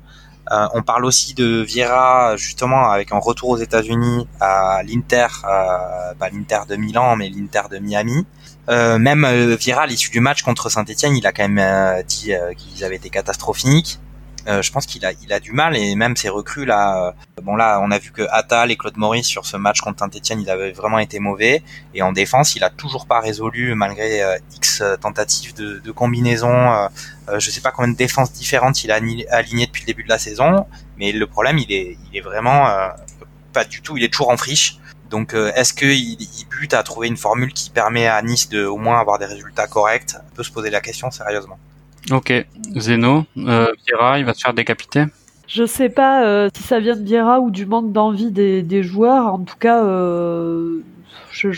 Euh, 0.52 0.68
on 0.74 0.82
parle 0.82 1.06
aussi 1.06 1.34
de 1.34 1.62
Vieira 1.62 2.36
justement 2.36 2.92
avec 2.92 3.12
un 3.12 3.18
retour 3.18 3.50
aux 3.50 3.58
États-Unis 3.58 4.28
à 4.42 4.82
l'Inter, 4.84 5.28
euh, 5.46 6.14
pas 6.20 6.30
l'Inter 6.30 6.60
de 6.68 6.76
Milan, 6.76 7.16
mais 7.16 7.30
l'Inter 7.30 7.64
de 7.72 7.80
Miami. 7.80 8.26
Euh, 8.70 8.98
même 8.98 9.26
euh, 9.26 9.56
Vieira 9.56 9.84
à 9.84 9.86
l'issue 9.86 10.12
du 10.12 10.20
match 10.20 10.44
contre 10.44 10.70
Saint-Etienne, 10.70 11.16
il 11.16 11.26
a 11.26 11.32
quand 11.32 11.48
même 11.48 12.04
dit 12.04 12.34
qu'ils 12.58 12.84
avaient 12.84 12.98
été 12.98 13.10
catastrophiques. 13.10 14.00
Euh, 14.48 14.62
je 14.62 14.72
pense 14.72 14.86
qu'il 14.86 15.06
a, 15.06 15.14
il 15.22 15.32
a 15.32 15.40
du 15.40 15.54
mal 15.54 15.78
et 15.78 15.96
même 15.96 16.16
ses 16.16 16.30
recrues 16.30 16.66
là. 16.66 17.08
Euh, 17.08 17.42
bon 17.42 17.56
là, 17.56 17.80
on 17.82 17.92
a 17.92 17.98
vu 17.98 18.12
que 18.12 18.24
Attal 18.30 18.72
et 18.72 18.76
Claude 18.76 18.98
Maurice 18.98 19.28
sur 19.28 19.46
ce 19.46 19.58
match 19.58 19.80
contre 19.82 20.00
Saint-Etienne, 20.00 20.42
ils 20.42 20.50
avaient 20.50 20.72
vraiment 20.72 21.00
été 21.00 21.20
mauvais 21.20 21.64
et 21.94 22.02
en 22.02 22.12
défense, 22.12 22.56
il 22.56 22.64
a 22.64 22.70
toujours 22.70 23.06
pas 23.06 23.20
résolu 23.20 23.74
malgré 23.76 24.22
euh, 24.22 24.38
X 24.56 24.84
tentatives 25.02 25.54
de, 25.56 25.80
de 25.80 25.92
combinaison. 25.92 26.90
je 27.38 27.50
sais 27.50 27.62
pas 27.62 27.72
combien 27.72 27.92
de 27.92 27.98
défenses 27.98 28.34
différentes 28.34 28.84
il 28.84 28.92
a 28.92 28.96
aligné 29.32 29.66
depuis 29.66 29.84
le 29.84 29.88
début 29.88 30.04
de 30.04 30.10
la 30.10 30.20
saison, 30.20 30.66
mais 30.98 31.12
le 31.12 31.28
problème, 31.28 31.58
il 31.58 31.72
est, 31.72 31.98
il 32.12 32.18
est 32.18 32.22
vraiment 32.22 32.68
pas 33.54 33.66
du 33.66 33.82
tout. 33.82 33.98
Il 33.98 34.04
est 34.04 34.10
toujours 34.10 34.30
en 34.30 34.38
friche. 34.38 34.78
Donc, 35.10 35.34
est-ce 35.34 35.74
qu'il 35.74 35.92
il 35.92 36.46
bute 36.50 36.74
à 36.74 36.84
trouver 36.84 37.08
une 37.08 37.18
formule 37.18 37.54
qui 37.54 37.70
permet 37.70 38.08
à 38.08 38.22
Nice 38.22 38.50
de 38.50 38.66
au 38.66 38.78
moins 38.78 39.00
avoir 39.00 39.20
des 39.20 39.26
résultats 39.26 39.68
corrects? 39.68 40.16
On 40.32 40.36
peut 40.36 40.44
se 40.44 40.52
poser 40.52 40.70
la 40.70 40.82
question 40.82 41.12
sérieusement. 41.12 41.60
Ok, 42.12 42.34
Zeno, 42.76 43.26
euh, 43.38 43.68
Vieira, 43.86 44.20
il 44.20 44.26
va 44.26 44.34
se 44.34 44.42
faire 44.42 44.54
décapiter 44.54 45.06
Je 45.48 45.66
sais 45.66 45.90
pas 45.90 46.26
euh, 46.26 46.50
si 46.54 46.64
ça 46.64 46.80
vient 46.80 46.96
de 46.96 47.04
Vieira 47.04 47.40
ou 47.40 47.50
du 47.50 47.66
manque 47.66 47.92
d'envie 47.92 48.32
des, 48.32 48.84
joueurs. 48.84 49.28
En 49.28 49.40
tout 49.40 49.56
cas, 49.58 49.84
euh, 49.86 50.82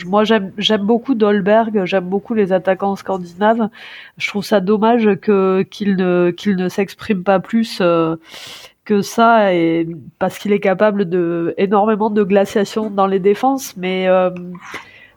moi 0.06 0.24
j'aime 0.24 0.82
beaucoup 0.84 1.16
Dolberg, 1.16 1.86
j'aime 1.86 2.06
beaucoup 2.06 2.36
les 2.36 2.54
attaquants 2.54 2.96
scandinaves. 2.96 3.70
Je 4.18 4.28
trouve 4.28 4.46
ça 4.46 4.60
dommage 4.60 5.10
qu'il 5.22 5.96
ne 5.96 6.32
ne 6.46 6.70
s'exprime 6.70 7.24
pas 7.24 7.40
plus 7.40 7.82
que 8.86 9.02
ça, 9.02 9.52
et 9.52 9.88
parce 10.20 10.38
qu'il 10.38 10.52
est 10.52 10.60
capable 10.60 11.10
de 11.10 11.56
énormément 11.58 12.12
de 12.12 12.22
glaciation 12.22 12.92
dans 12.92 13.08
les 13.08 13.20
défenses, 13.20 13.76
mais 13.78 14.08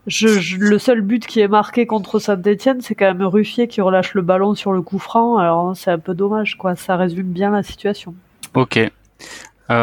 le 0.08 0.78
seul 0.78 1.02
but 1.02 1.26
qui 1.26 1.40
est 1.40 1.48
marqué 1.48 1.86
contre 1.86 2.18
Saint-Etienne, 2.18 2.80
c'est 2.80 2.94
quand 2.94 3.06
même 3.06 3.22
Ruffier 3.22 3.68
qui 3.68 3.80
relâche 3.80 4.14
le 4.14 4.22
ballon 4.22 4.54
sur 4.54 4.72
le 4.72 4.82
coup 4.82 4.98
franc. 4.98 5.36
Alors 5.36 5.76
c'est 5.76 5.90
un 5.90 5.98
peu 5.98 6.14
dommage, 6.14 6.56
quoi. 6.56 6.76
Ça 6.76 6.96
résume 6.96 7.28
bien 7.28 7.50
la 7.50 7.62
situation. 7.62 8.14
Ok. 8.54 8.78
Euh, 8.78 8.90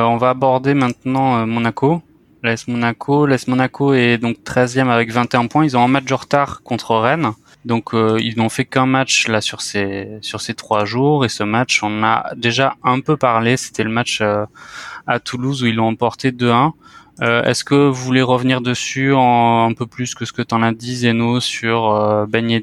on 0.01 0.17
va 0.17 0.29
aborder 0.29 0.73
maintenant 0.73 1.39
euh, 1.39 1.45
Monaco. 1.45 2.01
L'AS 2.43 2.67
Monaco. 2.67 3.25
L'AS 3.25 3.47
Monaco 3.47 3.93
est 3.93 4.17
donc 4.17 4.37
13e 4.43 4.87
avec 4.89 5.11
21 5.11 5.47
points. 5.47 5.63
Ils 5.65 5.77
ont 5.77 5.83
un 5.83 5.87
match 5.87 6.05
de 6.05 6.13
retard 6.13 6.63
contre 6.63 6.95
Rennes. 6.95 7.31
Donc 7.65 7.93
euh, 7.93 8.17
ils 8.19 8.37
n'ont 8.37 8.49
fait 8.49 8.65
qu'un 8.65 8.85
match 8.85 9.27
là 9.27 9.41
sur 9.41 9.61
ces 9.61 10.19
sur 10.21 10.39
ces 10.39 10.53
trois 10.53 10.85
jours 10.85 11.25
et 11.25 11.29
ce 11.29 11.43
match 11.43 11.81
on 11.81 12.03
a 12.03 12.31
déjà 12.35 12.75
un 12.83 12.99
peu 12.99 13.17
parlé. 13.17 13.57
C'était 13.57 13.83
le 13.83 13.89
match 13.89 14.21
à 14.21 15.19
Toulouse 15.19 15.63
où 15.63 15.65
ils 15.65 15.75
l'ont 15.75 15.87
emporté 15.87 16.31
2-1. 16.31 16.73
Euh, 17.21 17.43
est-ce 17.43 17.63
que 17.63 17.75
vous 17.75 18.03
voulez 18.03 18.21
revenir 18.21 18.59
dessus 18.59 19.13
en 19.13 19.69
un 19.69 19.73
peu 19.73 19.85
plus 19.85 20.15
que 20.15 20.25
ce 20.25 20.33
que 20.33 20.41
tu 20.41 20.53
en 20.53 20.61
as 20.61 20.73
dit, 20.73 20.97
Zeno, 20.97 21.39
sur 21.39 21.91
euh, 21.91 22.25
Ben 22.25 22.61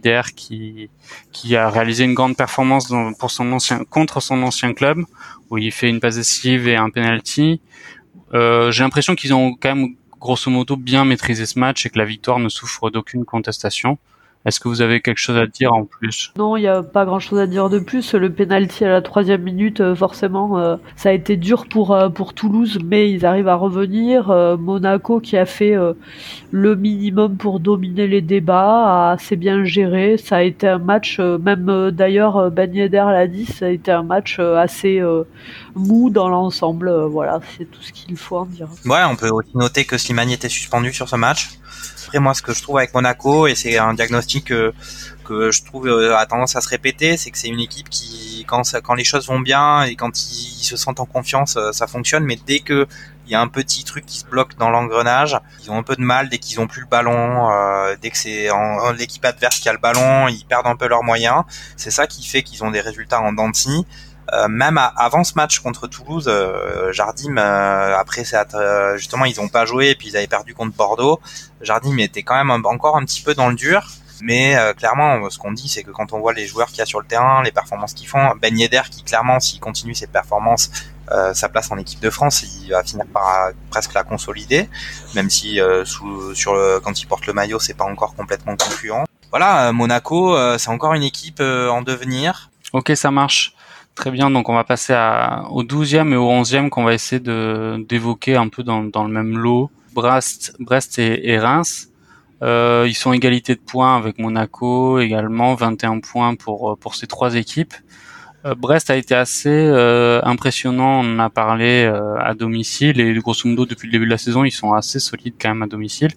qui 1.32 1.56
a 1.56 1.70
réalisé 1.70 2.04
une 2.04 2.14
grande 2.14 2.36
performance 2.36 2.92
pour 3.18 3.30
son 3.30 3.50
ancien, 3.52 3.84
contre 3.84 4.20
son 4.20 4.42
ancien 4.42 4.74
club, 4.74 5.04
où 5.50 5.58
il 5.58 5.72
fait 5.72 5.88
une 5.88 6.00
passe 6.00 6.16
décisive 6.16 6.68
et 6.68 6.76
un 6.76 6.90
penalty. 6.90 7.60
Euh, 8.34 8.70
J'ai 8.70 8.82
l'impression 8.82 9.14
qu'ils 9.14 9.32
ont 9.32 9.54
quand 9.54 9.74
même 9.74 9.94
grosso 10.20 10.50
modo 10.50 10.76
bien 10.76 11.04
maîtrisé 11.04 11.46
ce 11.46 11.58
match 11.58 11.86
et 11.86 11.90
que 11.90 11.98
la 11.98 12.04
victoire 12.04 12.38
ne 12.38 12.48
souffre 12.48 12.90
d'aucune 12.90 13.24
contestation. 13.24 13.98
Est-ce 14.44 14.58
que 14.58 14.66
vous 14.66 14.80
avez 14.80 15.00
quelque 15.00 15.18
chose 15.18 15.36
à 15.36 15.46
dire 15.46 15.72
en 15.72 15.84
plus? 15.84 16.32
Non, 16.36 16.56
il 16.56 16.62
n'y 16.62 16.66
a 16.66 16.82
pas 16.82 17.04
grand-chose 17.04 17.38
à 17.38 17.46
dire 17.46 17.70
de 17.70 17.78
plus. 17.78 18.14
Le 18.14 18.32
penalty 18.32 18.84
à 18.84 18.88
la 18.88 19.00
troisième 19.00 19.42
minute, 19.42 19.80
euh, 19.80 19.94
forcément, 19.94 20.58
euh, 20.58 20.76
ça 20.96 21.10
a 21.10 21.12
été 21.12 21.36
dur 21.36 21.66
pour 21.68 21.92
euh, 21.92 22.08
pour 22.08 22.34
Toulouse, 22.34 22.80
mais 22.84 23.08
ils 23.10 23.24
arrivent 23.24 23.48
à 23.48 23.54
revenir. 23.54 24.28
Monaco 24.58 25.20
qui 25.20 25.36
a 25.36 25.46
fait 25.46 25.76
le 26.50 26.76
minimum 26.76 27.36
pour 27.36 27.60
dominer 27.60 28.08
les 28.08 28.20
débats, 28.20 29.08
a 29.08 29.12
assez 29.12 29.36
bien 29.36 29.64
géré. 29.64 30.16
Ça 30.18 30.36
a 30.36 30.42
été 30.42 30.66
un 30.66 30.78
match, 30.78 31.20
même 31.20 31.90
d'ailleurs 31.90 32.50
Ben 32.50 32.72
Yedder 32.74 33.04
l'a 33.08 33.26
dit, 33.26 33.46
ça 33.46 33.66
a 33.66 33.68
été 33.68 33.92
un 33.92 34.02
match 34.02 34.38
assez 34.38 35.00
mou 35.74 36.10
dans 36.10 36.28
l'ensemble. 36.28 36.90
voilà, 37.06 37.40
c'est 37.56 37.70
tout 37.70 37.82
ce 37.82 37.92
qu'il 37.92 38.16
faut 38.16 38.38
en 38.38 38.46
dire. 38.46 38.68
Ouais, 38.84 39.02
on 39.08 39.16
peut 39.16 39.30
aussi 39.30 39.56
noter 39.56 39.84
que 39.84 39.98
Slimani 39.98 40.34
était 40.34 40.48
suspendu 40.48 40.92
sur 40.92 41.08
ce 41.08 41.16
match 41.16 41.50
moi, 42.14 42.34
ce 42.34 42.42
que 42.42 42.52
je 42.52 42.62
trouve 42.62 42.78
avec 42.78 42.94
Monaco, 42.94 43.46
et 43.46 43.54
c'est 43.54 43.78
un 43.78 43.94
diagnostic 43.94 44.46
que, 44.46 44.72
que 45.24 45.50
je 45.50 45.64
trouve 45.64 45.88
euh, 45.88 46.16
a 46.16 46.26
tendance 46.26 46.56
à 46.56 46.60
se 46.60 46.68
répéter, 46.68 47.16
c'est 47.16 47.30
que 47.30 47.38
c'est 47.38 47.48
une 47.48 47.60
équipe 47.60 47.88
qui, 47.88 48.44
quand, 48.46 48.64
ça, 48.64 48.80
quand 48.80 48.94
les 48.94 49.04
choses 49.04 49.26
vont 49.26 49.40
bien 49.40 49.82
et 49.84 49.96
quand 49.96 50.20
ils, 50.20 50.62
se 50.62 50.76
sentent 50.76 51.00
en 51.00 51.06
confiance, 51.06 51.56
euh, 51.56 51.72
ça 51.72 51.86
fonctionne. 51.86 52.24
Mais 52.24 52.38
dès 52.46 52.60
que 52.60 52.86
il 53.26 53.30
y 53.30 53.34
a 53.34 53.40
un 53.40 53.48
petit 53.48 53.84
truc 53.84 54.04
qui 54.04 54.18
se 54.18 54.24
bloque 54.24 54.56
dans 54.56 54.68
l'engrenage, 54.68 55.38
ils 55.62 55.70
ont 55.70 55.78
un 55.78 55.82
peu 55.82 55.94
de 55.94 56.02
mal 56.02 56.28
dès 56.28 56.38
qu'ils 56.38 56.60
ont 56.60 56.66
plus 56.66 56.80
le 56.82 56.88
ballon, 56.88 57.50
euh, 57.50 57.94
dès 58.00 58.10
que 58.10 58.18
c'est 58.18 58.48
l'équipe 58.98 59.24
adverse 59.24 59.60
qui 59.60 59.68
a 59.68 59.72
le 59.72 59.78
ballon, 59.78 60.28
ils 60.28 60.44
perdent 60.44 60.66
un 60.66 60.76
peu 60.76 60.88
leurs 60.88 61.04
moyens. 61.04 61.44
C'est 61.76 61.92
ça 61.92 62.06
qui 62.06 62.26
fait 62.26 62.42
qu'ils 62.42 62.64
ont 62.64 62.70
des 62.70 62.80
résultats 62.80 63.20
en 63.20 63.32
dents 63.32 63.50
euh, 64.32 64.48
même 64.48 64.78
avant 64.78 65.24
ce 65.24 65.34
match 65.34 65.58
contre 65.58 65.86
Toulouse, 65.86 66.24
euh, 66.26 66.90
Jardim, 66.92 67.36
euh, 67.36 67.96
après 67.98 68.24
justement 68.96 69.26
ils 69.26 69.40
ont 69.40 69.48
pas 69.48 69.66
joué 69.66 69.90
et 69.90 69.94
puis 69.94 70.08
ils 70.08 70.16
avaient 70.16 70.26
perdu 70.26 70.54
contre 70.54 70.74
Bordeaux. 70.74 71.20
Jardim 71.60 71.98
était 71.98 72.22
quand 72.22 72.42
même 72.42 72.64
encore 72.64 72.96
un 72.96 73.04
petit 73.04 73.22
peu 73.22 73.34
dans 73.34 73.48
le 73.48 73.54
dur. 73.54 73.86
Mais 74.24 74.56
clairement, 74.76 75.28
ce 75.30 75.38
qu'on 75.38 75.50
dit, 75.50 75.68
c'est 75.68 75.82
que 75.82 75.90
quand 75.90 76.12
on 76.12 76.20
voit 76.20 76.32
les 76.32 76.46
joueurs 76.46 76.68
qu'il 76.68 76.78
y 76.78 76.82
a 76.82 76.86
sur 76.86 77.00
le 77.00 77.06
terrain, 77.06 77.42
les 77.42 77.50
performances 77.50 77.92
qu'ils 77.92 78.06
font, 78.06 78.34
Ben 78.40 78.56
Yedder, 78.56 78.82
qui 78.88 79.02
clairement, 79.02 79.40
s'il 79.40 79.58
continue 79.58 79.96
ses 79.96 80.06
performances, 80.06 80.70
sa 81.32 81.48
place 81.48 81.72
en 81.72 81.76
équipe 81.76 81.98
de 81.98 82.08
France, 82.08 82.44
il 82.44 82.70
va 82.70 82.84
finir 82.84 83.04
par 83.12 83.50
presque 83.70 83.94
la 83.94 84.04
consolider, 84.04 84.68
même 85.16 85.28
si 85.28 85.58
sous, 85.84 86.36
sur 86.36 86.54
le, 86.54 86.78
quand 86.78 87.00
il 87.00 87.06
porte 87.06 87.26
le 87.26 87.32
maillot, 87.32 87.58
c'est 87.58 87.74
pas 87.74 87.84
encore 87.84 88.14
complètement 88.14 88.54
concluant. 88.54 89.06
Voilà, 89.30 89.72
Monaco, 89.72 90.36
c'est 90.56 90.70
encore 90.70 90.94
une 90.94 91.02
équipe 91.02 91.40
en 91.40 91.82
devenir. 91.82 92.48
Ok, 92.72 92.92
ça 92.94 93.10
marche. 93.10 93.56
Très 93.94 94.10
bien, 94.10 94.30
donc 94.30 94.48
on 94.48 94.54
va 94.54 94.64
passer 94.64 94.94
à, 94.94 95.44
au 95.50 95.64
12e 95.64 96.12
et 96.12 96.16
au 96.16 96.30
11e 96.30 96.70
qu'on 96.70 96.84
va 96.84 96.94
essayer 96.94 97.20
de 97.20 97.84
d'évoquer 97.88 98.36
un 98.36 98.48
peu 98.48 98.62
dans, 98.62 98.82
dans 98.84 99.04
le 99.04 99.12
même 99.12 99.36
lot. 99.36 99.70
Brest, 99.92 100.56
Brest 100.58 100.98
et, 100.98 101.38
Reims. 101.38 101.88
Euh, 102.42 102.86
ils 102.88 102.94
sont 102.94 103.12
égalité 103.12 103.54
de 103.54 103.60
points 103.60 103.96
avec 103.96 104.18
Monaco 104.18 104.98
également, 104.98 105.54
21 105.54 106.00
points 106.00 106.34
pour 106.34 106.78
pour 106.78 106.94
ces 106.94 107.06
trois 107.06 107.36
équipes. 107.36 107.74
Euh, 108.44 108.54
Brest 108.54 108.90
a 108.90 108.96
été 108.96 109.14
assez 109.14 109.50
euh, 109.50 110.20
impressionnant, 110.24 111.00
on 111.00 111.16
en 111.16 111.18
a 111.20 111.30
parlé 111.30 111.84
euh, 111.84 112.16
à 112.18 112.34
domicile 112.34 113.00
et 113.00 113.14
grosso 113.14 113.48
modo 113.48 113.66
depuis 113.66 113.86
le 113.86 113.92
début 113.92 114.04
de 114.06 114.10
la 114.10 114.18
saison 114.18 114.42
ils 114.42 114.50
sont 114.50 114.72
assez 114.72 114.98
solides 114.98 115.34
quand 115.40 115.50
même 115.50 115.62
à 115.62 115.66
domicile. 115.66 116.10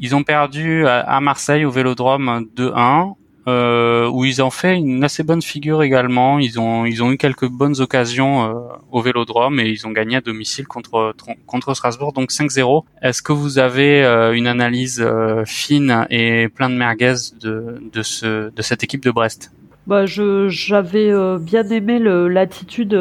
Ils 0.00 0.14
ont 0.14 0.24
perdu 0.24 0.86
à, 0.86 1.00
à 1.00 1.20
Marseille 1.20 1.64
au 1.64 1.70
Vélodrome 1.70 2.46
2-1 2.56 3.14
euh, 3.48 4.08
où 4.08 4.24
ils 4.24 4.42
ont 4.42 4.50
fait 4.50 4.76
une 4.76 5.04
assez 5.04 5.22
bonne 5.22 5.42
figure 5.42 5.82
également. 5.82 6.38
Ils 6.38 6.58
ont 6.58 6.84
ils 6.84 7.02
ont 7.02 7.12
eu 7.12 7.16
quelques 7.16 7.48
bonnes 7.48 7.80
occasions 7.80 8.44
euh, 8.44 8.54
au 8.90 9.00
Vélodrome 9.00 9.60
et 9.60 9.68
ils 9.68 9.86
ont 9.86 9.92
gagné 9.92 10.16
à 10.16 10.20
domicile 10.20 10.66
contre 10.66 11.14
contre 11.46 11.74
Strasbourg 11.74 12.12
donc 12.12 12.30
5-0. 12.30 12.82
Est-ce 13.02 13.22
que 13.22 13.32
vous 13.32 13.58
avez 13.58 14.04
euh, 14.04 14.32
une 14.32 14.48
analyse 14.48 15.00
euh, 15.00 15.44
fine 15.44 16.06
et 16.10 16.48
plein 16.48 16.70
de 16.70 16.74
merguez 16.74 17.14
de 17.40 17.80
de 17.92 18.02
ce 18.02 18.50
de 18.50 18.62
cette 18.62 18.82
équipe 18.82 19.02
de 19.02 19.10
Brest? 19.10 19.52
Bah, 19.86 20.04
j'avais 20.04 21.12
bien 21.38 21.62
aimé 21.68 22.00
l'attitude 22.00 22.98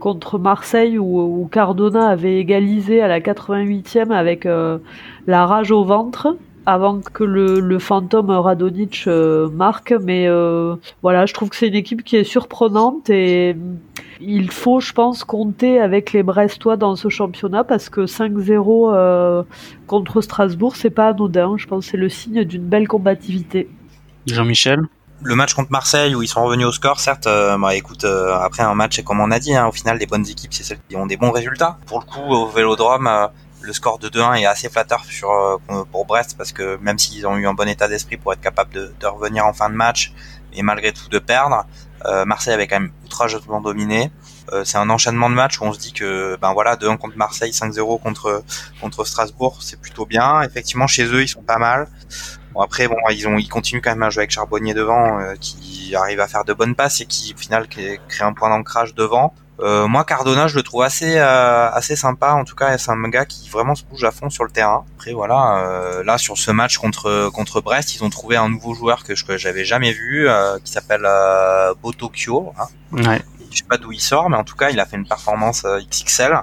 contre 0.00 0.38
Marseille 0.38 0.98
où, 0.98 1.48
Cardona 1.50 2.08
avait 2.08 2.38
égalisé 2.38 3.00
à 3.00 3.08
la 3.08 3.20
88e 3.20 4.10
avec 4.10 4.44
la 4.44 5.46
rage 5.46 5.70
au 5.70 5.82
ventre 5.82 6.36
avant 6.66 7.00
que 7.00 7.24
le, 7.24 7.60
le 7.60 7.78
fantôme 7.78 8.30
Radonic 8.30 9.04
euh, 9.06 9.48
marque. 9.48 9.94
Mais 10.02 10.26
euh, 10.28 10.76
voilà, 11.02 11.26
je 11.26 11.34
trouve 11.34 11.48
que 11.48 11.56
c'est 11.56 11.68
une 11.68 11.74
équipe 11.74 12.04
qui 12.04 12.16
est 12.16 12.24
surprenante 12.24 13.10
et 13.10 13.56
il 14.20 14.50
faut, 14.50 14.80
je 14.80 14.92
pense, 14.92 15.24
compter 15.24 15.80
avec 15.80 16.12
les 16.12 16.22
Brestois 16.22 16.76
dans 16.76 16.96
ce 16.96 17.08
championnat 17.08 17.64
parce 17.64 17.88
que 17.88 18.02
5-0 18.02 18.92
euh, 18.94 19.42
contre 19.86 20.20
Strasbourg, 20.20 20.76
c'est 20.76 20.90
pas 20.90 21.08
anodin. 21.08 21.54
Je 21.56 21.66
pense 21.66 21.86
que 21.86 21.90
c'est 21.92 21.96
le 21.96 22.08
signe 22.08 22.44
d'une 22.44 22.64
belle 22.64 22.88
combativité. 22.88 23.68
Jean-Michel? 24.26 24.82
Le 25.22 25.34
match 25.34 25.52
contre 25.52 25.70
Marseille 25.70 26.14
où 26.14 26.22
ils 26.22 26.28
sont 26.28 26.42
revenus 26.42 26.66
au 26.66 26.72
score, 26.72 26.98
certes, 26.98 27.26
euh, 27.26 27.58
bah 27.58 27.74
écoute, 27.74 28.04
euh, 28.04 28.34
après 28.38 28.62
un 28.62 28.74
match, 28.74 29.02
comme 29.02 29.20
on 29.20 29.30
a 29.30 29.38
dit, 29.38 29.54
hein, 29.54 29.66
au 29.66 29.72
final, 29.72 29.98
les 29.98 30.06
bonnes 30.06 30.26
équipes, 30.26 30.54
c'est 30.54 30.62
celles 30.62 30.80
qui 30.88 30.96
ont 30.96 31.06
des 31.06 31.18
bons 31.18 31.30
résultats. 31.30 31.78
Pour 31.84 32.00
le 32.00 32.06
coup, 32.06 32.22
au 32.22 32.46
Vélodrome, 32.46 33.06
euh, 33.06 33.26
le 33.70 33.74
score 33.74 34.00
de 34.00 34.08
2-1 34.08 34.40
est 34.40 34.46
assez 34.46 34.68
flatteur 34.68 35.04
sur, 35.04 35.60
pour 35.92 36.04
Brest 36.04 36.34
parce 36.36 36.50
que 36.52 36.76
même 36.78 36.98
s'ils 36.98 37.24
ont 37.24 37.36
eu 37.36 37.46
un 37.46 37.54
bon 37.54 37.68
état 37.68 37.86
d'esprit 37.86 38.16
pour 38.16 38.32
être 38.32 38.40
capables 38.40 38.72
de, 38.72 39.06
revenir 39.06 39.46
en 39.46 39.52
fin 39.52 39.70
de 39.70 39.76
match 39.76 40.12
et 40.52 40.62
malgré 40.62 40.92
tout 40.92 41.08
de 41.08 41.20
perdre, 41.20 41.64
Marseille 42.26 42.54
avait 42.54 42.66
quand 42.66 42.80
même 42.80 42.92
outrageusement 43.04 43.60
dominé. 43.60 44.10
c'est 44.64 44.78
un 44.78 44.90
enchaînement 44.90 45.30
de 45.30 45.36
matchs 45.36 45.60
où 45.60 45.64
on 45.64 45.72
se 45.72 45.78
dit 45.78 45.92
que 45.92 46.36
ben 46.42 46.52
voilà 46.52 46.74
2-1 46.74 46.98
contre 46.98 47.16
Marseille, 47.16 47.52
5-0 47.52 48.02
contre 48.02 48.42
contre 48.80 49.04
Strasbourg, 49.04 49.58
c'est 49.60 49.80
plutôt 49.80 50.06
bien. 50.06 50.42
Effectivement, 50.42 50.88
chez 50.88 51.04
eux, 51.04 51.22
ils 51.22 51.28
sont 51.28 51.42
pas 51.42 51.58
mal. 51.58 51.88
Bon 52.52 52.62
après 52.62 52.88
bon 52.88 52.96
ils 53.10 53.28
ont 53.28 53.38
ils 53.38 53.48
continuent 53.48 53.80
quand 53.80 53.90
même 53.90 54.02
à 54.02 54.10
jouer 54.10 54.22
avec 54.22 54.32
Charbonnier 54.32 54.74
devant 54.74 55.20
euh, 55.20 55.34
qui 55.40 55.94
arrive 55.94 56.18
à 56.18 56.26
faire 56.26 56.44
de 56.44 56.52
bonnes 56.52 56.74
passes 56.74 57.00
et 57.00 57.06
qui 57.06 57.32
au 57.32 57.38
final 57.38 57.68
crée, 57.68 58.00
un 58.20 58.32
point 58.32 58.48
d'ancrage 58.48 58.94
devant. 58.94 59.32
Euh, 59.62 59.86
moi 59.88 60.04
Cardona 60.04 60.48
je 60.48 60.56
le 60.56 60.62
trouve 60.62 60.82
assez 60.82 61.18
euh, 61.18 61.70
assez 61.70 61.94
sympa 61.94 62.32
en 62.32 62.44
tout 62.44 62.54
cas 62.54 62.78
c'est 62.78 62.90
un 62.90 63.08
gars 63.08 63.26
qui 63.26 63.48
vraiment 63.50 63.74
se 63.74 63.84
bouge 63.84 64.04
à 64.04 64.10
fond 64.10 64.30
sur 64.30 64.44
le 64.44 64.50
terrain. 64.50 64.84
Après 64.96 65.12
voilà 65.12 65.58
euh, 65.58 66.04
là 66.04 66.16
sur 66.18 66.38
ce 66.38 66.50
match 66.50 66.78
contre 66.78 67.28
contre 67.32 67.60
Brest 67.60 67.94
ils 67.94 68.02
ont 68.02 68.10
trouvé 68.10 68.36
un 68.36 68.48
nouveau 68.48 68.74
joueur 68.74 69.04
que 69.04 69.14
je 69.14 69.24
j'avais 69.36 69.64
jamais 69.64 69.92
vu 69.92 70.28
qui 70.64 70.72
s'appelle 70.72 71.06
Botokyo. 71.82 72.52
Hein. 72.58 72.66
Ouais. 72.92 73.22
Je 73.50 73.58
sais 73.58 73.64
pas 73.68 73.76
d'où 73.76 73.92
il 73.92 74.00
sort 74.00 74.30
mais 74.30 74.36
en 74.36 74.44
tout 74.44 74.56
cas 74.56 74.70
il 74.70 74.80
a 74.80 74.86
fait 74.86 74.96
une 74.96 75.06
performance 75.06 75.64
XXL 75.90 76.40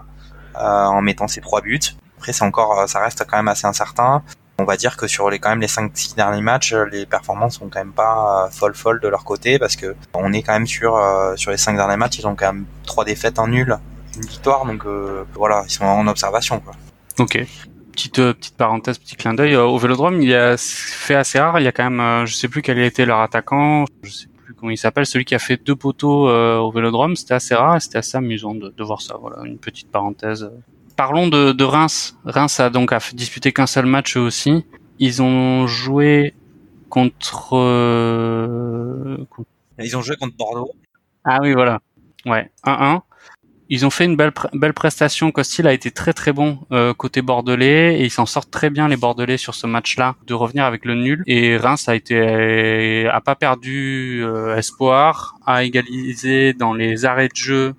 en 0.55 1.01
mettant 1.01 1.28
ses 1.28 1.41
trois 1.41 1.61
buts. 1.61 1.80
Après 2.20 2.34
c'est 2.34 2.43
encore 2.43 2.88
ça 2.88 2.99
reste 2.99 3.26
quand 3.28 3.38
même 3.38 3.47
assez 3.47 3.65
incertain. 3.65 4.24
On 4.60 4.64
va 4.64 4.76
dire 4.76 4.97
que 4.97 5.05
sur 5.05 5.30
les 5.30 5.38
quand 5.38 5.49
même 5.49 5.62
les 5.62 5.68
5-6 5.68 6.16
derniers 6.16 6.41
matchs, 6.41 6.74
les 6.74 7.05
performances 7.05 7.60
sont 7.60 7.70
quand 7.70 7.78
même 7.78 7.93
pas 7.93 8.49
folles 8.51 8.74
folles 8.74 8.99
de 8.99 9.08
leur 9.08 9.24
côté 9.24 9.60
parce 9.60 9.76
que 9.76 9.95
on 10.16 10.34
est 10.34 10.41
quand 10.41 10.53
même 10.53 10.66
sur 10.66 10.95
euh, 10.97 11.36
sur 11.36 11.51
les 11.51 11.58
5 11.58 11.76
derniers 11.76 11.95
matchs, 11.95 12.18
ils 12.18 12.26
ont 12.26 12.36
quand 12.36 12.53
même 12.53 12.66
trois 12.84 13.05
défaites, 13.05 13.38
en 13.38 13.47
nul, 13.47 13.78
une 14.16 14.26
victoire, 14.26 14.66
donc 14.66 14.84
euh, 14.88 15.26
voilà, 15.36 15.64
ils 15.68 15.72
sont 15.72 15.86
en 15.86 16.08
observation. 16.08 16.60
Quoi. 16.60 16.74
Ok. 17.20 17.45
Petite 17.91 18.18
euh, 18.18 18.34
petite 18.34 18.58
parenthèse, 18.58 18.97
petit 18.97 19.16
clin 19.16 19.36
d'œil 19.36 19.55
au 19.55 19.78
Vélodrome, 19.78 20.24
il 20.24 20.34
a 20.34 20.55
fait 20.58 21.16
assez 21.16 21.39
rare. 21.39 21.60
Il 21.60 21.64
y 21.64 21.68
a 21.68 21.72
quand 21.72 21.88
même, 21.88 22.26
je 22.26 22.34
sais 22.34 22.47
plus 22.47 22.64
quel 22.64 22.80
été 22.80 23.05
leur 23.05 23.20
attaquant, 23.20 23.86
je 24.01 24.10
sais 24.10 24.28
plus 24.43 24.55
comment 24.55 24.72
il 24.72 24.78
s'appelle, 24.78 25.05
celui 25.05 25.26
qui 25.26 25.36
a 25.36 25.39
fait 25.39 25.58
deux 25.58 25.76
poteaux 25.76 26.32
au 26.32 26.72
Vélodrome. 26.72 27.16
C'était 27.16 27.36
assez 27.36 27.53
rare 27.53 27.80
c'était 27.80 27.99
assez 27.99 28.18
amusant 28.18 28.55
de, 28.55 28.74
de 28.76 28.84
voir 28.84 29.01
ça. 29.01 29.18
Voilà, 29.22 29.43
une 29.45 29.60
petite 29.60 29.91
parenthèse 29.91 30.49
parlons 30.98 31.30
de, 31.30 31.54
de, 31.54 31.64
Reims. 31.64 32.18
Reims 32.26 32.60
a 32.60 32.70
donc 32.70 32.91
a 32.91 33.00
disputé 33.14 33.54
qu'un 33.54 33.68
seul 33.68 33.86
match 33.86 34.18
aussi. 34.18 34.66
Ils 35.00 35.22
ont 35.22 35.68
joué 35.68 36.34
contre, 36.89 37.56
euh... 37.56 39.18
Ils 39.80 39.95
ont 39.95 40.02
joué 40.02 40.18
contre 40.18 40.36
Bordeaux. 40.36 40.72
Ah 41.24 41.38
oui, 41.41 41.54
voilà. 41.54 41.80
Ouais, 42.26 42.52
1-1. 42.66 43.02
Ils 43.70 43.86
ont 43.86 43.89
fait 43.89 44.06
une 44.06 44.16
belle 44.16 44.32
belle 44.54 44.74
prestation. 44.74 45.30
Costil 45.32 45.68
a 45.68 45.74
été 45.74 45.91
très 45.91 46.14
très 46.14 46.32
bon 46.32 46.60
euh, 46.72 46.93
côté 46.93 47.22
bordelais 47.22 48.00
et 48.00 48.06
ils 48.06 48.10
s'en 48.10 48.26
sortent 48.26 48.50
très 48.50 48.70
bien 48.70 48.88
les 48.88 48.95
bordelais 48.95 49.36
sur 49.36 49.56
ce 49.56 49.68
match-là 49.68 50.16
de 50.26 50.34
revenir 50.34 50.64
avec 50.64 50.86
le 50.86 50.95
nul. 50.95 51.24
Et 51.28 51.58
Reims 51.58 51.89
a 51.89 51.95
été 51.95 53.08
a 53.08 53.20
pas 53.20 53.36
perdu 53.36 54.22
euh, 54.24 54.56
espoir, 54.56 55.36
a 55.45 55.66
égalisé 55.66 56.54
dans 56.54 56.74
les 56.74 57.04
arrêts 57.04 57.28
de 57.28 57.36
jeu 57.36 57.76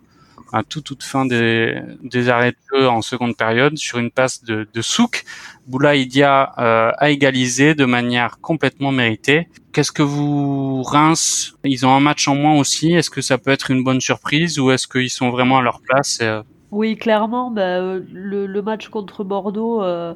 à 0.53 0.62
tout 0.62 0.80
toute 0.80 1.03
fin 1.03 1.26
des, 1.26 1.82
arrêts 2.28 2.53
de 2.53 2.57
jeu 2.72 2.88
en 2.88 3.03
seconde 3.03 3.36
période 3.36 3.76
sur 3.76 3.99
une 3.99 4.11
passe 4.11 4.44
de, 4.44 4.66
Souk. 4.80 5.24
Boulaïdia 5.66 6.53
euh, 6.59 6.92
a 6.96 7.11
égalisé 7.11 7.74
de 7.74 7.84
manière 7.84 8.40
complètement 8.40 8.90
méritée. 8.90 9.49
Qu'est-ce 9.72 9.92
que 9.92 10.03
vous 10.03 10.82
Reims 10.82 11.55
Ils 11.64 11.84
ont 11.84 11.94
un 11.94 12.01
match 12.01 12.26
en 12.26 12.34
moins 12.34 12.59
aussi. 12.59 12.94
Est-ce 12.94 13.11
que 13.11 13.20
ça 13.20 13.38
peut 13.38 13.51
être 13.51 13.70
une 13.70 13.84
bonne 13.84 14.01
surprise 14.01 14.59
ou 14.59 14.70
est-ce 14.70 14.88
qu'ils 14.88 15.11
sont 15.11 15.30
vraiment 15.30 15.59
à 15.59 15.62
leur 15.62 15.80
place 15.80 16.18
euh? 16.22 16.42
Oui, 16.70 16.96
clairement, 16.96 17.51
bah, 17.51 17.80
le, 17.80 18.46
le, 18.46 18.62
match 18.62 18.88
contre 18.88 19.24
Bordeaux, 19.24 19.82
euh, 19.82 20.12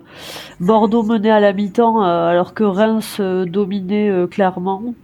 Bordeaux 0.60 1.02
menait 1.02 1.30
à 1.30 1.40
la 1.40 1.54
mi-temps 1.54 2.04
euh, 2.04 2.26
alors 2.28 2.52
que 2.52 2.62
Reims 2.62 3.16
euh, 3.20 3.46
dominait 3.46 4.26
clairement. 4.30 4.94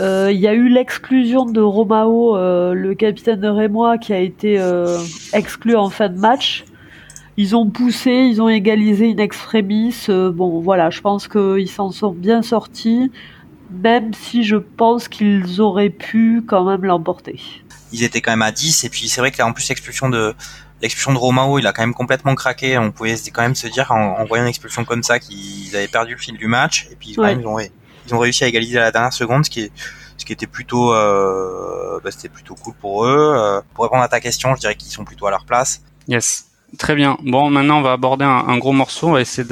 Euh, 0.00 0.30
il 0.32 0.40
y 0.40 0.48
a 0.48 0.54
eu 0.54 0.68
l'exclusion 0.68 1.44
de 1.44 1.60
Romao, 1.60 2.36
euh, 2.36 2.74
le 2.74 2.94
capitaine 2.94 3.40
de 3.40 3.48
Rémois, 3.48 3.98
qui 3.98 4.12
a 4.12 4.18
été 4.18 4.58
euh, 4.58 4.98
exclu 5.32 5.76
en 5.76 5.90
fin 5.90 6.08
de 6.08 6.18
match. 6.18 6.64
Ils 7.36 7.54
ont 7.56 7.68
poussé, 7.68 8.10
ils 8.10 8.40
ont 8.42 8.48
égalisé 8.48 9.06
une 9.06 9.20
extremis. 9.20 9.94
bon, 10.08 10.60
voilà, 10.60 10.90
je 10.90 11.00
pense 11.00 11.28
qu'ils 11.28 11.70
s'en 11.70 11.90
sont 11.90 12.12
bien 12.12 12.42
sortis, 12.42 13.10
même 13.70 14.12
si 14.14 14.44
je 14.44 14.56
pense 14.56 15.08
qu'ils 15.08 15.60
auraient 15.60 15.90
pu 15.90 16.42
quand 16.46 16.64
même 16.64 16.84
l'emporter. 16.84 17.40
Ils 17.92 18.02
étaient 18.02 18.20
quand 18.20 18.32
même 18.32 18.42
à 18.42 18.52
10, 18.52 18.84
et 18.84 18.88
puis 18.88 19.08
c'est 19.08 19.20
vrai 19.20 19.30
qu'en 19.30 19.52
plus 19.52 19.68
l'expulsion 19.68 20.08
de 20.08 20.34
l'expulsion 20.82 21.12
de 21.12 21.18
Romao, 21.18 21.58
il 21.58 21.66
a 21.66 21.72
quand 21.72 21.82
même 21.82 21.94
complètement 21.94 22.34
craqué. 22.34 22.78
On 22.78 22.90
pouvait 22.90 23.16
quand 23.32 23.42
même 23.42 23.54
se 23.54 23.68
dire 23.68 23.90
en, 23.90 24.24
voyant 24.24 24.44
une 24.44 24.48
expulsion 24.48 24.84
comme 24.84 25.02
ça 25.02 25.18
qu'ils 25.18 25.74
avaient 25.74 25.88
perdu 25.88 26.12
le 26.12 26.18
fil 26.18 26.36
du 26.36 26.46
match, 26.46 26.88
et 26.90 26.96
puis 26.96 27.14
quand 27.14 27.22
même 27.22 27.40
ils 27.40 27.46
ont 27.46 27.58
ils 28.06 28.14
ont 28.14 28.18
réussi 28.18 28.44
à 28.44 28.48
égaliser 28.48 28.78
à 28.78 28.82
la 28.82 28.92
dernière 28.92 29.12
seconde, 29.12 29.44
ce 29.44 29.50
qui 29.50 29.62
est 29.62 29.72
ce 30.16 30.24
qui 30.24 30.32
était 30.32 30.46
plutôt 30.46 30.92
euh, 30.94 31.98
bah, 32.02 32.10
c'était 32.10 32.28
plutôt 32.28 32.54
cool 32.54 32.74
pour 32.80 33.04
eux. 33.04 33.34
Euh, 33.36 33.60
pour 33.74 33.84
répondre 33.84 34.02
à 34.02 34.08
ta 34.08 34.20
question, 34.20 34.54
je 34.54 34.60
dirais 34.60 34.76
qu'ils 34.76 34.92
sont 34.92 35.04
plutôt 35.04 35.26
à 35.26 35.30
leur 35.30 35.44
place. 35.44 35.82
Yes. 36.08 36.46
Très 36.78 36.94
bien. 36.94 37.18
Bon, 37.22 37.50
maintenant 37.50 37.78
on 37.78 37.82
va 37.82 37.92
aborder 37.92 38.24
un, 38.24 38.44
un 38.48 38.58
gros 38.58 38.72
morceau. 38.72 39.08
On 39.08 39.12
va 39.12 39.20
essayer 39.20 39.46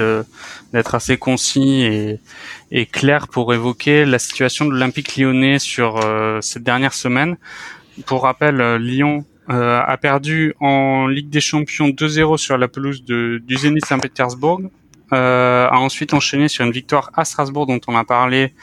d'être 0.73 0.95
assez 0.95 1.17
concis 1.17 1.83
et, 1.83 2.21
et, 2.71 2.87
clair 2.87 3.29
pour 3.29 3.55
évoquer 3.55 4.05
la 4.05 4.19
situation 4.19 4.65
de 4.65 4.73
l'Olympique 4.73 5.17
Lyonnais 5.17 5.59
sur 5.59 5.99
euh, 5.99 6.41
cette 6.41 6.65
dernière 6.65 6.95
semaine. 6.95 7.37
Pour 8.07 8.23
rappel, 8.23 8.61
euh, 8.61 8.79
Lyon 8.79 9.25
euh, 9.51 9.81
a 9.81 9.97
perdu 9.99 10.55
en 10.61 11.07
Ligue 11.07 11.29
des 11.29 11.41
Champions 11.41 11.89
2-0 11.89 12.39
sur 12.39 12.59
la 12.59 12.69
pelouse 12.69 13.05
de, 13.05 13.41
du 13.45 13.57
Zénith 13.57 13.87
Saint-Pétersbourg 13.87 14.63
a 15.13 15.79
ensuite 15.79 16.15
enchaîné 16.15 16.49
sur 16.49 16.65
une 16.65 16.73
victoire 16.73 17.11
à 17.15 17.25
Strasbourg 17.25 17.67
dont 17.67 17.81
on 17.87 17.97
a 17.97 18.05
parlé 18.05 18.55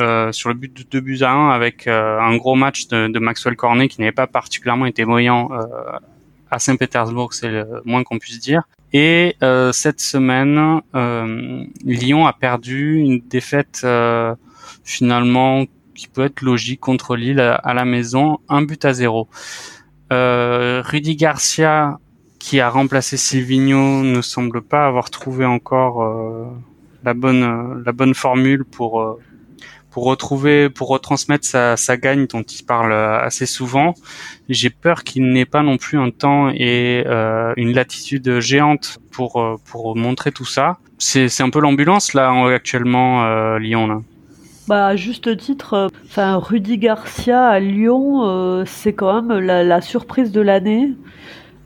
euh, 0.00 0.32
sur 0.32 0.48
le 0.48 0.54
but 0.54 0.72
de 0.72 0.84
2 0.88 1.00
buts 1.00 1.18
à 1.22 1.32
1 1.32 1.50
avec 1.50 1.86
euh, 1.86 2.18
un 2.20 2.36
gros 2.36 2.54
match 2.54 2.86
de, 2.88 3.08
de 3.08 3.18
Maxwell 3.18 3.56
Cornet 3.56 3.88
qui 3.88 4.00
n'avait 4.00 4.12
pas 4.12 4.26
particulièrement 4.26 4.86
été 4.86 5.04
moyen 5.04 5.48
euh, 5.50 5.98
à 6.50 6.58
Saint-Pétersbourg, 6.58 7.34
c'est 7.34 7.48
le 7.48 7.66
moins 7.84 8.02
qu'on 8.02 8.18
puisse 8.18 8.38
dire. 8.38 8.62
Et 8.92 9.36
euh, 9.42 9.72
cette 9.72 10.00
semaine, 10.00 10.80
Lyon 11.84 12.26
a 12.26 12.32
perdu 12.32 12.96
une 12.96 13.20
défaite 13.20 13.86
finalement 14.84 15.64
qui 15.94 16.08
peut 16.08 16.24
être 16.24 16.40
logique 16.40 16.80
contre 16.80 17.14
Lille 17.14 17.40
à, 17.40 17.54
à, 17.54 17.74
la 17.74 17.84
maison, 17.84 18.38
un 18.48 18.62
but 18.62 18.84
à 18.84 18.92
zéro. 18.92 19.28
Rudy 20.10 21.14
Garcia 21.16 21.98
qui 22.40 22.58
a 22.58 22.70
remplacé 22.70 23.16
Silvino 23.16 24.02
ne 24.02 24.22
semble 24.22 24.62
pas 24.62 24.86
avoir 24.86 25.10
trouvé 25.10 25.44
encore 25.44 26.02
euh, 26.02 26.46
la 27.04 27.14
bonne 27.14 27.44
euh, 27.44 27.82
la 27.84 27.92
bonne 27.92 28.14
formule 28.14 28.64
pour 28.64 29.02
euh, 29.02 29.20
pour 29.90 30.04
retrouver 30.04 30.70
pour 30.70 30.88
retransmettre 30.88 31.44
sa, 31.44 31.76
sa 31.76 31.96
gagne 31.96 32.26
dont 32.26 32.42
il 32.42 32.64
parle 32.64 32.92
assez 32.92 33.44
souvent. 33.44 33.94
J'ai 34.48 34.70
peur 34.70 35.04
qu'il 35.04 35.28
n'ait 35.30 35.44
pas 35.44 35.62
non 35.62 35.76
plus 35.76 35.98
un 35.98 36.10
temps 36.10 36.48
et 36.54 37.04
une 37.56 37.72
latitude 37.74 38.38
géante 38.38 38.98
pour 39.10 39.60
pour 39.64 39.96
montrer 39.96 40.30
tout 40.30 40.44
ça. 40.44 40.78
C'est 40.98 41.28
c'est 41.28 41.42
un 41.42 41.50
peu 41.50 41.60
l'ambulance 41.60 42.14
là 42.14 42.30
actuellement 42.54 43.56
Lyon 43.58 43.88
là. 43.88 44.00
Bah, 44.68 44.86
à 44.86 44.94
juste 44.94 45.36
titre, 45.36 45.90
enfin 46.06 46.36
Rudy 46.36 46.78
Garcia 46.78 47.48
à 47.48 47.58
Lyon, 47.58 48.64
c'est 48.66 48.92
quand 48.92 49.20
même 49.20 49.40
la, 49.40 49.64
la 49.64 49.80
surprise 49.80 50.30
de 50.30 50.40
l'année. 50.40 50.92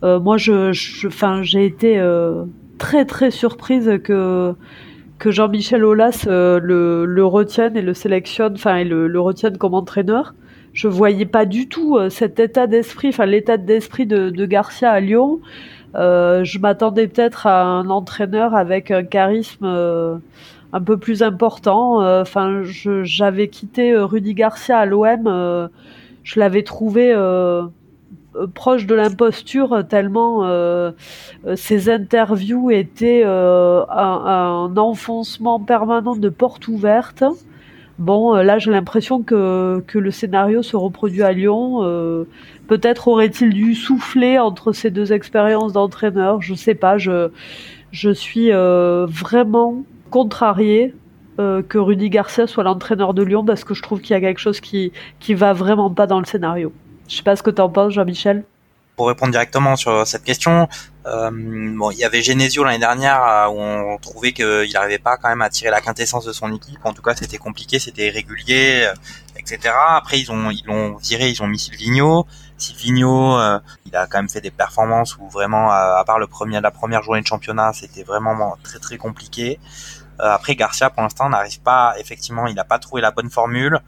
Euh, 0.05 0.21
moi, 0.21 0.37
je, 0.37 1.07
enfin, 1.07 1.43
j'ai 1.43 1.65
été 1.65 1.99
euh, 1.99 2.45
très 2.79 3.05
très 3.05 3.31
surprise 3.31 3.99
que 4.05 4.55
que 5.19 5.31
Jean-Michel 5.31 5.85
Aulas 5.85 6.25
euh, 6.27 6.59
le, 6.61 7.25
retienne 7.25 7.77
et 7.77 7.83
le 7.83 7.95
sélectionne, 7.95 8.55
enfin, 8.55 8.85
le, 8.85 9.21
retienne 9.21 9.57
comme 9.57 9.75
entraîneur. 9.75 10.35
Je 10.75 10.89
voyais 10.89 11.25
pas 11.25 11.47
du 11.47 11.69
tout 11.69 11.99
cet 12.11 12.41
état 12.41 12.67
d'esprit, 12.67 13.09
enfin 13.09 13.27
l'état 13.27 13.57
d'esprit 13.57 14.07
de, 14.07 14.45
Garcia 14.47 14.91
à 14.91 15.01
Lyon. 15.01 15.41
je 15.95 16.59
m'attendais 16.59 17.07
peut-être 17.07 17.47
à 17.47 17.63
un 17.65 17.89
entraîneur 17.91 18.55
avec 18.57 18.91
un 18.91 19.05
charisme 19.05 19.67
un 19.67 20.81
peu 20.81 20.97
plus 20.99 21.23
important. 21.23 21.99
Enfin, 22.21 22.63
j'avais 23.05 23.49
quitté 23.49 23.97
Rudy 23.97 24.35
Garcia 24.35 24.79
à 24.79 24.85
l'OM. 24.85 25.71
je 26.25 26.41
l'avais 26.41 26.65
trouvé 26.65 27.15
proche 28.55 28.87
de 28.87 28.95
l'imposture 28.95 29.85
tellement 29.89 30.45
euh, 30.45 30.93
euh, 31.47 31.57
ces 31.57 31.89
interviews 31.89 32.71
étaient 32.71 33.25
un, 33.25 34.75
enfoncement 34.77 35.61
permanent 35.61 36.17
de 36.17 36.29
porte 36.29 36.69
ouverte. 36.69 37.25
Bon, 37.99 38.35
là 38.35 38.59
j'ai 38.59 38.73
l'impression 38.73 39.23
que, 39.23 39.83
que 39.87 39.99
le 39.99 40.11
scénario 40.11 40.63
se 40.63 40.77
reproduit 40.77 41.23
à 41.23 41.33
Lyon. 41.33 42.27
Peut-être 42.67 43.07
aurait-il 43.09 43.51
dû 43.51 43.75
souffler 43.75 44.39
entre 44.39 44.73
ces 44.73 44.91
deux 44.91 45.13
expériences 45.13 45.73
d'entraîneur. 45.73 46.43
Je 46.43 46.55
sais 46.55 46.75
pas. 46.75 46.99
Je 46.99 47.31
je 47.93 48.11
suis 48.11 48.51
vraiment 48.51 49.85
contrariée 50.11 50.93
que 51.37 51.79
Rudy 51.79 52.11
Garcia 52.11 52.49
soit 52.49 52.65
l'entraîneur 52.65 53.15
de 53.15 53.23
Lyon 53.23 53.45
parce 53.45 53.63
que 53.63 53.75
je 53.75 53.83
trouve 53.83 54.01
qu'il 54.01 54.15
y 54.15 54.17
a 54.17 54.21
quelque 54.21 54.41
chose 54.41 54.59
qui 54.61 54.91
qui 55.21 55.35
va 55.35 55.53
vraiment 55.53 55.91
pas 55.91 56.09
dans 56.09 56.19
le 56.19 56.27
scénario. 56.27 56.73
Je 57.09 57.17
sais 57.17 57.23
pas 57.23 57.37
ce 57.37 57.43
que 57.43 57.51
tu 57.51 57.61
en 57.61 57.69
penses, 57.69 57.93
Jean-Michel 57.93 58.45
pour 58.97 59.09
répondre 59.09 59.33
directement 59.33 59.77
sur 59.77 60.07
cette 60.07 60.25
question, 60.25 60.69
euh, 61.07 61.31
bon, 61.33 61.91
il 61.91 61.99
y 61.99 62.05
avait 62.05 62.23
Genesio 62.23 62.65
l'année 62.65 62.79
dernière 62.79 63.23
euh, 63.23 63.49
où 63.49 63.61
on 63.61 63.99
trouvait 63.99 64.33
qu'il 64.33 64.71
n'arrivait 64.73 64.99
pas 64.99 65.17
quand 65.17 65.29
même 65.29 65.43
à 65.43 65.51
tirer 65.51 65.71
la 65.71 65.81
quintessence 65.81 66.25
de 66.25 66.33
son 66.33 66.53
équipe. 66.55 66.79
En 66.85 66.93
tout 66.93 67.03
cas, 67.03 67.15
c'était 67.15 67.39
compliqué, 67.39 67.79
c'était 67.79 68.07
irrégulier, 68.07 68.85
euh, 68.87 68.95
etc. 69.37 69.75
Après, 69.89 70.21
ils 70.21 70.31
ont 70.31 70.51
ils 70.51 70.65
l'ont 70.67 70.97
viré, 70.97 71.29
ils 71.29 71.43
ont 71.43 71.47
mis 71.47 71.59
Silvino. 71.59 72.27
Silvino, 72.57 73.37
euh, 73.39 73.59
il 73.87 73.97
a 73.97 74.07
quand 74.07 74.19
même 74.19 74.29
fait 74.29 74.41
des 74.41 74.53
performances 74.53 75.17
où 75.19 75.29
vraiment, 75.29 75.71
à, 75.71 76.03
part 76.07 76.19
le 76.19 76.29
premier 76.29 76.61
la 76.61 76.71
première 76.71 77.03
journée 77.03 77.21
de 77.21 77.27
championnat, 77.27 77.73
c'était 77.73 78.05
vraiment 78.05 78.57
très 78.63 78.79
très 78.79 78.97
compliqué. 78.97 79.59
après, 80.21 80.55
Garcia, 80.55 80.91
pour 80.91 81.03
l'instant, 81.03 81.29
n'arrive 81.29 81.61
pas. 81.61 81.95
Effectivement, 81.99 82.47
il 82.47 82.55
n'a 82.55 82.65
pas 82.65 82.79
trouvé 82.79 83.03
la 83.03 83.11
bonne 83.11 83.31
formule 83.31 83.81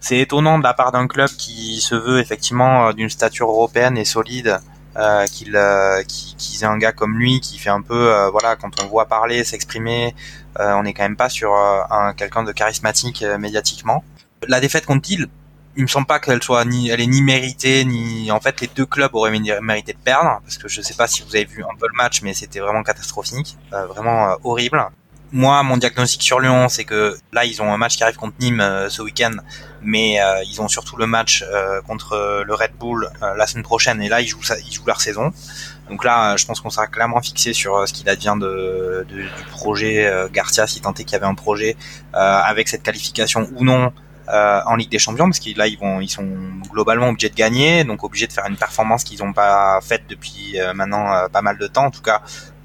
c'est 0.00 0.18
étonnant 0.18 0.58
de 0.58 0.64
la 0.64 0.74
part 0.74 0.92
d'un 0.92 1.06
club 1.06 1.28
qui 1.28 1.80
se 1.80 1.94
veut 1.94 2.20
effectivement 2.20 2.88
euh, 2.88 2.92
d'une 2.92 3.10
stature 3.10 3.48
européenne 3.48 3.98
et 3.98 4.04
solide 4.04 4.60
euh, 4.96 5.26
qu'il 5.26 5.54
euh, 5.54 6.00
ait 6.00 6.64
un 6.64 6.76
gars 6.76 6.90
comme 6.90 7.18
lui 7.18 7.40
qui 7.40 7.56
fait 7.58 7.70
un 7.70 7.82
peu 7.82 8.12
euh, 8.12 8.30
voilà 8.30 8.56
quand 8.56 8.82
on 8.82 8.86
voit 8.86 9.06
parler 9.06 9.44
s'exprimer 9.44 10.14
on 10.58 10.82
n'est 10.82 10.92
quand 10.92 11.04
même 11.04 11.14
pas 11.14 11.28
sur 11.28 11.54
un 11.54 12.14
quelqu'un 12.14 12.42
de 12.42 12.50
charismatique 12.50 13.24
médiatiquement. 13.38 14.02
La 14.48 14.58
défaite 14.58 14.86
contre 14.86 15.08
Lille 15.08 15.28
il 15.76 15.82
me 15.84 15.86
semble 15.86 16.08
pas 16.08 16.18
qu'elle 16.18 16.42
soit 16.42 16.64
ni 16.64 16.88
elle 16.88 17.00
est 17.00 17.06
ni 17.06 17.22
méritée 17.22 17.84
ni 17.84 18.32
en 18.32 18.40
fait 18.40 18.60
les 18.60 18.66
deux 18.66 18.86
clubs 18.86 19.14
auraient 19.14 19.30
mérité 19.30 19.92
de 19.92 19.98
perdre 19.98 20.40
parce 20.42 20.58
que 20.58 20.66
je 20.66 20.82
sais 20.82 20.94
pas 20.94 21.06
si 21.06 21.22
vous 21.22 21.36
avez 21.36 21.44
vu 21.44 21.62
un 21.62 21.76
peu 21.78 21.86
le 21.86 21.96
match 21.96 22.22
mais 22.22 22.34
c'était 22.34 22.58
vraiment 22.58 22.82
catastrophique 22.82 23.56
vraiment 23.70 24.36
horrible. 24.42 24.84
Moi, 25.30 25.62
mon 25.62 25.76
diagnostic 25.76 26.22
sur 26.22 26.40
Lyon, 26.40 26.70
c'est 26.70 26.84
que 26.84 27.14
là, 27.32 27.44
ils 27.44 27.60
ont 27.60 27.70
un 27.70 27.76
match 27.76 27.98
qui 27.98 28.02
arrive 28.02 28.16
contre 28.16 28.36
Nîmes 28.40 28.60
euh, 28.60 28.88
ce 28.88 29.02
week-end, 29.02 29.32
mais 29.82 30.20
euh, 30.20 30.42
ils 30.44 30.60
ont 30.60 30.68
surtout 30.68 30.96
le 30.96 31.06
match 31.06 31.44
euh, 31.46 31.80
contre 31.82 32.42
le 32.46 32.54
Red 32.54 32.72
Bull 32.78 33.10
la 33.20 33.46
semaine 33.46 33.64
prochaine, 33.64 34.02
et 34.02 34.08
là, 34.08 34.20
ils 34.20 34.28
jouent, 34.28 34.42
ils 34.66 34.72
jouent 34.72 34.86
leur 34.86 35.00
saison. 35.00 35.32
Donc 35.88 36.04
là, 36.04 36.36
je 36.36 36.44
pense 36.44 36.60
qu'on 36.60 36.70
sera 36.70 36.86
clairement 36.86 37.20
fixé 37.22 37.52
sur 37.52 37.88
ce 37.88 37.92
qu'il 37.92 38.08
advient 38.08 38.36
de, 38.38 39.06
de, 39.08 39.22
du 39.22 39.44
projet 39.50 40.10
Garcia, 40.32 40.66
si 40.66 40.80
tant 40.80 40.92
est 40.92 41.04
qu'il 41.04 41.12
y 41.12 41.16
avait 41.16 41.26
un 41.26 41.34
projet 41.34 41.76
avec 42.12 42.68
cette 42.68 42.82
qualification 42.82 43.48
ou 43.56 43.64
non 43.64 43.92
en 44.30 44.76
Ligue 44.76 44.90
des 44.90 44.98
Champions, 44.98 45.24
parce 45.24 45.40
que 45.40 45.56
là, 45.56 45.66
ils 45.66 45.78
vont, 45.78 46.00
ils 46.00 46.10
sont 46.10 46.28
globalement 46.70 47.08
obligés 47.08 47.30
de 47.30 47.34
gagner, 47.34 47.84
donc 47.84 48.04
obligés 48.04 48.26
de 48.26 48.32
faire 48.32 48.46
une 48.46 48.56
performance 48.56 49.02
qu'ils 49.02 49.20
n'ont 49.24 49.32
pas 49.32 49.80
faite 49.80 50.02
depuis 50.08 50.58
maintenant 50.74 51.26
pas 51.32 51.40
mal 51.40 51.56
de 51.56 51.66
temps, 51.66 51.86
en 51.86 51.90
tout 51.90 52.02
cas 52.02 52.20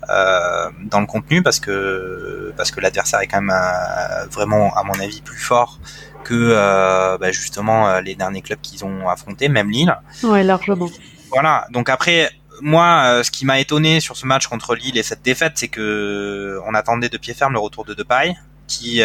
euh, 0.10 0.70
dans 0.84 1.00
le 1.00 1.06
contenu. 1.06 1.42
Parce 1.42 1.60
que 1.60 2.54
parce 2.58 2.72
que 2.72 2.82
l'adversaire 2.82 3.22
est 3.22 3.28
quand 3.28 3.42
même 3.42 3.56
euh, 3.56 4.26
vraiment 4.28 4.76
à 4.76 4.84
mon 4.84 4.94
avis 5.00 5.22
plus 5.22 5.38
fort 5.40 5.80
que 6.24 6.34
euh, 6.34 7.18
bah, 7.18 7.32
justement 7.32 8.00
les 8.00 8.16
derniers 8.16 8.42
clubs 8.42 8.62
qu'ils 8.62 8.84
ont 8.86 9.10
affrontés, 9.10 9.50
même 9.50 9.70
Lille. 9.70 9.96
Ouais, 10.24 10.44
largement. 10.44 10.90
Voilà. 11.32 11.68
Donc 11.72 11.90
après, 11.90 12.30
moi, 12.62 13.22
ce 13.24 13.32
qui 13.32 13.46
m'a 13.46 13.60
étonné 13.60 14.00
sur 14.00 14.16
ce 14.16 14.26
match 14.26 14.48
contre 14.48 14.76
Lille 14.76 14.98
et 14.98 15.04
cette 15.04 15.22
défaite, 15.22 15.54
c'est 15.56 15.68
que 15.68 16.60
on 16.66 16.74
attendait 16.74 17.10
de 17.10 17.18
pied 17.18 17.34
ferme 17.34 17.54
le 17.54 17.60
retour 17.60 17.86
de 17.86 17.94
Depay, 17.94 18.36
qui 18.68 19.02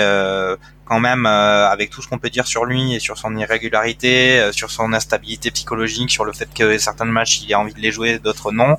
quand 0.84 1.00
même, 1.00 1.26
avec 1.26 1.90
tout 1.90 2.02
ce 2.02 2.08
qu'on 2.08 2.18
peut 2.18 2.30
dire 2.30 2.46
sur 2.46 2.64
lui 2.64 2.94
et 2.94 3.00
sur 3.00 3.18
son 3.18 3.36
irrégularité, 3.36 4.50
sur 4.52 4.70
son 4.70 4.92
instabilité 4.92 5.50
psychologique, 5.50 6.10
sur 6.10 6.24
le 6.24 6.32
fait 6.32 6.48
que 6.52 6.78
certains 6.78 7.06
matchs 7.06 7.40
il 7.42 7.52
a 7.54 7.60
envie 7.60 7.74
de 7.74 7.80
les 7.80 7.90
jouer, 7.90 8.18
d'autres 8.18 8.52
non, 8.52 8.76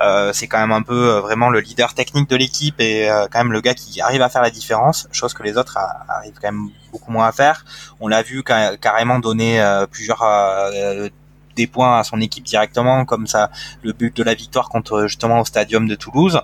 euh, 0.00 0.32
c'est 0.32 0.46
quand 0.46 0.58
même 0.58 0.72
un 0.72 0.82
peu 0.82 1.10
euh, 1.10 1.20
vraiment 1.20 1.48
le 1.48 1.60
leader 1.60 1.94
technique 1.94 2.28
de 2.28 2.36
l'équipe 2.36 2.80
et 2.80 3.10
euh, 3.10 3.26
quand 3.30 3.38
même 3.38 3.52
le 3.52 3.60
gars 3.60 3.74
qui 3.74 4.00
arrive 4.00 4.22
à 4.22 4.28
faire 4.28 4.42
la 4.42 4.50
différence, 4.50 5.08
chose 5.10 5.32
que 5.32 5.42
les 5.42 5.56
autres 5.56 5.78
arrivent 6.08 6.38
quand 6.40 6.52
même 6.52 6.68
beaucoup 6.92 7.10
moins 7.10 7.26
à 7.26 7.32
faire. 7.32 7.64
On 8.00 8.08
l'a 8.08 8.22
vu 8.22 8.42
carrément 8.42 9.18
donner 9.18 9.62
plusieurs 9.90 10.22
des 11.56 11.66
points 11.66 11.98
à 11.98 12.04
son 12.04 12.20
équipe 12.20 12.44
directement, 12.44 13.04
comme 13.04 13.26
ça 13.26 13.50
le 13.82 13.92
but 13.92 14.14
de 14.14 14.22
la 14.22 14.34
victoire 14.34 14.68
contre 14.68 15.06
justement 15.06 15.40
au 15.40 15.44
Stadium 15.44 15.88
de 15.88 15.94
Toulouse. 15.94 16.40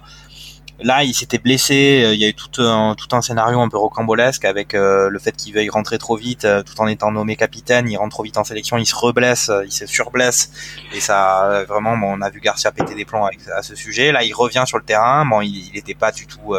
Là, 0.81 1.05
il 1.05 1.15
s'était 1.15 1.39
blessé. 1.39 2.03
Euh, 2.05 2.15
il 2.15 2.21
y 2.21 2.25
a 2.25 2.29
eu 2.29 2.35
tout 2.35 2.63
un, 2.63 2.95
tout 2.95 3.15
un 3.15 3.23
scénario 3.23 3.61
un 3.61 3.69
peu 3.69 3.77
rocambolesque 3.77 4.45
avec 4.45 4.75
euh, 4.75 5.09
le 5.09 5.19
fait 5.19 5.33
qu'il 5.33 5.55
veuille 5.55 5.71
rentrer 5.71 5.99
trop 5.99 6.17
vite, 6.17 6.45
euh, 6.45 6.63
tout 6.63 6.81
en 6.81 6.87
étant 6.87 7.13
nommé 7.13 7.37
capitaine. 7.37 7.89
Il 7.89 7.97
rentre 7.97 8.17
trop 8.17 8.23
vite 8.23 8.39
en 8.39 8.45
sélection, 8.45 8.79
il 8.79 8.87
se 8.87 8.95
reblesse, 8.95 9.51
il 9.65 9.73
se 9.73 9.87
surblesse, 9.87 10.51
et 10.93 11.01
ça 11.01 11.65
vraiment, 11.69 11.97
bon, 11.97 12.19
on 12.19 12.21
a 12.23 12.31
vu 12.31 12.41
Garcia 12.41 12.73
péter 12.73 12.95
des 12.95 13.05
plombs 13.05 13.29
à 13.55 13.63
ce 13.63 13.75
sujet. 13.75 14.13
Là, 14.13 14.25
il 14.25 14.33
revient 14.33 14.65
sur 14.67 14.79
le 14.79 14.85
terrain. 14.85 15.25
Bon, 15.25 15.41
il 15.41 15.71
n'était 15.75 15.95
pas 15.95 16.11
du 16.11 16.27
tout 16.27 16.55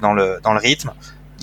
dans 0.00 0.12
le 0.12 0.40
dans 0.42 0.52
le 0.52 0.60
rythme. 0.60 0.92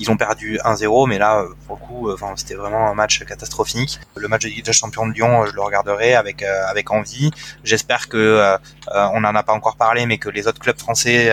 Ils 0.01 0.11
ont 0.11 0.17
perdu 0.17 0.59
1-0, 0.65 1.07
mais 1.07 1.17
là, 1.17 1.45
pour 1.67 1.79
le 1.79 1.85
coup, 1.85 2.11
enfin, 2.11 2.33
c'était 2.35 2.55
vraiment 2.55 2.89
un 2.89 2.93
match 2.93 3.23
catastrophique. 3.23 3.99
Le 4.15 4.27
match 4.27 4.43
de 4.43 4.49
Ligue 4.49 4.65
des 4.65 4.73
Champions 4.73 5.07
de 5.07 5.13
Lyon, 5.13 5.45
je 5.45 5.53
le 5.53 5.61
regarderai 5.61 6.15
avec 6.15 6.43
avec 6.43 6.91
envie. 6.91 7.31
J'espère 7.63 8.09
que 8.09 8.57
on 8.91 9.21
n'en 9.21 9.35
a 9.35 9.43
pas 9.43 9.53
encore 9.53 9.77
parlé, 9.77 10.05
mais 10.05 10.17
que 10.17 10.29
les 10.29 10.47
autres 10.47 10.59
clubs 10.59 10.77
français 10.79 11.31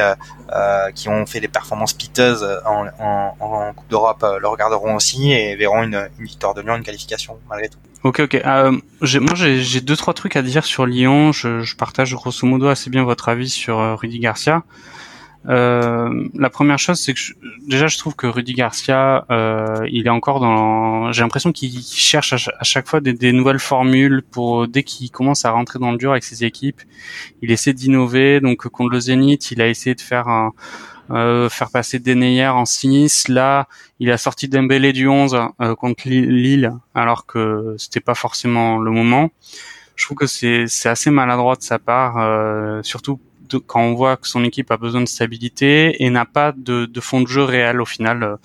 euh, 0.51 0.91
qui 0.93 1.11
ont 1.11 1.27
fait 1.27 1.41
des 1.41 1.49
performances 1.49 1.93
piteuses 1.93 2.47
en, 2.65 3.73
Coupe 3.77 3.89
d'Europe 3.91 4.23
euh, 4.23 4.39
le 4.39 4.49
regarderont 4.49 4.97
aussi 4.97 5.31
et 5.31 5.57
verront 5.57 5.83
une, 5.83 6.09
victoire 6.19 6.55
de 6.55 6.63
Lyon, 6.63 6.77
une 6.77 6.83
qualification 6.83 7.39
malgré 7.51 7.69
tout. 7.69 7.79
Ok, 8.03 8.21
ok. 8.21 8.35
Euh, 8.35 8.71
moi, 8.71 9.35
j'ai 9.35 9.81
deux 9.81 9.97
trois 9.97 10.15
trucs 10.15 10.37
à 10.37 10.43
dire 10.43 10.65
sur 10.65 10.87
Lyon. 10.87 11.33
Je, 11.33 11.77
partage 11.77 12.15
grosso 12.15 12.47
modo 12.47 12.69
assez 12.69 12.89
bien 12.89 13.05
votre 13.05 13.29
avis 13.29 13.51
sur 13.51 13.79
euh, 13.79 13.95
Rudy 13.95 14.21
Garcia. 14.21 14.63
Euh, 15.47 16.29
la 16.35 16.51
première 16.51 16.79
chose, 16.79 16.99
c'est 16.99 17.15
que 17.15 17.21
déjà, 17.67 17.87
je 17.87 17.97
trouve 17.97 18.17
que 18.17 18.27
Rudy 18.27 18.55
Garcia, 18.55 19.25
euh, 19.31 19.87
il 19.91 20.07
est 20.07 20.11
encore 20.11 20.41
dans. 20.41 21.13
J'ai 21.13 21.23
l'impression 21.23 21.53
qu'il 21.53 21.81
cherche 21.83 22.33
à, 22.33 22.65
chaque 22.65 22.89
fois 22.89 23.01
des, 23.01 23.13
des, 23.13 23.33
nouvelles 23.33 23.61
formules 23.61 24.23
pour 24.23 24.67
dès 24.67 24.83
qu'il 24.83 25.11
commence 25.11 25.45
à 25.45 25.51
rentrer 25.51 25.79
dans 25.79 25.93
le 25.93 25.97
dur 25.97 26.11
avec 26.11 26.25
ses 26.25 26.45
équipes, 26.45 26.83
il 27.41 27.51
essaie 27.51 27.73
d'innover. 27.73 28.41
Donc 28.41 28.67
contre 28.69 28.91
le 28.91 29.01
Zénith, 29.01 29.51
il 29.51 29.63
a 29.63 29.69
essayé 29.69 29.95
de 29.95 30.01
faire 30.01 30.53
euh, 31.11 31.49
faire 31.49 31.71
passer 31.71 31.99
Deneyer 31.99 32.49
en 32.49 32.67
6. 32.67 33.29
Là, 33.29 33.67
il 33.99 34.11
a 34.11 34.19
sorti 34.19 34.49
Dembélé 34.49 34.93
du 34.93 35.09
11 35.09 35.39
euh, 35.61 35.75
contre 35.75 36.09
Lille, 36.09 36.73
alors 36.95 37.25
que 37.25 37.75
c'était 37.79 38.01
pas 38.01 38.15
forcément 38.15 38.79
le 38.79 38.91
moment. 38.91 39.31
Je 39.97 40.05
trouve 40.05 40.19
que 40.19 40.27
c'est 40.27 40.89
assez 40.89 41.11
maladroit 41.11 41.57
de 41.57 41.63
sa 41.63 41.79
part, 41.79 42.19
euh, 42.19 42.83
quand 43.57 43.81
on 43.81 43.95
voit 43.95 44.17
que 44.19 44.29
son 44.29 44.45
équipe 44.45 44.71
a 44.71 44.77
besoin 44.77 45.01
de 45.01 45.09
stabilité 45.09 46.03
et 46.03 46.11
n'a 46.11 46.27
pas 46.27 46.53
de, 46.53 46.85
de, 46.85 47.01
fond 47.01 47.23
de 47.23 47.27
jeu 47.27 47.43
réel 47.43 47.81
au 47.81 47.87
final. 47.87 48.23
Euh, 48.23 48.37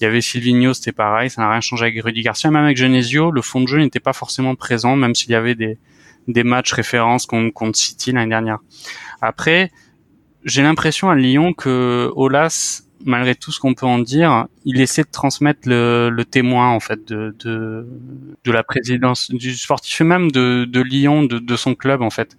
il 0.00 0.04
y 0.04 0.06
avait 0.06 0.20
Silvino, 0.20 0.72
c'était 0.74 0.92
pareil, 0.92 1.30
ça 1.30 1.42
n'a 1.42 1.50
rien 1.50 1.60
changé 1.60 1.86
avec 1.86 2.02
Rudy 2.02 2.22
Garcia. 2.22 2.50
Même 2.50 2.64
avec 2.64 2.76
Genesio, 2.76 3.30
le 3.30 3.42
fond 3.42 3.60
de 3.60 3.66
jeu 3.66 3.78
n'était 3.78 4.00
pas 4.00 4.12
forcément 4.12 4.54
présent, 4.54 4.94
même 4.94 5.14
s'il 5.14 5.30
y 5.30 5.34
avait 5.34 5.56
des, 5.56 5.78
des 6.28 6.44
matchs 6.44 6.72
références 6.72 7.26
contre 7.26 7.76
City 7.76 8.12
l'année 8.12 8.30
dernière. 8.30 8.58
Après, 9.20 9.70
j'ai 10.44 10.62
l'impression 10.62 11.10
à 11.10 11.14
Lyon 11.14 11.52
que 11.52 12.10
Olas 12.14 12.82
malgré 13.04 13.34
tout 13.34 13.52
ce 13.52 13.60
qu'on 13.60 13.74
peut 13.74 13.86
en 13.86 13.98
dire, 13.98 14.46
il 14.64 14.80
essaie 14.80 15.02
de 15.02 15.10
transmettre 15.10 15.68
le, 15.68 16.10
le 16.10 16.24
témoin 16.24 16.68
en 16.70 16.80
fait 16.80 17.06
de, 17.06 17.34
de, 17.40 17.86
de 18.44 18.52
la 18.52 18.62
présidence 18.62 19.30
du 19.30 19.54
sportif 19.54 20.00
et 20.00 20.04
même 20.04 20.30
de, 20.30 20.64
de 20.64 20.80
Lyon, 20.80 21.24
de, 21.24 21.38
de 21.38 21.56
son 21.56 21.74
club 21.74 22.02
en 22.02 22.10
fait. 22.10 22.36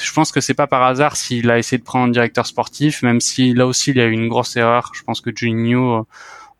Je 0.00 0.12
pense 0.12 0.32
que 0.32 0.40
c'est 0.40 0.54
pas 0.54 0.66
par 0.66 0.82
hasard 0.82 1.16
s'il 1.16 1.50
a 1.50 1.58
essayé 1.58 1.78
de 1.78 1.84
prendre 1.84 2.06
un 2.06 2.10
directeur 2.10 2.46
sportif, 2.46 3.02
même 3.02 3.20
si 3.20 3.54
là 3.54 3.66
aussi 3.66 3.90
il 3.90 3.96
y 3.96 4.00
a 4.00 4.06
eu 4.06 4.12
une 4.12 4.28
grosse 4.28 4.56
erreur. 4.56 4.92
Je 4.94 5.02
pense 5.02 5.20
que 5.20 5.30
Juninho 5.34 6.06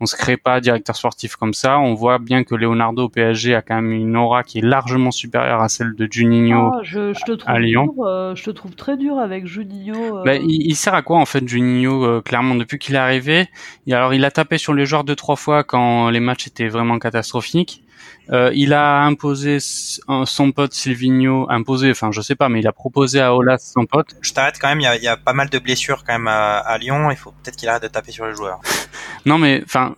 on 0.00 0.06
se 0.06 0.14
crée 0.14 0.36
pas 0.36 0.60
directeur 0.60 0.94
sportif 0.94 1.36
comme 1.36 1.54
ça. 1.54 1.78
On 1.78 1.94
voit 1.94 2.18
bien 2.18 2.44
que 2.44 2.54
Leonardo 2.54 3.04
au 3.04 3.08
PSG 3.08 3.54
a 3.54 3.62
quand 3.62 3.76
même 3.76 3.92
une 3.92 4.16
aura 4.16 4.42
qui 4.42 4.58
est 4.58 4.64
largement 4.64 5.10
supérieure 5.10 5.62
à 5.62 5.68
celle 5.68 5.94
de 5.94 6.06
Juninho 6.10 6.70
ah, 6.74 6.80
je, 6.82 7.14
je 7.14 7.24
te 7.24 7.32
trouve 7.32 7.54
à 7.54 7.58
Lyon. 7.58 7.94
Euh, 8.00 8.34
je 8.34 8.44
te 8.44 8.50
trouve 8.50 8.74
très 8.74 8.96
dur 8.96 9.18
avec 9.18 9.46
Juninho. 9.46 10.18
Euh... 10.18 10.24
Bah, 10.24 10.34
il, 10.36 10.76
sert 10.76 10.94
à 10.94 11.02
quoi 11.02 11.18
en 11.18 11.26
fait 11.26 11.46
Juninho 11.48 12.04
euh, 12.04 12.20
Clairement 12.20 12.54
depuis 12.54 12.78
qu'il 12.78 12.94
est 12.94 12.98
arrivé, 12.98 13.48
et 13.86 13.94
alors 13.94 14.12
il 14.12 14.24
a 14.24 14.30
tapé 14.30 14.58
sur 14.58 14.74
les 14.74 14.84
joueurs 14.84 15.04
deux 15.04 15.16
trois 15.16 15.36
fois 15.36 15.64
quand 15.64 16.10
les 16.10 16.20
matchs 16.20 16.46
étaient 16.46 16.68
vraiment 16.68 16.98
catastrophiques. 16.98 17.82
Euh, 18.30 18.50
il 18.54 18.72
a 18.72 19.02
imposé 19.02 19.58
son 19.60 20.52
pote 20.52 20.74
Silvino, 20.74 21.46
imposé, 21.48 21.90
enfin 21.90 22.10
je 22.10 22.20
sais 22.20 22.34
pas, 22.34 22.48
mais 22.48 22.60
il 22.60 22.66
a 22.66 22.72
proposé 22.72 23.20
à 23.20 23.34
Olas 23.34 23.58
son 23.58 23.86
pote. 23.86 24.16
Je 24.20 24.32
t'arrête 24.32 24.56
quand 24.60 24.68
même, 24.68 24.80
il 24.80 24.84
y 24.84 24.86
a, 24.86 24.96
y 24.96 25.06
a, 25.06 25.16
pas 25.16 25.32
mal 25.32 25.48
de 25.48 25.58
blessures 25.58 26.02
quand 26.04 26.14
même 26.14 26.28
à, 26.28 26.76
Lyon, 26.78 27.10
il 27.10 27.16
faut 27.16 27.30
peut-être 27.30 27.56
qu'il 27.56 27.68
arrête 27.68 27.84
de 27.84 27.88
taper 27.88 28.10
sur 28.10 28.26
les 28.26 28.34
joueurs. 28.34 28.60
non 29.26 29.38
mais 29.38 29.62
enfin, 29.64 29.94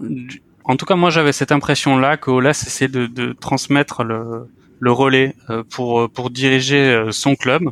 en 0.65 0.77
tout 0.77 0.85
cas 0.85 0.95
moi 0.95 1.11
j'avais 1.11 1.33
cette 1.33 1.53
impression-là 1.53 2.19
que 2.19 2.31
Olas 2.31 2.63
essayait 2.67 2.91
de, 2.91 3.07
de 3.07 3.33
transmettre 3.33 4.05
le, 4.05 4.49
le 4.81 4.93
relais 4.93 5.35
euh, 5.51 5.63
pour 5.69 6.11
pour 6.11 6.31
diriger 6.31 6.91
euh, 6.91 7.13
son 7.13 7.35
club. 7.35 7.71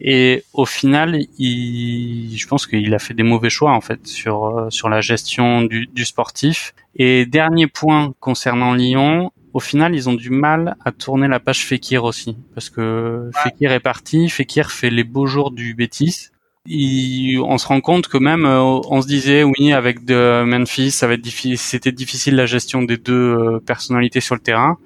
Et 0.00 0.42
au 0.52 0.66
final, 0.66 1.20
il, 1.38 2.36
je 2.36 2.46
pense 2.48 2.66
qu'il 2.66 2.92
a 2.94 2.98
fait 2.98 3.14
des 3.14 3.22
mauvais 3.22 3.50
choix 3.50 3.72
en 3.72 3.80
fait 3.80 4.06
sur 4.06 4.46
euh, 4.46 4.70
sur 4.70 4.88
la 4.88 5.00
gestion 5.00 5.62
du, 5.62 5.86
du 5.86 6.04
sportif. 6.04 6.74
Et 6.96 7.26
dernier 7.26 7.66
point 7.66 8.12
concernant 8.20 8.74
Lyon, 8.74 9.32
au 9.54 9.60
final, 9.60 9.94
ils 9.94 10.08
ont 10.08 10.14
du 10.14 10.30
mal 10.30 10.76
à 10.84 10.92
tourner 10.92 11.28
la 11.28 11.40
page 11.40 11.64
Fekir 11.64 12.04
aussi, 12.04 12.36
parce 12.54 12.68
que 12.68 13.30
Fekir 13.42 13.72
est 13.72 13.80
parti, 13.80 14.28
Fekir 14.28 14.70
fait 14.70 14.90
les 14.90 15.04
beaux 15.04 15.26
jours 15.26 15.50
du 15.50 15.74
Bétis. 15.74 16.28
on 16.68 17.58
se 17.58 17.66
rend 17.66 17.80
compte 17.80 18.08
que 18.08 18.18
même, 18.18 18.44
on 18.44 19.00
se 19.00 19.06
disait 19.06 19.44
oui, 19.44 19.72
avec 19.72 20.04
de 20.04 20.44
Memphis, 20.44 20.90
ça 20.90 21.06
va 21.06 21.14
être 21.14 21.22
difficile, 21.22 21.56
c'était 21.56 21.92
difficile 21.92 22.36
la 22.36 22.46
gestion 22.46 22.82
des 22.82 22.98
deux 22.98 23.60
personnalités 23.60 24.20
sur 24.20 24.34
le 24.34 24.40
terrain 24.42 24.76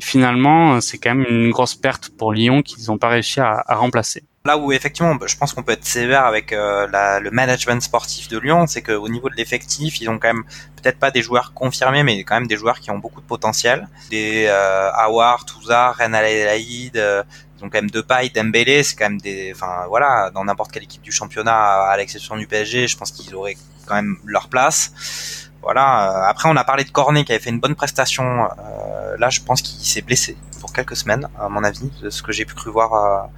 finalement, 0.00 0.80
c'est 0.80 0.98
quand 0.98 1.14
même 1.14 1.26
une 1.28 1.50
grosse 1.50 1.74
perte 1.74 2.10
pour 2.10 2.32
Lyon 2.32 2.62
qu'ils 2.62 2.86
n'ont 2.88 2.98
pas 2.98 3.08
réussi 3.08 3.40
à, 3.40 3.62
remplacer. 3.68 4.24
Là 4.46 4.56
où 4.56 4.72
effectivement, 4.72 5.18
je 5.26 5.36
pense 5.36 5.52
qu'on 5.52 5.62
peut 5.62 5.72
être 5.72 5.84
sévère 5.84 6.24
avec 6.24 6.54
euh, 6.54 6.86
le 7.20 7.30
management 7.30 7.82
sportif 7.82 8.28
de 8.28 8.38
Lyon, 8.38 8.66
c'est 8.66 8.80
qu'au 8.80 9.08
niveau 9.10 9.28
de 9.28 9.34
l'effectif, 9.34 10.00
ils 10.00 10.08
ont 10.08 10.18
quand 10.18 10.32
même 10.32 10.44
peut-être 10.76 10.98
pas 10.98 11.10
des 11.10 11.20
joueurs 11.20 11.52
confirmés, 11.52 12.02
mais 12.02 12.24
quand 12.24 12.36
même 12.36 12.46
des 12.46 12.56
joueurs 12.56 12.80
qui 12.80 12.90
ont 12.90 12.98
beaucoup 12.98 13.20
de 13.20 13.26
potentiel. 13.26 13.86
Des 14.08 14.46
euh, 14.48 14.90
Awar, 14.92 15.44
Touza, 15.44 15.92
Ren 15.92 16.14
Alaïd, 16.14 16.96
euh, 16.96 17.22
ils 17.58 17.64
ont 17.66 17.68
quand 17.68 17.82
même 17.82 18.02
pailles, 18.02 18.30
Dembélé, 18.30 18.82
c'est 18.82 18.96
quand 18.96 19.10
même 19.10 19.20
des, 19.20 19.52
enfin 19.54 19.84
voilà, 19.88 20.30
dans 20.30 20.42
n'importe 20.42 20.72
quelle 20.72 20.84
équipe 20.84 21.02
du 21.02 21.12
championnat, 21.12 21.82
à 21.82 21.96
l'exception 21.98 22.38
du 22.38 22.46
PSG, 22.46 22.88
je 22.88 22.96
pense 22.96 23.10
qu'ils 23.10 23.34
auraient 23.34 23.58
quand 23.84 23.96
même 23.96 24.16
leur 24.24 24.48
place. 24.48 25.49
Voilà. 25.62 26.26
Euh, 26.26 26.30
après, 26.30 26.48
on 26.48 26.56
a 26.56 26.64
parlé 26.64 26.84
de 26.84 26.90
Cornet 26.90 27.24
qui 27.24 27.32
avait 27.32 27.40
fait 27.40 27.50
une 27.50 27.60
bonne 27.60 27.74
prestation. 27.74 28.44
Euh, 28.44 29.16
là, 29.18 29.30
je 29.30 29.40
pense 29.40 29.62
qu'il 29.62 29.84
s'est 29.84 30.02
blessé 30.02 30.36
pour 30.60 30.72
quelques 30.72 30.96
semaines, 30.96 31.28
à 31.38 31.48
mon 31.48 31.64
avis, 31.64 31.90
de 32.02 32.10
ce 32.10 32.22
que 32.22 32.32
j'ai 32.32 32.44
pu 32.44 32.54
cru 32.54 32.70
voir 32.70 33.28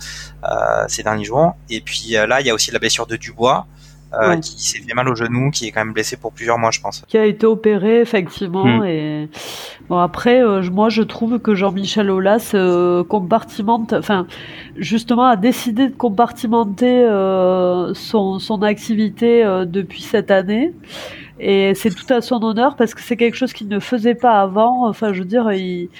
euh, 0.44 0.84
ces 0.88 1.02
derniers 1.02 1.24
jours. 1.24 1.56
Et 1.70 1.80
puis 1.80 2.10
là, 2.10 2.40
il 2.40 2.46
y 2.46 2.50
a 2.50 2.54
aussi 2.54 2.70
la 2.70 2.78
blessure 2.78 3.06
de 3.06 3.16
Dubois. 3.16 3.66
qui 4.42 4.62
s'est 4.62 4.80
fait 4.80 4.94
mal 4.94 5.08
au 5.08 5.14
genou, 5.14 5.50
qui 5.50 5.68
est 5.68 5.72
quand 5.72 5.80
même 5.80 5.94
blessé 5.94 6.16
pour 6.16 6.32
plusieurs 6.32 6.58
mois, 6.58 6.70
je 6.70 6.80
pense. 6.80 7.02
Qui 7.08 7.18
a 7.18 7.24
été 7.24 7.46
opéré 7.46 8.00
effectivement. 8.00 8.64
Hmm. 8.64 8.84
Et 8.84 9.28
bon 9.92 9.98
après, 9.98 10.42
moi 10.70 10.88
je 10.88 11.02
trouve 11.02 11.38
que 11.38 11.54
Jean-Michel 11.54 12.10
Aulas 12.10 12.54
compartimente, 13.08 13.92
enfin 13.92 14.26
justement 14.76 15.26
a 15.26 15.36
décidé 15.36 15.88
de 15.88 15.94
compartimenter 15.94 17.04
son, 17.94 18.38
son 18.38 18.62
activité 18.62 19.44
depuis 19.66 20.00
cette 20.00 20.30
année. 20.30 20.72
Et 21.44 21.74
c'est 21.74 21.90
tout 21.90 22.06
à 22.14 22.20
son 22.20 22.40
honneur 22.44 22.76
parce 22.76 22.94
que 22.94 23.00
c'est 23.00 23.16
quelque 23.16 23.34
chose 23.34 23.52
qu'il 23.52 23.66
ne 23.66 23.80
faisait 23.80 24.14
pas 24.14 24.40
avant. 24.40 24.86
Enfin, 24.86 25.12
je 25.12 25.18
veux 25.18 25.24
dire, 25.24 25.50
il, 25.50 25.90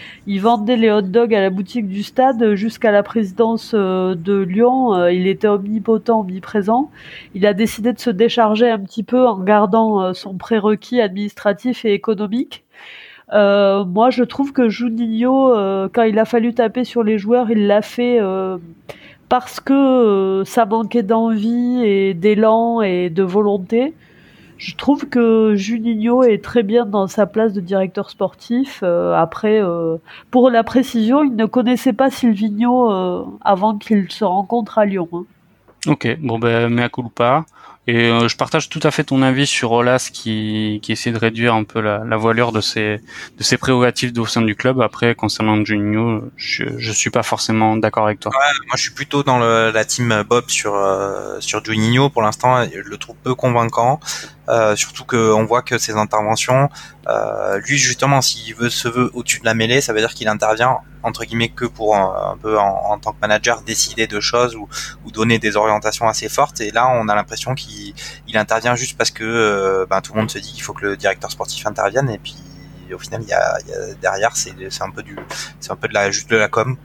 vendait 0.41 0.77
les 0.77 0.89
hot 0.89 1.03
dogs 1.03 1.35
à 1.35 1.41
la 1.41 1.51
boutique 1.51 1.89
du 1.89 2.05
stade 2.05 2.55
jusqu'à 2.55 2.93
la 2.93 3.03
présidence 3.03 3.73
euh, 3.75 4.15
de 4.15 4.35
Lyon. 4.39 4.95
Euh, 4.95 5.13
il 5.13 5.27
était 5.27 5.49
omnipotent, 5.49 6.21
omniprésent. 6.21 6.93
Il 7.35 7.45
a 7.45 7.55
décidé 7.55 7.93
de 7.93 7.99
se 7.99 8.11
décharger 8.11 8.71
un 8.71 8.79
petit 8.79 9.03
peu 9.03 9.27
en 9.27 9.39
gardant 9.41 10.01
euh, 10.01 10.13
son 10.13 10.35
prérequis 10.35 11.01
administratif 11.01 11.85
et 11.85 11.93
économique. 11.93 12.63
Moi, 13.33 14.11
je 14.11 14.25
trouve 14.25 14.53
que 14.53 14.69
Juninho, 14.69 15.89
quand 15.93 16.03
il 16.03 16.19
a 16.19 16.25
fallu 16.25 16.55
taper 16.55 16.85
sur 16.85 17.03
les 17.03 17.19
joueurs, 17.19 17.51
il 17.51 17.67
l'a 17.67 17.83
fait 17.83 18.21
parce 19.29 19.61
que 19.61 20.43
ça 20.45 20.67
manquait 20.67 21.03
d'envie 21.03 21.83
et 21.85 22.15
d'élan 22.15 22.83
et 22.83 23.09
de 23.09 23.23
volonté. 23.23 23.95
Je 24.63 24.77
trouve 24.77 25.09
que 25.09 25.55
Juninho 25.57 26.23
est 26.23 26.45
très 26.45 26.63
bien 26.63 26.87
dans 26.87 27.09
sa 27.09 27.27
place 27.27 27.53
de 27.53 27.61
directeur 27.61 28.11
sportif. 28.11 28.79
Euh, 28.85 29.13
après, 29.13 29.61
euh, 29.61 29.97
pour 30.31 30.51
la 30.51 30.63
précision, 30.63 31.25
il 31.25 31.35
ne 31.35 31.47
connaissait 31.47 31.93
pas 31.93 32.11
Silvino 32.11 32.93
euh, 32.93 33.25
avant 33.41 33.77
qu'il 33.77 34.09
se 34.13 34.25
rencontre 34.25 34.79
à 34.79 34.85
Lyon. 34.85 35.09
Hein. 35.13 35.25
Ok, 35.89 36.17
bon 36.21 36.39
ben, 36.39 36.69
mea 36.69 36.89
culpa. 36.89 37.45
Et 37.89 38.11
euh, 38.11 38.29
je 38.29 38.37
partage 38.37 38.69
tout 38.69 38.79
à 38.85 38.93
fait 38.93 39.03
ton 39.03 39.23
avis 39.23 39.45
sur 39.45 39.73
Olas 39.73 40.09
qui, 40.13 40.79
qui 40.85 40.93
essaie 40.93 41.11
de 41.11 41.19
réduire 41.19 41.53
un 41.55 41.65
peu 41.65 41.81
la, 41.81 42.05
la 42.05 42.17
voilure 42.17 42.53
de 42.53 42.61
ses, 42.61 43.01
de 43.37 43.43
ses 43.43 43.57
prérogatives 43.57 44.13
au 44.21 44.27
sein 44.27 44.43
du 44.43 44.55
club. 44.55 44.81
Après, 44.81 45.17
concernant 45.17 45.65
Juninho, 45.65 46.23
je, 46.37 46.65
je 46.79 46.93
suis 46.93 47.11
pas 47.11 47.25
forcément 47.25 47.77
d'accord 47.77 48.07
avec 48.07 48.21
toi. 48.21 48.31
Ouais, 48.31 48.67
moi, 48.69 48.77
je 48.77 48.83
suis 48.83 48.93
plutôt 48.93 49.25
dans 49.25 49.41
le, 49.41 49.73
la 49.73 49.85
team 49.85 50.23
Bob 50.29 50.45
sur, 50.49 50.77
euh, 50.77 51.41
sur 51.41 51.65
Juninho. 51.65 52.09
Pour 52.09 52.23
l'instant, 52.23 52.65
je 52.65 52.79
le 52.79 52.97
trouve 52.99 53.17
peu 53.17 53.35
convaincant. 53.35 53.99
Euh, 54.49 54.75
surtout 54.75 55.05
qu'on 55.05 55.45
voit 55.45 55.63
que 55.63 55.79
ses 55.79 55.95
interventions, 55.95 56.69
euh, 57.07 57.61
lui 57.61 57.79
justement, 57.79 58.21
s'il 58.21 58.55
veut 58.55 58.71
se 58.71 58.89
veut 58.89 59.11
au-dessus 59.15 59.39
de 59.41 59.45
la 59.45 59.55
mêlée, 59.55 59.81
ça 59.81 59.93
veut 59.93 60.01
dire 60.01 60.15
qu'il 60.15 60.29
intervient 60.29 60.79
entre 61.05 61.25
guillemets 61.25 61.49
que 61.49 61.65
pour 61.65 61.97
un, 61.97 62.37
peu 62.41 62.59
en, 62.59 62.99
tant 62.99 63.13
que 63.13 63.21
manager 63.21 63.63
décider 63.63 64.07
de 64.07 64.21
choses 64.21 64.55
ou, 64.55 64.69
ou, 65.05 65.11
donner 65.11 65.39
des 65.39 65.57
orientations 65.57 66.09
assez 66.09 66.29
fortes. 66.29 66.61
Et 66.61 66.71
là, 66.71 66.89
on 66.89 67.09
a 67.09 67.15
l'impression 67.15 67.55
qu'il 67.55 67.95
il 68.29 68.37
intervient 68.37 68.77
juste 68.77 68.97
parce 68.97 69.11
que 69.11 69.25
euh, 69.25 69.87
ben, 69.89 70.01
tout 70.01 70.13
le 70.13 70.21
monde 70.21 70.31
se 70.31 70.39
dit 70.39 70.53
qu'il 70.53 70.63
faut 70.63 70.73
que 70.73 70.87
le 70.87 70.97
directeur 70.97 71.31
sportif 71.31 71.67
intervienne. 71.67 72.09
Et 72.11 72.19
puis 72.19 72.37
au 72.93 72.99
final, 72.99 73.23
il 73.23 73.29
y 73.29 73.33
a, 73.33 73.59
il 73.65 73.71
y 73.71 73.75
a 73.75 73.95
derrière, 73.95 74.37
c'est 74.37 74.53
un 74.81 74.91
peu 74.91 75.03
du, 75.03 75.17
c'est 75.61 75.73
un 75.73 75.77
peu 75.77 75.89
de 75.89 75.95
la 75.95 76.11
juste 76.11 76.31
de 76.31 76.37
la 76.37 76.49
com 76.49 76.77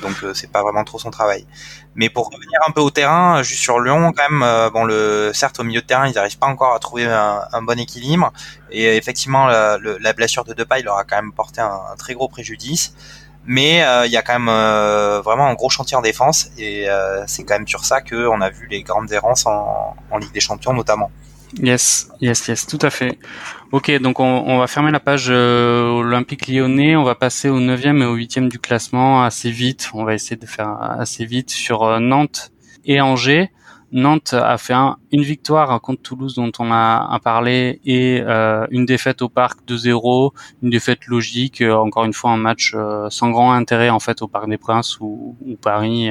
donc 0.00 0.22
euh, 0.22 0.34
c'est 0.34 0.50
pas 0.50 0.62
vraiment 0.62 0.84
trop 0.84 0.98
son 0.98 1.10
travail. 1.10 1.46
Mais 1.94 2.08
pour 2.08 2.26
revenir 2.26 2.58
un 2.66 2.72
peu 2.72 2.80
au 2.80 2.90
terrain, 2.90 3.38
euh, 3.38 3.42
juste 3.42 3.60
sur 3.60 3.80
Lyon, 3.80 4.12
quand 4.16 4.30
même, 4.30 4.42
euh, 4.42 4.70
bon, 4.70 4.84
le, 4.84 5.32
certes 5.34 5.60
au 5.60 5.64
milieu 5.64 5.80
de 5.80 5.86
terrain, 5.86 6.06
ils 6.06 6.14
n'arrivent 6.14 6.38
pas 6.38 6.46
encore 6.46 6.74
à 6.74 6.78
trouver 6.78 7.04
un, 7.04 7.62
bon 7.62 7.78
équilibre, 7.78 8.32
et 8.70 8.96
effectivement, 8.96 9.46
la, 9.46 10.12
blessure 10.12 10.44
de 10.44 10.54
Depay 10.54 10.82
leur 10.82 10.96
a 10.96 11.04
quand 11.04 11.16
même 11.16 11.32
porté 11.32 11.60
un, 11.60 11.80
très 11.98 12.14
gros 12.14 12.28
préjudice. 12.28 12.94
Mais 13.44 13.84
il 14.06 14.10
y 14.10 14.16
a 14.16 14.22
quand 14.22 14.38
même 14.38 15.20
vraiment 15.22 15.48
un 15.48 15.54
gros 15.54 15.68
chantier 15.68 15.96
en 15.96 16.02
défense, 16.02 16.50
et 16.58 16.86
c'est 17.26 17.44
quand 17.44 17.54
même 17.54 17.68
sur 17.68 17.84
ça 17.84 18.00
qu'on 18.00 18.40
a 18.40 18.50
vu 18.50 18.68
les 18.68 18.82
grandes 18.82 19.10
errances 19.12 19.46
en, 19.46 19.96
en 20.10 20.18
Ligue 20.18 20.32
des 20.32 20.40
Champions 20.40 20.72
notamment. 20.72 21.10
Yes, 21.60 22.08
yes, 22.20 22.48
yes, 22.48 22.66
tout 22.66 22.78
à 22.82 22.90
fait. 22.90 23.18
Ok, 23.72 23.90
donc 24.02 24.20
on, 24.20 24.58
va 24.58 24.66
fermer 24.66 24.90
la 24.90 25.00
page 25.00 25.28
euh, 25.30 25.88
olympique 25.88 26.46
lyonnais, 26.46 26.94
on 26.94 27.04
va 27.04 27.14
passer 27.14 27.48
au 27.48 27.58
9e 27.58 28.02
et 28.02 28.04
au 28.04 28.16
8e 28.16 28.48
du 28.48 28.58
classement 28.58 29.24
assez 29.24 29.50
vite. 29.50 29.90
On 29.94 30.04
va 30.04 30.12
essayer 30.12 30.36
de 30.36 30.46
faire 30.46 30.76
assez 30.80 31.24
vite 31.24 31.50
sur 31.50 31.82
euh, 31.82 31.98
Nantes 31.98 32.52
et 32.84 33.00
Angers. 33.00 33.50
Nantes 33.90 34.34
a 34.34 34.58
fait 34.58 34.74
une 35.10 35.22
victoire 35.22 35.80
contre 35.80 36.02
Toulouse 36.02 36.34
dont 36.34 36.52
on 36.58 36.70
a, 36.70 37.18
parlé 37.24 37.80
et 37.84 38.22
euh, 38.22 38.66
une 38.70 38.86
défaite 38.86 39.22
au 39.22 39.28
parc 39.28 39.60
2-0, 39.66 40.32
une 40.62 40.70
défaite 40.70 41.06
logique, 41.06 41.62
encore 41.62 42.04
une 42.04 42.14
fois 42.14 42.30
un 42.30 42.38
match 42.38 42.74
sans 43.10 43.30
grand 43.30 43.52
intérêt 43.52 43.90
en 43.90 44.00
fait 44.00 44.22
au 44.22 44.28
Parc 44.28 44.48
des 44.48 44.56
Princes 44.56 44.98
où, 45.00 45.36
où 45.44 45.56
Paris 45.56 46.10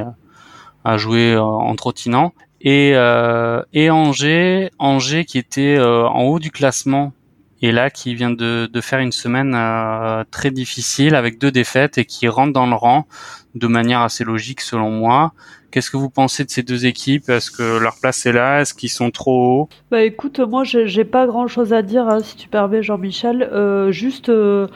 a 0.84 0.98
joué 0.98 1.38
en 1.38 1.76
trottinant 1.76 2.34
et, 2.64 2.92
euh, 2.96 3.64
et 3.74 3.90
Angers, 3.90 4.72
Angers 4.78 5.26
qui 5.26 5.38
était 5.38 5.76
euh, 5.78 6.08
en 6.08 6.24
haut 6.24 6.40
du 6.40 6.52
classement 6.52 7.14
et 7.62 7.72
là 7.72 7.90
qui 7.90 8.16
vient 8.16 8.32
de, 8.32 8.70
faire 8.82 9.00
une 9.00 9.12
semaine 9.12 9.54
euh, 9.56 10.24
très 10.32 10.52
difficile 10.52 11.16
avec 11.16 11.38
deux 11.38 11.52
défaites 11.52 11.98
et 11.98 12.06
qui 12.06 12.28
rentre 12.28 12.54
dans 12.54 12.66
le 12.66 12.76
rang 12.76 13.08
de 13.54 13.68
manière 13.68 14.02
assez 14.02 14.24
logique 14.24 14.62
selon 14.62 14.90
moi. 14.90 15.34
Qu'est-ce 15.70 15.90
que 15.90 15.98
vous 15.98 16.10
pensez 16.10 16.44
de 16.44 16.50
ces 16.50 16.64
deux 16.64 16.86
équipes? 16.86 17.30
Est-ce 17.30 17.50
que 17.50 17.78
leur 17.78 17.96
place 18.02 18.26
est 18.26 18.34
là? 18.34 18.62
Est-ce 18.62 18.74
qu'ils 18.74 18.90
sont 18.90 19.10
trop 19.10 19.62
hauts? 19.62 19.70
Bah 19.90 20.04
écoute, 20.04 20.40
moi 20.40 20.64
j'ai 20.64 21.06
pas 21.06 21.28
grand-chose 21.28 21.72
à 21.72 21.82
dire 21.82 22.08
hein, 22.08 22.20
si 22.22 22.36
tu 22.36 22.50
permets 22.50 22.84
Jean-Michel. 22.84 23.44
Euh, 23.44 23.92
juste, 23.92 24.30
euh, 24.30 24.68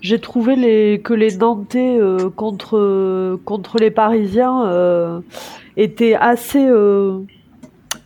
j'ai 0.00 0.20
trouvé 0.20 1.00
que 1.02 1.14
les 1.14 1.36
Nantais 1.38 1.98
contre 2.36 3.38
contre 3.44 3.78
les 3.78 3.90
Parisiens 3.90 5.22
étaient 5.76 6.14
assez 6.14 6.68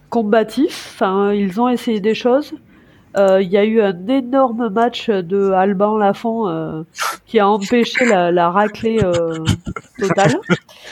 combatifs. 0.09 0.93
Enfin, 0.95 1.33
ils 1.33 1.61
ont 1.61 1.69
essayé 1.69 2.01
des 2.01 2.15
choses. 2.15 2.55
Euh, 3.19 3.43
il 3.43 3.49
y 3.49 3.57
a 3.57 3.65
eu 3.65 3.81
un 3.81 4.07
énorme 4.07 4.69
match 4.69 5.11
de 5.11 5.51
Alban 5.51 5.97
Lafont 5.97 6.49
euh, 6.49 6.83
qui 7.27 7.39
a 7.41 7.49
empêché 7.49 8.05
la, 8.05 8.31
la 8.31 8.51
raclée 8.51 8.99
euh, 9.03 9.39
totale. 9.99 10.39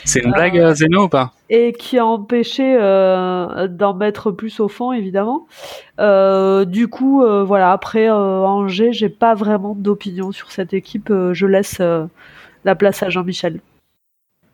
C'est 0.04 0.20
une 0.20 0.32
blague, 0.32 0.72
Zeno, 0.74 1.04
ou 1.04 1.08
pas? 1.08 1.32
Et 1.50 1.72
qui 1.72 1.98
a 1.98 2.04
empêché 2.06 2.76
d'en 2.76 3.94
mettre 3.94 4.30
plus 4.32 4.58
au 4.60 4.68
fond, 4.68 4.92
évidemment. 4.92 5.46
du 5.98 6.88
coup, 6.88 7.24
voilà, 7.44 7.72
après 7.72 8.10
Angers, 8.10 8.92
j'ai 8.92 9.08
pas 9.08 9.34
vraiment 9.34 9.74
d'opinion 9.76 10.32
sur 10.32 10.50
cette 10.50 10.74
équipe. 10.74 11.12
je 11.32 11.46
laisse 11.46 11.80
la 12.64 12.74
place 12.74 13.02
à 13.02 13.10
Jean-Michel. 13.10 13.60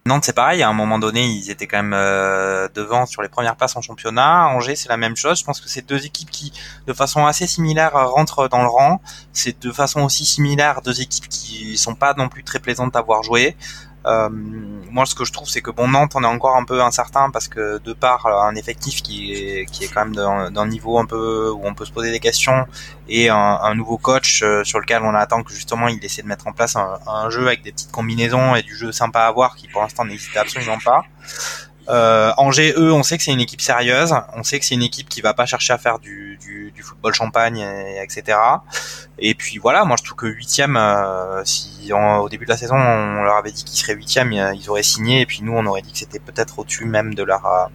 Nantes, 0.05 0.25
c'est 0.25 0.33
pareil. 0.33 0.63
À 0.63 0.69
un 0.69 0.73
moment 0.73 0.99
donné, 0.99 1.25
ils 1.25 1.51
étaient 1.51 1.69
quand 1.69 1.77
même 1.77 1.95
euh, 1.95 2.69
devant 2.75 3.07
sur 3.07 3.23
les 3.23 3.29
premières 3.29 3.55
places 3.55 3.77
en 3.77 3.83
championnat. 3.83 4.49
Angers, 4.49 4.75
c'est 4.75 4.89
la 4.89 4.97
même 4.97 5.15
chose. 5.15 5.39
Je 5.39 5.45
pense 5.45 5.61
que 5.61 5.69
c'est 5.69 5.87
deux 5.87 6.05
équipes 6.05 6.31
qui, 6.31 6.53
de 6.89 6.93
façon 6.93 7.25
assez 7.25 7.47
similaire, 7.47 7.93
rentrent 7.93 8.49
dans 8.49 8.63
le 8.63 8.69
rang. 8.69 9.01
C'est 9.33 9.63
de 9.63 9.71
façon 9.71 10.01
aussi 10.03 10.25
similaire 10.25 10.83
deux 10.83 11.01
équipes 11.01 11.29
qui 11.29 11.79
sont 11.79 11.95
pas 11.95 12.15
non 12.15 12.29
plus 12.29 12.43
très 12.43 12.59
plaisantes 12.59 12.97
à 12.97 13.03
voir 13.03 13.23
jouer. 13.23 13.57
Euh, 14.07 14.29
moi, 14.31 15.07
ce 15.07 15.15
que 15.15 15.25
je 15.25 15.33
trouve, 15.33 15.49
c'est 15.49 15.63
que 15.63 15.71
bon, 15.71 15.89
Nantes, 15.89 16.13
on 16.15 16.23
est 16.23 16.27
encore 16.27 16.57
un 16.57 16.65
peu 16.65 16.83
incertain 16.83 17.31
parce 17.31 17.49
que 17.49 17.79
de 17.79 17.93
par 17.93 18.27
un 18.27 18.55
effectif 18.57 19.03
qui 19.03 19.33
est 19.33 19.67
qui 19.67 19.85
est 19.85 19.89
quand 19.89 20.05
même 20.05 20.15
d'un 20.15 20.67
niveau 20.67 20.99
un 20.99 21.07
peu 21.07 21.51
où 21.51 21.61
on 21.65 21.75
peut 21.75 21.85
se 21.85 21.93
poser 21.93 22.11
des 22.11 22.21
questions 22.21 22.67
et 23.09 23.29
un, 23.29 23.75
nouveau 23.75 23.99
coach 23.99 24.43
euh, 24.43 24.65
sur 24.65 24.81
lequel 24.81 25.03
on 25.03 25.15
attend 25.15 25.43
que 25.43 25.53
justement 25.53 25.89
il 25.89 26.05
essaie 26.05 26.23
de 26.23 26.27
mettre 26.27 26.47
en 26.47 26.53
place 26.53 26.77
un, 26.77 26.99
un, 27.07 27.31
jeu 27.31 27.47
avec 27.47 27.63
des 27.63 27.73
petites 27.73 27.91
combinaisons 27.91 28.55
et 28.55 28.63
du 28.63 28.77
jeu 28.77 28.93
sympa 28.93 29.21
à 29.21 29.33
voir 29.33 29.57
qui 29.57 29.69
pour 29.69 29.83
l'instant 29.83 30.05
n'existe 30.05 30.37
absolument 30.37 30.79
pas. 30.85 31.05
Euh, 31.89 32.33
Angers, 32.37 32.75
eux, 32.77 32.93
on 32.93 33.03
sait 33.03 33.19
que 33.19 33.25
c'est 33.25 33.33
une 33.33 33.41
équipe 33.41 33.61
sérieuse. 33.61 34.15
On 34.35 34.43
sait 34.43 34.59
que 34.59 34.65
c'est 34.65 34.75
une 34.75 34.83
équipe 34.83 35.09
qui 35.09 35.21
va 35.21 35.35
pas 35.35 35.47
chercher 35.47 35.73
à 35.73 35.79
faire 35.79 35.99
du, 35.99 36.39
football 36.83 37.15
champagne, 37.15 37.59
et, 37.59 38.03
etc. 38.03 38.37
Et 39.19 39.35
puis 39.35 39.59
voilà, 39.59 39.85
moi 39.85 39.97
je 39.97 40.03
trouve 40.03 40.17
que 40.17 40.27
huitième, 40.27 40.77
euh, 40.77 41.45
si 41.45 41.93
au 41.93 42.29
début 42.29 42.45
de 42.45 42.51
la 42.51 42.57
saison 42.57 42.75
on 42.75 43.23
leur 43.23 43.37
avait 43.37 43.53
dit 43.53 43.63
qu'ils 43.63 43.79
seraient 43.79 43.95
huitième, 43.95 44.33
ils 44.33 44.69
auraient 44.69 44.83
signé. 44.83 45.21
Et 45.21 45.27
puis 45.27 45.41
nous, 45.43 45.53
on 45.53 45.65
aurait 45.67 45.83
dit 45.83 45.93
que 45.93 45.99
c'était 45.99 46.19
peut-être 46.19 46.59
au-dessus 46.59 46.87
même 46.87 47.15
de 47.15 47.23
leur 47.23 47.71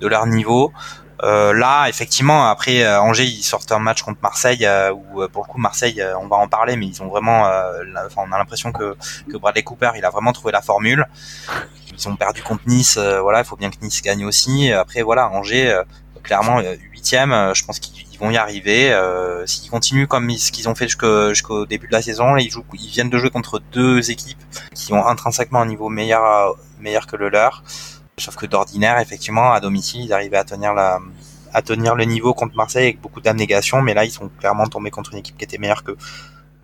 de 0.00 0.06
leur 0.08 0.26
niveau. 0.26 0.72
Euh, 1.24 1.52
là, 1.52 1.88
effectivement, 1.88 2.48
après 2.48 2.84
euh, 2.84 3.00
Angers, 3.00 3.24
ils 3.24 3.42
sortent 3.42 3.72
un 3.72 3.80
match 3.80 4.02
contre 4.02 4.20
Marseille 4.22 4.64
euh, 4.64 4.92
où 4.92 5.26
pour 5.28 5.44
le 5.44 5.48
coup 5.48 5.58
Marseille, 5.58 6.02
on 6.20 6.28
va 6.28 6.36
en 6.36 6.48
parler, 6.48 6.76
mais 6.76 6.86
ils 6.86 7.02
ont 7.02 7.08
vraiment, 7.08 7.50
on 8.16 8.32
a 8.32 8.38
l'impression 8.38 8.72
que, 8.72 8.96
que 9.30 9.36
Bradley 9.36 9.62
Cooper, 9.62 9.90
il 9.96 10.04
a 10.04 10.10
vraiment 10.10 10.32
trouvé 10.32 10.52
la 10.52 10.62
formule. 10.62 11.06
Ils 11.98 12.08
ont 12.08 12.16
perdu 12.16 12.42
contre 12.42 12.62
Nice, 12.66 12.96
voilà, 12.96 13.40
il 13.40 13.44
faut 13.44 13.56
bien 13.56 13.70
que 13.70 13.76
Nice 13.82 14.02
gagne 14.02 14.24
aussi. 14.24 14.72
Après, 14.72 15.02
voilà, 15.02 15.28
Angers, 15.28 15.82
clairement 16.22 16.60
huitième, 16.92 17.52
je 17.54 17.64
pense 17.64 17.80
qu'ils 17.80 18.18
vont 18.18 18.30
y 18.30 18.36
arriver. 18.36 18.96
S'ils 19.46 19.70
continuent 19.70 20.06
comme 20.06 20.30
ce 20.30 20.52
qu'ils 20.52 20.68
ont 20.68 20.74
fait 20.74 20.88
jusqu'au 20.88 21.66
début 21.66 21.88
de 21.88 21.92
la 21.92 22.02
saison, 22.02 22.36
ils, 22.36 22.50
jouent, 22.50 22.64
ils 22.74 22.88
viennent 22.88 23.10
de 23.10 23.18
jouer 23.18 23.30
contre 23.30 23.60
deux 23.72 24.10
équipes 24.10 24.42
qui 24.74 24.92
ont 24.92 25.06
intrinsèquement 25.06 25.60
un 25.60 25.66
niveau 25.66 25.88
meilleur, 25.88 26.56
meilleur 26.80 27.06
que 27.06 27.16
le 27.16 27.28
leur. 27.28 27.64
Sauf 28.16 28.36
que 28.36 28.46
d'ordinaire, 28.46 28.98
effectivement, 28.98 29.52
à 29.52 29.60
domicile, 29.60 30.02
ils 30.02 30.12
arrivaient 30.12 30.38
à 30.38 30.44
tenir 30.44 30.74
la, 30.74 30.98
à 31.52 31.62
tenir 31.62 31.94
le 31.94 32.04
niveau 32.04 32.34
contre 32.34 32.56
Marseille 32.56 32.84
avec 32.84 33.00
beaucoup 33.00 33.20
d'abnégation, 33.20 33.82
mais 33.82 33.94
là, 33.94 34.04
ils 34.04 34.10
sont 34.10 34.28
clairement 34.38 34.66
tombés 34.66 34.90
contre 34.90 35.12
une 35.12 35.18
équipe 35.18 35.36
qui 35.36 35.44
était 35.44 35.58
meilleure 35.58 35.84
que. 35.84 35.96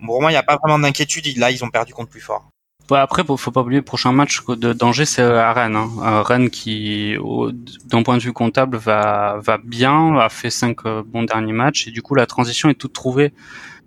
Pour 0.05 0.21
moi, 0.21 0.31
il 0.31 0.33
n'y 0.33 0.37
a 0.37 0.43
pas 0.43 0.57
vraiment 0.57 0.77
d'inquiétude. 0.79 1.37
Là, 1.37 1.51
ils 1.51 1.63
ont 1.63 1.69
perdu 1.69 1.93
contre 1.93 2.09
plus 2.09 2.21
fort. 2.21 2.49
Ouais, 2.91 2.99
après, 2.99 3.23
faut 3.25 3.51
pas 3.51 3.61
oublier 3.61 3.79
le 3.79 3.85
prochain 3.85 4.11
match 4.11 4.45
de 4.45 4.71
danger, 4.71 5.05
c'est 5.05 5.23
à 5.23 5.51
Rennes. 5.53 5.75
Hein. 5.75 6.21
Rennes 6.21 6.51
qui, 6.51 7.15
d'un 7.85 8.03
point 8.03 8.17
de 8.17 8.21
vue 8.21 8.31
comptable, 8.33 8.77
va 8.77 9.41
bien, 9.63 10.15
a 10.17 10.29
fait 10.29 10.51
cinq 10.51 10.85
euh, 10.85 11.01
bons 11.03 11.23
derniers 11.23 11.53
matchs 11.53 11.87
et 11.87 11.91
du 11.91 12.03
coup 12.03 12.13
la 12.13 12.27
transition 12.27 12.69
est 12.69 12.75
toute 12.75 12.93
trouvée. 12.93 13.33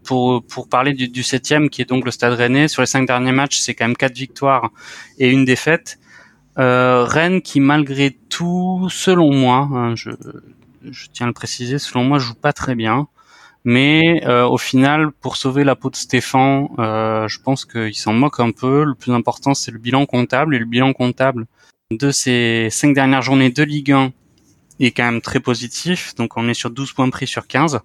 Pour 0.02 0.68
parler 0.70 0.94
du, 0.94 1.22
septième, 1.22 1.68
qui 1.68 1.82
est 1.82 1.84
donc 1.84 2.06
le 2.06 2.10
Stade 2.10 2.32
Rennais, 2.32 2.66
sur 2.66 2.80
les 2.80 2.86
cinq 2.86 3.06
derniers 3.06 3.32
matchs, 3.32 3.58
c'est 3.58 3.74
quand 3.74 3.84
même 3.86 3.96
quatre 3.96 4.16
victoires 4.16 4.70
et 5.18 5.30
une 5.30 5.44
défaite. 5.44 5.98
Euh, 6.58 7.04
Rennes 7.04 7.42
qui 7.42 7.60
malgré 7.60 8.16
tout, 8.30 8.88
selon 8.90 9.32
moi, 9.34 9.68
hein, 9.70 9.94
je, 9.96 10.10
je 10.90 11.06
tiens 11.12 11.26
à 11.26 11.28
le 11.28 11.34
préciser, 11.34 11.78
selon 11.78 12.04
moi, 12.04 12.18
joue 12.18 12.34
pas 12.34 12.54
très 12.54 12.74
bien. 12.74 13.06
Mais 13.64 14.22
euh, 14.26 14.46
au 14.46 14.58
final, 14.58 15.10
pour 15.20 15.36
sauver 15.36 15.64
la 15.64 15.76
peau 15.76 15.90
de 15.90 15.96
Stéphane, 15.96 16.68
euh, 16.78 17.28
je 17.28 17.40
pense 17.40 17.64
qu'il 17.64 17.94
s'en 17.94 18.12
moque 18.12 18.40
un 18.40 18.50
peu. 18.50 18.84
Le 18.84 18.94
plus 18.94 19.12
important, 19.12 19.54
c'est 19.54 19.70
le 19.70 19.78
bilan 19.78 20.06
comptable. 20.06 20.54
Et 20.54 20.58
le 20.58 20.64
bilan 20.64 20.92
comptable 20.92 21.46
de 21.90 22.10
ces 22.10 22.68
cinq 22.70 22.94
dernières 22.94 23.22
journées 23.22 23.50
de 23.50 23.62
Ligue 23.62 23.92
1 23.92 24.12
est 24.80 24.90
quand 24.92 25.04
même 25.04 25.20
très 25.20 25.40
positif. 25.40 26.14
Donc 26.14 26.36
on 26.36 26.48
est 26.48 26.54
sur 26.54 26.70
12 26.70 26.92
points 26.92 27.10
pris 27.10 27.26
sur 27.26 27.46
15. 27.46 27.80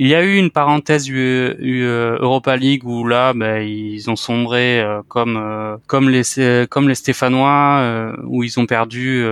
Il 0.00 0.06
y 0.06 0.14
a 0.14 0.22
eu 0.22 0.36
une 0.36 0.50
parenthèse 0.50 1.10
euh, 1.10 2.18
Europa 2.20 2.56
League 2.56 2.84
où 2.84 3.04
là, 3.04 3.32
ben, 3.34 3.62
ils 3.62 4.08
ont 4.08 4.14
sombré 4.14 4.80
euh, 4.80 5.02
comme 5.08 5.36
euh, 5.36 5.76
comme 5.88 6.08
les 6.08 6.22
comme 6.70 6.88
les 6.88 6.94
Stéphanois 6.94 8.14
où 8.24 8.44
ils 8.44 8.60
ont 8.60 8.66
perdu 8.66 9.26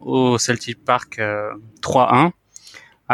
au 0.00 0.38
Celtic 0.38 0.82
Park 0.82 1.20
3-1 1.82 2.30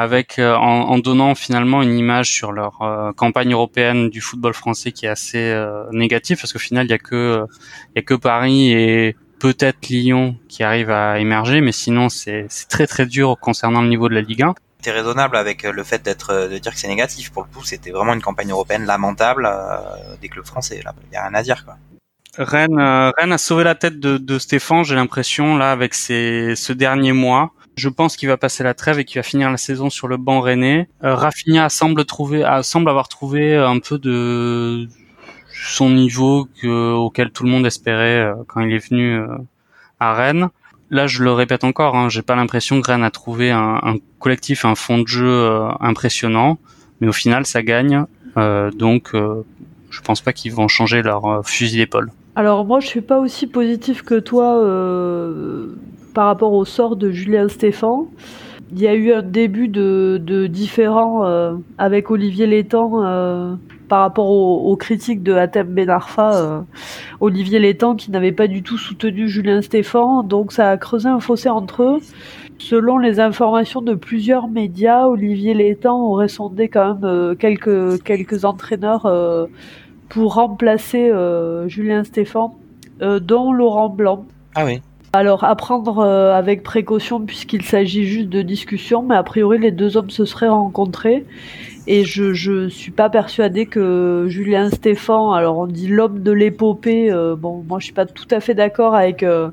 avec 0.00 0.38
en, 0.38 0.98
donnant 0.98 1.34
finalement 1.34 1.82
une 1.82 1.96
image 1.96 2.32
sur 2.32 2.52
leur 2.52 2.78
campagne 3.16 3.52
européenne 3.52 4.10
du 4.10 4.20
football 4.20 4.54
français 4.54 4.92
qui 4.92 5.06
est 5.06 5.08
assez 5.08 5.54
négative 5.92 6.38
parce 6.40 6.52
qu'au 6.52 6.58
final 6.58 6.86
il 6.86 6.90
y 6.90 6.94
a 6.94 6.98
que 6.98 7.44
il 7.94 7.96
y 7.96 7.98
a 7.98 8.02
que 8.02 8.14
Paris 8.14 8.72
et 8.72 9.16
peut-être 9.38 9.88
Lyon 9.88 10.36
qui 10.48 10.62
arrivent 10.62 10.90
à 10.90 11.18
émerger 11.18 11.60
mais 11.60 11.72
sinon 11.72 12.08
c'est 12.08 12.48
très 12.68 12.86
très 12.86 13.06
dur 13.06 13.36
concernant 13.40 13.82
le 13.82 13.88
niveau 13.88 14.08
de 14.08 14.14
la 14.14 14.22
Ligue 14.22 14.42
1 14.42 14.54
c'était 14.78 14.92
raisonnable 14.92 15.36
avec 15.36 15.64
euh, 15.64 15.72
le 15.72 15.82
fait 15.82 16.02
d'être 16.02 16.30
euh, 16.30 16.48
de 16.48 16.58
dire 16.58 16.72
que 16.72 16.78
c'est 16.78 16.88
négatif. 16.88 17.32
Pour 17.32 17.42
le 17.42 17.48
coup, 17.48 17.64
c'était 17.64 17.90
vraiment 17.90 18.14
une 18.14 18.22
campagne 18.22 18.50
européenne 18.50 18.86
lamentable 18.86 19.48
euh, 19.50 20.16
des 20.20 20.28
clubs 20.28 20.46
français. 20.46 20.80
Là, 20.84 20.94
il 21.10 21.14
y 21.14 21.16
a 21.16 21.26
rien 21.26 21.34
à 21.34 21.42
dire 21.42 21.64
quoi. 21.64 21.76
Rennes, 22.36 22.78
Rennes 22.78 23.32
a 23.32 23.38
sauvé 23.38 23.64
la 23.64 23.74
tête 23.74 23.98
de, 23.98 24.16
de 24.16 24.38
Stéphane, 24.38 24.84
j'ai 24.84 24.94
l'impression 24.94 25.56
là 25.56 25.72
avec 25.72 25.94
ces, 25.94 26.54
ce 26.54 26.72
dernier 26.72 27.10
mois. 27.10 27.50
Je 27.78 27.88
pense 27.88 28.16
qu'il 28.16 28.28
va 28.28 28.36
passer 28.36 28.64
la 28.64 28.74
trêve 28.74 28.98
et 28.98 29.04
qu'il 29.04 29.18
va 29.18 29.22
finir 29.22 29.50
la 29.50 29.56
saison 29.56 29.88
sur 29.88 30.08
le 30.08 30.16
banc 30.16 30.40
rennais. 30.40 30.88
Rafinha 31.00 31.68
semble 31.68 32.04
trouver, 32.04 32.44
semble 32.62 32.90
avoir 32.90 33.08
trouvé 33.08 33.56
un 33.56 33.78
peu 33.78 33.98
de 33.98 34.88
son 35.52 35.90
niveau 35.90 36.48
que, 36.60 36.92
auquel 36.92 37.30
tout 37.30 37.44
le 37.44 37.50
monde 37.50 37.66
espérait 37.66 38.32
quand 38.46 38.60
il 38.60 38.72
est 38.72 38.88
venu 38.90 39.20
à 40.00 40.14
Rennes 40.14 40.50
là, 40.90 41.06
je 41.06 41.22
le 41.22 41.32
répète 41.32 41.64
encore, 41.64 41.96
hein, 41.96 42.08
j'ai 42.08 42.22
pas 42.22 42.36
l'impression 42.36 42.80
que 42.80 42.90
Rennes 42.90 43.04
a 43.04 43.10
trouvé 43.10 43.50
un, 43.50 43.96
collectif, 44.18 44.64
un 44.64 44.74
fond 44.74 44.98
de 44.98 45.06
jeu 45.06 45.26
euh, 45.26 45.68
impressionnant, 45.80 46.58
mais 47.00 47.08
au 47.08 47.12
final, 47.12 47.46
ça 47.46 47.62
gagne. 47.62 48.04
Euh, 48.36 48.70
donc, 48.70 49.10
euh, 49.14 49.42
je 49.90 50.00
pense 50.00 50.20
pas 50.20 50.32
qu'ils 50.32 50.52
vont 50.52 50.68
changer 50.68 51.02
leur 51.02 51.24
euh, 51.26 51.42
fusil 51.42 51.78
d'épaule. 51.78 52.10
Alors 52.36 52.64
moi, 52.64 52.80
je 52.80 52.86
suis 52.86 53.00
pas 53.00 53.18
aussi 53.18 53.46
positif 53.46 54.02
que 54.02 54.18
toi 54.20 54.62
par 56.14 56.26
rapport 56.26 56.52
au 56.52 56.64
sort 56.64 56.96
de 56.96 57.10
Julien 57.10 57.48
Stéphan. 57.48 58.06
Il 58.72 58.80
y 58.80 58.86
a 58.86 58.94
eu 58.94 59.12
un 59.12 59.22
début 59.22 59.68
de, 59.68 60.20
de 60.22 60.46
différent 60.46 61.24
avec 61.78 62.10
Olivier 62.10 62.46
Létang 62.46 63.56
par 63.88 64.00
rapport 64.00 64.30
aux, 64.30 64.76
critiques 64.76 65.22
de 65.22 65.32
Hatem 65.32 65.66
Benarfa, 65.66 66.36
euh, 66.36 66.60
Olivier 67.20 67.58
Létang 67.58 67.96
qui 67.96 68.10
n'avait 68.10 68.32
pas 68.32 68.46
du 68.46 68.62
tout 68.62 68.78
soutenu 68.78 69.28
Julien 69.28 69.62
Stéphan, 69.62 70.22
donc 70.22 70.52
ça 70.52 70.70
a 70.70 70.76
creusé 70.76 71.08
un 71.08 71.20
fossé 71.20 71.48
entre 71.48 71.82
eux. 71.82 71.98
Selon 72.58 72.98
les 72.98 73.18
informations 73.20 73.80
de 73.82 73.94
plusieurs 73.94 74.48
médias, 74.48 75.06
Olivier 75.06 75.54
Létang 75.54 76.00
aurait 76.00 76.28
sondé 76.28 76.68
quand 76.68 76.94
même 76.94 77.04
euh, 77.04 77.34
quelques, 77.34 78.02
quelques 78.02 78.44
entraîneurs 78.44 79.06
euh, 79.06 79.46
pour 80.08 80.34
remplacer 80.34 81.12
Julien 81.66 82.02
Stéphan, 82.02 82.56
dont 83.00 83.52
Laurent 83.52 83.90
Blanc. 83.90 84.24
Ah 84.54 84.64
oui. 84.64 84.80
Alors 85.12 85.44
à 85.44 85.56
prendre 85.56 86.04
avec 86.04 86.62
précaution 86.62 87.24
puisqu'il 87.24 87.64
s'agit 87.64 88.06
juste 88.06 88.28
de 88.28 88.42
discussion, 88.42 89.02
mais 89.02 89.16
a 89.16 89.22
priori 89.22 89.58
les 89.58 89.70
deux 89.70 89.96
hommes 89.96 90.10
se 90.10 90.24
seraient 90.24 90.48
rencontrés 90.48 91.24
et 91.88 92.04
je 92.04 92.34
je 92.34 92.68
suis 92.68 92.90
pas 92.90 93.08
persuadée 93.08 93.64
que 93.64 94.26
Julien 94.28 94.70
Stéphan, 94.70 95.32
alors 95.32 95.56
on 95.56 95.66
dit 95.66 95.88
l'homme 95.88 96.22
de 96.22 96.30
l'épopée, 96.30 97.10
euh, 97.10 97.34
bon 97.34 97.64
moi 97.66 97.78
je 97.78 97.86
suis 97.86 97.94
pas 97.94 98.04
tout 98.04 98.28
à 98.30 98.40
fait 98.40 98.54
d'accord 98.54 98.94
avec 98.94 99.22
euh, 99.22 99.48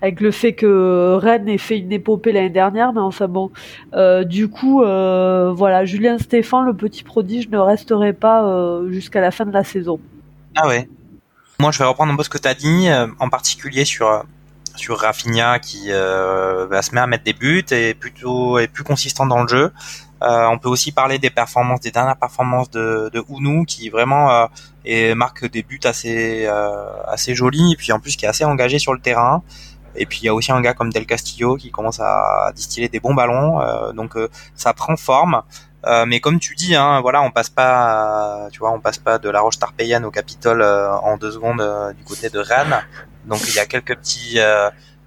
avec 0.00 0.20
le 0.20 0.30
fait 0.30 0.52
que 0.52 1.16
Rennes 1.20 1.48
ait 1.48 1.58
fait 1.58 1.78
une 1.78 1.90
épopée 1.90 2.30
l'année 2.30 2.48
dernière, 2.48 2.92
mais 2.92 3.00
enfin 3.00 3.26
bon, 3.26 3.50
euh, 3.94 4.22
du 4.22 4.46
coup 4.48 4.82
voilà 4.82 5.84
Julien 5.84 6.18
Stéphan, 6.18 6.62
le 6.62 6.74
petit 6.74 7.02
prodige, 7.02 7.48
ne 7.48 7.58
resterait 7.58 8.12
pas 8.12 8.80
jusqu'à 8.88 9.20
la 9.20 9.32
fin 9.32 9.44
de 9.44 9.52
la 9.52 9.64
saison. 9.64 9.98
Ah 10.54 10.68
ouais. 10.68 10.88
Moi 11.58 11.72
je 11.72 11.80
vais 11.80 11.84
reprendre 11.84 12.12
un 12.12 12.16
peu 12.16 12.22
ce 12.22 12.28
que 12.28 12.38
tu 12.38 12.46
as 12.46 12.54
dit, 12.54 12.86
en 13.18 13.28
particulier 13.28 13.84
sur 13.84 14.24
sur 14.76 14.98
Rafinha 14.98 15.58
qui 15.58 15.90
va 15.90 16.82
se 16.82 16.94
mettre 16.94 17.04
à 17.04 17.06
mettre 17.06 17.24
des 17.24 17.32
buts 17.32 17.64
et 17.70 17.94
plutôt 17.94 18.58
est 18.58 18.68
plus 18.68 18.84
consistant 18.84 19.26
dans 19.26 19.42
le 19.42 19.48
jeu. 19.48 19.72
Euh, 20.24 20.46
on 20.46 20.58
peut 20.58 20.68
aussi 20.68 20.92
parler 20.92 21.18
des 21.18 21.30
performances, 21.30 21.80
des 21.80 21.90
dernières 21.90 22.16
performances 22.16 22.70
de, 22.70 23.10
de 23.12 23.22
Ounou, 23.28 23.64
qui 23.64 23.90
vraiment 23.90 24.48
euh, 24.86 25.14
marque 25.14 25.46
des 25.50 25.62
buts 25.62 25.80
assez 25.84 26.46
euh, 26.46 27.02
assez 27.06 27.34
jolis, 27.34 27.72
et 27.72 27.76
puis 27.76 27.92
en 27.92 28.00
plus 28.00 28.16
qui 28.16 28.24
est 28.24 28.28
assez 28.28 28.44
engagé 28.44 28.78
sur 28.78 28.94
le 28.94 29.00
terrain. 29.00 29.42
Et 29.96 30.06
puis 30.06 30.20
il 30.22 30.26
y 30.26 30.28
a 30.28 30.34
aussi 30.34 30.50
un 30.50 30.60
gars 30.60 30.74
comme 30.74 30.92
Del 30.92 31.06
Castillo 31.06 31.56
qui 31.56 31.70
commence 31.70 32.00
à 32.00 32.52
distiller 32.54 32.88
des 32.88 33.00
bons 33.00 33.14
ballons, 33.14 33.60
donc 33.92 34.16
ça 34.56 34.72
prend 34.72 34.96
forme. 34.96 35.42
mais 36.06 36.18
comme 36.18 36.40
tu 36.40 36.56
dis, 36.56 36.74
hein, 36.74 37.00
voilà, 37.00 37.22
on 37.22 37.30
passe 37.30 37.50
pas, 37.50 38.48
tu 38.50 38.58
vois, 38.58 38.72
on 38.72 38.80
passe 38.80 38.98
pas 38.98 39.18
de 39.18 39.28
la 39.30 39.40
Roche 39.40 39.60
Tarpeyenne 39.60 40.04
au 40.04 40.10
Capitole 40.10 40.64
en 40.64 41.16
deux 41.16 41.30
secondes 41.30 41.62
du 41.96 42.02
côté 42.02 42.28
de 42.28 42.40
Rennes. 42.40 42.82
Donc 43.26 43.40
il 43.48 43.54
y 43.54 43.58
a 43.58 43.66
quelques 43.66 43.96
petits 43.96 44.38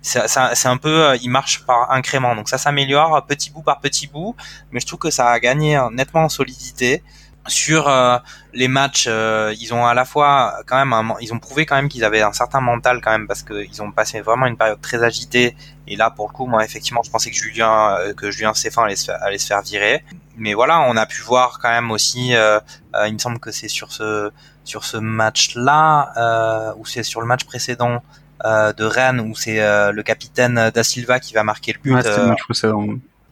c'est 0.07 0.67
un 0.67 0.77
peu, 0.77 1.05
euh, 1.05 1.17
il 1.21 1.29
marche 1.29 1.65
par 1.65 1.91
incrément. 1.91 2.35
Donc 2.35 2.49
ça 2.49 2.57
s'améliore 2.57 3.25
petit 3.25 3.49
bout 3.49 3.61
par 3.61 3.79
petit 3.79 4.07
bout, 4.07 4.35
mais 4.71 4.79
je 4.79 4.87
trouve 4.87 4.99
que 4.99 5.11
ça 5.11 5.29
a 5.29 5.39
gagné 5.39 5.79
nettement 5.91 6.25
en 6.25 6.29
solidité. 6.29 7.03
Sur 7.47 7.87
euh, 7.87 8.17
les 8.53 8.67
matchs, 8.67 9.05
euh, 9.07 9.53
ils 9.59 9.73
ont 9.73 9.85
à 9.85 9.93
la 9.93 10.05
fois 10.05 10.61
quand 10.65 10.83
même, 10.83 11.13
ils 11.21 11.33
ont 11.33 11.39
prouvé 11.39 11.65
quand 11.65 11.75
même 11.75 11.89
qu'ils 11.89 12.03
avaient 12.03 12.21
un 12.21 12.33
certain 12.33 12.61
mental 12.61 13.01
quand 13.01 13.11
même 13.11 13.27
parce 13.27 13.43
qu'ils 13.43 13.81
ont 13.81 13.91
passé 13.91 14.21
vraiment 14.21 14.45
une 14.45 14.57
période 14.57 14.81
très 14.81 15.03
agitée. 15.03 15.55
Et 15.87 15.95
là, 15.95 16.09
pour 16.09 16.27
le 16.27 16.33
coup, 16.33 16.45
moi 16.45 16.63
effectivement, 16.63 17.01
je 17.03 17.11
pensais 17.11 17.29
que 17.29 17.35
Julien, 17.35 17.97
que 18.17 18.31
Julien 18.31 18.53
Stéphane 18.53 18.85
allait 18.85 18.95
se, 18.95 19.05
faire, 19.05 19.23
allait 19.23 19.37
se 19.37 19.47
faire 19.47 19.61
virer. 19.61 20.03
Mais 20.35 20.53
voilà, 20.53 20.81
on 20.81 20.97
a 20.97 21.05
pu 21.05 21.21
voir 21.21 21.59
quand 21.61 21.69
même 21.69 21.91
aussi. 21.91 22.31
il 22.31 23.13
me 23.13 23.19
semble 23.19 23.39
que 23.39 23.51
c'est 23.51 23.69
sur 23.69 23.91
ce 23.91 24.31
sur 24.63 24.83
ce 24.83 24.97
match-là 24.97 26.73
ou 26.77 26.85
c'est 26.85 27.03
sur 27.03 27.21
le 27.21 27.27
match 27.27 27.45
précédent 27.45 28.01
euh, 28.45 28.71
de 28.71 28.85
Rennes 28.85 29.19
où 29.19 29.35
c'est 29.35 29.61
euh, 29.61 29.91
le 29.91 30.03
capitaine 30.03 30.69
Da 30.71 30.83
Silva 30.83 31.19
qui 31.19 31.33
va 31.33 31.43
marquer 31.43 31.73
le 31.73 31.79
but 31.79 32.05
euh, 32.05 32.35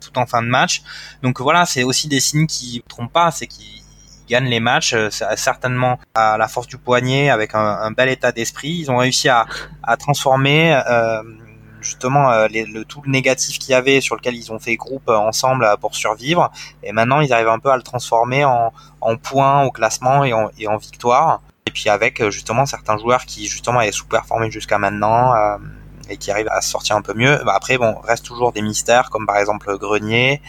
tout 0.02 0.18
en 0.18 0.26
fin 0.26 0.42
de 0.42 0.48
match. 0.48 0.82
Donc 1.22 1.42
voilà, 1.42 1.68
c'est 1.68 1.84
aussi 1.84 2.08
des 2.08 2.20
signes 2.20 2.48
qui 2.48 2.82
ne 2.84 2.90
trompent 2.90 3.14
pas, 3.14 3.30
c'est 3.30 3.46
qu'ils 3.46 3.84
gagnent 4.28 4.50
les 4.50 4.60
matchs 4.60 4.96
certainement 5.36 6.00
à 6.14 6.38
la 6.38 6.48
force 6.48 6.68
du 6.68 6.78
poignet 6.78 7.30
avec 7.30 7.56
un, 7.56 7.92
bel 7.92 8.10
état 8.10 8.32
d'esprit. 8.32 8.70
Ils 8.70 8.92
ont 8.92 8.98
réussi 8.98 9.30
à, 9.30 9.46
transformer 9.98 10.80
justement 11.82 12.30
le, 12.48 12.84
tout 12.84 13.02
le 13.06 13.12
négatif 13.12 13.60
qu'il 13.60 13.72
y 13.72 13.74
avait 13.76 14.02
sur 14.02 14.16
lequel 14.16 14.36
ils 14.36 14.52
ont 14.52 14.60
fait 14.60 14.76
groupe 14.76 15.10
ensemble 15.10 15.68
pour 15.80 15.96
survivre. 15.96 16.52
Et 16.84 16.92
maintenant, 16.92 17.22
ils 17.22 17.32
arrivent 17.32 17.50
un 17.50 17.60
peu 17.60 17.70
à 17.70 17.78
le 17.78 17.84
transformer 17.84 18.44
en, 18.46 18.74
en 19.02 19.18
points 19.18 19.64
au 19.64 19.72
classement 19.72 20.24
et 20.24 20.34
en, 20.34 20.50
et 20.58 20.68
en 20.68 20.78
victoire. 20.78 21.42
Et 21.68 21.72
puis 21.72 21.90
avec 21.90 22.28
justement 22.30 22.66
certains 22.66 22.98
joueurs 22.98 23.26
qui 23.26 23.48
justement 23.48 23.80
avaient 23.80 23.92
sous-performé 23.92 24.50
jusqu'à 24.52 24.78
maintenant 24.78 25.34
et 26.10 26.18
qui 26.18 26.32
arrivent 26.32 26.50
à 26.52 26.62
sortir 26.62 26.96
un 26.96 27.02
peu 27.02 27.14
mieux. 27.14 27.40
Bah, 27.46 27.54
après, 27.56 27.78
bon, 27.78 27.96
reste 28.04 28.26
toujours 28.26 28.52
des 28.52 28.62
mystères 28.62 29.10
comme 29.10 29.26
par 29.26 29.38
exemple 29.38 29.78
Grenier. 29.78 30.42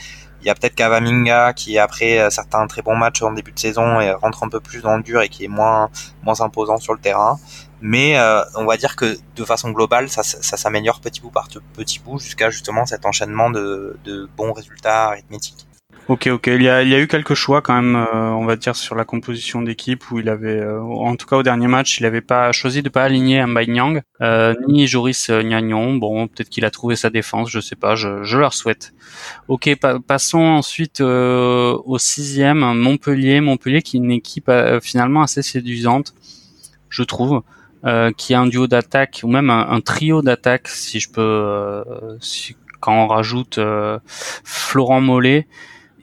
Il 0.46 0.48
y 0.48 0.52
a 0.52 0.54
peut-être 0.54 0.76
Kavaminga 0.76 1.52
qui 1.54 1.76
après 1.76 2.20
euh, 2.20 2.30
certains 2.30 2.64
très 2.68 2.80
bons 2.80 2.94
matchs 2.94 3.20
en 3.20 3.32
début 3.32 3.50
de 3.50 3.58
saison 3.58 4.00
et 4.00 4.12
rentre 4.12 4.44
un 4.44 4.48
peu 4.48 4.60
plus 4.60 4.80
dans 4.80 4.96
le 4.96 5.02
dur 5.02 5.20
et 5.20 5.28
qui 5.28 5.44
est 5.44 5.48
moins 5.48 5.90
moins 6.22 6.40
imposant 6.40 6.76
sur 6.76 6.94
le 6.94 7.00
terrain. 7.00 7.40
Mais 7.80 8.16
euh, 8.16 8.44
on 8.54 8.64
va 8.64 8.76
dire 8.76 8.94
que 8.94 9.18
de 9.34 9.44
façon 9.44 9.72
globale, 9.72 10.08
ça, 10.08 10.22
ça 10.22 10.56
s'améliore 10.56 11.00
petit 11.00 11.20
bout 11.20 11.30
par 11.30 11.48
petit 11.74 11.98
bout 11.98 12.20
jusqu'à 12.20 12.50
justement 12.50 12.86
cet 12.86 13.06
enchaînement 13.06 13.50
de, 13.50 13.98
de 14.04 14.28
bons 14.36 14.52
résultats 14.52 15.06
arithmétiques. 15.06 15.65
Ok, 16.08 16.28
ok. 16.28 16.46
Il 16.46 16.62
y 16.62 16.68
a, 16.68 16.84
il 16.84 16.88
y 16.88 16.94
a 16.94 17.00
eu 17.00 17.08
quelques 17.08 17.34
choix 17.34 17.62
quand 17.62 17.74
même, 17.74 17.96
euh, 17.96 18.30
on 18.30 18.44
va 18.44 18.54
dire, 18.54 18.76
sur 18.76 18.94
la 18.94 19.04
composition 19.04 19.60
d'équipe 19.60 20.08
où 20.12 20.20
il 20.20 20.28
avait, 20.28 20.60
euh, 20.60 20.80
en 20.80 21.16
tout 21.16 21.26
cas 21.26 21.36
au 21.36 21.42
dernier 21.42 21.66
match, 21.66 21.98
il 21.98 22.04
n'avait 22.04 22.20
pas 22.20 22.52
choisi 22.52 22.80
de 22.80 22.88
pas 22.88 23.02
aligner 23.02 23.44
Mbai 23.44 23.66
Nyang 23.66 24.02
euh, 24.20 24.54
ni 24.68 24.86
Joris 24.86 25.30
Nyagnon. 25.30 25.96
Bon, 25.96 26.28
peut-être 26.28 26.48
qu'il 26.48 26.64
a 26.64 26.70
trouvé 26.70 26.94
sa 26.94 27.10
défense, 27.10 27.50
je 27.50 27.58
sais 27.58 27.74
pas. 27.74 27.96
Je, 27.96 28.38
leur 28.38 28.54
souhaite. 28.54 28.94
Ok, 29.48 29.68
passons 30.06 30.38
ensuite 30.38 31.00
au 31.00 31.98
sixième, 31.98 32.60
Montpellier. 32.74 33.40
Montpellier 33.40 33.82
qui 33.82 33.96
est 33.96 34.00
une 34.00 34.12
équipe 34.12 34.50
finalement 34.82 35.22
assez 35.22 35.42
séduisante, 35.42 36.14
je 36.88 37.02
trouve. 37.02 37.42
qui 38.16 38.34
a 38.34 38.40
un 38.40 38.46
duo 38.46 38.68
d'attaque 38.68 39.22
ou 39.24 39.28
même 39.28 39.50
un, 39.50 39.80
trio 39.80 40.22
d'attaque 40.22 40.68
si 40.68 41.00
je 41.00 41.10
peux 41.10 41.84
quand 42.78 42.94
on 42.94 43.08
rajoute 43.08 43.58
Florent 44.44 45.00
Mollet 45.00 45.48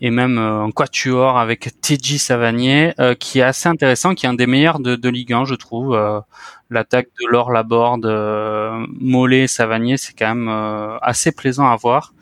et 0.03 0.11
même 0.11 0.37
euh, 0.37 0.69
quatuor 0.69 1.39
avec 1.39 1.69
TJ 1.79 2.17
Savanier 2.17 2.93
euh, 2.99 3.15
qui 3.15 3.39
est 3.39 3.43
assez 3.43 3.69
intéressant, 3.69 4.15
qui 4.15 4.25
est 4.25 4.29
un 4.29 4.33
des 4.33 4.47
meilleurs 4.47 4.79
de, 4.79 4.97
de 4.97 5.09
Ligue 5.09 5.31
1, 5.31 5.45
je 5.45 5.55
trouve. 5.55 5.95
Euh, 5.95 6.19
l'attaque 6.69 7.07
de 7.21 7.31
Laure 7.31 7.51
Laborde, 7.51 8.05
Mollet, 8.99 9.47
Savanier, 9.47 9.95
c'est 9.95 10.13
quand 10.13 10.35
même 10.35 10.97
assez 11.01 11.31
plaisant 11.31 11.67
à 11.67 11.75
voir. 11.75 12.13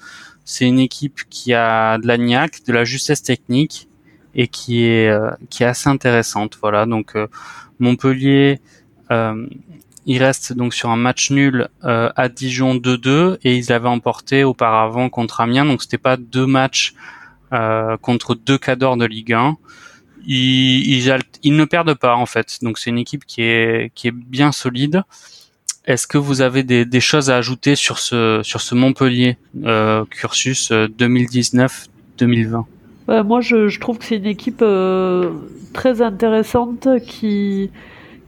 C'est 0.44 0.68
une 0.68 0.78
équipe 0.78 1.22
qui 1.30 1.54
a 1.54 1.98
de 1.98 2.06
la 2.06 2.18
niaque, 2.18 2.66
de 2.68 2.74
la 2.74 2.84
justesse 2.84 3.24
technique 3.24 3.88
et 4.36 4.50
qui 4.50 4.84
est 4.84 5.10
qui 5.50 5.64
est 5.64 5.68
assez 5.68 5.90
intéressante. 5.90 6.58
Voilà, 6.62 6.86
donc 6.86 7.14
Montpellier. 7.80 8.60
il 9.10 10.18
reste 10.22 10.52
donc 10.52 10.74
sur 10.74 10.90
un 10.90 10.98
match 10.98 11.32
nul 11.32 11.70
à 11.82 12.28
Dijon 12.28 12.76
2-2 12.76 13.38
et 13.46 13.56
ils 13.56 13.72
avaient 13.72 13.88
emporté 13.88 14.44
auparavant 14.44 15.08
contre 15.08 15.40
Amiens, 15.40 15.64
donc 15.64 15.82
c'était 15.82 15.98
pas 15.98 16.18
deux 16.18 16.46
matchs 16.46 16.94
euh, 17.54 17.98
contre 17.98 18.36
deux 18.36 18.58
cadors 18.58 18.98
de 18.98 19.06
Ligue 19.06 19.34
1. 19.34 19.58
Ils, 20.26 21.04
ne 21.46 21.66
perdent 21.66 21.96
pas 21.96 22.16
en 22.16 22.26
fait, 22.26 22.60
donc 22.62 22.78
c'est 22.78 22.92
une 22.92 23.00
équipe 23.00 23.26
qui 23.26 23.42
est 23.42 23.92
qui 23.96 24.08
est 24.08 24.12
bien 24.12 24.52
solide. 24.52 25.04
Est-ce 25.86 26.06
que 26.06 26.20
vous 26.20 26.42
avez 26.42 26.64
des, 26.64 27.00
choses 27.00 27.32
à 27.32 27.38
ajouter 27.38 27.76
sur 27.76 27.98
ce 27.98 28.42
sur 28.44 28.62
ce 28.62 28.76
Montpellier 28.76 29.38
euh, 29.66 30.06
cursus 30.06 30.72
2019-2020 30.72 32.66
euh, 33.10 33.24
Moi, 33.24 33.42
je, 33.42 33.80
trouve 33.80 33.98
que 33.98 34.06
c'est 34.06 34.18
une 34.18 34.28
équipe 34.28 34.64
très 35.74 36.02
intéressante 36.04 36.88
qui 37.08 37.72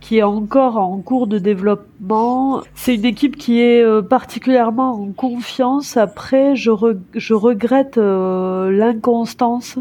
qui 0.04 0.18
est 0.18 0.24
encore 0.24 0.76
en 0.76 1.00
cours 1.00 1.28
de 1.28 1.40
développement. 1.40 2.62
C'est 2.76 2.96
une 2.96 3.06
équipe 3.06 3.38
qui 3.38 3.62
est 3.62 3.82
euh, 3.82 4.02
particulièrement 4.02 5.02
en 5.02 5.14
confiance. 5.14 5.96
Après, 5.96 6.58
je, 6.58 6.72
je 7.16 7.34
regrette 7.34 7.98
euh, 7.98 8.70
l'inconstance 8.70 9.80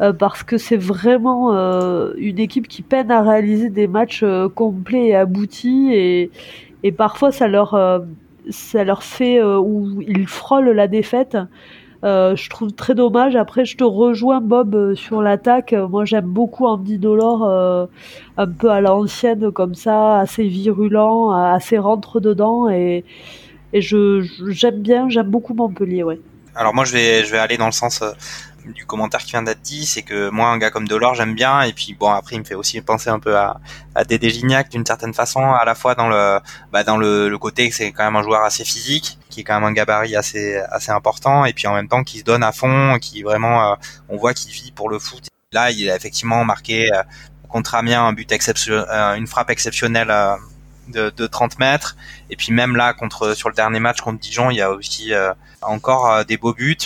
euh, 0.00 0.12
parce 0.12 0.44
que 0.44 0.58
c'est 0.58 0.76
vraiment 0.76 1.50
une 2.16 2.38
équipe 2.38 2.68
qui 2.68 2.82
peine 2.82 3.10
à 3.10 3.20
réaliser 3.20 3.68
des 3.68 3.88
matchs 3.88 4.24
complets 4.54 5.08
et 5.08 5.16
aboutis 5.16 5.90
et, 5.92 6.30
et 6.84 6.92
parfois 6.92 7.32
ça 7.32 7.48
leur 7.48 7.76
ça 8.50 8.84
leur 8.84 9.02
fait 9.02 9.42
où 9.42 10.00
ils 10.06 10.28
frôlent 10.28 10.70
la 10.70 10.86
défaite. 10.86 11.36
Euh, 12.04 12.36
je 12.36 12.48
trouve 12.48 12.72
très 12.72 12.94
dommage. 12.94 13.34
Après, 13.34 13.64
je 13.64 13.76
te 13.76 13.84
rejoins 13.84 14.40
Bob 14.40 14.74
euh, 14.74 14.94
sur 14.94 15.20
l'attaque. 15.20 15.72
Moi, 15.72 16.04
j'aime 16.04 16.26
beaucoup 16.26 16.66
Andy 16.66 16.98
Dolor, 16.98 17.44
euh, 17.44 17.86
un 18.36 18.46
peu 18.46 18.70
à 18.70 18.80
l'ancienne 18.80 19.50
comme 19.50 19.74
ça, 19.74 20.20
assez 20.20 20.44
virulent, 20.44 21.30
assez 21.30 21.76
rentre 21.76 22.20
dedans, 22.20 22.68
et, 22.70 23.04
et 23.72 23.80
je 23.80 24.24
j'aime 24.48 24.80
bien, 24.80 25.08
j'aime 25.08 25.28
beaucoup 25.28 25.54
Montpellier, 25.54 26.04
ouais. 26.04 26.20
Alors 26.54 26.74
moi, 26.74 26.84
je 26.84 26.92
vais 26.92 27.24
je 27.24 27.32
vais 27.32 27.38
aller 27.38 27.56
dans 27.56 27.66
le 27.66 27.72
sens 27.72 28.02
du 28.72 28.86
commentaire 28.86 29.20
qui 29.20 29.32
vient 29.32 29.42
d'être 29.42 29.62
dit, 29.62 29.86
c'est 29.86 30.02
que 30.02 30.30
moi, 30.30 30.48
un 30.48 30.58
gars 30.58 30.70
comme 30.70 30.86
Delors, 30.88 31.14
j'aime 31.14 31.34
bien. 31.34 31.62
Et 31.62 31.72
puis 31.72 31.94
bon, 31.94 32.10
après, 32.10 32.36
il 32.36 32.40
me 32.40 32.44
fait 32.44 32.54
aussi 32.54 32.80
penser 32.80 33.10
un 33.10 33.18
peu 33.18 33.36
à, 33.36 33.60
à 33.94 34.04
Dédé 34.04 34.30
Gignac 34.30 34.68
d'une 34.70 34.86
certaine 34.86 35.14
façon, 35.14 35.52
à 35.52 35.64
la 35.64 35.74
fois 35.74 35.94
dans 35.94 36.08
le, 36.08 36.38
bah, 36.72 36.84
dans 36.84 36.96
le, 36.96 37.36
côté 37.38 37.68
que 37.68 37.74
c'est 37.74 37.92
quand 37.92 38.04
même 38.04 38.16
un 38.16 38.22
joueur 38.22 38.42
assez 38.42 38.64
physique, 38.64 39.18
qui 39.30 39.40
est 39.40 39.44
quand 39.44 39.54
même 39.54 39.64
un 39.64 39.72
gabarit 39.72 40.16
assez, 40.16 40.56
assez 40.70 40.90
important, 40.90 41.44
et 41.44 41.52
puis 41.52 41.66
en 41.66 41.74
même 41.74 41.88
temps 41.88 42.04
qui 42.04 42.18
se 42.18 42.24
donne 42.24 42.42
à 42.42 42.52
fond, 42.52 42.98
qui 43.00 43.22
vraiment, 43.22 43.72
euh, 43.72 43.74
on 44.08 44.16
voit 44.16 44.34
qu'il 44.34 44.52
vit 44.52 44.72
pour 44.72 44.88
le 44.88 44.98
foot. 44.98 45.28
Là, 45.52 45.70
il 45.70 45.90
a 45.90 45.96
effectivement 45.96 46.44
marqué 46.44 46.92
euh, 46.92 47.02
contre 47.48 47.74
Amiens 47.74 48.04
un 48.04 48.12
but 48.12 48.30
exceptionnel, 48.32 48.86
euh, 48.90 49.14
une 49.14 49.26
frappe 49.26 49.50
exceptionnelle. 49.50 50.12
De, 50.88 51.10
de, 51.10 51.26
30 51.26 51.58
mètres 51.58 51.98
et 52.30 52.36
puis 52.36 52.50
même 52.50 52.74
là 52.74 52.94
contre 52.94 53.34
sur 53.34 53.50
le 53.50 53.54
dernier 53.54 53.78
match 53.78 54.00
contre 54.00 54.20
Dijon 54.20 54.50
il 54.50 54.56
y 54.56 54.62
a 54.62 54.70
aussi 54.70 55.12
encore 55.60 56.24
des 56.24 56.38
beaux 56.38 56.54
buts 56.54 56.78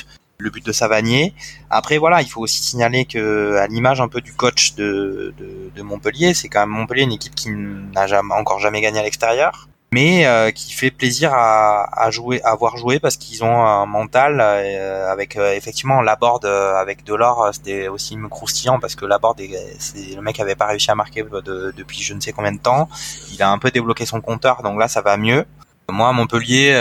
le 0.43 0.51
but 0.51 0.65
de 0.67 0.73
Savanier. 0.73 1.35
Après 1.71 1.99
voilà, 1.99 2.21
il 2.21 2.29
faut 2.29 2.41
aussi 2.41 2.63
signaler 2.63 3.05
que 3.05 3.57
à 3.57 3.67
l'image 3.67 4.01
un 4.01 4.09
peu 4.09 4.21
du 4.21 4.35
coach 4.35 4.75
de, 4.75 5.33
de, 5.75 5.83
Montpellier, 5.83 6.33
c'est 6.35 6.49
quand 6.49 6.61
même 6.61 6.71
Montpellier 6.71 7.03
une 7.03 7.13
équipe 7.13 7.35
qui 7.35 7.51
n'a 7.51 8.07
jamais 8.07 8.35
encore 8.35 8.61
jamais 8.61 8.81
gagné 8.81 9.01
à 9.01 9.03
l'extérieur, 9.03 9.69
mais 9.93 10.27
euh, 10.27 10.51
qui 10.53 10.73
fait 10.73 10.91
plaisir 10.91 11.33
à, 11.35 12.05
à 12.05 12.11
jouer, 12.11 12.41
à 12.43 12.55
voir 12.55 12.77
jouer 12.77 13.01
parce 13.01 13.17
qu'ils 13.17 13.43
ont 13.43 13.65
un 13.65 13.85
mental 13.87 14.39
euh, 14.41 15.11
avec 15.11 15.37
euh, 15.37 15.55
effectivement 15.55 16.01
Laborde 16.03 16.47
avec 16.47 17.05
Delors, 17.05 17.51
c'était 17.53 17.89
aussi 17.89 18.17
croustillant 18.31 18.79
parce 18.79 18.95
que 18.95 19.07
Laborde, 19.07 19.43
c'est 19.79 20.15
le 20.15 20.23
mec 20.23 20.39
avait 20.41 20.55
pas 20.55 20.67
réussi 20.67 20.91
à 20.91 20.95
marquer 20.95 21.23
depuis 21.23 22.01
je 22.03 22.15
ne 22.15 22.21
sais 22.21 22.33
combien 22.33 22.53
de 22.53 22.61
temps. 22.61 22.89
Il 23.33 23.43
a 23.43 23.51
un 23.51 23.59
peu 23.59 23.71
débloqué 23.71 24.07
son 24.07 24.21
compteur, 24.21 24.63
donc 24.63 24.79
là 24.79 24.89
ça 24.89 25.03
va 25.03 25.17
mieux. 25.17 25.45
Moi, 25.91 26.13
Montpellier, 26.13 26.73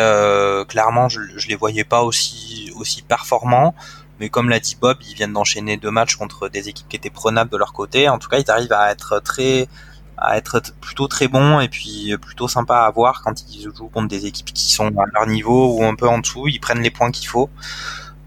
clairement, 0.68 1.10
je, 1.10 1.22
je 1.36 1.48
les 1.48 1.56
voyais 1.56 1.84
pas 1.84 2.04
aussi 2.04 2.72
aussi 2.76 3.02
performants. 3.02 3.74
Mais 4.20 4.30
comme 4.30 4.50
l'a 4.50 4.60
dit 4.60 4.78
Bob, 4.80 4.98
ils 5.08 5.16
viennent 5.16 5.34
d'enchaîner 5.34 5.78
deux 5.78 5.90
matchs 5.90 6.16
contre 6.16 6.48
des 6.48 6.70
équipes 6.70 6.88
qui 6.88 6.96
étaient 6.96 7.10
prenables 7.10 7.50
de 7.50 7.58
leur 7.58 7.74
côté. 7.74 8.08
En 8.08 8.20
tout 8.20 8.30
cas, 8.30 8.38
ils 8.38 8.52
arrivent 8.52 8.74
à 8.74 8.92
être 8.92 9.20
très, 9.20 9.68
à 10.18 10.38
être 10.38 10.62
plutôt 10.80 11.08
très 11.08 11.28
bons 11.28 11.60
et 11.60 11.70
puis 11.70 12.16
plutôt 12.22 12.48
sympa 12.48 12.82
à 12.82 12.92
voir 12.92 13.24
quand 13.24 13.34
ils 13.50 13.64
jouent 13.64 13.88
contre 13.88 14.10
des 14.10 14.28
équipes 14.28 14.54
qui 14.54 14.72
sont 14.72 14.90
à 14.90 15.06
leur 15.14 15.26
niveau 15.26 15.76
ou 15.76 15.84
un 15.84 15.96
peu 15.96 16.08
en 16.08 16.20
dessous. 16.20 16.48
Ils 16.48 16.60
prennent 16.60 16.84
les 16.84 16.92
points 16.92 17.10
qu'il 17.10 17.28
faut. 17.28 17.50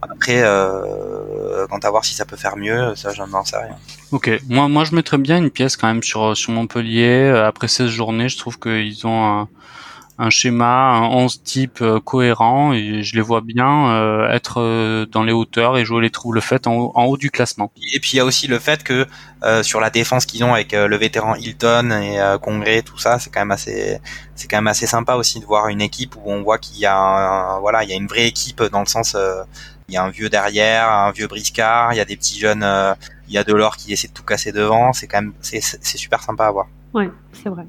Après, 0.02 0.42
euh, 0.42 1.66
quant 1.68 1.78
à 1.78 1.90
voir 1.90 2.04
si 2.04 2.12
ça 2.12 2.24
peut 2.24 2.36
faire 2.36 2.56
mieux, 2.56 2.94
ça, 2.96 3.12
j'en 3.12 3.44
sais 3.44 3.56
rien. 3.56 3.76
Ok, 4.10 4.30
moi, 4.48 4.68
moi, 4.68 4.84
je 4.84 4.94
mettrais 4.96 5.18
bien 5.18 5.38
une 5.38 5.50
pièce 5.50 5.76
quand 5.76 5.86
même 5.86 6.02
sur 6.02 6.36
sur 6.36 6.50
Montpellier. 6.52 7.28
Après 7.28 7.68
16 7.68 7.88
journées, 7.88 8.28
je 8.28 8.36
trouve 8.36 8.58
qu'ils 8.58 9.06
ont 9.06 9.24
un 9.24 9.48
un 10.18 10.30
schéma, 10.30 10.92
un 10.92 11.08
11 11.08 11.42
type 11.42 11.80
euh, 11.80 11.98
cohérent 11.98 12.72
et 12.72 13.02
je 13.02 13.16
les 13.16 13.20
vois 13.20 13.40
bien 13.40 13.90
euh, 13.90 14.30
être 14.30 14.60
euh, 14.60 15.06
dans 15.06 15.24
les 15.24 15.32
hauteurs 15.32 15.76
et 15.76 15.84
jouer 15.84 16.02
les 16.02 16.10
trous 16.10 16.32
le 16.32 16.40
fait 16.40 16.66
en, 16.66 16.92
haut 16.94 17.16
du 17.16 17.30
classement. 17.30 17.72
Et 17.92 17.98
puis 17.98 18.12
il 18.14 18.16
y 18.16 18.20
a 18.20 18.24
aussi 18.24 18.46
le 18.46 18.58
fait 18.58 18.82
que 18.82 19.06
sur 19.62 19.78
la 19.78 19.90
défense 19.90 20.24
qu'ils 20.24 20.42
ont 20.42 20.54
avec 20.54 20.72
le 20.72 20.96
vétéran 20.96 21.34
Hilton 21.34 21.90
et 21.90 22.18
Congrès, 22.40 22.80
tout 22.80 22.96
ça, 22.96 23.18
c'est 23.18 23.28
quand 23.28 23.40
même 23.40 23.50
assez, 23.50 23.98
c'est 24.34 24.48
quand 24.48 24.56
même 24.56 24.68
assez 24.68 24.86
sympa 24.86 25.16
aussi 25.16 25.38
de 25.38 25.44
voir 25.44 25.68
une 25.68 25.82
équipe 25.82 26.16
où 26.16 26.32
on 26.32 26.42
voit 26.42 26.56
qu'il 26.56 26.78
y 26.78 26.86
a, 26.86 27.58
voilà, 27.60 27.84
il 27.84 27.90
y 27.90 27.92
a 27.92 27.96
une 27.96 28.06
vraie 28.06 28.26
équipe 28.26 28.62
dans 28.62 28.80
le 28.80 28.86
sens, 28.86 29.14
il 29.88 29.94
y 29.94 29.98
a 29.98 30.02
un 30.02 30.08
vieux 30.08 30.30
derrière, 30.30 30.90
un 30.90 31.12
vieux 31.12 31.26
briscard, 31.26 31.92
il 31.92 31.96
y 31.96 32.00
a 32.00 32.06
des 32.06 32.16
petits 32.16 32.38
jeunes, 32.38 32.66
il 33.28 33.34
y 33.34 33.36
a 33.36 33.44
Delors 33.44 33.76
qui 33.76 33.92
essaie 33.92 34.08
de 34.08 34.14
tout 34.14 34.22
casser 34.22 34.50
devant, 34.50 34.94
c'est 34.94 35.08
quand 35.08 35.20
même, 35.20 35.34
c'est 35.42 35.60
super 35.60 36.22
sympa 36.22 36.46
à 36.46 36.50
voir. 36.50 36.66
Ouais, 36.94 37.10
c'est 37.34 37.50
vrai. 37.50 37.66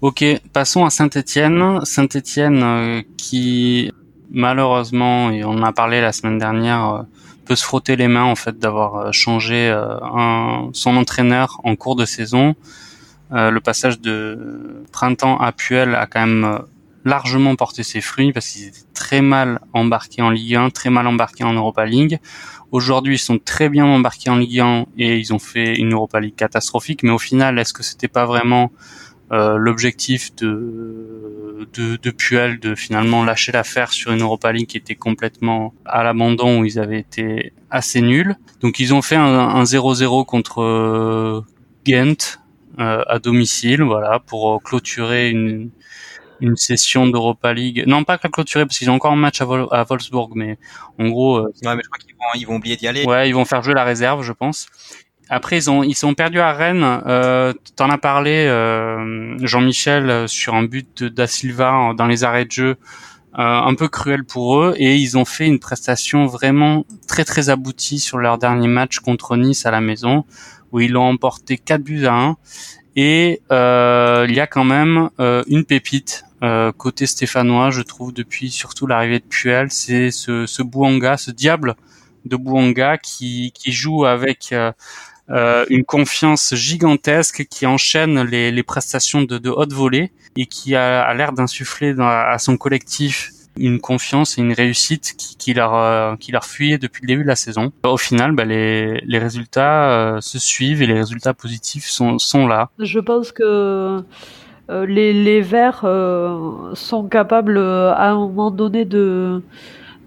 Ok, 0.00 0.24
passons 0.52 0.84
à 0.84 0.90
Saint-Étienne. 0.90 1.84
Saint-Étienne 1.84 2.62
euh, 2.62 3.02
qui 3.16 3.90
malheureusement, 4.30 5.32
et 5.32 5.42
on 5.42 5.50
en 5.50 5.62
a 5.64 5.72
parlé 5.72 6.00
la 6.00 6.12
semaine 6.12 6.38
dernière, 6.38 6.88
euh, 6.88 7.02
peut 7.44 7.56
se 7.56 7.64
frotter 7.64 7.96
les 7.96 8.06
mains 8.06 8.22
en 8.22 8.36
fait 8.36 8.60
d'avoir 8.60 8.94
euh, 8.94 9.10
changé 9.10 9.74
son 10.72 10.96
entraîneur 10.96 11.60
en 11.64 11.74
cours 11.74 11.96
de 11.96 12.04
saison. 12.04 12.54
le 13.32 13.58
passage 13.58 14.00
de 14.00 14.84
printemps 14.92 15.36
à 15.38 15.50
Puel 15.50 15.96
a 15.96 16.06
quand 16.06 16.24
même 16.24 16.60
largement 17.04 17.56
porté 17.56 17.82
ses 17.82 18.00
fruits 18.00 18.32
parce 18.32 18.46
qu'ils 18.50 18.68
étaient 18.68 18.92
très 18.94 19.20
mal 19.20 19.58
embarqués 19.72 20.22
en 20.22 20.30
Ligue 20.30 20.54
1, 20.54 20.70
très 20.70 20.90
mal 20.90 21.08
embarqués 21.08 21.42
en 21.42 21.54
Europa 21.54 21.84
League. 21.84 22.20
Aujourd'hui, 22.70 23.16
ils 23.16 23.18
sont 23.30 23.38
très 23.38 23.68
bien 23.68 23.86
embarqués 23.86 24.30
en 24.30 24.36
Ligue 24.36 24.60
1 24.60 24.86
et 24.96 25.18
ils 25.18 25.34
ont 25.34 25.40
fait 25.40 25.74
une 25.74 25.92
Europa 25.92 26.20
League 26.20 26.36
catastrophique. 26.36 27.02
Mais 27.02 27.10
au 27.10 27.18
final, 27.18 27.58
est-ce 27.58 27.72
que 27.72 27.82
c'était 27.82 28.08
pas 28.08 28.26
vraiment 28.26 28.70
l'objectif 29.30 30.34
de 30.36 31.18
de, 31.74 31.96
de 31.96 32.10
Puel 32.10 32.60
de 32.60 32.74
finalement 32.74 33.24
lâcher 33.24 33.52
l'affaire 33.52 33.92
sur 33.92 34.12
une 34.12 34.22
Europa 34.22 34.52
League 34.52 34.66
qui 34.66 34.76
était 34.76 34.94
complètement 34.94 35.74
à 35.84 36.02
l'abandon 36.02 36.60
où 36.60 36.64
ils 36.64 36.78
avaient 36.78 37.00
été 37.00 37.52
assez 37.70 38.00
nuls. 38.00 38.36
Donc 38.60 38.78
ils 38.78 38.94
ont 38.94 39.02
fait 39.02 39.16
un 39.16 39.62
0-0 39.62 40.24
contre 40.24 40.62
euh, 40.62 41.44
Ghent 41.84 42.38
euh, 42.78 43.02
à 43.06 43.18
domicile, 43.18 43.82
voilà, 43.82 44.20
pour 44.20 44.62
clôturer 44.62 45.30
une, 45.30 45.70
une 46.40 46.56
session 46.56 47.06
d'Europa 47.06 47.52
League. 47.52 47.84
Non, 47.86 48.04
pas 48.04 48.18
clôturer 48.18 48.66
parce 48.66 48.78
qu'ils 48.78 48.90
ont 48.90 48.94
encore 48.94 49.12
un 49.12 49.16
match 49.16 49.40
à, 49.40 49.44
à 49.44 49.84
Wolfsburg, 49.84 50.30
mais 50.34 50.58
en 50.98 51.08
gros. 51.08 51.38
Euh, 51.38 51.52
ouais, 51.64 51.74
mais 51.74 51.82
je 51.82 51.88
crois 51.88 51.98
qu'ils 51.98 52.14
vont, 52.14 52.40
ils 52.40 52.46
vont 52.46 52.56
oublier 52.56 52.76
d'y 52.76 52.86
aller. 52.86 53.04
Ouais, 53.04 53.28
ils 53.28 53.34
vont 53.34 53.44
faire 53.44 53.62
jouer 53.62 53.74
la 53.74 53.84
réserve, 53.84 54.22
je 54.22 54.32
pense. 54.32 54.68
Après, 55.30 55.56
ils 55.58 55.70
ont 55.70 55.82
ils 55.82 55.94
sont 55.94 56.14
perdus 56.14 56.40
à 56.40 56.52
Rennes. 56.52 57.02
Euh, 57.06 57.52
T'en 57.76 57.90
as 57.90 57.98
parlé, 57.98 58.46
euh, 58.46 59.36
Jean-Michel, 59.44 60.28
sur 60.28 60.54
un 60.54 60.64
but 60.64 61.04
da 61.04 61.26
Silva 61.26 61.92
dans 61.96 62.06
les 62.06 62.24
arrêts 62.24 62.46
de 62.46 62.52
jeu, 62.52 62.70
euh, 62.70 62.76
un 63.34 63.74
peu 63.74 63.88
cruel 63.88 64.24
pour 64.24 64.58
eux, 64.60 64.74
et 64.78 64.96
ils 64.96 65.18
ont 65.18 65.24
fait 65.24 65.46
une 65.46 65.58
prestation 65.58 66.26
vraiment 66.26 66.84
très 67.06 67.24
très 67.24 67.50
aboutie 67.50 67.98
sur 67.98 68.18
leur 68.18 68.38
dernier 68.38 68.68
match 68.68 69.00
contre 69.00 69.36
Nice 69.36 69.66
à 69.66 69.70
la 69.70 69.80
maison, 69.80 70.24
où 70.72 70.80
ils 70.80 70.92
l'ont 70.92 71.08
emporté 71.08 71.58
4 71.58 71.82
buts 71.82 72.06
à 72.06 72.14
1. 72.14 72.36
Et 72.96 73.42
euh, 73.52 74.26
il 74.28 74.34
y 74.34 74.40
a 74.40 74.46
quand 74.46 74.64
même 74.64 75.10
une 75.18 75.64
pépite 75.64 76.24
côté 76.78 77.06
stéphanois, 77.06 77.70
je 77.70 77.82
trouve, 77.82 78.12
depuis 78.12 78.50
surtout 78.50 78.86
l'arrivée 78.86 79.18
de 79.18 79.24
Puel, 79.24 79.70
c'est 79.70 80.10
ce, 80.10 80.46
ce 80.46 80.62
Bouanga, 80.62 81.16
ce 81.16 81.30
diable 81.30 81.74
de 82.24 82.36
Bouanga 82.36 82.96
qui, 82.98 83.52
joue 83.66 84.04
avec 84.04 84.54
euh, 85.30 85.64
une 85.68 85.84
confiance 85.84 86.54
gigantesque, 86.54 87.46
qui 87.50 87.66
enchaîne 87.66 88.22
les, 88.22 88.50
les 88.50 88.62
prestations 88.62 89.22
de, 89.22 89.38
de, 89.38 89.50
haute 89.50 89.72
volée 89.72 90.12
et 90.36 90.46
qui 90.46 90.74
a, 90.74 91.02
a 91.02 91.14
l'air 91.14 91.32
d'insuffler 91.32 91.94
à 91.98 92.38
son 92.38 92.56
collectif 92.56 93.32
une 93.58 93.80
confiance 93.80 94.38
et 94.38 94.40
une 94.40 94.52
réussite 94.52 95.14
qui, 95.16 95.36
qui 95.36 95.54
leur 95.54 95.74
euh, 95.74 96.16
qui 96.16 96.32
leur 96.32 96.44
fuyait 96.44 96.78
depuis 96.78 97.02
le 97.02 97.08
début 97.08 97.22
de 97.22 97.28
la 97.28 97.36
saison. 97.36 97.72
Au 97.82 97.96
final, 97.96 98.32
bah, 98.32 98.44
les, 98.44 99.00
les 99.04 99.18
résultats 99.18 99.90
euh, 99.90 100.20
se 100.20 100.38
suivent 100.38 100.82
et 100.82 100.86
les 100.86 100.94
résultats 100.94 101.34
positifs 101.34 101.86
sont, 101.86 102.18
sont 102.18 102.46
là. 102.46 102.70
Je 102.78 103.00
pense 103.00 103.32
que 103.32 104.02
euh, 104.70 104.86
les, 104.86 105.12
les 105.12 105.40
Verts 105.40 105.84
sont 106.74 107.08
capables 107.08 107.58
à 107.58 108.10
un 108.10 108.14
moment 108.14 108.50
donné 108.50 108.84
de 108.84 109.42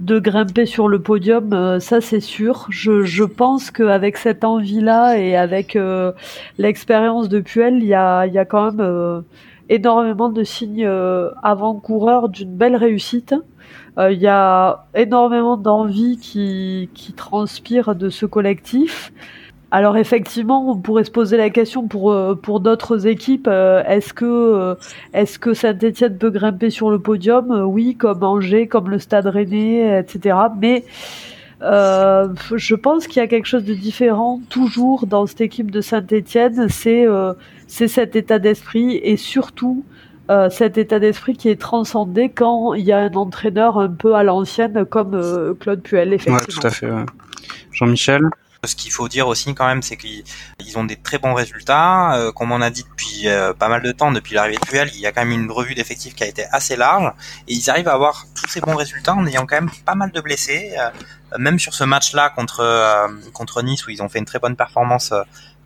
de 0.02 0.18
grimper 0.20 0.66
sur 0.66 0.88
le 0.88 1.00
podium, 1.00 1.54
euh, 1.54 1.80
ça 1.80 2.02
c'est 2.02 2.20
sûr. 2.20 2.66
Je, 2.70 3.24
pense 3.24 3.70
qu'avec 3.72 4.18
cette 4.18 4.44
envie-là 4.44 5.18
et 5.18 5.36
avec 5.36 5.76
euh, 5.76 6.12
l'expérience 6.58 7.30
de 7.30 7.40
Puel, 7.40 7.78
il 7.78 7.86
y 7.86 7.94
a, 7.94 8.46
quand 8.46 8.72
même 8.72 8.82
euh, 8.82 9.22
énormément 9.70 10.30
de 10.30 10.44
signes 10.44 10.90
avant-coureurs 11.44 12.30
d'une 12.30 12.56
belle 12.56 12.76
réussite. 12.76 13.36
Il 13.98 14.20
y 14.20 14.28
a 14.28 14.86
énormément 14.96 15.58
d'envie 15.58 16.18
qui 16.18 17.14
transpire 17.16 17.94
de 17.94 18.10
ce 18.10 18.26
collectif. 18.26 19.12
Alors 19.74 19.96
effectivement, 19.96 20.70
on 20.70 20.78
pourrait 20.78 21.06
se 21.06 21.12
poser 21.12 21.38
la 21.38 21.50
question 21.50 21.88
pour 21.88 22.12
euh, 22.12 22.36
pour 22.36 22.60
d'autres 22.60 23.08
équipes, 23.08 23.48
euh, 23.50 23.82
est-ce 23.86 24.14
que 24.14 24.26
euh, 24.26 24.76
est-ce 25.14 25.40
que 25.40 25.54
Saint-Étienne 25.54 26.18
peut 26.18 26.30
grimper 26.30 26.70
sur 26.70 26.92
le 26.92 27.00
podium? 27.00 27.52
Oui, 27.66 27.96
comme 27.96 28.22
Angers, 28.22 28.68
comme 28.68 28.90
le 28.90 29.00
Stade 29.00 29.28
Rennais, 29.28 30.00
etc. 30.02 30.36
Mais 30.60 30.84
je 31.62 32.76
pense 32.76 33.08
qu'il 33.08 33.22
y 33.22 33.24
a 33.24 33.28
quelque 33.28 33.46
chose 33.46 33.64
de 33.64 33.74
différent 33.74 34.42
toujours 34.50 35.08
dans 35.08 35.26
cette 35.26 35.42
équipe 35.42 35.72
de 35.72 35.80
Saint-Étienne, 35.80 36.68
c'est 36.68 37.06
c'est 37.68 37.88
cet 37.88 38.18
état 38.18 38.40
d'esprit 38.40 38.98
et 38.98 39.16
surtout 39.16 39.86
cet 40.50 40.78
état 40.78 41.00
d'esprit 41.00 41.38
qui 41.38 41.48
est 41.48 41.60
transcendé 41.60 42.30
quand 42.30 42.74
il 42.74 42.84
y 42.84 42.92
a 42.92 43.00
un 43.00 43.14
entraîneur 43.14 43.80
un 43.80 43.90
peu 43.90 44.16
à 44.16 44.24
l'ancienne 44.24 44.86
comme 44.86 45.56
Claude 45.60 45.82
Puel, 45.82 46.14
effectivement. 46.14 46.40
Ouais, 46.40 46.62
tout 46.62 46.68
à 46.68 46.72
fait. 46.72 46.90
Jean-Michel? 47.72 48.30
Ce 48.68 48.76
qu'il 48.76 48.92
faut 48.92 49.08
dire 49.08 49.28
aussi 49.28 49.56
quand 49.56 49.66
même, 49.66 49.82
c'est 49.82 49.98
qu'ils 49.98 50.24
ont 50.76 50.84
des 50.84 50.96
très 50.96 51.18
bons 51.18 51.34
résultats. 51.34 52.14
Euh, 52.16 52.32
comme 52.32 52.52
on 52.52 52.62
a 52.62 52.70
dit 52.70 52.84
depuis 52.84 53.28
euh, 53.28 53.54
pas 53.54 53.70
mal 53.70 53.82
de 53.82 53.92
temps, 53.92 54.12
depuis 54.12 54.36
l'arrivée 54.36 54.58
de 54.58 54.66
Puel, 54.66 54.92
il 54.94 55.00
y 55.00 55.08
a 55.08 55.12
quand 55.12 55.26
même 55.26 55.32
une 55.32 55.52
revue 55.52 55.74
d'effectifs 55.74 56.14
qui 56.14 56.24
a 56.24 56.28
été 56.28 56.46
assez 56.52 56.76
large. 56.76 57.12
Et 57.48 57.56
ils 57.56 57.70
arrivent 57.72 57.88
à 57.88 57.94
avoir 57.94 58.28
tous 58.36 58.48
ces 58.48 58.62
bons 58.62 58.76
résultats 58.76 59.16
en 59.16 59.26
ayant 59.26 59.48
quand 59.48 59.56
même 59.56 59.72
pas 59.84 59.96
mal 59.96 60.12
de 60.12 60.22
blessés. 60.22 60.74
Euh, 60.78 60.90
même 61.40 61.60
sur 61.60 61.74
ce 61.74 61.86
match-là 61.86 62.30
contre, 62.30 63.10
contre 63.32 63.62
Nice, 63.62 63.88
où 63.88 63.90
ils 63.90 64.04
ont 64.04 64.10
fait 64.10 64.20
une 64.20 64.26
très 64.26 64.40
bonne 64.40 64.58
performance 64.58 65.14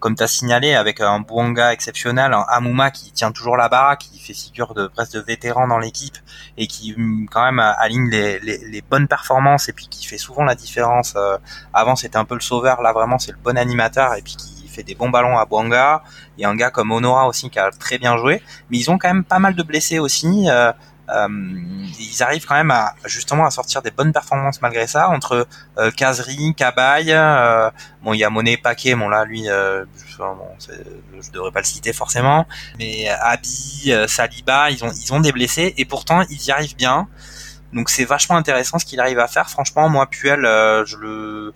comme 0.05 0.15
tu 0.15 0.21
as 0.21 0.27
signalé, 0.27 0.75
avec 0.75 1.01
un 1.01 1.19
Bouanga 1.21 1.73
exceptionnel, 1.73 2.31
un 2.31 2.45
Amouma 2.47 2.91
qui 2.91 3.11
tient 3.11 3.31
toujours 3.31 3.57
la 3.57 3.69
barre, 3.69 3.97
qui 3.97 4.19
fait 4.19 4.35
figure 4.35 4.75
de 4.75 4.85
presque 4.85 5.13
de 5.13 5.19
vétéran 5.19 5.67
dans 5.67 5.79
l'équipe 5.79 6.15
et 6.59 6.67
qui 6.67 6.93
mm, 6.95 7.25
quand 7.31 7.43
même 7.43 7.57
aligne 7.57 8.07
les, 8.11 8.83
bonnes 8.87 9.07
performances 9.07 9.67
et 9.67 9.73
puis 9.73 9.87
qui 9.87 10.05
fait 10.05 10.19
souvent 10.19 10.43
la 10.43 10.53
différence. 10.53 11.15
Euh, 11.15 11.39
avant 11.73 11.95
c'était 11.95 12.17
un 12.17 12.25
peu 12.25 12.35
le 12.35 12.41
sauveur, 12.41 12.83
là 12.83 12.93
vraiment 12.93 13.17
c'est 13.17 13.31
le 13.31 13.39
bon 13.43 13.57
animateur 13.57 14.13
et 14.13 14.21
puis 14.21 14.35
qui 14.35 14.67
fait 14.67 14.83
des 14.83 14.93
bons 14.93 15.09
ballons 15.09 15.39
à 15.39 15.45
Bouanga. 15.45 16.03
Il 16.37 16.43
y 16.43 16.45
a 16.45 16.49
un 16.49 16.55
gars 16.55 16.69
comme 16.69 16.91
Honora 16.91 17.27
aussi 17.27 17.49
qui 17.49 17.57
a 17.57 17.71
très 17.71 17.97
bien 17.97 18.15
joué, 18.15 18.43
mais 18.69 18.77
ils 18.77 18.91
ont 18.91 18.99
quand 18.99 19.07
même 19.07 19.23
pas 19.23 19.39
mal 19.39 19.55
de 19.55 19.63
blessés 19.63 19.97
aussi. 19.97 20.45
Euh, 20.51 20.71
ils 21.07 22.23
arrivent 22.23 22.45
quand 22.45 22.55
même 22.55 22.71
à 22.71 22.95
justement 23.05 23.45
à 23.45 23.51
sortir 23.51 23.81
des 23.81 23.91
bonnes 23.91 24.11
performances 24.11 24.61
malgré 24.61 24.87
ça 24.87 25.09
entre 25.09 25.47
euh, 25.77 25.91
Kazri, 25.91 26.53
Cabaye, 26.55 27.11
euh, 27.13 27.69
bon 28.01 28.13
il 28.13 28.19
y 28.19 28.23
a 28.23 28.29
Monet 28.29 28.57
Paquet, 28.57 28.95
bon 28.95 29.09
là 29.09 29.23
lui 29.25 29.47
euh, 29.49 29.85
bon, 30.17 30.35
je 30.59 31.31
devrais 31.31 31.51
pas 31.51 31.59
le 31.59 31.65
citer 31.65 31.93
forcément, 31.93 32.47
mais 32.79 33.07
Abi, 33.09 33.83
euh, 33.89 34.07
Saliba, 34.07 34.71
ils 34.71 34.83
ont 34.83 34.91
ils 34.91 35.13
ont 35.13 35.19
des 35.19 35.31
blessés 35.31 35.73
et 35.77 35.85
pourtant 35.85 36.21
ils 36.29 36.43
y 36.45 36.51
arrivent 36.51 36.75
bien. 36.75 37.07
Donc 37.73 37.89
c'est 37.89 38.05
vachement 38.05 38.37
intéressant 38.37 38.79
ce 38.79 38.85
qu'il 38.85 39.01
arrive 39.01 39.19
à 39.19 39.27
faire. 39.27 39.49
Franchement, 39.49 39.89
moi 39.89 40.05
Puel, 40.07 40.41
je 40.43 40.95
le, 40.95 41.53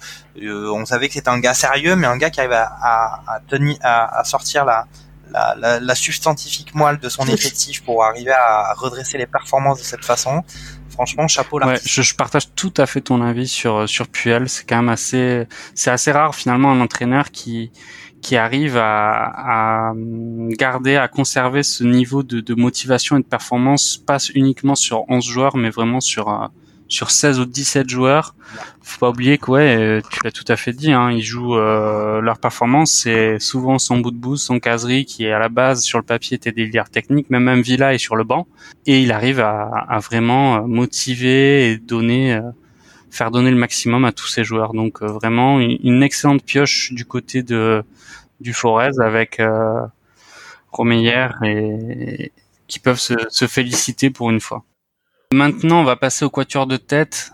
on 0.69 0.85
savait 0.85 1.07
que 1.07 1.13
c'était 1.13 1.29
un 1.29 1.39
gars 1.39 1.53
sérieux, 1.53 1.95
mais 1.95 2.07
un 2.07 2.17
gars 2.17 2.29
qui 2.29 2.41
arrive 2.41 2.51
à, 2.51 2.69
à, 2.81 3.21
à 3.35 3.39
tenir, 3.47 3.77
à, 3.81 4.19
à 4.19 4.23
sortir 4.25 4.65
la, 4.65 4.85
la, 5.31 5.55
la, 5.57 5.79
la, 5.79 5.95
substantifique 5.95 6.75
moelle 6.75 6.99
de 6.99 7.09
son 7.09 7.25
effectif 7.27 7.83
pour 7.83 8.03
arriver 8.03 8.31
à 8.31 8.73
redresser 8.73 9.17
les 9.17 9.27
performances 9.27 9.79
de 9.79 9.83
cette 9.83 10.05
façon. 10.05 10.43
Franchement, 10.89 11.27
chapeau 11.27 11.59
là. 11.59 11.67
Ouais, 11.67 11.79
je, 11.83 12.01
je, 12.01 12.15
partage 12.15 12.53
tout 12.55 12.73
à 12.77 12.85
fait 12.85 13.01
ton 13.01 13.21
avis 13.21 13.47
sur 13.47 13.87
sur 13.87 14.07
Puel. 14.07 14.49
C'est 14.49 14.67
quand 14.67 14.77
même 14.77 14.89
assez, 14.89 15.47
c'est 15.75 15.91
assez 15.91 16.11
rare 16.11 16.35
finalement 16.35 16.71
un 16.71 16.81
entraîneur 16.81 17.31
qui 17.31 17.71
qui 18.21 18.35
arrive 18.35 18.77
à, 18.77 19.89
à, 19.89 19.93
garder, 20.49 20.97
à 20.97 21.07
conserver 21.07 21.63
ce 21.63 21.83
niveau 21.83 22.23
de, 22.23 22.41
de, 22.41 22.53
motivation 22.53 23.17
et 23.17 23.21
de 23.21 23.25
performance, 23.25 23.97
pas 23.97 24.17
uniquement 24.35 24.75
sur 24.75 25.05
11 25.09 25.23
joueurs, 25.25 25.57
mais 25.57 25.69
vraiment 25.69 26.01
sur 26.01 26.29
euh, 26.29 26.47
sur 26.89 27.11
16 27.11 27.39
ou 27.39 27.45
17 27.45 27.89
joueurs. 27.89 28.35
Faut 28.81 28.99
pas 28.99 29.09
oublier 29.09 29.37
que 29.37 29.51
ouais, 29.51 29.77
euh, 29.77 30.01
tu 30.11 30.19
l'as 30.23 30.31
tout 30.31 30.45
à 30.47 30.57
fait 30.57 30.73
dit, 30.73 30.91
hein, 30.91 31.11
ils 31.11 31.21
jouent 31.21 31.55
euh, 31.55 32.19
leur 32.19 32.39
performance, 32.39 32.91
c'est 32.91 33.39
souvent 33.39 33.77
son 33.77 33.99
bout 33.99 34.11
de 34.11 34.17
bout, 34.17 34.35
son 34.35 34.59
caserie 34.59 35.05
qui 35.05 35.25
est 35.25 35.31
à 35.31 35.39
la 35.39 35.49
base 35.49 35.83
sur 35.83 35.99
le 35.99 36.03
papier 36.03 36.35
était 36.35 36.51
des 36.51 36.65
leaders 36.65 36.89
techniques, 36.89 37.29
même 37.29 37.43
même 37.43 37.61
Villa 37.61 37.93
est 37.93 37.99
sur 37.99 38.15
le 38.15 38.23
banc 38.23 38.47
et 38.85 38.99
il 38.99 39.11
arrive 39.11 39.39
à, 39.39 39.69
à 39.87 39.99
vraiment 39.99 40.57
euh, 40.57 40.61
motiver 40.61 41.71
et 41.71 41.77
donner 41.77 42.39
faire 43.11 43.31
donner 43.31 43.51
le 43.51 43.57
maximum 43.57 44.05
à 44.05 44.11
tous 44.11 44.27
ses 44.27 44.43
joueurs. 44.43 44.73
Donc 44.73 45.01
vraiment 45.01 45.59
une, 45.59 46.03
excellente 46.03 46.43
pioche 46.43 46.91
du 46.93 47.05
côté 47.05 47.43
de 47.43 47.83
du 48.39 48.53
Forez 48.53 48.91
avec 49.01 49.39
euh, 49.39 49.81
Romeyer 50.71 51.27
et 51.43 52.31
qui 52.67 52.79
peuvent 52.79 52.99
se, 52.99 53.13
se 53.29 53.47
féliciter 53.47 54.09
pour 54.09 54.29
une 54.29 54.39
fois. 54.39 54.63
Maintenant, 55.31 55.81
on 55.81 55.83
va 55.83 55.95
passer 55.95 56.25
au 56.25 56.31
quatuor 56.31 56.65
de 56.65 56.75
tête. 56.75 57.33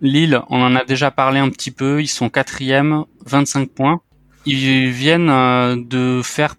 Lille, 0.00 0.40
on 0.50 0.60
en 0.60 0.74
a 0.74 0.84
déjà 0.84 1.12
parlé 1.12 1.38
un 1.38 1.50
petit 1.50 1.70
peu. 1.70 2.02
Ils 2.02 2.08
sont 2.08 2.30
quatrième, 2.30 3.04
25 3.26 3.70
points. 3.70 4.00
Ils 4.44 4.90
viennent 4.90 5.30
euh, 5.30 5.76
de 5.76 6.20
faire 6.20 6.56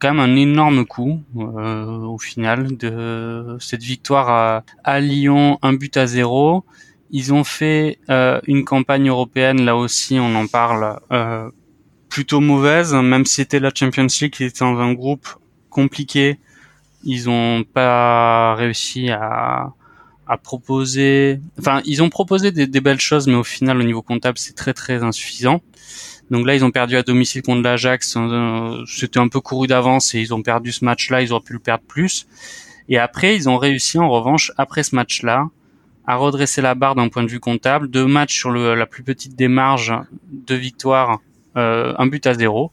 quand 0.00 0.14
même 0.14 0.20
un 0.20 0.34
énorme 0.36 0.86
coup 0.86 1.20
euh, 1.36 1.84
au 1.84 2.16
final 2.16 2.74
de 2.78 3.58
cette 3.60 3.82
victoire 3.82 4.64
à, 4.82 5.00
Lyon, 5.00 5.58
un 5.60 5.74
but 5.74 5.94
à 5.98 6.06
zéro. 6.06 6.64
Ils 7.10 7.34
ont 7.34 7.44
fait 7.44 7.98
euh, 8.08 8.40
une 8.46 8.64
campagne 8.64 9.10
européenne, 9.10 9.60
là 9.60 9.76
aussi 9.76 10.18
on 10.18 10.34
en 10.36 10.46
parle, 10.46 11.00
plutôt 12.08 12.40
mauvaise, 12.40 12.94
même 12.94 13.26
si 13.26 13.34
c'était 13.34 13.60
la 13.60 13.70
Champions 13.74 14.06
League 14.22 14.32
qui 14.32 14.44
était 14.44 14.60
dans 14.60 14.78
un 14.78 14.94
groupe 14.94 15.28
compliqué. 15.68 16.38
Ils 17.04 17.28
ont 17.28 17.64
pas 17.64 18.54
réussi 18.54 19.10
à, 19.10 19.74
à 20.26 20.36
proposer, 20.36 21.40
enfin 21.58 21.82
ils 21.84 22.02
ont 22.02 22.10
proposé 22.10 22.52
des, 22.52 22.80
belles 22.80 23.00
choses, 23.00 23.26
mais 23.26 23.34
au 23.34 23.44
final 23.44 23.78
au 23.78 23.82
niveau 23.82 24.02
comptable 24.02 24.38
c'est 24.38 24.54
très 24.54 24.72
très 24.72 25.02
insuffisant. 25.02 25.60
Donc 26.30 26.46
là 26.46 26.54
ils 26.54 26.64
ont 26.64 26.70
perdu 26.70 26.96
à 26.96 27.02
domicile 27.02 27.42
contre 27.42 27.62
l'Ajax, 27.62 28.14
euh, 28.16 28.84
c'était 28.86 29.18
un 29.18 29.28
peu 29.28 29.40
couru 29.40 29.66
d'avance 29.66 30.14
et 30.14 30.20
ils 30.20 30.32
ont 30.32 30.42
perdu 30.42 30.72
ce 30.72 30.84
match-là, 30.84 31.22
ils 31.22 31.32
auraient 31.32 31.44
pu 31.44 31.52
le 31.52 31.58
perdre 31.58 31.84
plus. 31.86 32.26
Et 32.88 32.98
après 32.98 33.34
ils 33.34 33.48
ont 33.48 33.58
réussi 33.58 33.98
en 33.98 34.08
revanche 34.08 34.52
après 34.56 34.82
ce 34.82 34.94
match-là 34.94 35.48
à 36.06 36.16
redresser 36.16 36.62
la 36.62 36.74
barre 36.74 36.94
d'un 36.94 37.08
point 37.08 37.22
de 37.22 37.28
vue 37.28 37.40
comptable, 37.40 37.88
deux 37.88 38.06
matchs 38.06 38.36
sur 38.36 38.50
le, 38.50 38.74
la 38.74 38.86
plus 38.86 39.02
petite 39.02 39.36
des 39.36 39.48
marges, 39.48 39.94
deux 40.30 40.56
victoires, 40.56 41.20
euh, 41.56 41.94
un 41.98 42.06
but 42.06 42.26
à 42.26 42.34
zéro. 42.34 42.72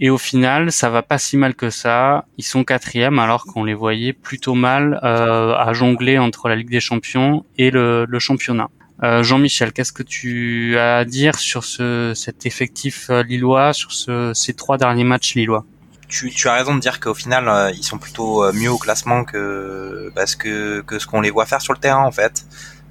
Et 0.00 0.10
au 0.10 0.18
final, 0.18 0.72
ça 0.72 0.90
va 0.90 1.02
pas 1.02 1.18
si 1.18 1.36
mal 1.36 1.54
que 1.54 1.70
ça. 1.70 2.24
Ils 2.36 2.44
sont 2.44 2.64
quatrième 2.64 3.18
alors 3.18 3.44
qu'on 3.44 3.64
les 3.64 3.74
voyait 3.74 4.12
plutôt 4.12 4.54
mal 4.54 5.00
euh, 5.02 5.54
à 5.54 5.72
jongler 5.72 6.18
entre 6.18 6.48
la 6.48 6.56
Ligue 6.56 6.70
des 6.70 6.80
Champions 6.80 7.44
et 7.58 7.70
le, 7.70 8.04
le 8.08 8.18
championnat. 8.18 8.68
Euh, 9.02 9.22
Jean-Michel, 9.22 9.72
qu'est-ce 9.72 9.92
que 9.92 10.02
tu 10.02 10.76
as 10.78 10.98
à 10.98 11.04
dire 11.04 11.38
sur 11.38 11.64
ce, 11.64 12.12
cet 12.14 12.46
effectif 12.46 13.08
euh, 13.10 13.22
lillois, 13.22 13.72
sur 13.72 13.92
ce, 13.92 14.32
ces 14.34 14.54
trois 14.54 14.78
derniers 14.78 15.04
matchs 15.04 15.34
lillois? 15.34 15.64
Tu, 16.08 16.30
tu, 16.30 16.48
as 16.48 16.54
raison 16.54 16.74
de 16.74 16.80
dire 16.80 17.00
qu'au 17.00 17.14
final, 17.14 17.48
euh, 17.48 17.70
ils 17.72 17.82
sont 17.82 17.98
plutôt 17.98 18.52
mieux 18.52 18.70
au 18.70 18.78
classement 18.78 19.24
que 19.24 20.12
parce 20.14 20.36
que, 20.36 20.80
que 20.82 20.98
ce 20.98 21.06
qu'on 21.06 21.20
les 21.20 21.30
voit 21.30 21.46
faire 21.46 21.60
sur 21.60 21.72
le 21.72 21.78
terrain 21.78 22.04
en 22.04 22.12
fait. 22.12 22.44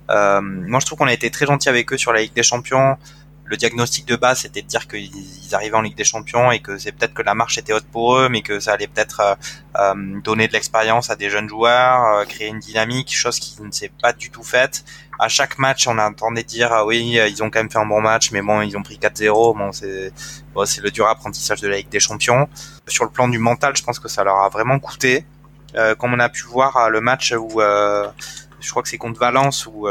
Euh, 0.09 0.41
moi, 0.41 0.79
je 0.79 0.85
trouve 0.85 0.99
qu'on 0.99 1.07
a 1.07 1.13
été 1.13 1.29
très 1.31 1.45
gentil 1.45 1.69
avec 1.69 1.91
eux 1.93 1.97
sur 1.97 2.13
la 2.13 2.21
Ligue 2.21 2.33
des 2.33 2.43
Champions 2.43 2.97
le 3.45 3.57
diagnostic 3.57 4.05
de 4.05 4.15
base 4.15 4.39
c'était 4.41 4.61
de 4.61 4.67
dire 4.67 4.87
qu'ils 4.87 5.53
arrivaient 5.53 5.75
en 5.75 5.81
Ligue 5.81 5.95
des 5.95 6.03
Champions 6.03 6.51
et 6.51 6.59
que 6.59 6.77
c'est 6.77 6.91
peut-être 6.91 7.13
que 7.13 7.21
la 7.21 7.35
marche 7.35 7.57
était 7.57 7.73
haute 7.73 7.85
pour 7.85 8.17
eux, 8.17 8.29
mais 8.29 8.41
que 8.41 8.59
ça 8.59 8.73
allait 8.73 8.87
peut-être 8.87 9.19
euh, 9.19 9.35
euh, 9.77 10.21
donner 10.21 10.47
de 10.47 10.53
l'expérience 10.53 11.09
à 11.09 11.15
des 11.15 11.29
jeunes 11.29 11.49
joueurs, 11.49 12.05
euh, 12.05 12.25
créer 12.25 12.47
une 12.47 12.59
dynamique, 12.59 13.13
chose 13.13 13.39
qui 13.39 13.61
ne 13.61 13.71
s'est 13.71 13.91
pas 14.01 14.13
du 14.13 14.29
tout 14.29 14.43
faite. 14.43 14.83
À 15.19 15.27
chaque 15.27 15.57
match, 15.59 15.87
on 15.87 15.97
entendait 15.97 16.43
dire 16.43 16.71
ah 16.71 16.85
oui, 16.85 17.19
ils 17.29 17.43
ont 17.43 17.49
quand 17.49 17.59
même 17.59 17.69
fait 17.69 17.77
un 17.77 17.85
bon 17.85 18.01
match, 18.01 18.31
mais 18.31 18.41
bon, 18.41 18.61
ils 18.61 18.75
ont 18.77 18.83
pris 18.83 18.97
4-0. 18.97 19.57
Bon, 19.57 19.71
c'est 19.71 20.11
bon, 20.53 20.65
c'est 20.65 20.81
le 20.81 20.91
dur 20.91 21.07
apprentissage 21.07 21.61
de 21.61 21.67
la 21.67 21.77
Ligue 21.77 21.89
des 21.89 21.99
Champions. 21.99 22.49
Sur 22.87 23.03
le 23.03 23.11
plan 23.11 23.27
du 23.27 23.37
mental, 23.37 23.75
je 23.75 23.83
pense 23.83 23.99
que 23.99 24.07
ça 24.07 24.23
leur 24.23 24.37
a 24.37 24.49
vraiment 24.49 24.79
coûté. 24.79 25.25
comme 25.99 26.13
on 26.13 26.19
a 26.19 26.29
pu 26.29 26.43
voir 26.43 26.89
le 26.89 27.01
match 27.01 27.33
où 27.33 27.59
je 27.59 28.69
crois 28.69 28.81
que 28.83 28.89
c'est 28.89 28.97
contre 28.97 29.19
Valence 29.19 29.67
où 29.67 29.87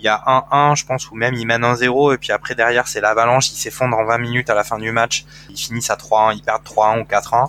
il 0.00 0.04
y 0.04 0.08
a 0.08 0.22
1-1, 0.50 0.76
je 0.76 0.86
pense, 0.86 1.10
ou 1.10 1.14
même 1.14 1.34
ils 1.34 1.46
mènent 1.46 1.62
1-0, 1.62 2.14
et 2.14 2.18
puis 2.18 2.32
après 2.32 2.54
derrière 2.54 2.88
c'est 2.88 3.02
l'avalanche, 3.02 3.50
ils 3.50 3.56
s'effondrent 3.56 3.98
en 3.98 4.06
20 4.06 4.18
minutes 4.18 4.50
à 4.50 4.54
la 4.54 4.64
fin 4.64 4.78
du 4.78 4.90
match, 4.92 5.26
ils 5.50 5.58
finissent 5.58 5.90
à 5.90 5.96
3-1, 5.96 6.34
ils 6.36 6.42
perdent 6.42 6.64
3-1 6.64 7.00
ou 7.00 7.04
4-1. 7.04 7.48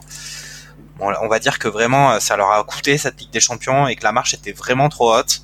Bon, 0.97 1.13
on 1.21 1.27
va 1.29 1.39
dire 1.39 1.57
que 1.59 1.69
vraiment 1.69 2.19
ça 2.19 2.35
leur 2.35 2.51
a 2.51 2.63
coûté 2.63 2.97
cette 2.97 3.19
Ligue 3.19 3.31
des 3.31 3.39
Champions 3.39 3.87
et 3.87 3.95
que 3.95 4.03
la 4.03 4.11
marche 4.11 4.33
était 4.33 4.51
vraiment 4.51 4.89
trop 4.89 5.15
haute. 5.15 5.41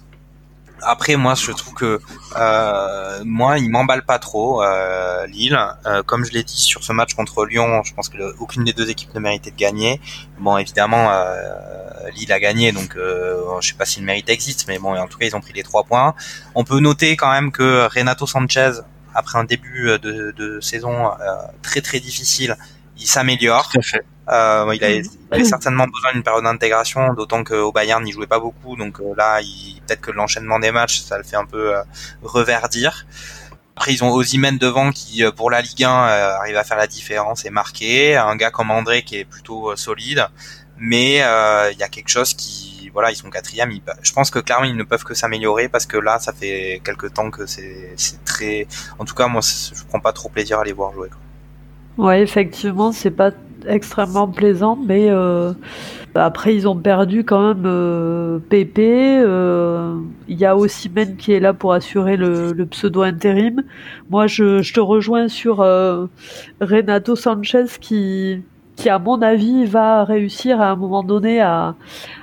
Après, 0.83 1.15
moi, 1.15 1.33
je 1.35 1.51
trouve 1.51 1.73
que 1.73 1.99
euh, 2.35 3.21
moi, 3.25 3.57
il 3.57 3.69
m'emballe 3.69 4.03
pas 4.03 4.19
trop 4.19 4.63
euh, 4.63 5.25
Lille. 5.27 5.57
Euh, 5.85 6.03
comme 6.03 6.23
je 6.23 6.31
l'ai 6.31 6.43
dit 6.43 6.61
sur 6.61 6.83
ce 6.83 6.93
match 6.93 7.13
contre 7.13 7.45
Lyon, 7.45 7.81
je 7.83 7.93
pense 7.93 8.09
que 8.09 8.17
aucune 8.39 8.63
des 8.63 8.73
deux 8.73 8.89
équipes 8.89 9.13
ne 9.15 9.19
méritait 9.19 9.51
de 9.51 9.55
gagner. 9.57 9.99
Bon, 10.39 10.57
évidemment, 10.57 11.09
euh, 11.09 12.09
Lille 12.15 12.31
a 12.31 12.39
gagné, 12.39 12.71
donc 12.71 12.95
euh, 12.95 13.59
je 13.59 13.69
sais 13.69 13.73
pas 13.73 13.85
si 13.85 13.99
le 13.99 14.05
mérite 14.05 14.29
existe, 14.29 14.67
mais 14.67 14.77
bon, 14.79 14.95
en 14.95 15.07
tout 15.07 15.17
cas, 15.17 15.25
ils 15.25 15.35
ont 15.35 15.41
pris 15.41 15.53
les 15.53 15.63
trois 15.63 15.83
points. 15.83 16.13
On 16.55 16.63
peut 16.63 16.79
noter 16.79 17.17
quand 17.17 17.31
même 17.31 17.51
que 17.51 17.87
Renato 17.93 18.27
Sanchez, 18.27 18.71
après 19.15 19.39
un 19.39 19.45
début 19.45 19.97
de, 20.01 20.31
de 20.31 20.59
saison 20.61 21.11
très 21.63 21.81
très 21.81 21.99
difficile, 21.99 22.55
il 22.99 23.07
s'améliore. 23.07 23.71
Euh, 24.29 24.73
il, 24.75 24.83
avait, 24.83 25.03
il 25.37 25.45
certainement 25.45 25.85
besoin 25.87 26.11
d'une 26.13 26.23
période 26.23 26.43
d'intégration, 26.43 27.13
d'autant 27.13 27.43
qu'au 27.43 27.71
Bayern 27.71 28.05
il 28.05 28.11
jouait 28.11 28.27
pas 28.27 28.39
beaucoup, 28.39 28.75
donc 28.75 28.99
euh, 28.99 29.13
là 29.15 29.39
peut-être 29.85 30.01
que 30.01 30.11
l'enchaînement 30.11 30.59
des 30.59 30.71
matchs 30.71 30.99
ça 31.01 31.17
le 31.17 31.23
fait 31.23 31.37
un 31.37 31.45
peu 31.45 31.75
euh, 31.75 31.83
reverdir. 32.23 33.05
Après 33.75 33.93
ils 33.93 34.03
ont 34.03 34.11
Osimhen 34.11 34.57
devant 34.57 34.91
qui 34.91 35.23
euh, 35.23 35.31
pour 35.31 35.49
la 35.49 35.61
Ligue 35.61 35.83
1 35.83 35.89
arrive 35.89 36.57
à 36.57 36.63
faire 36.63 36.77
la 36.77 36.87
différence 36.87 37.45
et 37.45 37.49
marquer, 37.49 38.17
un 38.17 38.35
gars 38.35 38.51
comme 38.51 38.71
André 38.71 39.03
qui 39.03 39.17
est 39.17 39.25
plutôt 39.25 39.75
solide, 39.75 40.27
mais 40.77 41.15
il 41.17 41.77
y 41.79 41.83
a 41.83 41.89
quelque 41.89 42.09
chose 42.09 42.33
qui 42.33 42.89
voilà 42.91 43.11
ils 43.11 43.15
sont 43.15 43.29
quatrième, 43.29 43.71
je 44.01 44.11
pense 44.11 44.29
que 44.29 44.39
clairement 44.39 44.65
ils 44.65 44.75
ne 44.75 44.83
peuvent 44.83 45.03
que 45.03 45.13
s'améliorer 45.13 45.69
parce 45.69 45.85
que 45.85 45.97
là 45.97 46.19
ça 46.19 46.33
fait 46.33 46.81
quelque 46.83 47.07
temps 47.07 47.29
que 47.29 47.45
c'est 47.45 47.95
très, 48.25 48.67
en 48.97 49.05
tout 49.05 49.13
cas 49.15 49.27
moi 49.27 49.41
je 49.41 49.83
prends 49.87 49.99
pas 49.99 50.13
trop 50.13 50.29
plaisir 50.29 50.59
à 50.59 50.65
les 50.65 50.73
voir 50.73 50.93
jouer. 50.93 51.09
Ouais 51.97 52.21
effectivement 52.21 52.91
c'est 52.91 53.11
pas 53.11 53.31
extrêmement 53.67 54.27
plaisant, 54.27 54.77
mais 54.85 55.07
euh, 55.09 55.53
après 56.15 56.55
ils 56.55 56.67
ont 56.67 56.75
perdu 56.75 57.23
quand 57.23 57.53
même 57.53 57.63
euh, 57.65 58.39
Pépé. 58.39 59.19
Euh, 59.19 59.95
il 60.27 60.37
y 60.37 60.45
a 60.45 60.55
aussi 60.55 60.89
Ben 60.89 61.15
qui 61.15 61.33
est 61.33 61.39
là 61.39 61.53
pour 61.53 61.73
assurer 61.73 62.17
le, 62.17 62.53
pseudo 62.69 63.01
intérim. 63.01 63.63
Moi, 64.09 64.27
je, 64.27 64.73
te 64.73 64.79
rejoins 64.79 65.27
sur 65.27 65.57
Renato 66.61 67.15
Sanchez 67.15 67.65
qui, 67.79 68.41
qui, 68.75 68.89
à 68.89 68.99
mon 68.99 69.21
avis, 69.21 69.65
va 69.65 70.03
réussir 70.03 70.61
à 70.61 70.71
un 70.71 70.75
moment 70.75 71.03
donné 71.03 71.41
à, 71.41 71.75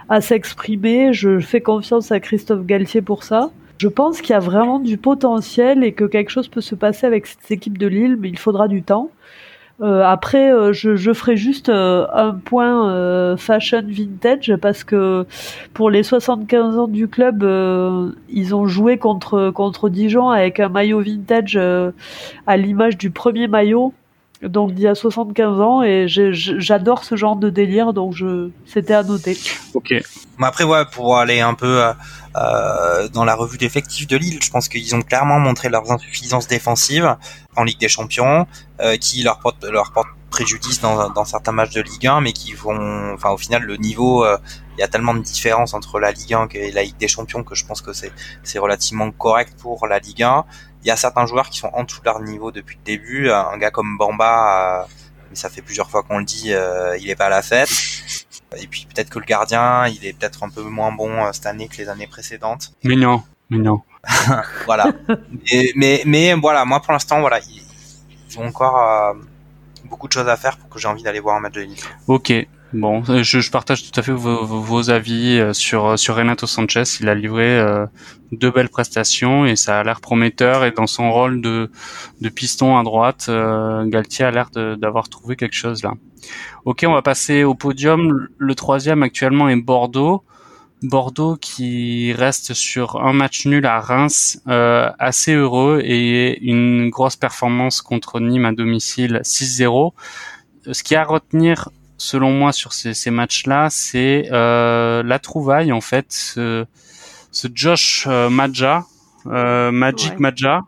à 0.08 0.20
s'exprimer. 0.20 1.12
Je 1.12 1.40
fais 1.40 1.60
confiance 1.60 2.12
à 2.12 2.20
Christophe 2.20 2.66
Galtier 2.66 3.02
pour 3.02 3.24
ça. 3.24 3.50
Je 3.78 3.88
pense 3.88 4.20
qu'il 4.20 4.30
y 4.30 4.34
a 4.34 4.40
vraiment 4.40 4.78
du 4.78 4.96
potentiel 4.98 5.82
et 5.82 5.92
que 5.92 6.04
quelque 6.04 6.30
chose 6.30 6.48
peut 6.48 6.60
se 6.60 6.74
passer 6.74 7.06
avec 7.06 7.26
cette 7.26 7.50
équipe 7.50 7.76
de 7.76 7.86
Lille, 7.86 8.16
mais 8.18 8.28
il 8.28 8.38
faudra 8.38 8.68
du 8.68 8.82
temps. 8.82 9.10
Euh, 9.80 10.04
après, 10.04 10.52
euh, 10.52 10.72
je, 10.72 10.94
je, 10.94 11.12
ferai 11.12 11.36
juste 11.36 11.68
euh, 11.68 12.06
un 12.12 12.32
point 12.32 13.36
fashion 13.36 13.82
vintage 13.86 14.54
parce 14.60 14.84
que 14.84 15.26
pour 15.72 15.90
les 15.90 16.04
75 16.04 16.78
ans 16.78 16.86
du 16.86 17.08
club, 17.08 17.42
ils 18.28 18.54
ont 18.54 18.66
joué 18.66 18.98
contre 18.98 19.50
contre 19.50 19.88
Dijon 19.88 20.30
avec 20.30 20.60
un 20.60 20.68
maillot 20.68 21.00
vintage 21.00 21.58
à 22.46 22.56
l'image 22.56 22.96
du 22.98 23.10
premier 23.10 23.48
maillot 23.48 23.92
donc 24.42 24.74
d'il 24.74 24.84
y 24.84 24.88
a 24.88 24.94
75 24.94 25.60
ans 25.60 25.82
et 25.82 26.06
j'adore 26.08 27.04
ce 27.04 27.16
genre 27.16 27.36
de 27.36 27.50
délire 27.50 27.92
donc 27.92 28.16
c'était 28.66 28.94
à 28.94 29.02
noter. 29.02 29.38
Ok. 29.74 29.94
après 30.40 30.64
ouais 30.64 30.84
pour 30.92 31.16
aller 31.16 31.40
un 31.40 31.54
peu 31.54 31.82
euh, 32.36 33.08
dans 33.10 33.24
la 33.24 33.36
revue 33.36 33.58
d'effectifs 33.58 34.08
de 34.08 34.16
Lille, 34.16 34.40
je 34.42 34.50
pense 34.50 34.68
qu'ils 34.68 34.94
ont 34.94 35.02
clairement 35.02 35.38
montré 35.38 35.68
leurs 35.68 35.90
insuffisances 35.92 36.48
défensives 36.48 37.16
en 37.56 37.62
Ligue 37.62 37.78
des 37.78 37.88
Champions, 37.88 38.46
euh, 38.80 38.96
qui 38.96 39.22
leur 39.22 39.38
portent 39.38 39.64
préjudice 40.30 40.80
dans, 40.80 41.24
certains 41.24 41.52
matchs 41.52 41.74
de 41.74 41.80
Ligue 41.80 42.08
1, 42.08 42.20
mais 42.20 42.32
qui 42.32 42.54
vont, 42.54 43.14
enfin 43.14 43.30
au 43.30 43.38
final 43.38 43.62
le 43.62 43.76
niveau, 43.76 44.24
euh, 44.24 44.36
il 44.76 44.80
y 44.80 44.82
a 44.82 44.88
tellement 44.88 45.14
de 45.14 45.20
différence 45.20 45.74
entre 45.74 46.00
la 46.00 46.10
Ligue 46.10 46.34
1 46.34 46.48
et 46.54 46.72
la 46.72 46.82
Ligue 46.82 46.96
des 46.96 47.06
Champions 47.06 47.44
que 47.44 47.54
je 47.54 47.64
pense 47.64 47.80
que 47.80 47.92
c'est 47.92 48.58
relativement 48.58 49.12
correct 49.12 49.54
pour 49.60 49.86
la 49.86 50.00
Ligue 50.00 50.24
1 50.24 50.44
il 50.84 50.88
y 50.88 50.90
a 50.90 50.96
certains 50.96 51.24
joueurs 51.24 51.48
qui 51.48 51.58
sont 51.58 51.70
en 51.72 51.84
dessous 51.84 52.00
de 52.00 52.04
leur 52.04 52.20
niveau 52.20 52.52
depuis 52.52 52.76
le 52.76 52.84
début. 52.84 53.30
Un 53.30 53.56
gars 53.56 53.70
comme 53.70 53.96
Bamba, 53.96 54.82
euh, 54.82 54.86
mais 55.30 55.36
ça 55.36 55.48
fait 55.48 55.62
plusieurs 55.62 55.90
fois 55.90 56.02
qu'on 56.02 56.18
le 56.18 56.24
dit, 56.24 56.52
euh, 56.52 56.96
il 56.98 57.08
est 57.08 57.16
pas 57.16 57.26
à 57.26 57.30
la 57.30 57.42
fête. 57.42 57.70
Et 58.58 58.66
puis 58.66 58.86
peut-être 58.92 59.08
que 59.08 59.18
le 59.18 59.24
gardien, 59.24 59.86
il 59.88 60.04
est 60.04 60.12
peut-être 60.12 60.44
un 60.44 60.50
peu 60.50 60.62
moins 60.62 60.92
bon 60.92 61.24
euh, 61.24 61.32
cette 61.32 61.46
année 61.46 61.68
que 61.68 61.78
les 61.78 61.88
années 61.88 62.06
précédentes. 62.06 62.72
Mais 62.84 62.96
non, 62.96 63.22
mais 63.48 63.58
non. 63.58 63.80
voilà. 64.66 64.92
mais, 65.50 65.72
mais, 65.74 66.02
mais 66.04 66.34
voilà, 66.34 66.66
moi 66.66 66.80
pour 66.80 66.92
l'instant, 66.92 67.20
voilà, 67.20 67.40
ils, 67.40 68.38
ont 68.38 68.46
encore 68.46 69.14
beaucoup 69.84 70.08
de 70.08 70.12
choses 70.12 70.28
à 70.28 70.36
faire 70.36 70.58
pour 70.58 70.68
que 70.68 70.78
j'ai 70.78 70.88
envie 70.88 71.04
d'aller 71.04 71.20
voir 71.20 71.36
un 71.36 71.40
match 71.40 71.52
de 71.52 71.60
Ligue. 71.62 71.80
Ok. 72.08 72.32
Bon, 72.74 73.04
je, 73.04 73.38
je, 73.38 73.50
partage 73.52 73.88
tout 73.88 74.00
à 74.00 74.02
fait 74.02 74.10
vos, 74.10 74.44
vos, 74.44 74.90
avis 74.90 75.38
euh, 75.38 75.52
sur 75.52 75.96
sur 75.96 76.16
Renato 76.16 76.48
Sanchez. 76.48 76.82
Il 76.98 77.08
a 77.08 77.14
livré 77.14 77.56
euh, 77.56 77.86
deux 78.32 78.50
belles 78.50 78.68
prestations 78.68 79.46
et 79.46 79.54
ça 79.54 79.78
a 79.78 79.84
l'air 79.84 80.00
prometteur. 80.00 80.64
Et 80.64 80.72
dans 80.72 80.88
son 80.88 81.12
rôle 81.12 81.40
de 81.40 81.70
de 82.20 82.28
piston 82.28 82.76
à 82.76 82.82
droite, 82.82 83.26
euh, 83.28 83.84
Galtier 83.86 84.24
a 84.24 84.32
l'air 84.32 84.50
d'avoir 84.50 85.08
trouvé 85.08 85.36
quelque 85.36 85.54
chose 85.54 85.84
là. 85.84 85.92
Ok, 86.64 86.84
on 86.84 86.92
va 86.92 87.02
passer 87.02 87.44
au 87.44 87.54
podium. 87.54 88.28
Le 88.38 88.54
troisième 88.56 89.04
actuellement 89.04 89.48
est 89.48 89.56
Bordeaux. 89.56 90.24
Bordeaux 90.82 91.36
qui 91.36 92.12
reste 92.12 92.54
sur 92.54 93.00
un 93.00 93.12
match 93.12 93.46
nul 93.46 93.66
à 93.66 93.78
Reims, 93.78 94.42
euh, 94.48 94.90
assez 94.98 95.32
heureux 95.32 95.80
et 95.84 96.42
une 96.42 96.90
grosse 96.90 97.14
performance 97.14 97.82
contre 97.82 98.18
Nîmes 98.18 98.46
à 98.46 98.52
domicile 98.52 99.20
6-0. 99.22 99.92
Ce 100.72 100.82
qui 100.82 100.96
a 100.96 101.02
à 101.02 101.04
retenir 101.04 101.68
selon 101.96 102.32
moi 102.32 102.52
sur 102.52 102.72
ces, 102.72 102.94
ces 102.94 103.10
matchs-là, 103.10 103.68
c'est 103.70 104.28
euh, 104.32 105.02
la 105.02 105.18
trouvaille 105.18 105.72
en 105.72 105.80
fait, 105.80 106.06
ce, 106.08 106.66
ce 107.30 107.48
Josh 107.54 108.06
euh, 108.08 108.28
Maja, 108.30 108.84
euh, 109.26 109.70
Magic 109.70 110.18
Maja 110.18 110.62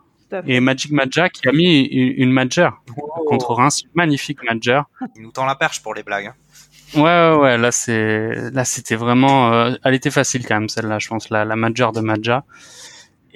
et 0.45 0.59
Magic 0.59 0.91
Maja 0.91 1.29
qui 1.29 1.47
a 1.47 1.51
mis 1.51 1.83
une, 1.83 2.23
une 2.23 2.31
Major 2.31 2.81
contre 3.27 3.53
Reims, 3.53 3.83
magnifique 3.93 4.39
Major. 4.43 4.85
Il 5.15 5.21
nous 5.21 5.31
tend 5.31 5.45
la 5.45 5.55
perche 5.55 5.81
pour 5.81 5.93
les 5.93 6.03
blagues. 6.03 6.27
Hein. 6.27 6.35
Ouais, 6.95 7.01
ouais, 7.01 7.37
ouais, 7.41 7.57
là 7.57 7.71
c'est, 7.71 8.51
là 8.51 8.63
c'était 8.63 8.95
vraiment, 8.95 9.53
euh, 9.53 9.75
elle 9.83 9.93
était 9.93 10.11
facile 10.11 10.45
quand 10.45 10.55
même 10.55 10.69
celle-là, 10.69 10.99
je 10.99 11.07
pense, 11.09 11.29
la, 11.29 11.43
la 11.45 11.55
Major 11.55 11.91
de 11.91 12.01
Maja. 12.01 12.43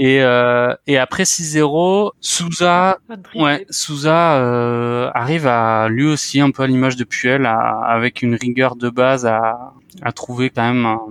Et, 0.03 0.23
euh, 0.23 0.73
et 0.87 0.97
après 0.97 1.25
6-0, 1.25 2.13
Souza, 2.21 2.97
ouais, 3.35 3.67
Souza 3.69 4.37
euh, 4.37 5.11
arrive 5.13 5.45
à 5.45 5.89
lui 5.89 6.07
aussi 6.07 6.41
un 6.41 6.49
peu 6.49 6.63
à 6.63 6.67
l'image 6.67 6.95
de 6.95 7.03
Puel, 7.03 7.45
avec 7.45 8.23
une 8.23 8.33
rigueur 8.33 8.75
de 8.75 8.89
base 8.89 9.27
à, 9.27 9.73
à 10.01 10.11
trouver 10.11 10.49
quand 10.49 10.63
même 10.63 10.87
un, 10.87 11.01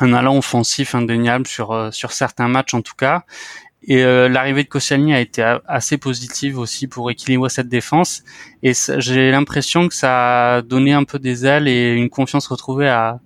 un 0.00 0.12
allant 0.12 0.36
offensif 0.36 0.96
indéniable 0.96 1.46
sur 1.46 1.70
euh, 1.70 1.92
sur 1.92 2.10
certains 2.10 2.48
matchs 2.48 2.74
en 2.74 2.82
tout 2.82 2.96
cas. 2.96 3.22
Et 3.84 4.04
euh, 4.04 4.28
l'arrivée 4.28 4.64
de 4.64 4.68
Koscielny 4.68 5.14
a 5.14 5.20
été 5.20 5.42
assez 5.66 5.96
positive 5.96 6.58
aussi 6.58 6.86
pour 6.86 7.10
équilibrer 7.10 7.48
cette 7.48 7.68
défense. 7.68 8.22
Et 8.62 8.72
j'ai 8.98 9.30
l'impression 9.30 9.88
que 9.88 9.94
ça 9.94 10.56
a 10.56 10.62
donné 10.62 10.92
un 10.92 11.04
peu 11.04 11.18
des 11.18 11.46
ailes 11.46 11.66
et 11.66 11.94
une 11.94 12.10
confiance 12.10 12.46
retrouvée 12.46 12.88
à, 12.88 13.20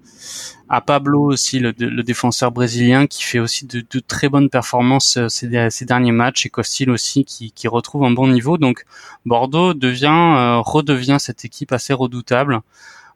à 0.69 0.81
Pablo 0.81 1.23
aussi, 1.25 1.59
le, 1.59 1.75
le 1.79 2.03
défenseur 2.03 2.51
brésilien, 2.51 3.07
qui 3.07 3.23
fait 3.23 3.39
aussi 3.39 3.67
de, 3.67 3.85
de 3.89 4.01
très 4.01 4.29
bonnes 4.29 4.49
performances 4.49 5.17
euh, 5.17 5.29
ces, 5.29 5.71
ces, 5.71 5.85
derniers 5.85 6.13
matchs, 6.13 6.47
et 6.47 6.51
Costil 6.51 6.91
aussi, 6.91 7.25
qui, 7.25 7.53
qui, 7.53 7.69
retrouve 7.69 8.05
un 8.05 8.11
bon 8.11 8.29
niveau. 8.29 8.57
Donc 8.57 8.85
Bordeaux 9.27 9.75
devient, 9.75 10.07
euh, 10.07 10.61
redevient 10.61 11.19
cette 11.19 11.45
équipe 11.45 11.73
assez 11.73 11.93
redoutable 11.93 12.61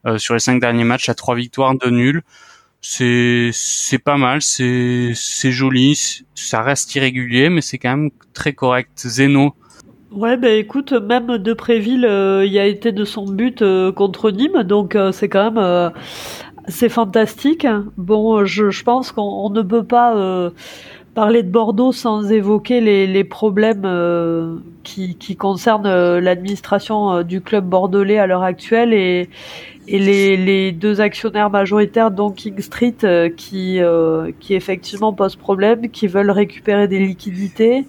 euh, 0.07 0.19
sur 0.19 0.35
les 0.35 0.41
cinq 0.41 0.61
derniers 0.61 0.85
matchs 0.85 1.09
à 1.09 1.15
trois 1.15 1.35
victoires, 1.35 1.75
deux 1.75 1.91
nuls 1.91 2.23
c'est 2.81 3.51
c'est 3.53 3.99
pas 3.99 4.17
mal, 4.17 4.41
c'est 4.43 5.13
c'est 5.15 5.51
joli, 5.51 6.23
ça 6.35 6.63
reste 6.63 6.95
irrégulier, 6.95 7.49
mais 7.49 7.61
c'est 7.61 7.79
quand 7.79 7.97
même 7.97 8.11
très 8.33 8.53
correct. 8.53 8.91
Zeno. 8.97 9.55
Ouais, 10.11 10.39
ben 10.39 10.57
écoute, 10.57 10.93
même 10.93 11.37
de 11.39 11.53
Préville, 11.53 12.07
euh, 12.07 12.45
il 12.47 12.59
a 12.59 12.67
été 12.67 12.93
de 12.93 13.05
son 13.05 13.27
but 13.27 13.61
euh, 13.61 13.93
contre 13.93 14.31
Nîmes, 14.31 14.63
donc 14.63 14.97
euh, 14.97 15.13
c'est 15.13 15.29
quand 15.29 15.51
même 15.51 15.93
c'est 16.69 16.89
fantastique. 16.89 17.67
Bon, 17.97 18.45
je, 18.45 18.71
je 18.71 18.85
pense 18.85 19.13
qu'on 19.13 19.51
ne 19.51 19.63
peut 19.63 19.85
pas 19.85 20.51
parler 21.19 21.43
de 21.43 21.51
Bordeaux 21.51 21.91
sans 21.91 22.31
évoquer 22.31 22.81
les, 22.81 23.09
les 23.09 23.25
problèmes 23.25 23.83
qui, 24.85 25.17
qui 25.17 25.35
concernent 25.35 26.19
l'administration 26.19 27.23
du 27.25 27.41
club 27.41 27.65
bordelais 27.65 28.19
à 28.19 28.29
l'heure 28.29 28.45
actuelle 28.45 28.93
et 28.93 29.29
et 29.89 29.99
les, 29.99 30.37
les, 30.37 30.73
deux 30.73 31.01
actionnaires 31.01 31.51
majoritaires, 31.51 32.11
dont 32.11 32.31
King 32.31 32.61
Street, 32.61 32.95
euh, 33.05 33.31
qui, 33.35 33.81
euh, 33.81 34.31
qui 34.39 34.55
effectivement 34.55 35.13
posent 35.15 35.37
problème, 35.37 35.89
qui 35.91 36.07
veulent 36.07 36.31
récupérer 36.31 36.89
des 36.89 36.99
liquidités. 36.99 37.87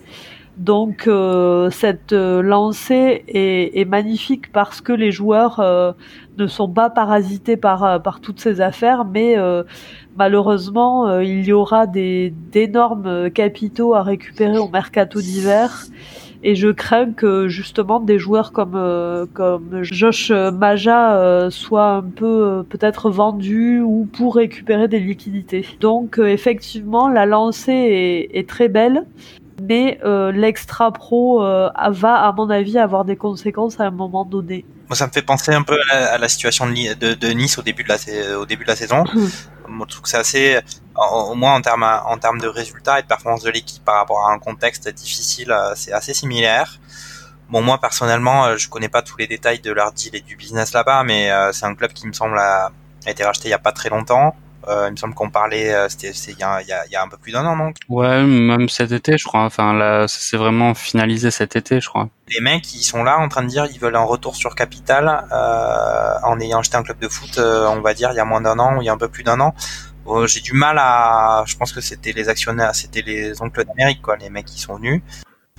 Donc 0.58 1.08
euh, 1.08 1.70
cette 1.70 2.12
lancée 2.12 3.24
est, 3.28 3.80
est, 3.80 3.86
magnifique 3.86 4.52
parce 4.52 4.82
que 4.82 4.92
les 4.92 5.12
joueurs 5.12 5.62
ne 6.42 6.48
sont 6.48 6.70
pas 6.70 6.90
parasités 6.90 7.58
par, 7.58 8.02
par 8.02 8.20
toutes 8.20 8.40
ces 8.40 8.62
affaires, 8.62 9.06
mais 9.06 9.36
malheureusement 10.18 11.20
il 11.20 11.46
y 11.46 11.54
aura 11.54 11.88
des 11.88 12.34
d'énormes 12.52 13.30
capitaux 13.32 13.94
à 13.94 14.04
récupérer 14.04 14.58
au 14.58 14.70
mercato 14.70 15.22
d'hiver 15.22 15.88
et 16.42 16.56
je 16.56 16.70
crains 16.70 17.12
que 17.12 17.48
justement 17.48 18.00
des 18.00 18.18
joueurs 18.18 18.52
comme 18.52 18.76
euh, 18.76 19.26
comme 19.34 19.84
Josh 19.84 20.32
Maja 20.32 21.18
euh, 21.18 21.50
soient 21.50 21.96
un 21.96 22.04
peu 22.04 22.26
euh, 22.26 22.64
peut-être 22.64 23.10
vendus 23.10 23.82
ou 23.82 24.08
pour 24.12 24.36
récupérer 24.36 24.88
des 24.88 25.00
liquidités. 25.00 25.66
Donc 25.82 26.20
effectivement, 26.20 27.10
la 27.10 27.26
lancée 27.26 28.30
est 28.32 28.48
très 28.48 28.70
belle, 28.70 29.06
mais 29.62 30.00
l'extra 30.34 30.92
pro 30.92 31.40
va 31.40 32.16
à 32.16 32.32
mon 32.32 32.50
avis 32.50 32.78
avoir 32.78 33.06
des 33.06 33.16
conséquences 33.16 33.80
à 33.80 33.86
un 33.86 33.92
moment 33.92 34.26
donné. 34.26 34.66
Moi, 34.88 34.96
ça 34.96 35.06
me 35.06 35.12
fait 35.12 35.22
penser 35.22 35.54
un 35.54 35.62
peu 35.62 35.78
à 35.92 36.18
la, 36.18 36.28
situation 36.28 36.68
de, 36.68 37.14
de, 37.14 37.28
Nice 37.30 37.58
au 37.60 37.62
début 37.62 37.84
de 37.84 37.90
la, 37.90 38.40
au 38.40 38.46
début 38.46 38.64
de 38.64 38.70
la 38.70 38.76
saison. 38.76 39.04
Moi, 39.68 39.86
je 39.88 39.94
trouve 39.94 40.02
que 40.02 40.10
c'est 40.10 40.18
assez, 40.18 40.60
au 41.00 41.36
moins 41.36 41.56
en 41.56 41.62
termes, 41.62 41.84
en 41.84 42.18
termes 42.18 42.40
de 42.40 42.48
résultats 42.48 43.00
et 43.00 43.04
de 43.04 43.08
performance 43.08 43.44
de 43.44 43.50
l'équipe 43.50 43.84
par 43.84 43.96
rapport 43.96 44.28
à 44.28 44.34
un 44.34 44.40
contexte 44.40 44.90
difficile, 44.90 45.52
euh, 45.52 45.74
c'est 45.76 45.94
assez 45.94 46.14
similaire. 46.14 46.80
Bon, 47.50 47.62
moi 47.62 47.80
personnellement, 47.80 48.46
euh, 48.46 48.58
je 48.58 48.70
connais 48.70 48.90
pas 48.90 49.02
tous 49.02 49.18
les 49.18 49.28
détails 49.28 49.60
de 49.60 49.72
leur 49.72 49.92
deal 49.92 50.16
et 50.16 50.22
du 50.22 50.36
business 50.36 50.74
là-bas, 50.74 51.04
mais 51.04 51.32
euh, 51.32 51.52
c'est 51.52 51.66
un 51.66 51.74
club 51.74 51.94
qui 51.94 52.08
me 52.08 52.14
semble 52.14 52.38
a, 52.38 52.72
a 53.06 53.10
été 53.10 53.24
racheté 53.24 53.48
il 53.48 53.52
y 53.52 53.56
a 53.56 53.60
pas 53.60 53.72
très 53.72 53.90
longtemps. 53.90 54.36
Euh, 54.70 54.88
il 54.88 54.92
me 54.92 54.98
semble 54.98 55.16
qu'on 55.16 55.32
parlait, 55.32 55.74
euh, 55.74 55.90
c'était 55.90 56.12
il 56.12 56.38
y 56.38 56.44
a, 56.44 56.62
y, 56.62 56.72
a, 56.72 56.86
y 56.88 56.96
a, 56.96 57.02
un 57.02 57.08
peu 57.08 57.18
plus 57.18 57.32
d'un 57.32 57.46
an, 57.46 57.56
non? 57.56 57.74
Ouais, 57.90 58.24
même 58.24 58.70
cet 58.70 58.92
été, 58.92 59.18
je 59.18 59.24
crois. 59.24 59.42
Enfin, 59.42 59.74
là, 59.74 60.08
c'est 60.08 60.38
vraiment 60.38 60.76
finalisé 60.76 61.32
cet 61.32 61.56
été, 61.56 61.82
je 61.82 61.90
crois. 61.90 62.10
Les 62.28 62.40
mecs, 62.40 62.72
ils 62.76 62.84
sont 62.84 63.04
là 63.04 63.18
en 63.18 63.28
train 63.30 63.42
de 63.42 63.48
dire 63.48 63.68
ils 63.72 63.80
veulent 63.80 63.96
un 63.96 64.04
retour 64.04 64.36
sur 64.36 64.54
capital 64.54 65.26
euh, 65.32 66.14
en 66.24 66.40
ayant 66.40 66.60
acheté 66.60 66.78
un 66.78 66.84
club 66.84 67.00
de 67.00 67.08
foot, 67.08 67.38
euh, 67.40 67.68
on 67.68 67.82
va 67.82 67.94
dire, 67.94 68.12
il 68.12 68.16
y 68.16 68.20
a 68.20 68.26
moins 68.26 68.42
d'un 68.42 68.60
an 68.60 68.78
ou 68.78 68.82
il 68.82 68.86
y 68.86 68.90
a 68.90 68.94
un 68.94 68.98
peu 68.98 69.10
plus 69.10 69.24
d'un 69.24 69.40
an. 69.40 69.56
J'ai 70.26 70.40
du 70.40 70.54
mal 70.54 70.78
à, 70.80 71.44
je 71.46 71.56
pense 71.56 71.72
que 71.72 71.82
c'était 71.82 72.14
les 72.14 72.30
actionnaires, 72.30 72.74
c'était 72.74 73.04
les 73.04 73.42
oncles 73.44 73.64
d'Amérique, 73.66 74.02
quoi, 74.02 74.18
les 74.18 74.32
mecs 74.32 74.46
qui 74.46 74.60
sont 74.60 74.76
venus 74.76 75.04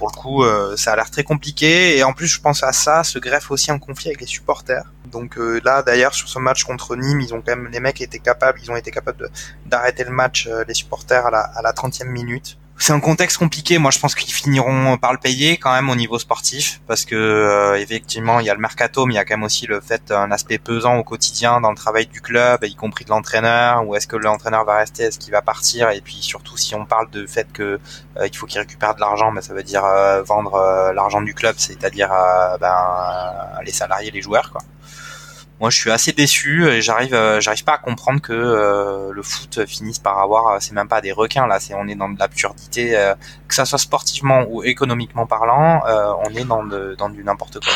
pour 0.00 0.10
le 0.10 0.16
coup, 0.16 0.44
euh, 0.44 0.78
ça 0.78 0.94
a 0.94 0.96
l'air 0.96 1.10
très 1.10 1.24
compliqué. 1.24 1.98
Et 1.98 2.04
en 2.04 2.14
plus, 2.14 2.26
je 2.26 2.40
pense 2.40 2.62
à 2.62 2.72
ça, 2.72 3.04
se 3.04 3.18
greffe 3.18 3.50
aussi 3.50 3.70
un 3.70 3.78
conflit 3.78 4.08
avec 4.08 4.22
les 4.22 4.26
supporters. 4.26 4.84
Donc 5.12 5.36
euh, 5.36 5.60
là, 5.62 5.82
d'ailleurs, 5.82 6.14
sur 6.14 6.26
ce 6.26 6.38
match 6.38 6.64
contre 6.64 6.96
Nîmes, 6.96 7.20
ils 7.20 7.34
ont 7.34 7.42
quand 7.42 7.54
même 7.54 7.68
les 7.70 7.80
mecs 7.80 8.00
étaient 8.00 8.18
capables, 8.18 8.58
ils 8.62 8.70
ont 8.70 8.76
été 8.76 8.90
capables 8.90 9.28
d'arrêter 9.66 10.04
le 10.04 10.10
match, 10.10 10.46
euh, 10.46 10.64
les 10.66 10.72
supporters 10.72 11.26
à 11.26 11.30
la, 11.30 11.40
à 11.40 11.60
la 11.60 11.72
30e 11.72 12.08
minute 12.08 12.56
c'est 12.80 12.94
un 12.94 13.00
contexte 13.00 13.36
compliqué. 13.36 13.76
Moi, 13.76 13.90
je 13.90 13.98
pense 13.98 14.14
qu'ils 14.14 14.32
finiront 14.32 14.96
par 14.96 15.12
le 15.12 15.18
payer 15.18 15.58
quand 15.58 15.72
même 15.72 15.90
au 15.90 15.94
niveau 15.94 16.18
sportif, 16.18 16.80
parce 16.86 17.04
que 17.04 17.14
euh, 17.14 17.78
effectivement, 17.78 18.40
il 18.40 18.46
y 18.46 18.50
a 18.50 18.54
le 18.54 18.60
mercato, 18.60 19.04
mais 19.04 19.14
il 19.14 19.16
y 19.16 19.20
a 19.20 19.24
quand 19.26 19.36
même 19.36 19.44
aussi 19.44 19.66
le 19.66 19.80
fait 19.82 20.10
un 20.10 20.32
aspect 20.32 20.58
pesant 20.58 20.96
au 20.96 21.04
quotidien 21.04 21.60
dans 21.60 21.70
le 21.70 21.76
travail 21.76 22.06
du 22.06 22.22
club, 22.22 22.64
y 22.64 22.74
compris 22.74 23.04
de 23.04 23.10
l'entraîneur. 23.10 23.86
Ou 23.86 23.96
est-ce 23.96 24.06
que 24.06 24.16
l'entraîneur 24.16 24.64
va 24.64 24.78
rester, 24.78 25.04
est-ce 25.04 25.18
qu'il 25.18 25.30
va 25.30 25.42
partir? 25.42 25.90
Et 25.90 26.00
puis 26.00 26.16
surtout, 26.22 26.56
si 26.56 26.74
on 26.74 26.86
parle 26.86 27.10
de 27.10 27.26
fait 27.26 27.52
que 27.52 27.78
euh, 28.16 28.26
il 28.26 28.34
faut 28.34 28.46
qu'il 28.46 28.60
récupère 28.60 28.94
de 28.94 29.00
l'argent, 29.00 29.30
ben, 29.30 29.42
ça 29.42 29.52
veut 29.52 29.62
dire 29.62 29.84
euh, 29.84 30.22
vendre 30.22 30.92
l'argent 30.94 31.20
du 31.20 31.34
club, 31.34 31.56
c'est-à-dire 31.58 32.08
ben, 32.60 32.76
les 33.62 33.72
salariés, 33.72 34.10
les 34.10 34.22
joueurs, 34.22 34.50
quoi 34.50 34.62
moi 35.60 35.68
je 35.68 35.76
suis 35.76 35.90
assez 35.90 36.12
déçu 36.12 36.66
et 36.66 36.80
j'arrive 36.80 37.14
euh, 37.14 37.40
j'arrive 37.40 37.64
pas 37.64 37.74
à 37.74 37.78
comprendre 37.78 38.20
que 38.20 38.32
euh, 38.32 39.12
le 39.12 39.22
foot 39.22 39.66
finisse 39.66 39.98
par 39.98 40.18
avoir 40.18 40.48
euh, 40.48 40.56
c'est 40.58 40.72
même 40.72 40.88
pas 40.88 41.02
des 41.02 41.12
requins 41.12 41.46
là 41.46 41.60
c'est 41.60 41.74
on 41.74 41.86
est 41.86 41.94
dans 41.94 42.08
de 42.08 42.18
l'absurdité 42.18 43.12
que 43.46 43.54
ça 43.54 43.66
soit 43.66 43.78
sportivement 43.78 44.46
ou 44.48 44.62
économiquement 44.64 45.26
parlant 45.26 45.82
on 46.24 46.34
est 46.34 46.44
dans 46.44 46.64
de, 46.64 46.94
dans 46.96 47.10
du 47.10 47.22
n'importe 47.22 47.58
quoi. 47.62 47.72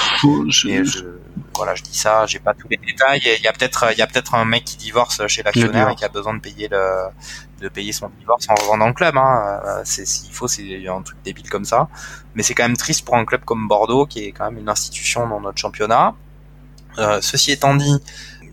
Je, 0.49 1.19
voilà 1.55 1.75
je 1.75 1.83
dis 1.83 1.97
ça 1.97 2.25
j'ai 2.27 2.39
pas 2.39 2.55
tous 2.55 2.69
les 2.69 2.79
détails 2.79 3.21
il 3.23 3.43
y 3.43 3.49
a 3.49 3.53
peut-être 3.53 3.93
il 3.93 3.99
y 3.99 4.03
a 4.03 4.07
peut-être 4.07 4.35
un 4.35 4.47
mec 4.47 4.65
qui 4.65 4.77
divorce 4.77 5.27
chez 5.27 5.43
l'actionnaire 5.43 5.91
et 5.91 5.95
qui 5.95 6.05
a 6.05 6.09
besoin 6.09 6.35
de 6.35 6.41
payer 6.41 6.69
le 6.69 7.09
de 7.61 7.69
payer 7.69 7.93
son 7.93 8.11
divorce 8.19 8.47
en 8.49 8.55
revendant 8.55 8.89
le 8.89 8.95
club 8.95 9.17
hein. 9.17 9.61
c'est 9.85 10.07
s'il 10.07 10.33
faut 10.33 10.49
c'est 10.49 10.87
un 10.89 11.03
truc 11.03 11.19
débile 11.25 11.49
comme 11.49 11.65
ça. 11.65 11.89
Mais 12.35 12.43
c'est 12.43 12.55
quand 12.55 12.65
même 12.65 12.77
triste 12.77 13.05
pour 13.05 13.17
un 13.17 13.25
club 13.25 13.45
comme 13.45 13.69
Bordeaux 13.69 14.07
qui 14.07 14.25
est 14.25 14.33
quand 14.33 14.47
même 14.47 14.59
une 14.59 14.69
institution 14.69 15.29
dans 15.29 15.41
notre 15.41 15.59
championnat. 15.59 16.09
euh, 16.09 16.24
ceci 17.21 17.53
étant 17.53 17.75
dit, 17.75 18.01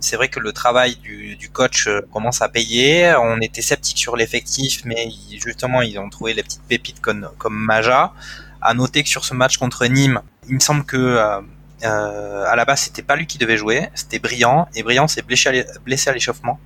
c'est 0.02 0.16
vrai 0.16 0.30
que 0.30 0.40
le 0.40 0.52
travail 0.52 0.96
du, 0.98 1.36
du, 1.36 1.50
coach 1.50 1.88
euh, 1.88 2.02
commence 2.12 2.42
à 2.42 2.50
payer. 2.50 3.14
On 3.22 3.40
était 3.40 3.62
sceptique 3.62 3.98
sur 4.00 4.16
l'effectif, 4.16 4.82
mais 4.84 5.10
justement, 5.44 5.82
ils 5.82 5.98
ont 6.00 6.10
trouvé 6.10 6.34
les 6.34 6.44
petites 6.44 6.64
pépites 6.64 7.00
comme, 7.00 7.30
comme 7.38 7.56
Maja. 7.56 8.14
À 8.62 8.74
noter 8.74 9.04
que 9.04 9.10
sur 9.10 9.26
ce 9.26 9.34
match 9.34 9.58
contre 9.58 9.86
Nîmes, 9.86 10.22
il 10.50 10.56
me 10.56 10.60
semble 10.60 10.84
que 10.84 10.98
euh, 10.98 11.42
euh 11.84 12.46
à 12.46 12.56
la 12.56 12.66
base, 12.66 12.82
c'était 12.82 13.04
pas 13.04 13.16
lui 13.16 13.28
qui 13.28 13.38
devait 13.38 13.58
jouer, 13.58 13.90
c'était 13.96 14.20
Brillant, 14.20 14.68
et 14.76 14.84
Brillant 14.84 15.08
s'est 15.08 15.22
blessé 15.24 16.10
à 16.10 16.14
l'échauffement, 16.14 16.60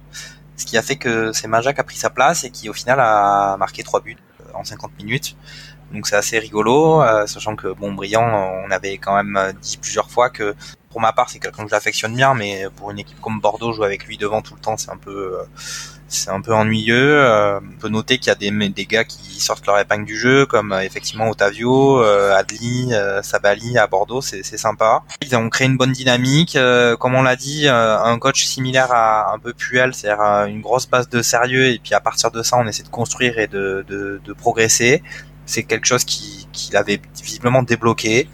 ce 0.57 0.65
qui 0.65 0.77
a 0.77 0.81
fait 0.81 0.95
que 0.95 1.31
c'est 1.33 1.47
Maja 1.47 1.73
qui 1.73 1.81
a 1.81 1.83
pris 1.83 1.97
sa 1.97 2.09
place 2.09 2.43
et 2.43 2.49
qui 2.49 2.69
au 2.69 2.73
final 2.73 2.99
a 2.99 3.55
marqué 3.57 3.83
trois 3.83 4.01
buts 4.01 4.17
en 4.53 4.63
50 4.63 4.97
minutes. 4.97 5.35
Donc 5.93 6.07
c'est 6.07 6.15
assez 6.15 6.39
rigolo, 6.39 7.03
sachant 7.27 7.55
que 7.55 7.67
bon, 7.67 7.93
Brillant, 7.93 8.25
on 8.65 8.71
avait 8.71 8.97
quand 8.97 9.15
même 9.15 9.53
dit 9.61 9.77
plusieurs 9.77 10.09
fois 10.09 10.29
que 10.29 10.55
pour 10.95 11.01
ma 11.01 11.11
part, 11.11 11.29
c'est 11.29 11.39
quelqu'un 11.39 11.65
que 11.65 11.69
j'affectionne 11.69 12.15
bien, 12.15 12.33
mais 12.33 12.67
pour 12.77 12.89
une 12.89 12.99
équipe 12.99 13.19
comme 13.19 13.41
Bordeaux, 13.41 13.73
jouer 13.73 13.85
avec 13.85 14.05
lui 14.05 14.17
devant 14.17 14.41
tout 14.41 14.53
le 14.53 14.61
temps, 14.61 14.77
c'est 14.77 14.91
un 14.91 14.95
peu, 14.95 15.39
euh, 15.41 15.43
c'est 16.07 16.29
un 16.29 16.39
peu 16.39 16.53
ennuyeux. 16.53 17.17
Euh, 17.19 17.59
on 17.59 17.81
peut 17.81 17.89
noter 17.89 18.17
qu'il 18.17 18.27
y 18.27 18.31
a 18.31 18.35
des, 18.69 18.85
gars 18.85 19.03
qui 19.03 19.41
sortent 19.41 19.67
leur 19.67 19.77
épingle 19.77 20.05
du 20.05 20.17
jeu, 20.17 20.45
comme 20.45 20.71
euh, 20.71 20.79
effectivement 20.83 21.29
Otavio, 21.29 22.01
Adli, 22.01 22.93
Sabali 23.23 23.77
à 23.77 23.87
Bordeaux, 23.87 24.21
c'est 24.21 24.41
sympa. 24.57 25.03
Ils 25.21 25.35
ont 25.35 25.49
créé 25.49 25.67
une 25.67 25.75
bonne 25.75 25.91
dynamique. 25.91 26.57
comme 26.97 27.15
on 27.15 27.23
l'a 27.23 27.35
dit, 27.35 27.67
un 27.67 28.17
coach 28.17 28.45
similaire 28.45 28.93
à 28.93 29.33
un 29.33 29.39
peu 29.39 29.51
Puel, 29.51 29.93
c'est-à-dire 29.93 30.23
une 30.47 30.61
grosse 30.61 30.87
base 30.87 31.09
de 31.09 31.21
sérieux, 31.21 31.73
et 31.73 31.79
puis 31.79 31.93
à 31.93 31.99
partir 31.99 32.31
de 32.31 32.41
ça, 32.41 32.55
on 32.57 32.65
essaie 32.67 32.83
de 32.83 32.87
construire 32.87 33.37
et 33.37 33.47
de 33.47 34.33
progresser. 34.37 35.03
C'est 35.45 35.63
quelque 35.63 35.87
chose 35.87 36.05
qui, 36.05 36.47
qui 36.53 36.71
l'avait 36.71 37.01
visiblement 37.21 37.63
débloqué. 37.63 38.29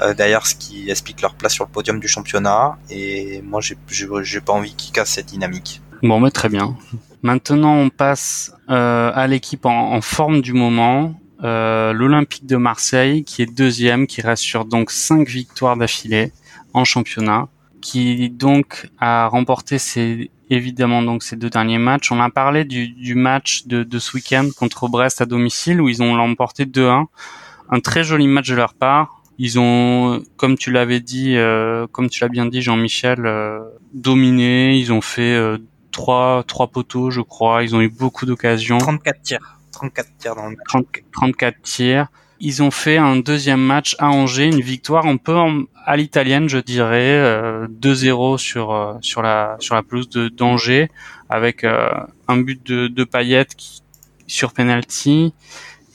Euh, 0.00 0.14
d'ailleurs, 0.14 0.46
ce 0.46 0.54
qui 0.54 0.90
explique 0.90 1.22
leur 1.22 1.34
place 1.34 1.54
sur 1.54 1.64
le 1.64 1.70
podium 1.70 2.00
du 2.00 2.08
championnat. 2.08 2.76
Et 2.90 3.42
moi, 3.42 3.60
j'ai 3.60 4.40
pas 4.40 4.52
envie 4.52 4.74
qu'ils 4.74 4.92
cassent 4.92 5.12
cette 5.12 5.26
dynamique. 5.26 5.80
Bon, 6.02 6.20
mais 6.20 6.30
très 6.30 6.48
bien. 6.48 6.76
Maintenant, 7.22 7.74
on 7.74 7.88
passe 7.88 8.52
euh, 8.70 9.10
à 9.14 9.26
l'équipe 9.26 9.64
en, 9.66 9.92
en, 9.92 10.00
forme 10.00 10.42
du 10.42 10.52
moment. 10.52 11.18
Euh, 11.42 11.92
L'Olympique 11.92 12.46
de 12.46 12.56
Marseille, 12.56 13.24
qui 13.24 13.42
est 13.42 13.46
deuxième, 13.46 14.06
qui 14.06 14.20
reste 14.20 14.42
sur 14.42 14.64
donc 14.64 14.90
cinq 14.90 15.28
victoires 15.28 15.76
d'affilée 15.76 16.32
en 16.72 16.84
championnat, 16.84 17.48
qui 17.80 18.30
donc 18.30 18.88
a 18.98 19.26
remporté 19.26 19.78
ses 19.78 20.30
évidemment 20.48 21.02
donc 21.02 21.22
ces 21.22 21.36
deux 21.36 21.50
derniers 21.50 21.78
matchs. 21.78 22.12
On 22.12 22.20
a 22.20 22.30
parlé 22.30 22.64
du, 22.64 22.88
du 22.88 23.14
match 23.14 23.66
de, 23.66 23.82
de 23.82 23.98
ce 23.98 24.16
week-end 24.16 24.48
contre 24.56 24.88
Brest 24.88 25.20
à 25.20 25.26
domicile 25.26 25.80
où 25.80 25.88
ils 25.88 26.02
ont 26.02 26.14
l'emporté 26.14 26.64
2-1. 26.64 27.06
Un 27.68 27.80
très 27.80 28.04
joli 28.04 28.28
match 28.28 28.48
de 28.48 28.54
leur 28.54 28.74
part 28.74 29.15
ils 29.38 29.58
ont, 29.58 30.22
comme 30.36 30.56
tu 30.56 30.70
l'avais 30.70 31.00
dit, 31.00 31.36
euh, 31.36 31.86
comme 31.92 32.08
tu 32.08 32.22
l'as 32.22 32.28
bien 32.28 32.46
dit, 32.46 32.62
Jean-Michel, 32.62 33.26
euh, 33.26 33.60
dominé. 33.92 34.76
Ils 34.76 34.92
ont 34.92 35.02
fait 35.02 35.34
euh, 35.34 35.58
trois 35.92 36.42
trois 36.46 36.68
poteaux, 36.68 37.10
je 37.10 37.20
crois. 37.20 37.62
Ils 37.62 37.74
ont 37.76 37.80
eu 37.80 37.90
beaucoup 37.90 38.24
d'occasions. 38.24 38.78
34 38.78 39.22
tirs. 39.22 39.58
34 39.72 40.08
tirs 40.18 40.34
dans 40.36 40.46
le 40.48 40.56
match. 40.56 41.02
34 41.12 41.62
tirs. 41.62 42.06
Ils 42.40 42.62
ont 42.62 42.70
fait 42.70 42.98
un 42.98 43.16
deuxième 43.16 43.60
match 43.60 43.96
à 43.98 44.10
Angers, 44.10 44.46
une 44.46 44.60
victoire 44.60 45.06
un 45.06 45.16
peu 45.16 45.36
à 45.86 45.96
l'italienne, 45.96 46.50
je 46.50 46.58
dirais, 46.58 47.66
2-0 47.80 48.36
sur 48.36 48.98
sur 49.00 49.22
la 49.22 49.56
sur 49.58 49.74
la 49.74 49.82
pelouse 49.82 50.10
de 50.10 50.28
d'Angers 50.28 50.90
avec 51.30 51.64
un 51.64 52.36
but 52.36 52.62
de, 52.66 52.88
de 52.88 53.04
Payet 53.04 53.46
qui, 53.56 53.82
sur 54.26 54.52
penalty 54.52 55.32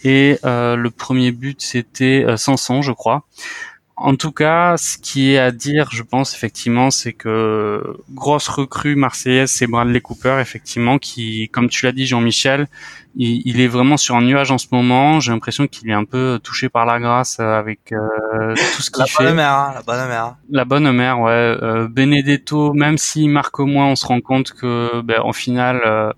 et 0.03 0.37
le 0.43 0.89
premier 0.89 1.31
but 1.31 1.61
c'était 1.61 2.25
Sanson, 2.37 2.81
je 2.81 2.91
crois. 2.91 3.25
En 4.03 4.15
tout 4.15 4.31
cas, 4.31 4.77
ce 4.77 4.97
qui 4.97 5.33
est 5.33 5.37
à 5.37 5.51
dire, 5.51 5.89
je 5.91 6.01
pense 6.01 6.33
effectivement, 6.33 6.89
c'est 6.89 7.13
que 7.13 7.97
grosse 8.09 8.47
recrue 8.47 8.95
marseillaise, 8.95 9.51
c'est 9.51 9.67
Bradley 9.67 10.01
Cooper, 10.01 10.39
effectivement, 10.41 10.97
qui, 10.97 11.49
comme 11.49 11.69
tu 11.69 11.85
l'as 11.85 11.91
dit, 11.91 12.07
Jean-Michel, 12.07 12.67
il, 13.15 13.61
est 13.61 13.67
vraiment 13.67 13.97
sur 13.97 14.15
un 14.15 14.23
nuage 14.23 14.49
en 14.49 14.57
ce 14.57 14.65
moment. 14.71 15.19
J'ai 15.19 15.31
l'impression 15.31 15.67
qu'il 15.67 15.87
est 15.91 15.93
un 15.93 16.05
peu 16.05 16.39
touché 16.43 16.67
par 16.67 16.87
la 16.87 16.99
grâce 16.99 17.39
avec 17.39 17.91
euh, 17.91 18.55
tout 18.75 18.81
ce 18.81 18.89
qu'il 18.89 19.05
fait. 19.05 19.23
La 19.23 19.29
bonne 19.29 19.35
mère, 19.35 19.53
hein, 19.53 19.71
la 19.75 19.81
bonne 19.83 20.07
mère. 20.07 20.35
La 20.49 20.65
bonne 20.65 20.91
mère, 20.91 21.19
ouais. 21.19 21.31
Euh, 21.31 21.87
Benedetto, 21.87 22.73
même 22.73 22.97
s'il 22.97 23.29
marque 23.29 23.59
moins, 23.59 23.85
on 23.85 23.95
se 23.95 24.07
rend 24.07 24.21
compte 24.21 24.53
que, 24.53 25.01
ben, 25.01 25.21
au 25.21 25.33
final, 25.33 25.79
euh, 25.85 26.11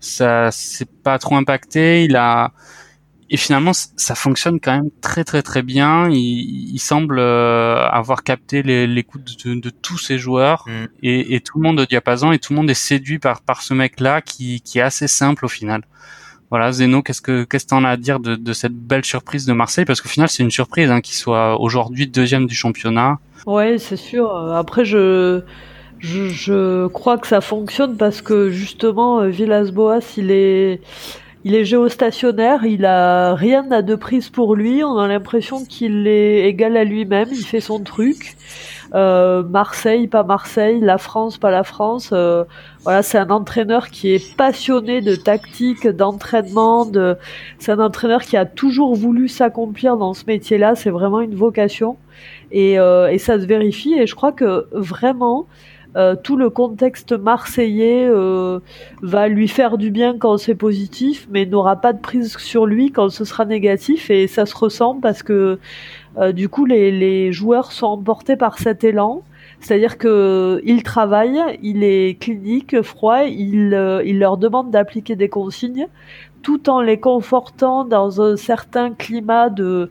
ça 0.00 0.50
c'est 0.52 0.90
pas 1.02 1.18
trop 1.18 1.36
impacté. 1.36 2.04
Il 2.04 2.16
a 2.16 2.52
et 3.28 3.36
finalement 3.36 3.72
ça 3.72 4.14
fonctionne 4.14 4.60
quand 4.60 4.72
même 4.72 4.90
très 5.00 5.24
très 5.24 5.42
très 5.42 5.62
bien. 5.62 6.08
Il, 6.08 6.74
il 6.74 6.78
semble 6.78 7.18
euh, 7.18 7.88
avoir 7.88 8.22
capté 8.22 8.62
l'écoute 8.62 9.36
de, 9.44 9.54
de, 9.54 9.70
tous 9.70 9.98
ses 9.98 10.18
joueurs 10.18 10.64
mm. 10.66 10.84
et, 11.02 11.34
et, 11.34 11.40
tout 11.40 11.58
le 11.58 11.64
monde 11.64 11.80
au 11.80 11.86
diapason 11.86 12.32
et 12.32 12.38
tout 12.38 12.52
le 12.52 12.58
monde 12.58 12.70
est 12.70 12.74
séduit 12.74 13.18
par 13.18 13.42
par 13.42 13.62
ce 13.62 13.74
mec 13.74 14.00
là 14.00 14.20
qui, 14.20 14.60
qui 14.60 14.78
est 14.78 14.82
assez 14.82 15.08
simple 15.08 15.44
au 15.44 15.48
final. 15.48 15.82
Voilà, 16.50 16.70
Zeno, 16.70 17.02
qu'est-ce 17.02 17.20
que 17.20 17.42
qu'est-ce 17.42 17.64
que 17.64 17.70
t'en 17.70 17.82
as 17.82 17.90
à 17.90 17.96
dire 17.96 18.20
de, 18.20 18.36
de, 18.36 18.52
cette 18.52 18.74
belle 18.74 19.04
surprise 19.04 19.46
de 19.46 19.52
Marseille? 19.52 19.84
Parce 19.84 20.00
qu'au 20.00 20.08
final, 20.08 20.28
c'est 20.28 20.44
une 20.44 20.52
surprise 20.52 20.90
hein, 20.92 21.00
qu'il 21.00 21.16
soit 21.16 21.60
aujourd'hui 21.60 22.06
deuxième 22.06 22.46
du 22.46 22.54
championnat. 22.54 23.18
Ouais, 23.46 23.78
c'est 23.78 23.96
sûr. 23.96 24.32
Après, 24.52 24.84
je, 24.84 25.42
je, 25.98 26.28
je 26.28 26.86
crois 26.86 27.18
que 27.18 27.26
ça 27.26 27.40
fonctionne 27.40 27.96
parce 27.96 28.22
que 28.22 28.50
justement, 28.50 29.26
Villas-Boas, 29.26 30.14
il 30.16 30.30
est 30.30 30.80
il 31.46 31.54
est 31.54 31.64
géostationnaire, 31.64 32.64
il 32.64 32.84
a 32.84 33.36
rien 33.36 33.62
n'a 33.62 33.80
de 33.80 33.94
prise 33.94 34.30
pour 34.30 34.56
lui, 34.56 34.82
on 34.82 34.98
a 34.98 35.06
l'impression 35.06 35.64
qu'il 35.64 36.08
est 36.08 36.48
égal 36.48 36.76
à 36.76 36.82
lui-même, 36.82 37.28
il 37.30 37.44
fait 37.44 37.60
son 37.60 37.78
truc. 37.84 38.36
Euh, 38.96 39.44
Marseille, 39.44 40.08
pas 40.08 40.24
Marseille, 40.24 40.80
la 40.80 40.98
France, 40.98 41.38
pas 41.38 41.52
la 41.52 41.62
France. 41.62 42.10
Euh, 42.12 42.42
voilà, 42.82 43.04
c'est 43.04 43.18
un 43.18 43.30
entraîneur 43.30 43.90
qui 43.90 44.12
est 44.12 44.36
passionné 44.36 45.00
de 45.02 45.14
tactique, 45.14 45.86
d'entraînement. 45.86 46.84
De... 46.84 47.16
C'est 47.60 47.70
un 47.70 47.78
entraîneur 47.78 48.22
qui 48.22 48.36
a 48.36 48.44
toujours 48.44 48.96
voulu 48.96 49.28
s'accomplir 49.28 49.96
dans 49.96 50.14
ce 50.14 50.24
métier-là. 50.26 50.74
C'est 50.74 50.90
vraiment 50.90 51.20
une 51.20 51.36
vocation 51.36 51.96
et, 52.50 52.76
euh, 52.80 53.06
et 53.06 53.18
ça 53.18 53.38
se 53.38 53.46
vérifie. 53.46 53.94
Et 53.94 54.08
je 54.08 54.16
crois 54.16 54.32
que 54.32 54.66
vraiment, 54.72 55.46
tout 56.22 56.36
le 56.36 56.50
contexte 56.50 57.12
marseillais 57.12 58.06
euh, 58.06 58.60
va 59.00 59.28
lui 59.28 59.48
faire 59.48 59.78
du 59.78 59.90
bien 59.90 60.18
quand 60.18 60.36
c'est 60.36 60.54
positif, 60.54 61.26
mais 61.30 61.46
n'aura 61.46 61.76
pas 61.76 61.94
de 61.94 62.00
prise 62.00 62.36
sur 62.36 62.66
lui 62.66 62.92
quand 62.92 63.08
ce 63.08 63.24
sera 63.24 63.46
négatif. 63.46 64.10
Et 64.10 64.26
ça 64.26 64.44
se 64.44 64.54
ressent 64.54 64.98
parce 65.00 65.22
que 65.22 65.58
euh, 66.18 66.32
du 66.32 66.48
coup, 66.50 66.66
les, 66.66 67.32
joueurs 67.32 67.72
sont 67.72 67.86
emportés 67.86 68.36
par 68.36 68.58
cet 68.58 68.84
élan. 68.84 69.22
C'est-à-dire 69.60 69.96
que 69.96 70.60
il 70.64 70.82
travaille, 70.82 71.40
il 71.62 71.82
est 71.82 72.20
clinique, 72.20 72.82
froid, 72.82 73.24
il, 73.24 74.02
il 74.04 74.18
leur 74.18 74.36
demande 74.36 74.70
d'appliquer 74.70 75.16
des 75.16 75.30
consignes, 75.30 75.88
tout 76.42 76.68
en 76.68 76.82
les 76.82 77.00
confortant 77.00 77.84
dans 77.86 78.20
un 78.20 78.36
certain 78.36 78.92
climat 78.92 79.48
de 79.48 79.90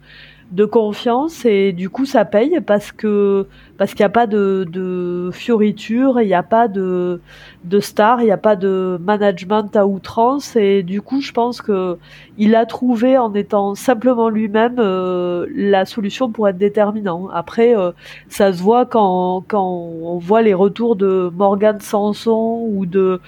de 0.56 0.64
confiance 0.64 1.44
et 1.46 1.74
du 1.74 1.90
coup 1.90 2.06
ça 2.06 2.24
paye 2.24 2.62
parce 2.66 2.94
que 2.94 3.46
parce 3.78 3.94
qu'il 3.94 4.04
n'y 4.04 4.06
a 4.06 4.10
pas 4.10 4.26
de, 4.26 4.66
de 4.72 5.30
fioriture, 5.34 6.22
il 6.22 6.28
n'y 6.28 6.34
a 6.34 6.44
pas 6.44 6.70
de, 6.70 7.20
de 7.66 7.80
star, 7.82 8.22
il 8.22 8.26
n'y 8.26 8.32
a 8.32 8.38
pas 8.38 8.56
de 8.56 8.98
management 9.02 9.76
à 9.76 9.86
outrance 9.86 10.56
et 10.56 10.82
du 10.82 11.02
coup 11.02 11.20
je 11.20 11.34
pense 11.34 11.62
que 11.62 11.98
il 12.38 12.56
a 12.56 12.66
trouvé 12.66 13.18
en 13.18 13.34
étant 13.34 13.76
simplement 13.76 14.30
lui-même 14.30 14.78
euh, 14.80 15.46
la 15.54 15.84
solution 15.84 16.32
pour 16.32 16.48
être 16.48 16.58
déterminant. 16.58 17.28
Après 17.34 17.78
euh, 17.78 17.92
ça 18.30 18.54
se 18.54 18.64
voit 18.64 18.86
quand, 18.86 19.44
quand 19.50 19.68
on 20.02 20.18
voit 20.20 20.42
les 20.42 20.54
retours 20.54 20.96
de 20.96 21.30
Morgan 21.36 21.82
Sanson 21.82 22.66
ou 22.72 22.86
de 22.86 23.20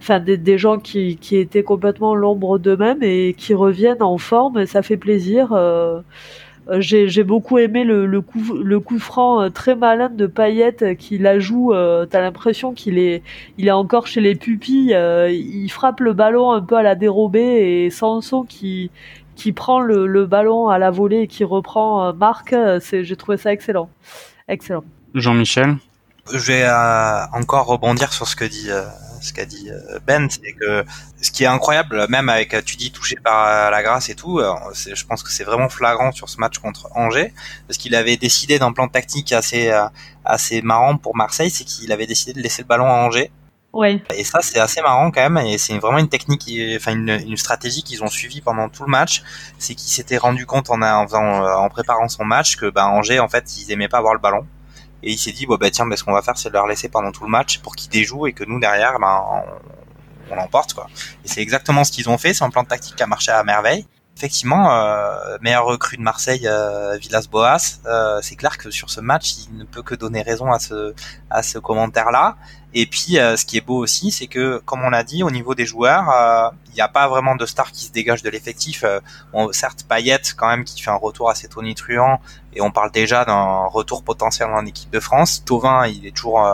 enfin 0.00 0.18
des, 0.18 0.36
des 0.36 0.58
gens 0.58 0.78
qui, 0.78 1.16
qui 1.16 1.36
étaient 1.36 1.62
complètement 1.62 2.16
l'ombre 2.16 2.58
d'eux-mêmes 2.58 3.04
et 3.04 3.36
qui 3.38 3.54
reviennent 3.54 4.02
en 4.02 4.18
forme 4.18 4.58
et 4.58 4.66
ça 4.66 4.82
fait 4.82 4.96
plaisir. 4.96 5.52
Euh, 5.52 6.00
euh, 6.68 6.80
j'ai 6.80 7.24
beaucoup 7.24 7.58
aimé 7.58 7.84
le, 7.84 8.06
le, 8.06 8.20
coup, 8.20 8.54
le 8.54 8.80
coup 8.80 8.98
franc 8.98 9.42
euh, 9.42 9.48
très 9.50 9.74
malin 9.74 10.08
de 10.08 10.26
Payette 10.26 10.82
euh, 10.82 10.94
qui 10.94 11.18
la 11.18 11.38
joue. 11.38 11.72
T'as 12.10 12.20
l'impression 12.20 12.72
qu'il 12.72 12.98
est, 12.98 13.22
il 13.58 13.68
est 13.68 13.72
encore 13.72 14.06
chez 14.06 14.20
les 14.20 14.34
pupilles. 14.34 14.96
il 15.30 15.68
frappe 15.68 16.00
le 16.00 16.12
ballon 16.12 16.52
un 16.52 16.60
peu 16.60 16.76
à 16.76 16.82
la 16.82 16.94
dérobée 16.94 17.84
et 17.84 17.90
Sanson 17.90 18.44
qui, 18.44 18.90
qui 19.34 19.52
prend 19.52 19.80
le, 19.80 20.06
le 20.06 20.26
ballon 20.26 20.68
à 20.68 20.78
la 20.78 20.90
volée 20.90 21.22
et 21.22 21.26
qui 21.26 21.44
reprend 21.44 22.12
Marc. 22.12 22.54
J'ai 22.80 23.16
trouvé 23.16 23.36
ça 23.36 23.52
excellent. 23.52 23.88
Excellent. 24.48 24.84
Jean-Michel? 25.14 25.76
Je 26.30 26.38
vais 26.38 26.68
encore 27.32 27.66
rebondir 27.66 28.12
sur 28.12 28.28
ce 28.28 28.36
que 28.36 28.44
dit 28.44 28.70
ce 29.22 29.32
qu'a 29.32 29.44
dit 29.44 29.70
euh, 29.70 29.98
Ben, 30.06 30.28
c'est 30.28 30.52
que 30.52 30.84
ce 31.20 31.30
qui 31.30 31.44
est 31.44 31.46
incroyable, 31.46 32.06
même 32.08 32.28
avec, 32.28 32.54
tu 32.64 32.76
dis 32.76 32.90
touché 32.90 33.16
par 33.22 33.70
la 33.70 33.82
grâce 33.82 34.08
et 34.08 34.14
tout, 34.14 34.38
euh, 34.38 34.52
je 34.74 35.04
pense 35.04 35.22
que 35.22 35.30
c'est 35.30 35.44
vraiment 35.44 35.68
flagrant 35.68 36.12
sur 36.12 36.28
ce 36.28 36.38
match 36.38 36.58
contre 36.58 36.88
Angers, 36.94 37.32
parce 37.66 37.78
qu'il 37.78 37.94
avait 37.94 38.16
décidé 38.16 38.58
d'un 38.58 38.72
plan 38.72 38.88
tactique 38.88 39.32
assez 39.32 39.70
euh, 39.70 39.86
assez 40.24 40.62
marrant 40.62 40.96
pour 40.96 41.16
Marseille, 41.16 41.50
c'est 41.50 41.64
qu'il 41.64 41.92
avait 41.92 42.06
décidé 42.06 42.32
de 42.32 42.40
laisser 42.40 42.62
le 42.62 42.68
ballon 42.68 42.86
à 42.86 42.94
Angers. 42.94 43.30
Ouais. 43.72 44.02
Et 44.14 44.24
ça, 44.24 44.40
c'est 44.42 44.58
assez 44.58 44.82
marrant 44.82 45.10
quand 45.10 45.22
même, 45.22 45.38
et 45.38 45.56
c'est 45.56 45.78
vraiment 45.78 45.98
une 45.98 46.08
technique, 46.08 46.44
enfin 46.76 46.92
une, 46.92 47.08
une 47.08 47.38
stratégie 47.38 47.82
qu'ils 47.82 48.04
ont 48.04 48.08
suivi 48.08 48.42
pendant 48.42 48.68
tout 48.68 48.84
le 48.84 48.90
match. 48.90 49.22
C'est 49.58 49.74
qu'ils 49.74 49.90
s'étaient 49.90 50.18
rendu 50.18 50.44
compte 50.44 50.68
en, 50.68 50.82
en, 50.82 51.06
en 51.10 51.68
préparant 51.70 52.08
son 52.08 52.24
match 52.24 52.56
que 52.56 52.68
bah, 52.68 52.86
Angers, 52.86 53.20
en 53.20 53.28
fait, 53.28 53.56
ils 53.56 53.72
aimaient 53.72 53.88
pas 53.88 53.98
avoir 53.98 54.12
le 54.12 54.20
ballon 54.20 54.46
et 55.02 55.12
il 55.12 55.18
s'est 55.18 55.32
dit 55.32 55.46
bah 55.46 55.70
tiens 55.70 55.86
bah, 55.86 55.96
ce 55.96 56.04
qu'on 56.04 56.12
va 56.12 56.22
faire 56.22 56.36
c'est 56.36 56.48
de 56.48 56.54
leur 56.54 56.66
laisser 56.66 56.88
pendant 56.88 57.12
tout 57.12 57.24
le 57.24 57.30
match 57.30 57.58
pour 57.58 57.76
qu'ils 57.76 57.90
déjouent 57.90 58.26
et 58.26 58.32
que 58.32 58.44
nous 58.44 58.60
derrière 58.60 58.98
ben 58.98 59.24
on, 60.30 60.34
l'emporte 60.34 60.72
quoi. 60.72 60.86
Et 61.24 61.28
c'est 61.28 61.42
exactement 61.42 61.84
ce 61.84 61.92
qu'ils 61.92 62.08
ont 62.08 62.16
fait. 62.16 62.32
C'est 62.32 62.42
un 62.42 62.48
plan 62.48 62.62
de 62.62 62.68
tactique 62.68 62.96
qui 62.96 63.02
a 63.02 63.06
marché 63.06 63.30
à 63.30 63.44
merveille. 63.44 63.86
Effectivement 64.16 64.72
euh, 64.72 65.36
meilleur 65.42 65.66
recrue 65.66 65.96
de 65.96 66.02
Marseille 66.02 66.46
euh, 66.46 66.96
Villas-Boas 66.98 67.80
euh, 67.86 68.20
c'est 68.22 68.36
clair 68.36 68.58
que 68.58 68.70
sur 68.70 68.90
ce 68.90 69.00
match 69.00 69.34
il 69.48 69.56
ne 69.56 69.64
peut 69.64 69.82
que 69.82 69.94
donner 69.94 70.20
raison 70.20 70.52
à 70.52 70.58
ce 70.58 70.94
à 71.30 71.42
ce 71.42 71.58
commentaire 71.58 72.10
là 72.10 72.36
et 72.74 72.86
puis, 72.86 73.18
euh, 73.18 73.36
ce 73.36 73.44
qui 73.44 73.58
est 73.58 73.60
beau 73.60 73.76
aussi, 73.76 74.10
c'est 74.10 74.26
que, 74.26 74.62
comme 74.64 74.82
on 74.82 74.90
l'a 74.90 75.04
dit, 75.04 75.22
au 75.22 75.30
niveau 75.30 75.54
des 75.54 75.66
joueurs, 75.66 76.08
euh, 76.10 76.48
il 76.68 76.74
n'y 76.74 76.80
a 76.80 76.88
pas 76.88 77.06
vraiment 77.06 77.36
de 77.36 77.44
stars 77.44 77.70
qui 77.70 77.84
se 77.84 77.92
dégagent 77.92 78.22
de 78.22 78.30
l'effectif. 78.30 78.84
Euh, 78.84 79.00
certes, 79.52 79.84
Payet, 79.86 80.20
quand 80.36 80.48
même, 80.48 80.64
qui 80.64 80.80
fait 80.80 80.90
un 80.90 80.96
retour 80.96 81.28
assez 81.28 81.48
tonitruant, 81.48 82.20
et 82.54 82.62
on 82.62 82.70
parle 82.70 82.90
déjà 82.90 83.24
d'un 83.26 83.66
retour 83.66 84.02
potentiel 84.02 84.48
en 84.48 84.64
équipe 84.64 84.90
de 84.90 85.00
France. 85.00 85.44
Tovin, 85.44 85.86
il 85.86 86.06
est 86.06 86.16
toujours, 86.16 86.46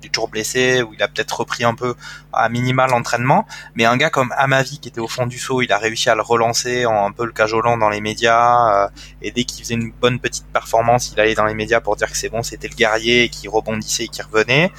il 0.00 0.06
est 0.06 0.08
toujours 0.10 0.28
blessé, 0.28 0.82
ou 0.82 0.94
il 0.94 1.02
a 1.02 1.08
peut-être 1.08 1.40
repris 1.40 1.64
un 1.64 1.74
peu 1.74 1.94
à 2.32 2.48
minimal 2.48 2.90
l'entraînement. 2.90 3.46
Mais 3.74 3.84
un 3.84 3.98
gars 3.98 4.10
comme 4.10 4.32
Amavi, 4.38 4.78
qui 4.80 4.88
était 4.88 5.00
au 5.00 5.08
fond 5.08 5.26
du 5.26 5.38
saut, 5.38 5.60
il 5.60 5.72
a 5.72 5.78
réussi 5.78 6.08
à 6.08 6.14
le 6.14 6.22
relancer 6.22 6.86
en 6.86 7.06
un 7.06 7.12
peu 7.12 7.26
le 7.26 7.32
cajolant 7.32 7.76
dans 7.76 7.90
les 7.90 8.00
médias. 8.00 8.90
et 9.22 9.30
dès 9.30 9.44
qu'il 9.44 9.62
faisait 9.62 9.74
une 9.74 9.92
bonne 9.92 10.20
petite 10.20 10.46
performance, 10.46 11.12
il 11.12 11.20
allait 11.20 11.34
dans 11.34 11.46
les 11.46 11.54
médias 11.54 11.80
pour 11.80 11.96
dire 11.96 12.10
que 12.10 12.16
c'est 12.16 12.30
bon, 12.30 12.42
c'était 12.42 12.68
le 12.68 12.74
guerrier, 12.74 13.28
qui 13.28 13.48
rebondissait 13.48 14.04
et 14.04 14.08
qui 14.08 14.22
revenait 14.22 14.72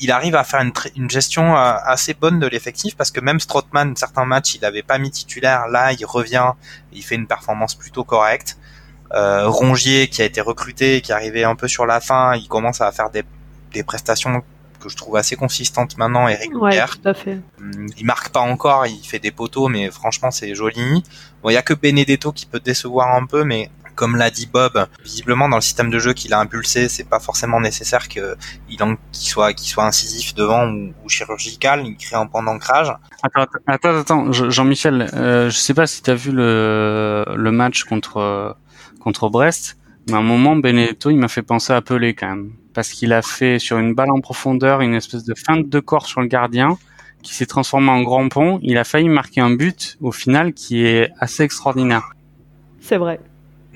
il 0.00 0.10
arrive 0.10 0.36
à 0.36 0.44
faire 0.44 0.60
une, 0.60 0.72
une 0.96 1.10
gestion 1.10 1.56
euh, 1.56 1.74
assez 1.84 2.14
bonne 2.14 2.38
de 2.38 2.46
l'effectif 2.46 2.96
parce 2.96 3.10
que 3.10 3.20
même 3.20 3.40
Strootman, 3.40 3.96
certains 3.96 4.24
matchs, 4.24 4.54
il 4.54 4.60
n'avait 4.60 4.82
pas 4.82 4.98
mis 4.98 5.10
titulaire. 5.10 5.68
Là, 5.68 5.92
il 5.92 6.04
revient, 6.04 6.52
il 6.92 7.02
fait 7.02 7.14
une 7.14 7.26
performance 7.26 7.74
plutôt 7.74 8.04
correcte. 8.04 8.58
Euh, 9.12 9.48
Rongier, 9.48 10.08
qui 10.08 10.20
a 10.22 10.24
été 10.24 10.40
recruté, 10.40 11.00
qui 11.00 11.12
est 11.12 11.14
arrivé 11.14 11.44
un 11.44 11.54
peu 11.54 11.68
sur 11.68 11.86
la 11.86 12.00
fin, 12.00 12.34
il 12.34 12.48
commence 12.48 12.80
à 12.80 12.90
faire 12.92 13.10
des, 13.10 13.22
des 13.72 13.84
prestations 13.84 14.42
que 14.80 14.88
je 14.88 14.96
trouve 14.96 15.16
assez 15.16 15.36
consistantes 15.36 15.96
maintenant 15.96 16.28
et 16.28 16.34
régulières. 16.34 16.90
Ouais, 16.92 17.02
tout 17.02 17.08
à 17.08 17.14
fait. 17.14 17.38
Hum, 17.58 17.86
il 17.96 18.04
marque 18.04 18.30
pas 18.30 18.40
encore, 18.40 18.86
il 18.86 19.02
fait 19.04 19.18
des 19.18 19.30
poteaux, 19.30 19.68
mais 19.68 19.90
franchement, 19.90 20.30
c'est 20.30 20.54
joli. 20.54 21.02
Bon, 21.42 21.50
il 21.50 21.54
y 21.54 21.56
a 21.56 21.62
que 21.62 21.72
Benedetto 21.74 22.32
qui 22.32 22.46
peut 22.46 22.60
décevoir 22.60 23.14
un 23.14 23.26
peu, 23.26 23.44
mais 23.44 23.70
comme 23.96 24.16
l'a 24.16 24.30
dit 24.30 24.46
Bob, 24.46 24.86
visiblement 25.02 25.48
dans 25.48 25.56
le 25.56 25.62
système 25.62 25.90
de 25.90 25.98
jeu 25.98 26.12
qu'il 26.12 26.32
a 26.32 26.38
impulsé, 26.38 26.88
c'est 26.88 27.08
pas 27.08 27.18
forcément 27.18 27.60
nécessaire 27.60 28.06
qu'il 28.06 28.36
soit 29.12 29.52
qu'il 29.52 29.68
soit 29.68 29.84
incisif 29.84 30.34
devant 30.34 30.68
ou, 30.68 31.08
chirurgical, 31.08 31.84
il 31.84 31.96
crée 31.96 32.16
un 32.16 32.26
point 32.26 32.44
d'ancrage. 32.44 32.92
Attends, 33.22 33.46
attends, 33.66 33.96
attends, 33.96 34.32
Jean-Michel, 34.32 35.10
euh, 35.14 35.50
je 35.50 35.56
sais 35.56 35.74
pas 35.74 35.88
si 35.88 36.02
tu 36.02 36.10
as 36.10 36.14
vu 36.14 36.30
le, 36.30 37.24
le 37.34 37.50
match 37.50 37.82
contre 37.84 38.56
contre 39.00 39.28
Brest, 39.28 39.78
mais 40.06 40.14
à 40.14 40.18
un 40.18 40.22
moment 40.22 40.54
Benedetto, 40.54 41.10
il 41.10 41.16
m'a 41.16 41.28
fait 41.28 41.42
penser 41.42 41.72
à 41.72 41.80
Pelé 41.80 42.14
quand 42.14 42.28
même 42.28 42.52
parce 42.76 42.90
qu'il 42.90 43.14
a 43.14 43.22
fait 43.22 43.58
sur 43.58 43.78
une 43.78 43.94
balle 43.94 44.10
en 44.10 44.20
profondeur 44.20 44.82
une 44.82 44.92
espèce 44.92 45.24
de 45.24 45.34
feinte 45.34 45.70
de 45.70 45.80
corps 45.80 46.06
sur 46.06 46.20
le 46.20 46.26
gardien 46.26 46.76
qui 47.22 47.34
s'est 47.34 47.46
transformé 47.46 47.88
en 47.88 48.02
grand 48.02 48.28
pont, 48.28 48.60
il 48.62 48.76
a 48.76 48.84
failli 48.84 49.08
marquer 49.08 49.40
un 49.40 49.50
but 49.50 49.96
au 50.02 50.12
final 50.12 50.52
qui 50.52 50.84
est 50.84 51.10
assez 51.18 51.42
extraordinaire. 51.42 52.12
C'est 52.80 52.98
vrai. 52.98 53.18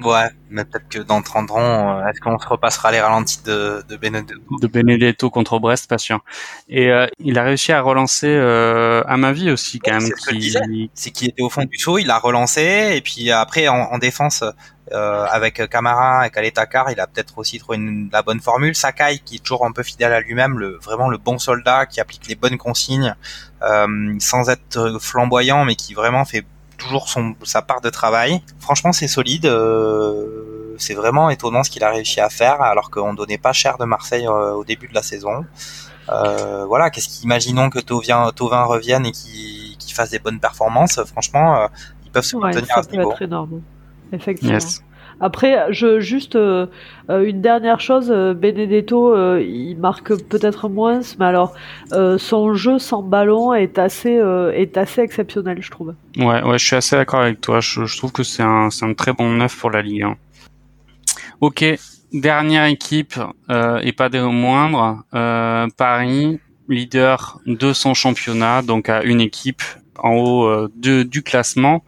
Ouais, 0.02 0.30
mais 0.48 0.64
peut-être 0.64 0.88
que 0.88 0.98
dans 0.98 1.20
30 1.22 1.50
ans, 1.50 1.98
euh, 1.98 2.08
est-ce 2.08 2.20
qu'on 2.20 2.38
se 2.38 2.46
repassera 2.46 2.90
les 2.90 3.00
ralentis 3.00 3.42
de, 3.44 3.84
de 3.88 3.96
Benedetto 3.96 4.40
De 4.60 4.66
Benedetto 4.66 5.30
contre 5.30 5.58
Brest, 5.58 5.88
pas 5.88 5.98
sûr. 5.98 6.24
Et 6.68 6.90
euh, 6.90 7.06
il 7.18 7.38
a 7.38 7.42
réussi 7.42 7.72
à 7.72 7.80
relancer 7.82 8.28
euh, 8.28 9.02
à 9.06 9.16
ma 9.16 9.32
vie 9.32 9.50
aussi 9.50 9.78
quand 9.78 9.92
même. 9.92 10.10
C'est 10.94 11.10
qu'il 11.10 11.28
était 11.28 11.42
au 11.42 11.50
fond 11.50 11.64
du 11.64 11.76
saut, 11.78 11.98
il 11.98 12.10
a 12.10 12.18
relancé 12.18 12.92
et 12.94 13.00
puis 13.00 13.30
après 13.30 13.68
en, 13.68 13.98
défense 13.98 14.42
euh, 14.92 15.26
avec 15.30 15.68
Camara 15.68 16.26
et 16.26 16.30
Kaletakar, 16.30 16.90
il 16.90 16.98
a 16.98 17.06
peut-être 17.06 17.38
aussi 17.38 17.58
trouvé 17.58 17.76
une, 17.76 18.08
la 18.12 18.22
bonne 18.22 18.40
formule. 18.40 18.74
Sakai 18.74 19.18
qui 19.24 19.36
est 19.36 19.38
toujours 19.38 19.66
un 19.66 19.72
peu 19.72 19.82
fidèle 19.82 20.12
à 20.12 20.20
lui-même, 20.20 20.58
le 20.58 20.78
vraiment 20.82 21.08
le 21.08 21.18
bon 21.18 21.38
soldat 21.38 21.86
qui 21.86 22.00
applique 22.00 22.26
les 22.26 22.34
bonnes 22.34 22.58
consignes 22.58 23.14
euh, 23.62 24.14
sans 24.18 24.48
être 24.48 24.98
flamboyant, 25.00 25.64
mais 25.64 25.76
qui 25.76 25.94
vraiment 25.94 26.24
fait 26.24 26.44
toujours 26.80 27.08
son, 27.08 27.34
sa 27.44 27.62
part 27.62 27.80
de 27.80 27.90
travail. 27.90 28.42
Franchement, 28.58 28.92
c'est 28.92 29.08
solide. 29.08 29.46
Euh, 29.46 30.74
c'est 30.78 30.94
vraiment 30.94 31.30
étonnant 31.30 31.62
ce 31.62 31.70
qu'il 31.70 31.84
a 31.84 31.90
réussi 31.90 32.20
à 32.20 32.30
faire, 32.30 32.62
alors 32.62 32.90
qu'on 32.90 33.12
donnait 33.14 33.38
pas 33.38 33.52
cher 33.52 33.76
de 33.78 33.84
Marseille 33.84 34.26
euh, 34.26 34.54
au 34.54 34.64
début 34.64 34.88
de 34.88 34.94
la 34.94 35.02
saison. 35.02 35.44
Euh, 36.08 36.64
voilà, 36.66 36.90
qu'est-ce 36.90 37.20
qu'imaginons 37.20 37.70
que 37.70 37.78
Tovin, 37.78 38.32
Tovin 38.34 38.64
revienne 38.64 39.06
et 39.06 39.12
qu'il 39.12 39.94
fasse 39.94 40.10
des 40.10 40.18
bonnes 40.18 40.40
performances. 40.40 41.00
Franchement, 41.04 41.68
ils 42.04 42.10
peuvent 42.10 42.24
se 42.24 42.36
maintenir 42.36 42.78
à 42.78 42.82
ce 42.82 42.90
niveau. 42.90 43.12
Être 43.12 43.22
énorme. 43.22 43.60
Effectivement. 44.12 44.58
Après, 45.20 45.66
je 45.70 46.00
juste 46.00 46.34
euh, 46.34 46.66
euh, 47.10 47.28
une 47.28 47.42
dernière 47.42 47.80
chose, 47.80 48.10
euh, 48.10 48.32
Benedetto, 48.32 49.14
il 49.38 49.76
marque 49.76 50.14
peut-être 50.14 50.70
moins, 50.70 51.00
mais 51.18 51.26
alors 51.26 51.54
son 52.18 52.54
jeu 52.54 52.78
sans 52.78 53.02
ballon 53.02 53.52
est 53.52 53.78
assez 53.78 54.20
est 54.54 54.76
assez 54.76 55.02
exceptionnel, 55.02 55.58
je 55.60 55.70
trouve. 55.70 55.94
Ouais, 56.16 56.42
ouais, 56.42 56.58
je 56.58 56.66
suis 56.66 56.76
assez 56.76 56.96
d'accord 56.96 57.20
avec 57.20 57.40
toi. 57.40 57.60
Je, 57.60 57.96
trouve 57.96 58.12
que 58.12 58.22
c'est 58.22 58.42
un 58.42 58.68
un 58.82 58.94
très 58.94 59.12
bon 59.12 59.30
neuf 59.30 59.58
pour 59.58 59.70
la 59.70 59.82
Ligue. 59.82 60.06
Ok, 61.40 61.64
dernière 62.12 62.64
équipe 62.64 63.14
et 63.82 63.92
pas 63.92 64.08
des 64.08 64.20
moindres, 64.20 65.02
Paris, 65.76 66.40
leader 66.68 67.40
de 67.46 67.72
son 67.72 67.94
championnat, 67.94 68.62
donc 68.62 68.88
à 68.88 69.02
une 69.02 69.20
équipe 69.20 69.62
en 69.98 70.14
haut 70.14 70.68
de, 70.76 71.02
du 71.02 71.22
classement. 71.22 71.82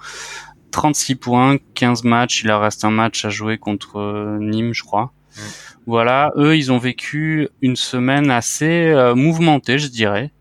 36 0.73 1.15
points, 1.17 1.57
15 1.75 2.03
matchs, 2.03 2.43
il 2.43 2.49
leur 2.49 2.63
reste 2.63 2.85
un 2.85 2.91
match 2.91 3.25
à 3.25 3.29
jouer 3.29 3.59
contre 3.59 4.01
euh, 4.01 4.39
Nîmes, 4.41 4.75
je 4.75 4.83
crois. 4.83 5.13
Mm. 5.37 5.41
Voilà, 5.87 6.33
eux, 6.37 6.57
ils 6.57 6.73
ont 6.73 6.79
vécu 6.79 7.49
une 7.61 7.77
semaine 7.77 8.31
assez 8.31 8.89
euh, 8.89 9.15
mouvementée, 9.15 9.79
je 9.79 9.87
dirais. 9.87 10.33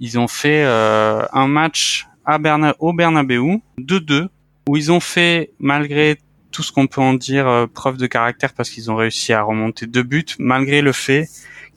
Ils 0.00 0.18
ont 0.18 0.28
fait 0.28 0.64
euh, 0.64 1.24
un 1.32 1.46
match 1.46 2.08
à 2.24 2.38
Berna 2.38 2.74
au 2.80 2.92
Bernabeu, 2.92 3.60
2-2, 3.78 4.28
où 4.68 4.76
ils 4.76 4.90
ont 4.90 5.00
fait, 5.00 5.52
malgré 5.60 6.18
tout 6.50 6.62
ce 6.62 6.72
qu'on 6.72 6.86
peut 6.86 7.00
en 7.00 7.14
dire, 7.14 7.66
preuve 7.72 7.96
de 7.98 8.06
caractère, 8.06 8.52
parce 8.54 8.70
qu'ils 8.70 8.90
ont 8.90 8.96
réussi 8.96 9.32
à 9.32 9.42
remonter 9.42 9.86
deux 9.86 10.02
buts, 10.02 10.24
malgré 10.38 10.82
le 10.82 10.92
fait 10.92 11.28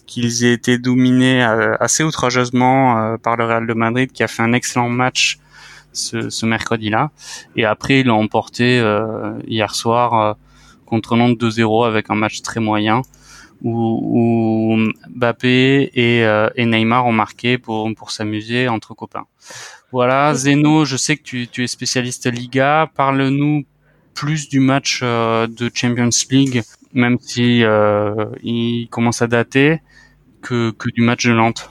qu'ils 0.08 0.44
aient 0.44 0.54
été 0.54 0.78
dominés 0.78 1.42
assez 1.80 2.04
outrageusement 2.04 3.18
par 3.18 3.38
le 3.38 3.46
Real 3.46 3.68
de 3.68 3.74
Madrid, 3.74 4.12
qui 4.12 4.24
a 4.24 4.28
fait 4.28 4.44
un 4.44 4.54
excellent 4.54 4.90
match 4.90 5.40
ce, 5.94 6.30
ce 6.30 6.46
mercredi-là. 6.46 7.12
Et 7.56 7.66
après, 7.66 8.02
ils 8.02 8.08
l'ont 8.08 8.22
emporté 8.22 8.80
euh, 8.80 9.34
hier 9.48 9.74
soir 9.76 10.14
euh, 10.14 10.34
contre 10.86 11.16
Nantes 11.16 11.38
2-0 11.38 11.88
avec 11.88 12.10
un 12.10 12.16
match 12.16 12.42
très 12.42 12.60
moyen 12.60 13.02
où, 13.62 14.00
où 14.02 14.78
Mbappé 15.10 15.92
et, 15.94 16.26
euh, 16.26 16.50
et, 16.56 16.66
Neymar 16.66 17.06
ont 17.06 17.12
marqué 17.12 17.58
pour, 17.58 17.94
pour 17.96 18.12
s'amuser 18.12 18.68
entre 18.68 18.94
copains. 18.94 19.26
Voilà, 19.92 20.34
Zeno, 20.34 20.86
je 20.86 20.98
sais 20.98 21.18
que 21.18 21.24
tu, 21.24 21.48
tu 21.48 21.64
es 21.64 21.68
spécialiste 21.68 22.32
Liga. 22.32 22.90
Parle-nous 22.96 23.66
plus 24.14 24.50
du 24.50 24.60
match 24.60 25.02
de 25.02 25.72
Champions 25.74 26.10
League, 26.30 26.64
même 26.94 27.18
si 27.20 27.64
il 28.44 28.88
commence 28.90 29.22
à 29.22 29.28
dater, 29.28 29.82
que, 30.42 30.72
que 30.72 30.90
du 30.90 31.02
match 31.02 31.26
de 31.26 31.34
Nantes 31.34 31.70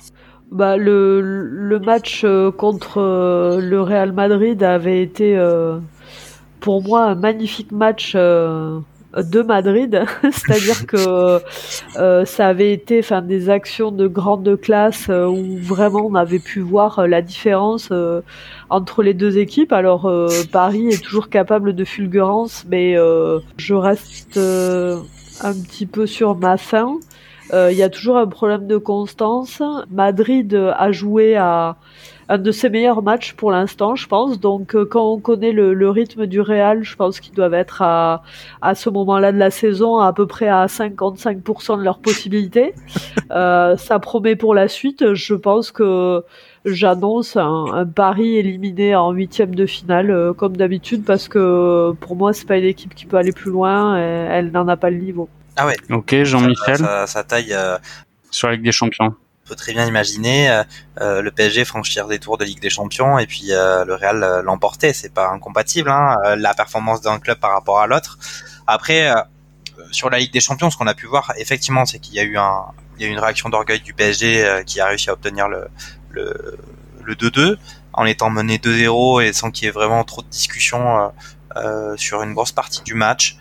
bah, 0.50 0.76
le, 0.76 1.20
le 1.20 1.78
match 1.78 2.22
euh, 2.24 2.50
contre 2.50 2.98
euh, 2.98 3.60
le 3.60 3.80
Real 3.80 4.12
Madrid 4.12 4.60
avait 4.64 5.00
été 5.00 5.36
euh, 5.36 5.78
pour 6.58 6.82
moi 6.82 7.04
un 7.04 7.14
magnifique 7.14 7.70
match 7.70 8.14
de 8.16 9.42
Madrid, 9.42 10.04
c'est-à-dire 10.22 10.86
que 10.86 11.40
ça 12.26 12.46
avait 12.46 12.72
été 12.72 12.98
enfin 12.98 13.22
des 13.22 13.48
actions 13.48 13.92
de 13.92 14.06
grande 14.06 14.60
classe 14.60 15.08
où 15.08 15.56
vraiment 15.58 16.06
on 16.06 16.14
avait 16.14 16.38
pu 16.38 16.60
voir 16.60 17.06
la 17.06 17.22
différence 17.22 17.90
entre 18.68 19.02
les 19.02 19.14
deux 19.14 19.38
équipes. 19.38 19.72
Alors 19.72 20.12
Paris 20.52 20.88
est 20.88 21.02
toujours 21.02 21.30
capable 21.30 21.74
de 21.74 21.84
fulgurance, 21.84 22.66
mais 22.68 22.94
je 23.56 23.74
reste 23.74 24.36
un 24.36 25.54
petit 25.54 25.86
peu 25.86 26.06
sur 26.06 26.36
ma 26.36 26.58
faim. 26.58 26.98
Euh, 27.52 27.70
il 27.72 27.78
y 27.78 27.82
a 27.82 27.88
toujours 27.88 28.16
un 28.16 28.26
problème 28.26 28.66
de 28.66 28.76
constance. 28.76 29.62
Madrid 29.90 30.54
a 30.54 30.92
joué 30.92 31.36
à 31.36 31.76
un 32.30 32.38
de 32.38 32.52
ses 32.52 32.70
meilleurs 32.70 33.02
matchs 33.02 33.32
pour 33.32 33.50
l'instant, 33.50 33.96
je 33.96 34.06
pense. 34.06 34.38
Donc, 34.38 34.76
euh, 34.76 34.84
quand 34.84 35.04
on 35.12 35.18
connaît 35.18 35.50
le, 35.50 35.90
rythme 35.90 36.26
du 36.26 36.40
Real, 36.40 36.84
je 36.84 36.94
pense 36.94 37.18
qu'ils 37.18 37.34
doivent 37.34 37.54
être 37.54 37.82
à, 37.82 38.22
à 38.62 38.76
ce 38.76 38.88
moment-là 38.88 39.32
de 39.32 39.38
la 39.38 39.50
saison 39.50 39.98
à, 39.98 40.12
peu 40.12 40.28
près 40.28 40.48
à 40.48 40.66
55% 40.66 41.78
de 41.78 41.82
leurs 41.82 41.98
possibilités. 41.98 42.74
Euh, 43.32 43.76
ça 43.76 44.00
promet 44.00 44.34
pour 44.34 44.54
la 44.56 44.66
suite. 44.66 45.14
Je 45.14 45.34
pense 45.34 45.70
que 45.70 46.24
j'annonce 46.64 47.36
un, 47.36 47.66
un, 47.72 47.86
pari 47.86 48.36
éliminé 48.36 48.96
en 48.96 49.12
huitième 49.12 49.54
de 49.54 49.66
finale, 49.66 50.32
comme 50.36 50.56
d'habitude, 50.56 51.04
parce 51.04 51.28
que 51.28 51.92
pour 52.00 52.16
moi, 52.16 52.32
c'est 52.32 52.48
pas 52.48 52.58
une 52.58 52.64
équipe 52.64 52.92
qui 52.92 53.06
peut 53.06 53.18
aller 53.18 53.30
plus 53.30 53.52
loin. 53.52 53.96
elle 53.96 54.50
n'en 54.50 54.66
a 54.66 54.76
pas 54.76 54.90
le 54.90 54.98
niveau. 54.98 55.28
Ah 55.56 55.66
ouais. 55.66 55.76
Ok, 55.90 56.14
Jean-Michel. 56.22 56.78
Ça, 57.06 57.24
taille. 57.24 57.52
Euh, 57.52 57.78
sur 58.30 58.48
la 58.48 58.54
Ligue 58.54 58.64
des 58.64 58.72
Champions. 58.72 59.14
On 59.44 59.48
peut 59.48 59.56
très 59.56 59.72
bien 59.72 59.86
imaginer 59.86 60.48
euh, 60.48 60.62
euh, 61.00 61.22
le 61.22 61.30
PSG 61.32 61.64
franchir 61.64 62.06
des 62.06 62.20
tours 62.20 62.38
de 62.38 62.44
Ligue 62.44 62.60
des 62.60 62.70
Champions 62.70 63.18
et 63.18 63.26
puis 63.26 63.48
le 63.48 63.94
Real 63.94 64.42
l'emporter. 64.44 64.92
C'est 64.92 65.12
pas 65.12 65.28
incompatible, 65.28 65.90
hein, 65.90 66.16
la 66.36 66.54
performance 66.54 67.00
d'un 67.00 67.18
club 67.18 67.38
par 67.38 67.52
rapport 67.52 67.80
à 67.80 67.86
l'autre. 67.86 68.18
Après, 68.66 69.12
sur 69.90 70.10
la 70.10 70.18
Ligue 70.18 70.32
des 70.32 70.40
Champions, 70.40 70.70
ce 70.70 70.76
qu'on 70.76 70.86
a 70.86 70.94
pu 70.94 71.06
voir, 71.06 71.32
effectivement, 71.36 71.84
c'est 71.84 71.98
qu'il 71.98 72.14
y 72.14 72.20
a 72.20 72.22
eu 72.22 72.38
un, 72.38 72.66
il 72.96 73.02
y 73.02 73.06
a 73.06 73.08
eu 73.08 73.12
une 73.12 73.18
réaction 73.18 73.48
d'orgueil 73.48 73.80
du 73.80 73.92
PSG 73.92 74.62
qui 74.66 74.80
a 74.80 74.86
réussi 74.86 75.10
à 75.10 75.14
obtenir 75.14 75.48
le 75.48 75.66
le, 76.10 76.58
le 77.02 77.14
2-2 77.14 77.56
en 77.92 78.04
étant 78.04 78.30
mené 78.30 78.58
2-0 78.58 79.24
et 79.24 79.32
sans 79.32 79.50
qu'il 79.50 79.64
y 79.64 79.68
ait 79.68 79.72
vraiment 79.72 80.04
trop 80.04 80.22
de 80.22 80.28
discussion 80.28 81.12
sur 81.96 82.22
une 82.22 82.34
grosse 82.34 82.52
partie 82.52 82.82
du 82.82 82.94
match. 82.94 83.36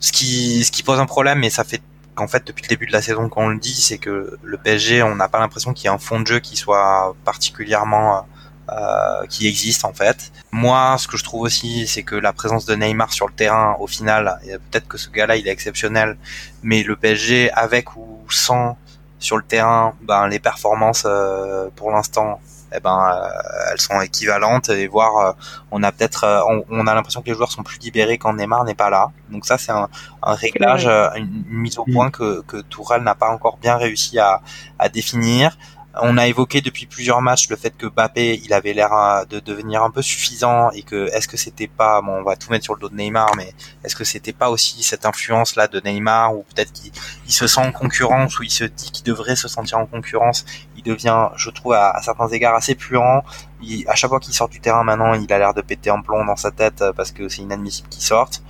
Ce 0.00 0.12
qui, 0.12 0.64
ce 0.64 0.70
qui 0.70 0.82
pose 0.82 1.00
un 1.00 1.06
problème, 1.06 1.42
et 1.44 1.50
ça 1.50 1.64
fait 1.64 1.82
qu'en 2.14 2.28
fait 2.28 2.46
depuis 2.46 2.62
le 2.62 2.68
début 2.68 2.86
de 2.86 2.92
la 2.92 3.02
saison 3.02 3.28
qu'on 3.28 3.48
le 3.48 3.58
dit, 3.58 3.80
c'est 3.80 3.98
que 3.98 4.38
le 4.42 4.58
PSG, 4.58 5.02
on 5.02 5.14
n'a 5.14 5.28
pas 5.28 5.38
l'impression 5.38 5.72
qu'il 5.72 5.84
y 5.84 5.86
ait 5.88 5.94
un 5.94 5.98
fond 5.98 6.20
de 6.20 6.26
jeu 6.26 6.40
qui 6.40 6.56
soit 6.56 7.14
particulièrement 7.24 8.26
euh, 8.70 9.26
qui 9.28 9.46
existe 9.46 9.84
en 9.84 9.92
fait. 9.92 10.30
Moi, 10.52 10.96
ce 10.98 11.08
que 11.08 11.16
je 11.16 11.24
trouve 11.24 11.42
aussi, 11.42 11.86
c'est 11.86 12.02
que 12.02 12.14
la 12.14 12.32
présence 12.32 12.66
de 12.66 12.74
Neymar 12.74 13.12
sur 13.12 13.26
le 13.26 13.32
terrain, 13.32 13.76
au 13.80 13.86
final, 13.86 14.38
peut-être 14.70 14.86
que 14.88 14.98
ce 14.98 15.08
gars-là, 15.08 15.36
il 15.36 15.48
est 15.48 15.50
exceptionnel, 15.50 16.18
mais 16.62 16.82
le 16.82 16.94
PSG, 16.96 17.50
avec 17.52 17.96
ou 17.96 18.20
sans 18.28 18.76
sur 19.18 19.36
le 19.36 19.42
terrain, 19.42 19.94
ben 20.02 20.28
les 20.28 20.38
performances 20.38 21.04
euh, 21.06 21.68
pour 21.76 21.90
l'instant 21.90 22.40
eh 22.74 22.80
ben 22.80 22.98
euh, 23.10 23.28
elles 23.72 23.80
sont 23.80 24.00
équivalentes 24.00 24.68
et 24.68 24.86
voir 24.86 25.16
euh, 25.16 25.32
on 25.70 25.82
a 25.82 25.92
peut-être 25.92 26.24
euh, 26.24 26.62
on, 26.68 26.86
a 26.86 26.94
l'impression 26.94 27.22
que 27.22 27.26
les 27.26 27.34
joueurs 27.34 27.50
sont 27.50 27.62
plus 27.62 27.78
libérés 27.78 28.18
quand 28.18 28.34
Neymar 28.34 28.64
n'est 28.64 28.74
pas 28.74 28.90
là. 28.90 29.10
Donc 29.30 29.46
ça 29.46 29.58
c'est 29.58 29.72
un, 29.72 29.88
un, 30.22 30.34
réglage, 30.34 30.86
une, 30.86 31.44
mise 31.48 31.78
au 31.78 31.84
mm. 31.86 31.92
point 31.92 32.10
que 32.10 32.42
que 32.42 32.58
Tourelle 32.58 33.02
n'a 33.02 33.14
pas 33.14 33.30
encore 33.30 33.58
bien 33.58 33.76
réussi 33.76 34.18
à, 34.18 34.42
à 34.78 34.88
définir. 34.88 35.56
On 36.00 36.16
a 36.16 36.28
évoqué 36.28 36.60
depuis 36.60 36.86
plusieurs 36.86 37.20
matchs 37.22 37.48
le 37.48 37.56
fait 37.56 37.76
que 37.76 37.86
Mbappé, 37.86 38.40
il 38.44 38.52
avait 38.52 38.72
l'air 38.72 39.26
de 39.28 39.40
devenir 39.40 39.82
un 39.82 39.90
peu 39.90 40.02
suffisant 40.02 40.70
et 40.70 40.82
que 40.82 41.08
est-ce 41.12 41.26
que 41.26 41.36
c'était 41.36 41.66
pas, 41.66 42.00
bon, 42.02 42.20
on 42.20 42.22
va 42.22 42.36
tout 42.36 42.50
mettre 42.50 42.64
sur 42.64 42.74
le 42.74 42.80
dos 42.80 42.88
de 42.88 42.94
Neymar, 42.94 43.34
mais 43.36 43.52
est-ce 43.82 43.96
que 43.96 44.04
c'était 44.04 44.34
pas 44.34 44.48
aussi 44.50 44.82
cette 44.84 45.06
influence 45.06 45.56
là 45.56 45.66
de 45.66 45.80
Neymar 45.80 46.36
ou 46.36 46.44
peut-être 46.54 46.72
qu'il 46.72 46.92
se 47.26 47.46
sent 47.48 47.60
en 47.60 47.72
concurrence 47.72 48.38
ou 48.38 48.44
il 48.44 48.50
se 48.50 48.64
dit 48.64 48.92
qu'il 48.92 49.04
devrait 49.04 49.34
se 49.34 49.48
sentir 49.48 49.78
en 49.78 49.86
concurrence 49.86 50.44
il 50.78 50.84
devient, 50.84 51.28
je 51.36 51.50
trouve, 51.50 51.72
à, 51.72 52.00
certains 52.02 52.28
égards 52.28 52.54
assez 52.54 52.74
puant. 52.74 53.24
Il, 53.60 53.86
à 53.88 53.96
chaque 53.96 54.10
fois 54.10 54.20
qu'il 54.20 54.32
sort 54.32 54.48
du 54.48 54.60
terrain 54.60 54.84
maintenant, 54.84 55.12
il 55.14 55.30
a 55.32 55.38
l'air 55.38 55.52
de 55.52 55.60
péter 55.60 55.90
un 55.90 56.00
plomb 56.00 56.24
dans 56.24 56.36
sa 56.36 56.52
tête 56.52 56.80
euh, 56.82 56.92
parce 56.92 57.10
que 57.10 57.28
c'est 57.28 57.42
inadmissible 57.42 57.88
qu'il 57.88 58.02
sorte. 58.02 58.42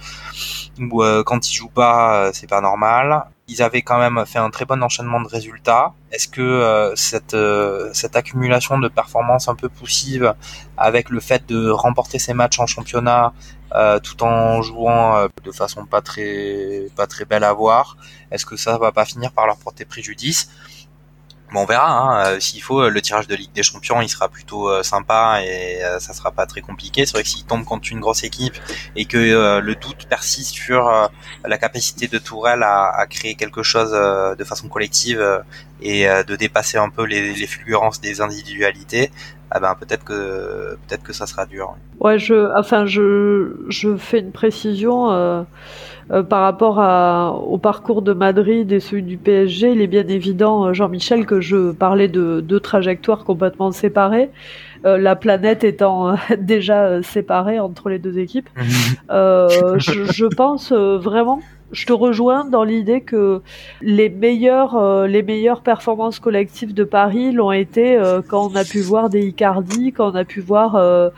Ou 0.79 1.03
euh, 1.03 1.23
quand 1.25 1.51
il 1.51 1.55
joue 1.55 1.71
pas, 1.71 2.27
euh, 2.27 2.31
c'est 2.35 2.47
pas 2.47 2.61
normal. 2.61 3.25
Ils 3.49 3.63
avaient 3.63 3.81
quand 3.81 3.99
même 3.99 4.27
fait 4.27 4.39
un 4.39 4.51
très 4.51 4.67
bon 4.67 4.83
enchaînement 4.83 5.23
de 5.23 5.29
résultats. 5.29 5.95
Est-ce 6.13 6.29
que 6.29 6.93
cette 6.97 7.37
cette 7.95 8.15
accumulation 8.15 8.79
de 8.79 8.89
performances 8.89 9.49
un 9.49 9.55
peu 9.55 9.71
poussives, 9.71 10.35
avec 10.77 11.09
le 11.09 11.19
fait 11.19 11.47
de 11.49 11.71
remporter 11.71 12.19
ses 12.19 12.35
matchs 12.35 12.61
en 12.61 12.67
championnat 12.67 13.33
tout 14.03 14.23
en 14.23 14.61
jouant 14.61 15.29
de 15.43 15.51
façon 15.51 15.87
pas 15.87 16.03
très 16.03 16.89
pas 16.95 17.07
très 17.07 17.25
belle 17.25 17.43
à 17.43 17.55
voir, 17.55 17.97
est-ce 18.31 18.45
que 18.45 18.59
ça 18.59 18.77
va 18.77 18.93
pas 18.93 19.07
finir 19.07 19.33
par 19.33 19.47
leur 19.47 19.57
porter 19.57 19.87
préjudice? 19.87 20.51
Bon, 21.53 21.63
on 21.63 21.65
verra. 21.65 21.91
Hein, 21.91 22.27
euh, 22.27 22.41
S'il 22.41 22.63
faut, 22.63 22.89
le 22.89 23.01
tirage 23.01 23.27
de 23.27 23.35
Ligue 23.35 23.53
des 23.53 23.63
Champions, 23.63 24.01
il 24.03 24.09
sera 24.09 24.29
plutôt 24.29 24.69
euh, 24.69 24.83
sympa 24.83 25.41
et 25.43 25.83
euh, 25.83 25.99
ça 25.99 26.13
sera 26.13 26.31
pas 26.31 26.45
très 26.47 26.61
compliqué. 26.61 27.07
C'est 27.07 27.13
vrai 27.13 27.23
que 27.23 27.29
s'il 27.29 27.47
tombe 27.47 27.65
contre 27.65 27.91
une 27.91 28.01
grosse 28.01 28.23
équipe 28.23 28.55
et 28.97 29.07
que 29.07 29.61
le 29.61 29.75
doute 29.75 30.07
persiste 30.09 30.55
sur 30.55 31.11
la 31.45 31.59
capacité 31.59 32.07
de 32.09 32.19
Tourelle 32.19 32.63
à, 32.63 32.91
à 32.91 33.07
créer 33.07 33.35
quelque 33.35 33.63
chose 33.63 33.93
de 33.93 34.45
façon 34.45 34.69
collective 34.69 35.43
et 35.81 36.07
de 36.07 36.37
dépasser 36.37 36.79
un 36.79 36.91
peu 36.91 37.05
les, 37.05 37.35
les 37.35 37.47
fulgurances 37.47 38.01
des 38.01 38.21
individualités, 38.21 39.11
ah 39.51 39.61
ben 39.61 39.75
peut-être 39.75 40.05
que 40.05 40.77
peut-être 40.87 41.03
que 41.03 41.13
ça 41.13 41.27
sera 41.27 41.47
dur. 41.47 41.75
Ouais, 42.01 42.19
je, 42.19 42.51
enfin, 42.59 42.87
je, 42.87 43.57
je 43.69 43.97
fais 43.97 44.21
une 44.21 44.33
précision. 44.33 45.47
Euh 46.11 46.23
par 46.23 46.43
rapport 46.43 46.81
à, 46.81 47.33
au 47.33 47.59
parcours 47.59 48.03
de 48.03 48.13
Madrid 48.13 48.71
et 48.73 48.81
celui 48.81 49.03
du 49.03 49.17
PSG, 49.19 49.73
il 49.73 49.81
est 49.81 49.87
bien 49.87 50.07
évident, 50.09 50.67
euh, 50.67 50.73
Jean-Michel, 50.73 51.27
que 51.27 51.41
je 51.41 51.73
parlais 51.73 52.09
de 52.09 52.41
deux 52.41 52.61
trajectoires 52.61 53.25
complètement 53.25 53.73
séparées. 53.73 54.31
Euh, 54.85 54.97
la 54.97 55.17
planète 55.17 55.65
étant 55.65 56.17
déjà 56.39 57.03
séparée 57.03 57.61
entre 57.61 57.89
les 57.89 57.99
deux 57.99 58.19
équipes. 58.19 58.49
je, 59.11 59.79
je, 59.79 60.27
pense 60.27 60.73
vraiment 60.73 61.41
je 61.73 61.87
te 61.87 61.93
rejoins 61.93 62.45
dans 62.45 62.65
l'idée 62.65 63.01
que 63.01 63.43
les 63.83 64.09
meilleures, 64.09 64.77
euh, 64.77 65.07
les 65.07 65.23
meilleures 65.23 65.61
performances 65.61 66.19
collectives 66.19 66.73
de 66.73 66.85
Paris 66.85 67.33
l'ont 67.33 67.53
été 67.53 67.97
euh, 67.97 68.23
quand 68.27 68.51
on 68.51 68.57
a 68.57 68.65
pu 68.65 68.81
voir 68.81 69.11
des 69.11 69.27
Icardi, 69.27 69.93
quand 69.93 70.13
on 70.13 70.15
a 70.15 70.25
pu 70.25 70.41
voir 70.41 70.77
euh, 70.77 71.11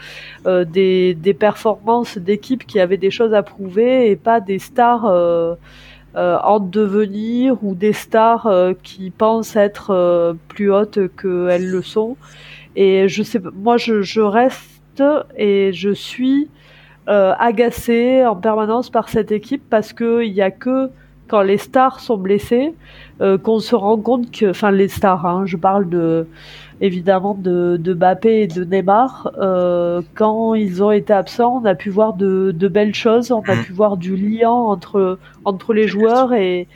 des, 0.64 1.14
des, 1.14 1.34
performances 1.34 2.18
d'équipes 2.18 2.66
qui 2.66 2.80
avaient 2.80 2.96
des 2.96 3.10
choses 3.10 3.34
à 3.34 3.42
prouver 3.42 4.10
et 4.10 4.16
pas 4.16 4.40
des 4.40 4.58
stars 4.58 5.04
en 6.14 6.60
devenir 6.60 7.62
ou 7.62 7.74
des 7.74 7.92
stars 7.92 8.50
qui 8.82 9.10
pensent 9.10 9.56
être 9.56 10.36
plus 10.48 10.72
hautes 10.72 10.98
qu'elles 11.16 11.70
le 11.70 11.82
sont. 11.82 12.16
Et 12.76 13.08
je 13.08 13.22
sais, 13.22 13.40
moi, 13.54 13.76
je, 13.76 14.02
je 14.02 14.20
reste 14.20 14.80
et 15.36 15.72
je 15.72 15.90
suis 15.90 16.44
euh, 16.44 16.46
agacé 17.06 18.24
en 18.24 18.36
permanence 18.36 18.88
par 18.88 19.08
cette 19.08 19.32
équipe 19.32 19.62
parce 19.68 19.92
que 19.92 20.22
il 20.22 20.32
y 20.32 20.42
a 20.42 20.50
que 20.50 20.90
quand 21.30 21.42
les 21.42 21.58
stars 21.58 22.00
sont 22.00 22.18
blessés 22.18 22.74
euh, 23.20 23.38
qu'on 23.38 23.60
se 23.60 23.76
rend 23.76 23.98
compte 23.98 24.30
que, 24.32 24.50
enfin 24.50 24.72
les 24.72 24.88
stars, 24.88 25.24
hein, 25.24 25.44
je 25.46 25.56
parle 25.56 25.88
de 25.88 26.26
évidemment 26.80 27.34
de, 27.34 27.76
de 27.78 27.94
Mbappé 27.94 28.42
et 28.42 28.46
de 28.46 28.64
Neymar, 28.64 29.30
euh, 29.38 30.00
quand 30.14 30.54
ils 30.54 30.82
ont 30.82 30.90
été 30.90 31.12
absents, 31.12 31.60
on 31.62 31.64
a 31.66 31.74
pu 31.74 31.90
voir 31.90 32.14
de, 32.14 32.52
de 32.52 32.68
belles 32.68 32.94
choses, 32.94 33.30
on 33.30 33.42
a 33.42 33.54
mm. 33.54 33.62
pu 33.62 33.72
voir 33.72 33.96
du 33.96 34.16
lien 34.16 34.50
entre 34.50 35.18
entre 35.44 35.72
les 35.72 35.86
joueurs 35.86 36.32
et 36.34 36.66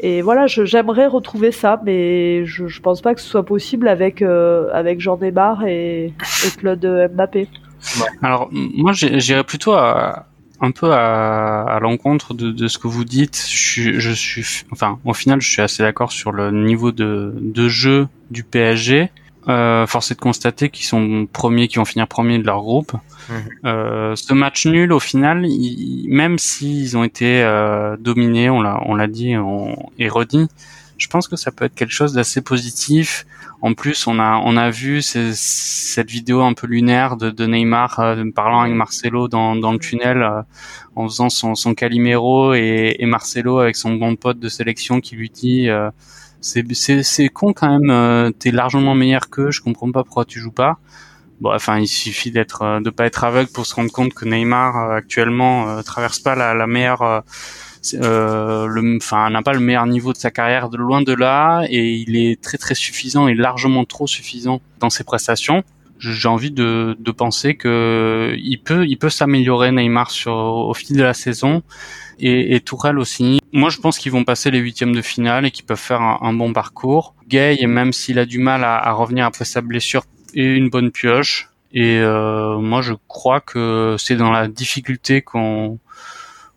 et 0.00 0.20
voilà, 0.20 0.46
j'aimerais 0.46 1.06
retrouver 1.06 1.52
ça, 1.52 1.80
mais 1.82 2.44
je, 2.44 2.66
je 2.66 2.80
pense 2.82 3.00
pas 3.00 3.14
que 3.14 3.20
ce 3.22 3.28
soit 3.28 3.46
possible 3.46 3.88
avec 3.88 4.20
euh, 4.20 4.68
avec 4.74 5.00
Jean 5.00 5.16
Neymar 5.16 5.66
et, 5.66 6.06
et 6.06 6.50
Claude 6.58 7.10
Mbappé. 7.14 7.48
Alors 8.22 8.48
moi 8.52 8.92
j'irais 8.92 9.44
plutôt 9.44 9.72
à, 9.72 10.26
un 10.60 10.70
peu 10.70 10.92
à, 10.92 11.62
à 11.62 11.80
l'encontre 11.80 12.34
de, 12.34 12.50
de, 12.50 12.68
ce 12.68 12.78
que 12.78 12.88
vous 12.88 13.04
dites. 13.04 13.46
Je, 13.48 13.98
je, 13.98 14.10
suis, 14.10 14.44
enfin, 14.72 14.98
au 15.04 15.14
final, 15.14 15.40
je 15.40 15.50
suis 15.50 15.62
assez 15.62 15.82
d'accord 15.82 16.12
sur 16.12 16.32
le 16.32 16.50
niveau 16.50 16.92
de, 16.92 17.34
de 17.36 17.68
jeu 17.68 18.08
du 18.30 18.42
PSG. 18.42 19.10
Euh, 19.48 19.86
force 19.86 20.10
est 20.10 20.16
de 20.16 20.20
constater 20.20 20.70
qu'ils 20.70 20.86
sont 20.86 21.28
premiers, 21.32 21.68
qui 21.68 21.76
vont 21.76 21.84
finir 21.84 22.08
premiers 22.08 22.38
de 22.38 22.46
leur 22.46 22.62
groupe. 22.62 22.92
Mhm. 23.28 23.36
Euh, 23.64 24.16
ce 24.16 24.34
match 24.34 24.66
nul, 24.66 24.92
au 24.92 24.98
final, 24.98 25.46
même 26.08 26.38
s'ils 26.38 26.96
ont 26.96 27.04
été 27.04 27.42
euh, 27.42 27.96
dominés, 27.96 28.50
on 28.50 28.60
l'a, 28.60 28.80
on 28.86 28.94
l'a 28.96 29.06
dit 29.06 29.36
on, 29.36 29.90
et 29.98 30.08
redit, 30.08 30.48
je 30.98 31.08
pense 31.08 31.28
que 31.28 31.36
ça 31.36 31.50
peut 31.50 31.64
être 31.64 31.74
quelque 31.74 31.92
chose 31.92 32.12
d'assez 32.12 32.40
positif. 32.40 33.26
En 33.62 33.74
plus, 33.74 34.06
on 34.06 34.18
a 34.18 34.40
on 34.44 34.56
a 34.56 34.70
vu 34.70 35.02
cette 35.02 36.10
vidéo 36.10 36.42
un 36.42 36.52
peu 36.52 36.66
lunaire 36.66 37.16
de, 37.16 37.30
de 37.30 37.46
Neymar 37.46 38.00
euh, 38.00 38.24
parlant 38.34 38.60
avec 38.60 38.74
Marcelo 38.74 39.28
dans, 39.28 39.56
dans 39.56 39.72
le 39.72 39.78
tunnel 39.78 40.22
euh, 40.22 40.42
en 40.94 41.08
faisant 41.08 41.28
son, 41.30 41.54
son 41.54 41.74
Calimero 41.74 42.54
et, 42.54 42.96
et, 42.98 43.06
Marcelo 43.06 43.58
avec 43.58 43.76
son 43.76 43.94
bon 43.94 44.16
pote 44.16 44.38
de 44.38 44.48
sélection 44.48 45.00
qui 45.00 45.16
lui 45.16 45.30
dit 45.30 45.68
euh, 45.68 45.90
c'est 46.40 47.28
con 47.28 47.52
quand 47.54 47.70
même 47.70 47.90
euh, 47.90 48.30
t'es 48.30 48.50
largement 48.50 48.94
meilleur 48.94 49.30
que 49.30 49.50
je 49.50 49.62
comprends 49.62 49.90
pas 49.90 50.04
pourquoi 50.04 50.26
tu 50.26 50.38
joues 50.38 50.52
pas 50.52 50.78
bon 51.40 51.54
enfin 51.54 51.78
il 51.78 51.88
suffit 51.88 52.30
d'être 52.30 52.80
de 52.80 52.90
pas 52.90 53.06
être 53.06 53.24
aveugle 53.24 53.50
pour 53.50 53.66
se 53.66 53.74
rendre 53.74 53.90
compte 53.90 54.12
que 54.14 54.26
Neymar 54.26 54.92
actuellement 54.92 55.82
traverse 55.82 56.18
pas 56.20 56.34
la, 56.34 56.54
la 56.54 56.66
meilleure 56.66 57.24
euh, 57.94 58.68
n'a 59.30 59.42
pas 59.42 59.52
le 59.52 59.60
meilleur 59.60 59.86
niveau 59.86 60.12
de 60.12 60.18
sa 60.18 60.30
carrière 60.30 60.68
de 60.68 60.76
loin 60.76 61.02
de 61.02 61.12
là, 61.12 61.64
et 61.68 61.94
il 61.94 62.16
est 62.16 62.40
très 62.40 62.58
très 62.58 62.74
suffisant 62.74 63.28
et 63.28 63.34
largement 63.34 63.84
trop 63.84 64.06
suffisant 64.06 64.60
dans 64.80 64.90
ses 64.90 65.04
prestations. 65.04 65.62
J'ai 65.98 66.28
envie 66.28 66.50
de, 66.50 66.96
de 66.98 67.10
penser 67.10 67.54
que 67.54 68.34
il 68.38 68.58
peut, 68.58 68.86
il 68.86 68.98
peut 68.98 69.08
s'améliorer 69.08 69.72
Neymar 69.72 70.10
sur 70.10 70.34
au 70.34 70.74
fil 70.74 70.96
de 70.96 71.02
la 71.02 71.14
saison 71.14 71.62
et, 72.18 72.54
et 72.54 72.60
Tourelle 72.60 72.98
aussi. 72.98 73.40
Moi, 73.52 73.70
je 73.70 73.78
pense 73.78 73.98
qu'ils 73.98 74.12
vont 74.12 74.24
passer 74.24 74.50
les 74.50 74.58
huitièmes 74.58 74.94
de 74.94 75.00
finale 75.00 75.46
et 75.46 75.50
qu'ils 75.50 75.64
peuvent 75.64 75.78
faire 75.78 76.02
un, 76.02 76.32
bon 76.34 76.52
parcours. 76.52 77.14
Gay, 77.28 77.58
même 77.66 77.92
s'il 77.92 78.18
a 78.18 78.26
du 78.26 78.38
mal 78.38 78.62
à, 78.62 78.76
à, 78.76 78.92
revenir 78.92 79.24
après 79.24 79.46
sa 79.46 79.62
blessure, 79.62 80.04
est 80.34 80.44
une 80.44 80.68
bonne 80.68 80.90
pioche. 80.90 81.48
Et 81.72 81.98
euh, 81.98 82.58
moi, 82.58 82.80
je 82.80 82.94
crois 83.08 83.40
que 83.40 83.96
c'est 83.98 84.16
dans 84.16 84.30
la 84.30 84.48
difficulté 84.48 85.22
qu'on 85.22 85.78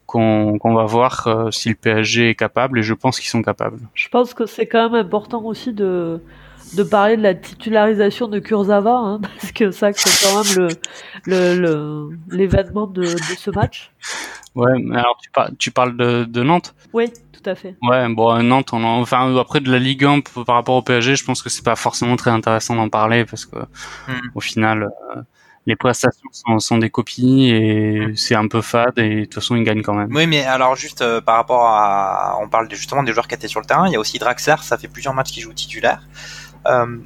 qu'on 0.10 0.74
va 0.74 0.86
voir 0.86 1.28
euh, 1.28 1.52
si 1.52 1.70
le 1.70 1.76
PSG 1.76 2.30
est 2.32 2.36
capable 2.36 2.80
et 2.80 2.84
je 2.84 2.96
pense 2.96 3.20
qu'ils 3.20 3.30
sont 3.30 3.44
capables. 3.44 3.80
Je 3.94 4.10
pense 4.10 4.34
que 4.34 4.46
c'est 4.48 4.66
quand 4.66 4.90
même 4.90 5.06
important 5.06 5.44
aussi 5.44 5.72
de, 5.72 6.22
de 6.76 6.84
parler 6.84 7.16
de 7.16 7.22
la 7.22 7.36
titularisation 7.36 8.28
de 8.28 8.40
Kurzawa 8.40 8.98
hein, 8.98 9.22
parce 9.40 9.52
que 9.52 9.70
ça 9.70 9.94
c'est 9.94 10.28
quand 10.28 10.44
même 10.44 10.70
le 11.26 12.10
l'événement 12.32 12.88
de, 12.88 13.04
de, 13.04 13.36
ce 13.38 13.52
match. 13.52 13.92
Ouais, 14.56 14.80
mais 14.80 14.98
alors 14.98 15.18
tu, 15.22 15.30
parles 15.30 15.56
tu 15.60 15.72
parles 15.72 15.96
de, 15.96 16.24
de, 16.24 16.42
Nantes? 16.42 16.74
Oui, 16.92 17.14
tout 17.32 17.48
à 17.48 17.54
fait. 17.54 17.76
Ouais, 17.84 18.10
bon 18.10 18.42
Nantes, 18.42 18.74
on 18.74 18.84
enfin 18.84 19.36
après 19.38 19.60
de 19.60 19.72
la 19.72 19.78
Ligue 19.78 20.06
1 20.06 20.22
par 20.44 20.56
rapport 20.56 20.76
au 20.76 20.82
PSG, 20.82 21.18
je 21.18 21.24
pense 21.24 21.44
que 21.44 21.50
c'est 21.50 21.64
pas 21.64 21.76
forcément 21.76 22.16
très 22.16 22.32
intéressant 22.32 22.76
d'en 22.76 22.90
parler 22.90 23.26
parce 23.26 23.46
que 23.46 23.58
hmm. 24.08 24.32
au 24.34 24.42
final. 24.42 24.90
Euh, 25.16 25.22
les 25.66 25.76
prestations 25.76 26.30
sont, 26.60 26.78
des 26.78 26.90
copies 26.90 27.50
et 27.50 28.14
c'est 28.16 28.36
un 28.36 28.48
peu 28.48 28.62
fade 28.62 28.98
et 28.98 29.16
de 29.16 29.24
toute 29.26 29.36
façon 29.36 29.56
ils 29.56 29.64
gagnent 29.64 29.82
quand 29.82 29.94
même. 29.94 30.10
Oui 30.12 30.28
mais 30.28 30.44
alors 30.44 30.76
juste 30.76 31.02
euh, 31.02 31.22
par 31.22 31.36
rapport 31.36 31.66
à 31.66 32.38
on 32.42 32.48
parle 32.48 32.70
justement 32.72 33.04
des 33.04 33.14
joueurs 33.14 33.28
qui 33.28 33.36
étaient 33.36 33.48
sur 33.48 33.60
le 33.60 33.66
terrain, 33.66 33.88
il 33.88 33.94
y 33.94 33.96
a 33.96 34.00
aussi 34.00 34.20
Draxler, 34.20 34.56
ça 34.62 34.78
fait 34.78 34.88
plusieurs 34.88 35.14
matchs 35.14 35.32
qu'il 35.32 35.44
joue 35.44 35.54
titulaire. 35.54 36.02
Euh, 36.68 36.98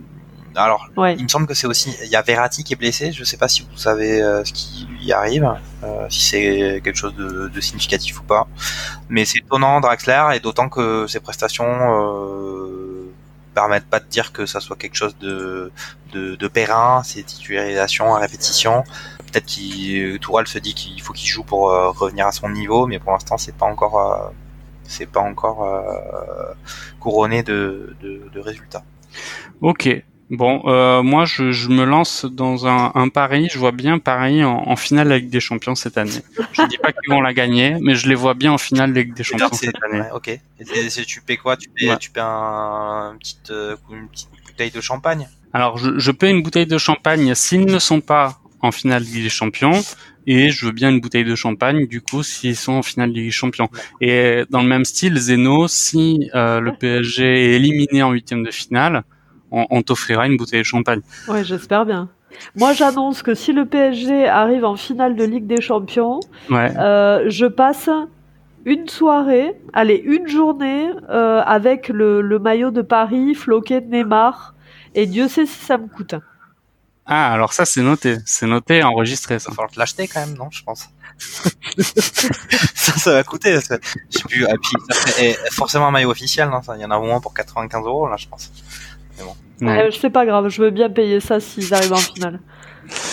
alors 0.56 0.88
il 1.18 1.24
me 1.24 1.28
semble 1.28 1.48
que 1.48 1.56
c'est 1.56 1.66
aussi 1.66 1.96
il 2.04 2.10
y 2.10 2.16
a 2.16 2.22
Verratti 2.22 2.64
qui 2.64 2.74
est 2.74 2.76
blessé, 2.76 3.12
je 3.12 3.24
sais 3.24 3.38
pas 3.38 3.48
si 3.48 3.64
vous 3.64 3.78
savez 3.78 4.22
euh, 4.22 4.46
ce 4.46 4.54
qui 4.54 4.88
lui 5.00 5.12
arrive, 5.12 5.50
si 6.10 6.22
c'est 6.22 6.82
quelque 6.84 6.96
chose 6.96 7.16
de, 7.16 7.48
de, 7.48 7.62
significatif 7.62 8.20
ou 8.20 8.24
pas, 8.24 8.48
mais 9.10 9.26
c'est 9.26 9.40
étonnant 9.40 9.82
Draxler 9.82 10.36
et 10.36 10.40
d'autant 10.40 10.70
que 10.70 11.08
ses 11.08 11.20
prestations 11.20 11.66
permettent 13.54 13.88
pas 13.88 14.00
de 14.00 14.08
dire 14.08 14.34
que 14.34 14.46
ça 14.46 14.60
soit 14.60 14.76
quelque 14.76 14.96
chose 14.96 15.16
de, 15.20 15.72
de, 16.12 16.36
de 16.36 16.48
périn, 16.48 17.02
c'est 17.04 17.24
titularisation 17.24 18.16
à 18.16 18.20
répétition. 18.20 18.84
Peut-être 19.28 19.46
qu'il 19.46 20.20
Toural 20.20 20.48
se 20.48 20.60
dit 20.60 20.74
qu'il 20.74 21.02
faut 21.02 21.14
qu'il 21.14 21.30
joue 21.30 21.44
pour 21.44 21.70
euh, 21.70 21.90
revenir 21.90 22.28
à 22.28 22.32
son 22.32 22.50
niveau, 22.50 22.86
mais 22.88 23.00
pour 23.00 23.12
l'instant 23.12 23.38
c'est 23.38 23.56
pas 23.56 23.66
encore 23.66 24.00
euh, 24.00 24.30
c'est 24.84 25.06
pas 25.06 25.22
encore 25.22 25.64
euh, 25.64 26.54
couronné 27.00 27.42
de, 27.44 27.96
de, 28.02 28.30
de 28.34 28.40
résultats. 28.40 28.84
Ok, 29.62 29.90
Bon, 30.30 30.64
euh, 30.66 31.04
moi, 31.04 31.26
je, 31.26 31.52
je, 31.52 31.70
me 31.70 31.84
lance 31.84 32.26
dans 32.26 32.66
un, 32.66 32.92
un, 32.96 33.10
pari. 33.10 33.50
Je 33.52 33.60
vois 33.60 33.72
bien 33.72 34.00
Paris 34.00 34.44
en, 34.44 34.68
en, 34.68 34.76
finale 34.76 35.12
avec 35.12 35.30
des 35.30 35.40
Champions 35.40 35.76
cette 35.76 35.98
année. 35.98 36.12
Je 36.54 36.68
dis 36.68 36.78
pas 36.78 36.92
qu'ils 36.92 37.14
vont 37.14 37.22
la 37.22 37.34
gagner, 37.34 37.78
mais 37.82 37.96
je 37.96 38.08
les 38.08 38.16
vois 38.16 38.34
bien 38.34 38.52
en 38.54 38.58
finale 38.58 38.92
avec 38.92 39.14
des 39.14 39.24
Champions 39.24 39.52
cette 39.52 39.76
année. 39.84 40.04
ok. 40.14 40.30
Et 40.30 41.06
tu 41.06 41.22
paies 41.22 41.38
quoi? 41.38 41.58
Tu 41.58 41.70
paies, 41.70 41.96
tu 42.00 42.10
paies 42.10 42.22
un, 42.22 43.12
une, 43.14 43.20
petite, 43.20 43.52
euh, 43.52 43.76
une 43.92 44.08
petite 44.08 44.30
bouteille 44.46 44.72
de 44.72 44.82
champagne? 44.82 45.28
Alors, 45.52 45.78
je, 45.78 46.00
je 46.00 46.12
paie 46.12 46.32
une 46.32 46.42
bouteille 46.42 46.68
de 46.68 46.78
champagne 46.78 47.36
s'ils 47.36 47.66
ne 47.66 47.80
sont 47.80 48.02
pas 48.02 48.40
en 48.62 48.72
finale 48.72 49.06
des 49.06 49.30
Champions 49.30 49.82
et 50.26 50.50
je 50.50 50.66
veux 50.66 50.72
bien 50.72 50.90
une 50.90 51.02
bouteille 51.02 51.26
de 51.26 51.36
champagne 51.36 51.86
du 51.86 52.02
coup 52.02 52.24
s'ils 52.24 52.56
sont 52.56 52.74
en 52.74 52.82
finale 52.82 53.14
des 53.14 53.30
Champions. 53.30 53.70
Et 54.02 54.44
dans 54.50 54.62
le 54.62 54.68
même 54.68 54.86
style, 54.86 55.18
Zeno, 55.18 55.68
si 55.68 56.30
euh, 56.34 56.60
le 56.60 56.74
PSG 56.74 57.24
est 57.24 57.56
éliminé 57.56 58.04
en 58.04 58.12
huitième 58.12 58.44
de 58.44 58.52
finale, 58.52 59.04
on, 59.54 59.82
t'offrira 59.84 60.26
une 60.28 60.38
bouteille 60.38 60.62
de 60.62 60.66
champagne. 60.66 61.02
Ouais, 61.28 61.44
j'espère 61.44 61.86
bien. 61.86 62.10
Moi, 62.56 62.74
j'annonce 62.74 63.22
que 63.22 63.36
si 63.36 63.54
le 63.54 63.66
PSG 63.66 64.28
arrive 64.28 64.66
en 64.66 64.76
finale 64.76 65.16
de 65.16 65.24
Ligue 65.24 65.46
des 65.46 65.62
Champions, 65.62 66.20
euh, 66.52 67.26
je 67.28 67.46
passe 67.46 67.90
une 68.66 68.88
soirée, 68.88 69.54
allez, 69.74 70.02
une 70.04 70.28
journée 70.28 70.90
euh, 71.10 71.42
avec 71.46 71.90
le, 71.90 72.40
maillot 72.40 72.72
de 72.72 72.82
Paris 72.82 73.36
floqué 73.36 73.82
de 73.82 73.90
Neymar. 73.90 74.56
Et 74.96 75.06
Dieu 75.06 75.28
sait 75.28 75.46
si 75.46 75.66
ça 75.66 75.78
me 75.78 75.88
coûte. 75.88 76.16
Ah, 77.06 77.34
alors 77.34 77.54
ça, 77.54 77.66
c'est 77.66 77.82
noté. 77.82 78.18
C'est 78.26 78.48
noté, 78.48 78.84
enregistré, 78.84 79.38
ça. 79.38 79.50
Il 79.50 79.52
va 79.52 79.56
falloir 79.56 79.72
te 79.72 79.80
l'acheter 79.80 80.08
quand 80.08 80.26
même, 80.26 80.36
non, 80.36 80.50
je 80.50 80.64
pense. 80.64 80.90
ça, 82.74 82.94
ça 82.94 83.14
va 83.14 83.24
coûter. 83.24 83.56
Je 83.56 83.60
sais 83.60 84.24
plus. 84.28 84.44
Et 84.44 84.58
puis, 84.58 85.36
forcément 85.52 85.88
un 85.88 85.92
maillot 85.92 86.12
officiel, 86.12 86.50
non, 86.50 86.62
il 86.76 86.82
y 86.82 86.86
en 86.86 86.92
a 86.92 86.98
au 86.98 87.04
moins 87.04 87.20
pour 87.20 87.34
95 87.34 87.86
euros, 87.86 88.08
là, 88.08 88.16
je 88.18 88.28
pense. 88.28 88.52
Ouais. 89.62 89.90
c'est 90.00 90.10
pas 90.10 90.26
grave, 90.26 90.50
je 90.50 90.62
veux 90.62 90.72
bien 90.72 90.90
payer 90.90 91.20
ça 91.20 91.40
s'ils 91.40 91.74
arrivent 91.74 91.94
en 91.94 91.98
finale. 91.98 92.40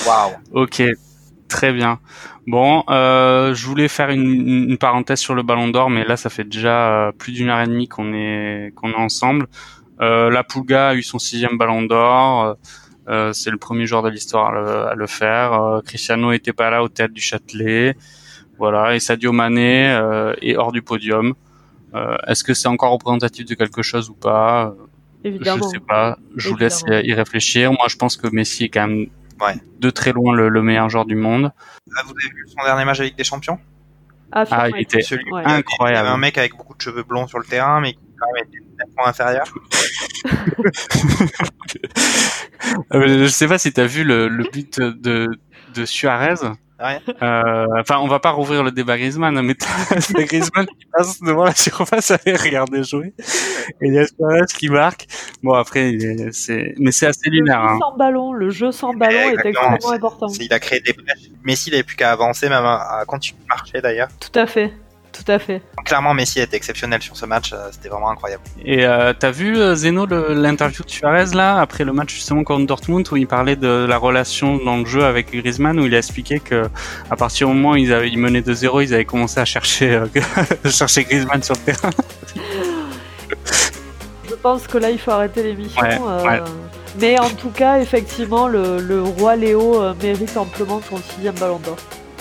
Waouh. 0.07 0.33
Ok, 0.53 0.83
très 1.49 1.73
bien. 1.73 2.01
Bon, 2.47 2.83
euh, 2.89 3.55
je 3.55 3.67
voulais 3.67 3.89
faire 3.89 4.11
une, 4.11 4.71
une, 4.71 4.79
parenthèse 4.79 5.21
sur 5.21 5.35
le 5.35 5.43
Ballon 5.43 5.69
d'Or, 5.69 5.91
mais 5.91 6.05
là, 6.05 6.17
ça 6.17 6.31
fait 6.31 6.45
déjà 6.45 7.13
plus 7.19 7.33
d'une 7.33 7.49
heure 7.49 7.61
et 7.61 7.67
demie 7.67 7.87
qu'on 7.87 8.13
est 8.13 8.73
qu'on 8.75 8.91
est 8.91 8.97
ensemble. 8.97 9.47
Euh, 10.01 10.31
la 10.31 10.45
Pulga 10.45 10.89
a 10.89 10.95
eu 10.95 11.03
son 11.03 11.19
sixième 11.19 11.59
Ballon 11.59 11.83
d'Or. 11.83 12.57
Euh, 13.09 13.33
c'est 13.33 13.51
le 13.51 13.57
premier 13.57 13.87
joueur 13.87 14.03
de 14.03 14.09
l'histoire 14.09 14.55
à, 14.55 14.95
le, 14.95 15.07
faire. 15.07 15.53
Euh, 15.53 15.81
Cristiano 15.83 16.33
était 16.33 16.53
pas 16.53 16.71
là 16.71 16.83
au 16.83 16.89
théâtre 16.89 17.13
du 17.13 17.21
Châtelet. 17.21 17.97
Voilà, 18.59 18.95
et 18.95 19.01
Sadio 19.01 19.33
Mané 19.33 19.87
est 20.43 20.57
hors 20.57 20.73
du 20.73 20.83
podium. 20.83 21.35
Est-ce 22.27 22.45
que 22.45 22.53
c'est 22.53 22.69
encore 22.69 22.93
représentatif 22.93 23.47
de 23.47 23.55
quelque 23.55 23.81
chose 23.83 24.11
ou 24.11 24.15
pas? 24.15 24.75
Évidemment. 25.25 25.65
Je 25.65 25.69
sais 25.69 25.85
pas. 25.87 26.19
Je 26.37 26.49
vous 26.49 26.57
laisse 26.57 26.85
y 26.89 27.13
réfléchir. 27.13 27.73
Moi, 27.73 27.87
je 27.89 27.97
pense 27.97 28.17
que 28.17 28.29
Messi 28.29 28.65
est 28.65 28.69
quand 28.69 28.87
même 28.87 29.07
de 29.79 29.91
très 29.91 30.13
loin 30.13 30.35
le, 30.35 30.63
meilleur 30.63 30.89
joueur 30.89 31.07
du 31.07 31.15
monde. 31.15 31.53
Ah, 31.97 32.03
vous 32.05 32.13
avez 32.13 32.35
vu 32.35 32.47
son 32.47 32.65
dernier 32.65 32.85
match 32.85 33.01
avec 33.01 33.17
des 33.17 33.25
champions? 33.25 33.59
Ah, 34.33 34.45
ah 34.51 34.69
il 34.69 34.83
était 34.83 35.03
incroyable. 35.45 35.65
Il 35.91 35.95
y 35.95 35.99
avait 35.99 36.09
un 36.09 36.17
mec 36.17 36.39
avec 36.39 36.57
beaucoup 36.57 36.75
de 36.75 36.81
cheveux 36.81 37.03
blonds 37.03 37.27
sur 37.27 37.39
le 37.39 37.45
terrain, 37.45 37.81
mais 37.81 37.95
qui 37.95 38.01
quand 38.19 38.27
même 38.35 38.45
était 38.47 38.59
nettement 38.79 39.07
inférieur. 39.07 39.45
Ah, 42.91 43.01
je 43.01 43.27
sais 43.27 43.49
pas 43.49 43.59
si 43.59 43.73
tu 43.73 43.81
as 43.81 43.87
vu 43.87 44.05
le, 44.05 44.29
le 44.29 44.45
but 44.51 44.79
de, 44.79 45.29
de 45.75 45.85
Suarez. 45.85 46.47
Euh, 46.81 47.67
enfin, 47.79 47.99
on 47.99 48.09
va 48.09 48.21
pas 48.21 48.31
rouvrir 48.31 48.63
le 48.63 48.71
débat 48.71 48.97
Griezmann, 48.97 49.41
mais 49.43 49.55
c'est 50.01 50.25
Griezmann 50.25 50.67
qui 50.67 50.87
passe 50.93 51.21
devant 51.21 51.45
la 51.45 51.55
surface 51.55 52.11
à 52.11 52.17
regarder 52.17 52.83
jouer. 52.85 53.13
Et 53.81 53.89
il 53.89 53.95
y 53.95 53.99
a 53.99 54.07
Suarez 54.07 54.47
qui 54.57 54.69
marque. 54.69 55.07
Bon, 55.43 55.53
après, 55.53 55.97
c'est, 56.33 56.75
mais 56.79 56.93
c'est 56.93 57.07
assez 57.07 57.29
lunaire. 57.29 57.63
Le 57.63 57.69
jeu 57.69 57.75
hein. 57.75 57.79
sans 57.81 57.97
ballon, 57.97 58.33
le 58.33 58.51
jeu 58.51 58.73
sans 58.73 58.95
ballon 58.95 59.31
est 59.31 59.47
extrêmement 59.47 59.93
important. 59.93 60.27
Il 60.41 60.53
a 60.53 60.59
créé 60.59 60.81
des 60.81 60.93
brèches. 60.93 61.31
Messi, 61.45 61.69
il 61.69 61.73
n'avait 61.73 61.83
plus 61.83 61.97
qu'à 61.97 62.13
avancer, 62.13 62.49
même 62.49 62.65
à 62.65 63.05
continuer 63.07 63.41
de 63.43 63.49
marcher 63.49 63.81
d'ailleurs. 63.81 64.09
Tout 64.19 64.39
à 64.39 64.47
fait. 64.47 64.73
Tout 65.13 65.33
à 65.33 65.39
fait. 65.39 65.63
Clairement, 65.85 66.15
Messi 66.15 66.41
était 66.41 66.57
exceptionnel 66.57 67.03
sur 67.03 67.17
ce 67.17 67.27
match, 67.27 67.53
euh, 67.53 67.69
c'était 67.73 67.89
vraiment 67.89 68.11
incroyable. 68.11 68.43
Et 68.65 68.87
euh, 68.87 69.13
t'as 69.19 69.31
vu 69.31 69.59
euh, 69.59 69.75
Zeno 69.75 70.07
l'interview 70.07 70.85
de 70.85 70.91
Suarez 70.91 71.35
là 71.35 71.61
après 71.61 71.85
le 71.85 71.93
match 71.93 72.15
justement 72.15 72.45
contre 72.45 72.67
Dortmund 72.67 73.07
où 73.11 73.17
il 73.17 73.27
parlait 73.27 73.57
de 73.57 73.87
la 73.89 73.97
relation 73.97 74.57
dans 74.59 74.77
le 74.79 74.87
jeu 74.87 75.05
avec 75.05 75.33
Griezmann 75.33 75.79
où 75.81 75.87
il 75.87 75.95
a 75.95 75.99
expliqué 75.99 76.39
que 76.39 76.69
à 77.11 77.17
partir 77.17 77.49
du 77.49 77.55
moment 77.55 77.71
où 77.71 77.77
ils, 77.77 77.93
avaient, 77.93 78.09
ils 78.09 78.19
menaient 78.19 78.43
de 78.43 78.53
zéro, 78.53 78.81
ils 78.81 78.95
avaient 78.95 79.05
commencé 79.05 79.41
à 79.41 79.45
chercher 79.45 80.01
chercher 80.65 81.05
Griezmann 81.05 81.43
sur 81.43 81.55
le 81.55 81.73
terrain. 81.73 81.91
Je 84.29 84.35
pense 84.35 84.67
que 84.67 84.79
là 84.79 84.91
il 84.91 84.99
faut 84.99 85.11
arrêter 85.11 85.43
l'émission. 85.43 85.83
Mais 86.99 87.21
en 87.21 87.31
tout 87.31 87.51
cas, 87.51 87.79
effectivement, 87.79 88.49
le, 88.49 88.81
le 88.81 89.01
roi 89.01 89.37
Léo 89.37 89.81
mérite 90.03 90.37
amplement 90.37 90.81
son 90.89 90.97
sixième 90.97 91.37
ballon 91.37 91.61
d'or. 91.61 91.77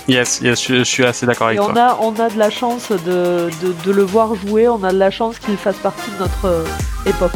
Yes, 0.07 0.39
yes 0.41 0.65
je, 0.67 0.83
suis 0.83 1.05
assez 1.05 1.25
d'accord 1.25 1.47
avec 1.47 1.61
on 1.61 1.75
A, 1.75 1.97
on 2.01 2.13
a 2.19 2.29
de 2.29 2.37
la 2.37 2.49
chance 2.49 2.91
de, 2.91 3.49
de, 3.85 3.91
le 3.91 4.03
voir 4.03 4.33
jouer, 4.35 4.67
on 4.67 4.83
a 4.83 4.91
de 4.91 4.97
la 4.97 5.11
chance 5.11 5.37
qu'il 5.39 5.57
fasse 5.57 5.77
partie 5.77 6.09
de 6.11 6.19
notre 6.19 6.45
euh, 6.45 6.63
époque. 7.05 7.35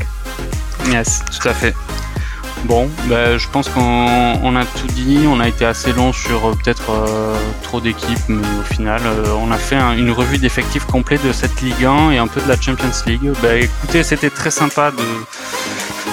Yes, 0.92 1.22
tout 1.32 1.48
à 1.48 1.54
fait. 1.54 1.76
Bon, 2.66 2.90
ben, 3.06 3.38
je 3.38 3.48
pense 3.50 3.68
qu'on 3.68 4.56
a 4.56 4.66
tout 4.66 4.88
dit, 4.88 5.26
on 5.28 5.40
a 5.40 5.48
été 5.48 5.66
assez 5.66 5.92
long 5.92 6.14
sur 6.14 6.48
euh, 6.48 6.54
peut-être 6.64 6.92
euh, 6.92 7.36
trop 7.62 7.82
d'équipes, 7.82 8.18
mais 8.30 8.48
au 8.60 8.74
final, 8.74 9.02
on 9.38 9.52
a 9.52 9.58
fait 9.58 9.76
une 9.76 10.12
revue 10.12 10.38
d'effectifs 10.38 10.86
complet 10.86 11.20
de 11.24 11.32
cette 11.34 11.62
Ligue 11.62 11.86
1 11.86 12.12
et 12.12 12.18
un 12.18 12.28
peu 12.28 12.42
de 12.42 12.48
la 12.48 12.60
Champions 12.60 12.92
League. 13.06 13.32
Ben, 13.42 13.64
écoutez, 13.64 14.04
c'était 14.04 14.30
très 14.30 14.52
sympa 14.52 14.92
de 14.92 15.04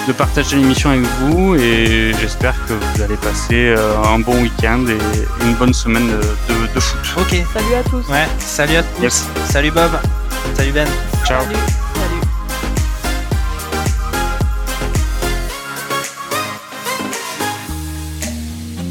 de 0.07 0.13
partager 0.13 0.57
l'émission 0.57 0.89
avec 0.89 1.03
vous 1.19 1.55
et 1.55 2.13
j'espère 2.19 2.55
que 2.65 2.73
vous 2.73 3.01
allez 3.01 3.17
passer 3.17 3.73
euh, 3.77 3.95
un 4.03 4.19
bon 4.19 4.41
week-end 4.41 4.85
et 4.87 5.43
une 5.45 5.53
bonne 5.55 5.73
semaine 5.73 6.07
de, 6.07 6.79
foot. 6.79 6.99
Ok. 7.17 7.35
Salut 7.53 7.75
à 7.75 7.83
tous. 7.83 8.07
Ouais, 8.09 8.27
salut 8.39 8.77
à 8.77 8.83
tous. 8.83 9.25
Salut 9.49 9.71
Bob. 9.71 9.91
Salut 10.55 10.71
Ben. 10.71 10.87
Ciao. 11.25 11.43